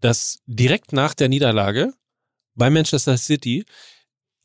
dass 0.00 0.38
direkt 0.46 0.92
nach 0.92 1.14
der 1.14 1.28
Niederlage 1.28 1.92
bei 2.54 2.70
Manchester 2.70 3.16
City 3.18 3.64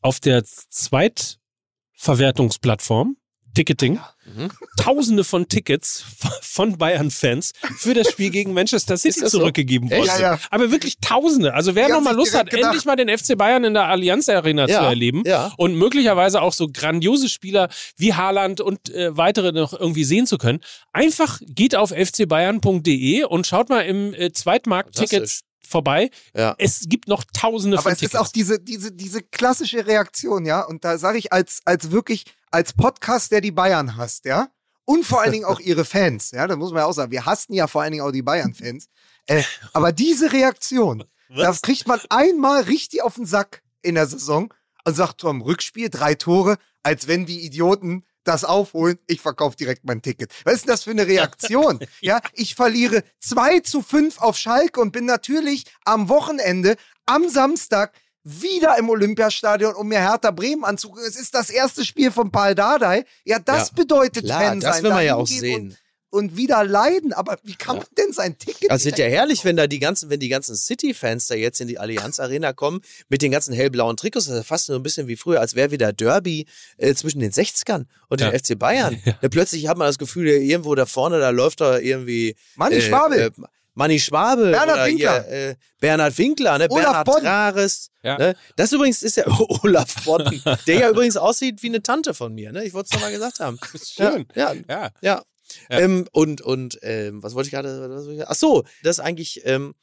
auf 0.00 0.20
der 0.20 0.44
Zweitverwertungsplattform 0.44 3.16
Ticketing 3.54 4.00
Mhm. 4.24 4.52
Tausende 4.76 5.24
von 5.24 5.48
Tickets 5.48 6.04
von 6.42 6.78
Bayern-Fans 6.78 7.50
für 7.78 7.92
das 7.92 8.08
Spiel 8.08 8.30
gegen 8.30 8.54
Manchester 8.54 8.96
City 8.96 9.18
so? 9.18 9.26
zurückgegeben 9.40 9.90
Echt? 9.90 10.00
worden. 10.08 10.20
Ja, 10.22 10.34
ja. 10.34 10.38
Aber 10.50 10.70
wirklich 10.70 10.98
Tausende. 11.00 11.52
Also 11.54 11.74
wer 11.74 11.86
Die 11.86 11.90
noch 11.90 11.96
haben 11.96 12.04
mal 12.04 12.10
sich 12.10 12.18
Lust 12.18 12.34
hat, 12.36 12.48
gedacht- 12.48 12.66
endlich 12.66 12.84
mal 12.84 12.94
den 12.94 13.08
FC 13.08 13.36
Bayern 13.36 13.64
in 13.64 13.74
der 13.74 13.88
Allianz 13.88 14.28
Arena 14.28 14.66
zu 14.68 14.74
Ja, 14.74 14.88
erleben 14.88 15.24
ja. 15.26 15.52
und 15.56 15.74
möglicherweise 15.74 16.40
auch 16.40 16.52
so 16.52 16.68
grandiose 16.72 17.28
Spieler 17.28 17.68
wie 17.96 18.14
Haaland 18.14 18.60
und 18.60 18.90
äh, 18.90 19.16
weitere 19.16 19.50
noch 19.50 19.72
irgendwie 19.72 20.04
sehen 20.04 20.28
zu 20.28 20.38
können, 20.38 20.60
einfach 20.92 21.40
geht 21.44 21.74
auf 21.74 21.90
fcbayern.de 21.90 23.24
und 23.24 23.46
schaut 23.46 23.68
mal 23.70 23.80
im 23.80 24.14
äh, 24.14 24.32
Zweitmarkt 24.32 24.94
Fantastisch. 24.96 25.18
Tickets 25.18 25.40
vorbei. 25.66 26.10
Ja. 26.34 26.54
Es 26.58 26.84
gibt 26.88 27.08
noch 27.08 27.24
Tausende 27.24 27.76
Aber 27.76 27.84
von 27.84 27.92
es 27.92 27.98
Tickets. 27.98 28.14
ist 28.14 28.20
auch 28.20 28.28
diese, 28.28 28.60
diese, 28.60 28.92
diese 28.92 29.22
klassische 29.22 29.86
Reaktion, 29.86 30.44
ja. 30.44 30.60
Und 30.60 30.84
da 30.84 30.98
sage 30.98 31.18
ich 31.18 31.32
als, 31.32 31.60
als 31.64 31.90
wirklich, 31.90 32.24
als 32.50 32.72
Podcast, 32.72 33.32
der 33.32 33.40
die 33.40 33.52
Bayern 33.52 33.96
hasst, 33.96 34.24
ja. 34.24 34.48
Und 34.84 35.04
vor 35.04 35.20
allen 35.22 35.32
Dingen 35.32 35.44
auch 35.44 35.60
ihre 35.60 35.84
Fans, 35.84 36.30
ja. 36.32 36.46
Da 36.46 36.56
muss 36.56 36.72
man 36.72 36.80
ja 36.80 36.86
auch 36.86 36.92
sagen, 36.92 37.12
wir 37.12 37.26
hassen 37.26 37.54
ja 37.54 37.66
vor 37.66 37.82
allen 37.82 37.92
Dingen 37.92 38.04
auch 38.04 38.12
die 38.12 38.22
Bayern-Fans. 38.22 38.88
Äh, 39.26 39.42
aber 39.72 39.92
diese 39.92 40.32
Reaktion, 40.32 41.04
da 41.34 41.52
kriegt 41.62 41.86
man 41.86 42.00
einmal 42.10 42.62
richtig 42.62 43.02
auf 43.02 43.14
den 43.14 43.26
Sack 43.26 43.62
in 43.82 43.94
der 43.94 44.06
Saison 44.06 44.52
und 44.84 44.94
sagt 44.94 45.22
vom 45.22 45.40
Rückspiel 45.42 45.88
drei 45.88 46.14
Tore, 46.14 46.58
als 46.82 47.06
wenn 47.06 47.24
die 47.26 47.44
Idioten 47.46 48.04
das 48.24 48.44
aufholen, 48.44 48.98
ich 49.06 49.20
verkaufe 49.20 49.56
direkt 49.56 49.84
mein 49.84 50.02
Ticket. 50.02 50.30
Was 50.44 50.54
ist 50.54 50.64
denn 50.64 50.70
das 50.72 50.84
für 50.84 50.90
eine 50.90 51.06
Reaktion? 51.06 51.78
ja, 52.00 52.20
ich 52.34 52.54
verliere 52.54 53.02
2 53.20 53.60
zu 53.60 53.82
5 53.82 54.20
auf 54.20 54.36
Schalke 54.36 54.80
und 54.80 54.92
bin 54.92 55.04
natürlich 55.06 55.64
am 55.84 56.08
Wochenende, 56.08 56.76
am 57.06 57.28
Samstag, 57.28 57.92
wieder 58.24 58.78
im 58.78 58.88
Olympiastadion, 58.88 59.74
um 59.74 59.88
mir 59.88 59.98
Hertha 59.98 60.30
Bremen 60.30 60.64
anzugucken. 60.64 61.04
Es 61.04 61.16
ist 61.16 61.34
das 61.34 61.50
erste 61.50 61.84
Spiel 61.84 62.12
von 62.12 62.30
Paul 62.30 62.54
Dardai. 62.54 63.04
Ja, 63.24 63.40
das 63.40 63.68
Ja. 63.70 63.74
bedeutet 63.74 64.24
Klar, 64.26 64.40
Fan 64.40 64.60
das 64.60 64.76
sein. 64.76 64.84
will 64.84 64.90
man 64.92 65.04
ja 65.04 65.16
auch 65.16 65.26
sehen. 65.26 65.76
Und, 66.12 66.36
wieder 66.36 66.62
leiden. 66.64 67.12
Aber 67.12 67.38
wie 67.42 67.54
kann 67.54 67.76
man 67.78 67.86
denn 67.98 68.12
sein 68.12 68.36
Ticket? 68.38 68.70
Es 68.70 68.84
wird 68.84 68.98
ja 68.98 69.06
herrlich, 69.06 69.44
wenn 69.44 69.56
da 69.56 69.66
die 69.66 69.78
ganzen, 69.78 70.10
wenn 70.10 70.20
die 70.20 70.28
ganzen 70.28 70.54
City-Fans 70.54 71.26
da 71.26 71.34
jetzt 71.34 71.60
in 71.60 71.68
die 71.68 71.78
Allianz 71.78 72.20
Arena 72.20 72.52
kommen 72.52 72.80
mit 73.08 73.22
den 73.22 73.32
ganzen 73.32 73.54
hellblauen 73.54 73.96
Trikots. 73.96 74.26
Das 74.26 74.34
ist 74.34 74.40
ja 74.40 74.44
fast 74.44 74.66
so 74.66 74.74
ein 74.74 74.82
bisschen 74.82 75.08
wie 75.08 75.16
früher, 75.16 75.40
als 75.40 75.54
wäre 75.54 75.70
wieder 75.70 75.92
Derby 75.92 76.46
äh, 76.76 76.94
zwischen 76.94 77.20
den 77.20 77.32
60ern 77.32 77.86
und 78.08 78.20
Ja. 78.20 78.30
den 78.30 78.38
FC 78.38 78.58
Bayern. 78.58 79.00
Da 79.22 79.28
plötzlich 79.28 79.66
hat 79.68 79.76
man 79.78 79.86
das 79.88 79.98
Gefühl, 79.98 80.28
ja, 80.28 80.34
irgendwo 80.36 80.74
da 80.74 80.86
vorne, 80.86 81.18
da 81.18 81.30
läuft 81.30 81.60
da 81.60 81.78
irgendwie 81.78 82.36
Manni 82.56 82.76
äh, 82.76 82.80
Schwabel. 82.82 83.18
äh, 83.20 83.30
Manni 83.74 83.98
Schwabe 83.98 84.50
Bernhard 84.50 84.68
oder 84.80 84.86
Winkler. 84.86 85.24
Hier, 85.26 85.48
äh, 85.50 85.54
Bernhard 85.80 86.18
Winkler, 86.18 86.58
ne? 86.58 86.66
Olaf 86.70 87.04
Bernhard. 87.04 87.22
Trares. 87.54 87.88
Ja. 88.02 88.18
Ne? 88.18 88.34
Das 88.56 88.70
übrigens 88.72 89.02
ist 89.02 89.16
ja 89.16 89.24
Olaf 89.62 90.04
Bodden, 90.04 90.42
der 90.66 90.78
ja 90.78 90.90
übrigens 90.90 91.16
aussieht 91.16 91.62
wie 91.62 91.68
eine 91.68 91.82
Tante 91.82 92.12
von 92.12 92.34
mir. 92.34 92.52
Ne? 92.52 92.64
Ich 92.64 92.74
wollte 92.74 92.88
es 92.90 92.92
nochmal 92.92 93.12
gesagt 93.12 93.40
haben. 93.40 93.58
Schön. 93.82 94.26
Ja, 94.34 94.52
ja, 94.68 94.90
Ja. 95.00 95.22
Ja. 95.70 95.80
Ähm, 95.80 96.06
und 96.12 96.40
und 96.40 96.78
ähm, 96.82 97.22
was 97.22 97.34
wollte 97.34 97.48
ich 97.48 97.52
gerade? 97.52 98.24
Ach 98.26 98.34
so, 98.34 98.64
das 98.82 98.98
ist 98.98 99.04
eigentlich 99.04 99.42
ähm, 99.44 99.74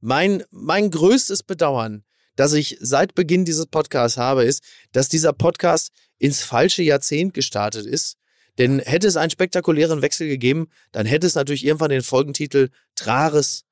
mein 0.00 0.44
mein 0.50 0.90
größtes 0.90 1.42
Bedauern, 1.42 2.04
dass 2.36 2.52
ich 2.52 2.76
seit 2.80 3.14
Beginn 3.14 3.44
dieses 3.44 3.66
Podcasts 3.66 4.18
habe, 4.18 4.44
ist, 4.44 4.62
dass 4.92 5.08
dieser 5.08 5.32
Podcast 5.32 5.92
ins 6.18 6.42
falsche 6.42 6.82
Jahrzehnt 6.82 7.34
gestartet 7.34 7.86
ist. 7.86 8.16
Denn 8.58 8.78
hätte 8.78 9.08
es 9.08 9.16
einen 9.16 9.30
spektakulären 9.30 10.00
Wechsel 10.02 10.28
gegeben, 10.28 10.68
dann 10.92 11.06
hätte 11.06 11.26
es 11.26 11.34
natürlich 11.34 11.64
irgendwann 11.64 11.90
den 11.90 12.02
Folgentitel 12.02 12.68
Trares, 12.94 13.64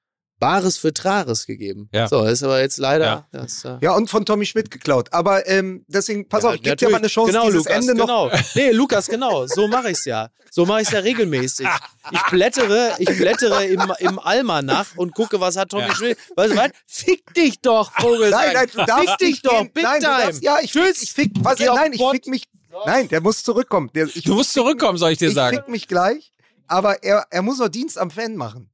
Bares 0.43 0.77
für 0.77 0.93
Trares 0.93 1.47
gegeben. 1.47 1.89
Ja. 1.93 2.09
So, 2.09 2.25
ist 2.25 2.43
aber 2.43 2.61
jetzt 2.61 2.79
leider. 2.79 3.05
Ja. 3.05 3.27
Das, 3.31 3.65
äh, 3.65 3.79
Ja, 3.81 3.93
und 3.95 4.11
von 4.11 4.27
Tommy 4.27 4.45
Schmidt 4.45 4.73
geklaut. 4.73 5.13
Aber 5.13 5.47
ähm, 5.49 5.85
deswegen, 5.87 6.29
pass 6.29 6.45
auf, 6.45 6.57
ich 6.57 6.63
gebe 6.63 6.75
dir 6.75 6.91
mal 6.91 6.97
eine. 6.99 7.07
Chance, 7.07 7.31
genau, 7.31 7.45
dieses 7.47 7.65
Lukas, 7.65 7.77
Ende 7.77 7.95
noch. 7.95 8.07
genau. 8.31 8.43
Nee, 8.57 8.71
Lukas, 8.73 9.07
genau. 9.07 9.47
So 9.47 9.69
mache 9.69 9.91
ich's 9.93 10.05
ja. 10.05 10.31
So 10.51 10.67
mache 10.67 10.83
ich's 10.83 10.91
ja 10.91 10.99
regelmäßig. 10.99 11.69
Ich 12.11 12.23
blättere, 12.25 12.93
ich 12.99 13.07
blättere 13.17 13.65
im, 13.67 13.81
im 14.01 14.19
Almanach 14.19 14.87
und 14.97 15.15
gucke, 15.15 15.39
was 15.41 15.57
hat 15.57 15.69
Tommy 15.71 15.85
Ja. 15.87 15.95
Schmidt. 15.95 16.19
Weißt 16.35 16.53
du 16.53 16.57
was? 16.57 16.71
Fick 16.87 17.33
dich 17.35 17.61
doch, 17.61 17.93
Vogel. 18.01 18.31
Nein, 18.31 18.51
nein, 18.53 18.67
du 18.73 18.85
darfst 18.85 19.09
Fick 19.11 19.19
dich 19.19 19.43
doch, 19.43 19.61
gehen. 19.61 19.73
Big 19.73 19.85
nein, 19.85 20.01
Time. 20.01 20.23
darfst, 20.25 20.43
ja, 20.43 20.59
ich 20.61 20.73
fick, 20.73 20.97
ich 21.01 21.13
fick, 21.13 21.31
was, 21.41 21.57
Geh 21.59 21.67
nein, 21.67 21.93
ich 21.93 22.03
fick 22.11 22.27
mich. 22.27 22.45
Nein, 22.85 23.07
der 23.09 23.21
muss 23.21 23.45
zurückkommen. 23.45 23.91
Der, 23.95 24.07
ich, 24.07 24.25
Du 24.25 24.35
musst 24.35 24.53
zurückkommen, 24.53 24.99
soll 24.99 25.13
ich 25.13 25.19
dir 25.19 25.29
ich 25.29 25.35
sagen. 25.35 25.57
fick 25.59 25.69
mich 25.69 25.87
gleich, 25.87 26.33
aber 26.67 27.05
er, 27.05 27.27
er 27.31 27.43
muss 27.43 27.59
noch 27.59 27.69
Dienst 27.69 27.97
am 27.99 28.11
Fan 28.11 28.35
machen. 28.35 28.72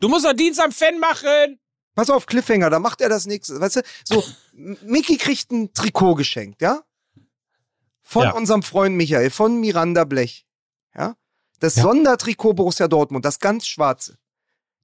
Du 0.00 0.08
musst 0.08 0.24
doch 0.24 0.32
Dienst 0.32 0.60
am 0.60 0.72
Fan 0.72 0.98
machen. 0.98 1.58
Pass 1.94 2.08
auf, 2.10 2.26
Cliffhanger, 2.26 2.70
da 2.70 2.78
macht 2.78 3.00
er 3.00 3.08
das 3.08 3.26
nächste. 3.26 3.60
Weißt 3.60 3.76
du, 3.76 3.82
so, 4.04 4.24
Mickey 4.52 5.16
kriegt 5.16 5.50
ein 5.50 5.72
Trikot 5.74 6.14
geschenkt, 6.14 6.62
ja? 6.62 6.82
Von 8.02 8.24
Ja. 8.24 8.30
unserem 8.32 8.62
Freund 8.62 8.96
Michael, 8.96 9.30
von 9.30 9.60
Miranda 9.60 10.04
Blech. 10.04 10.46
Ja? 10.96 11.16
Das 11.60 11.76
Ja. 11.76 11.82
Sondertrikot 11.82 12.54
Borussia 12.54 12.88
Dortmund, 12.88 13.24
das 13.24 13.38
ganz 13.38 13.66
schwarze. 13.66 14.16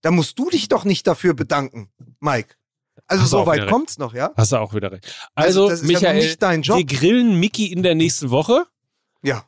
Da 0.03 0.11
musst 0.11 0.39
du 0.39 0.51
dich 0.51 0.69
doch 0.69 0.85
nicht 0.85 1.07
dafür 1.07 1.35
bedanken, 1.35 1.91
Mike. 2.21 2.55
Also 3.09 3.25
Hast 3.25 3.31
so 3.31 3.47
weit 3.47 3.61
recht. 3.63 3.71
kommt's 3.71 3.99
noch, 3.99 4.15
ja? 4.15 4.33
Hast 4.37 4.53
du 4.53 4.57
auch 4.57 4.75
wieder 4.75 4.91
recht. 4.93 5.15
Also, 5.35 5.69
das 5.69 5.81
ist 5.81 5.89
ja 5.91 5.99
Michael, 5.99 6.17
nicht 6.23 6.43
dein 6.43 6.63
Job. 6.63 6.79
wir 6.79 6.85
grillen 6.85 7.39
Mickey 7.39 7.67
in 7.73 7.83
der 7.83 7.95
nächsten 7.95 8.31
Woche. 8.31 8.67
Ja. 9.23 9.45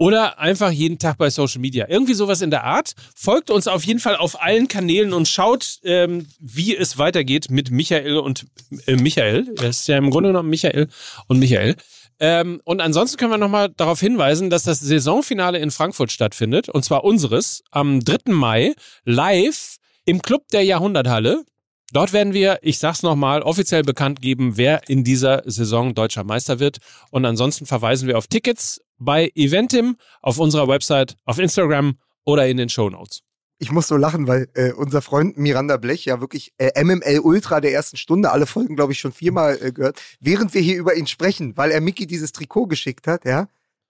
Oder 0.00 0.38
einfach 0.38 0.70
jeden 0.70 0.98
Tag 0.98 1.18
bei 1.18 1.28
Social 1.28 1.60
Media. 1.60 1.86
Irgendwie 1.86 2.14
sowas 2.14 2.40
in 2.40 2.50
der 2.50 2.64
Art. 2.64 2.94
Folgt 3.14 3.50
uns 3.50 3.68
auf 3.68 3.84
jeden 3.84 4.00
Fall 4.00 4.16
auf 4.16 4.42
allen 4.42 4.66
Kanälen 4.66 5.12
und 5.12 5.28
schaut, 5.28 5.78
ähm, 5.84 6.26
wie 6.38 6.74
es 6.74 6.96
weitergeht 6.96 7.50
mit 7.50 7.70
Michael 7.70 8.16
und 8.16 8.46
äh, 8.86 8.96
Michael. 8.96 9.54
Er 9.58 9.68
ist 9.68 9.86
ja 9.88 9.98
im 9.98 10.08
Grunde 10.08 10.30
genommen 10.30 10.48
Michael 10.48 10.88
und 11.28 11.38
Michael. 11.38 11.76
Ähm, 12.18 12.62
und 12.64 12.80
ansonsten 12.80 13.18
können 13.18 13.32
wir 13.32 13.36
nochmal 13.36 13.68
darauf 13.76 14.00
hinweisen, 14.00 14.48
dass 14.48 14.62
das 14.62 14.80
Saisonfinale 14.80 15.58
in 15.58 15.70
Frankfurt 15.70 16.10
stattfindet. 16.10 16.70
Und 16.70 16.82
zwar 16.82 17.04
unseres 17.04 17.62
am 17.70 18.00
3. 18.02 18.32
Mai 18.32 18.74
live 19.04 19.76
im 20.06 20.22
Club 20.22 20.48
der 20.48 20.64
Jahrhunderthalle. 20.64 21.44
Dort 21.92 22.14
werden 22.14 22.32
wir, 22.32 22.60
ich 22.62 22.78
sag's 22.78 23.02
nochmal, 23.02 23.42
offiziell 23.42 23.82
bekannt 23.82 24.22
geben, 24.22 24.56
wer 24.56 24.88
in 24.88 25.04
dieser 25.04 25.42
Saison 25.44 25.94
deutscher 25.94 26.24
Meister 26.24 26.58
wird. 26.58 26.78
Und 27.10 27.26
ansonsten 27.26 27.66
verweisen 27.66 28.08
wir 28.08 28.16
auf 28.16 28.28
Tickets 28.28 28.80
bei 29.00 29.32
Eventim, 29.34 29.96
auf 30.22 30.38
unserer 30.38 30.68
Website, 30.68 31.16
auf 31.24 31.38
Instagram 31.38 31.98
oder 32.24 32.46
in 32.46 32.56
den 32.58 32.68
Show 32.68 32.88
Notes. 32.90 33.22
Ich 33.58 33.70
muss 33.72 33.88
so 33.88 33.96
lachen, 33.96 34.26
weil 34.26 34.48
äh, 34.54 34.72
unser 34.72 35.02
Freund 35.02 35.36
Miranda 35.36 35.76
Blech 35.76 36.04
ja 36.06 36.20
wirklich 36.20 36.52
äh, 36.58 36.82
MML 36.82 37.20
Ultra 37.22 37.60
der 37.60 37.72
ersten 37.72 37.96
Stunde, 37.98 38.30
alle 38.30 38.46
Folgen, 38.46 38.74
glaube 38.76 38.92
ich, 38.92 39.00
schon 39.00 39.12
viermal 39.12 39.58
äh, 39.60 39.72
gehört, 39.72 40.00
während 40.20 40.54
wir 40.54 40.62
hier 40.62 40.78
über 40.78 40.94
ihn 40.94 41.06
sprechen, 41.06 41.56
weil 41.56 41.70
er 41.70 41.80
Mickey 41.82 42.06
dieses 42.06 42.32
Trikot 42.32 42.68
geschickt 42.68 43.06
hat, 43.06 43.24
ja, 43.26 43.48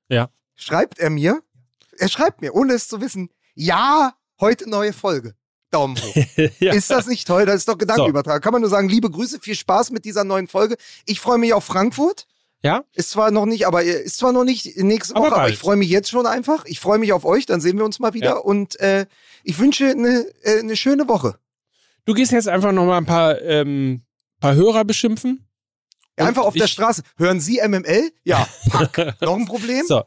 Ja. 0.08 0.30
schreibt 0.56 0.98
er 0.98 1.10
mir, 1.10 1.40
er 1.98 2.08
schreibt 2.08 2.40
mir, 2.40 2.54
ohne 2.54 2.72
es 2.72 2.88
zu 2.88 3.00
wissen, 3.00 3.30
ja, 3.54 4.14
heute 4.40 4.68
neue 4.68 4.92
Folge. 4.92 5.34
Daumen 5.70 5.96
hoch. 6.02 6.16
ja. 6.58 6.72
Ist 6.72 6.90
das 6.90 7.06
nicht 7.06 7.28
toll? 7.28 7.46
Das 7.46 7.54
ist 7.56 7.68
doch 7.68 7.78
Gedankenübertragung. 7.78 8.40
Kann 8.40 8.52
man 8.52 8.62
nur 8.62 8.70
sagen, 8.70 8.88
liebe 8.88 9.08
Grüße, 9.08 9.38
viel 9.40 9.54
Spaß 9.54 9.90
mit 9.92 10.04
dieser 10.04 10.24
neuen 10.24 10.48
Folge. 10.48 10.76
Ich 11.06 11.20
freue 11.20 11.38
mich 11.38 11.52
auf 11.52 11.62
Frankfurt. 11.64 12.26
Ja? 12.62 12.84
Ist 12.92 13.10
zwar 13.10 13.30
noch 13.30 13.46
nicht, 13.46 13.66
aber 13.66 13.82
äh, 13.84 14.02
ist 14.02 14.18
zwar 14.18 14.32
noch 14.32 14.44
nicht 14.44 14.76
nächste 14.76 15.16
Aber 15.16 15.26
Woche, 15.26 15.32
aber 15.34 15.42
bald. 15.44 15.54
ich 15.54 15.58
freue 15.60 15.76
mich 15.76 15.88
jetzt 15.88 16.10
schon 16.10 16.26
einfach. 16.26 16.64
Ich 16.66 16.78
freue 16.80 16.98
mich 16.98 17.12
auf 17.12 17.24
euch, 17.24 17.46
dann 17.46 17.60
sehen 17.60 17.78
wir 17.78 17.84
uns 17.84 17.98
mal 17.98 18.12
wieder 18.14 18.26
Ja. 18.30 18.36
und 18.36 18.78
äh, 18.80 19.06
ich 19.44 19.58
wünsche 19.58 19.86
eine, 19.90 20.26
äh, 20.42 20.58
eine 20.58 20.76
schöne 20.76 21.08
Woche. 21.08 21.38
Du 22.04 22.14
gehst 22.14 22.32
jetzt 22.32 22.48
einfach 22.48 22.72
nochmal 22.72 22.98
ein 22.98 23.06
paar, 23.06 23.40
ähm, 23.40 24.02
paar 24.40 24.54
Hörer 24.54 24.84
beschimpfen. 24.84 25.46
Ja, 26.18 26.24
Und 26.24 26.28
einfach 26.28 26.44
auf 26.44 26.54
der 26.54 26.66
Straße. 26.66 27.02
Hören 27.16 27.40
Sie 27.40 27.60
MML? 27.66 28.10
Ja. 28.24 28.46
Pack. 28.68 29.16
noch 29.22 29.36
ein 29.36 29.46
Problem? 29.46 29.86
So. 29.86 30.02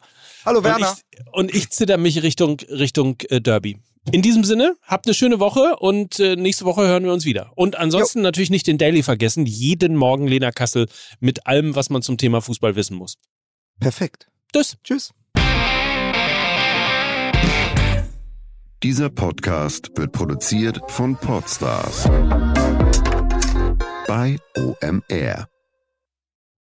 Hallo 0.45 0.59
Und 0.59 0.63
Werner. 0.65 0.95
ich, 1.11 1.19
und 1.34 1.55
ich 1.55 1.69
zitter 1.71 1.97
mich 1.97 2.21
Richtung, 2.21 2.59
Richtung 2.69 3.15
äh, 3.30 3.41
Derby. 3.41 3.80
In 4.11 4.21
diesem 4.21 4.43
Sinne, 4.43 4.75
habt 4.84 5.07
eine 5.07 5.13
schöne 5.13 5.39
Woche 5.39 5.77
und 5.77 6.19
äh, 6.19 6.35
nächste 6.35 6.65
Woche 6.65 6.85
hören 6.85 7.05
wir 7.05 7.13
uns 7.13 7.25
wieder. 7.25 7.51
Und 7.55 7.77
ansonsten 7.77 8.21
natürlich 8.21 8.49
nicht 8.49 8.67
den 8.67 8.77
Daily 8.77 9.01
vergessen. 9.01 9.45
Jeden 9.45 9.95
Morgen 9.95 10.27
Lena 10.27 10.51
Kassel 10.51 10.88
mit 11.19 11.47
allem, 11.47 11.75
was 11.75 11.89
man 11.89 12.01
zum 12.01 12.17
Thema 12.17 12.41
Fußball 12.41 12.75
wissen 12.75 12.97
muss. 12.97 13.15
Perfekt. 13.80 14.27
Tschüss. 14.51 14.77
Tschüss. 14.84 15.11
Dieser 18.84 19.09
Podcast 19.09 19.91
wird 19.95 20.11
produziert 20.11 20.81
von 20.89 21.15
Podstars 21.15 22.03
bei 24.07 24.38
OMR. 24.57 25.52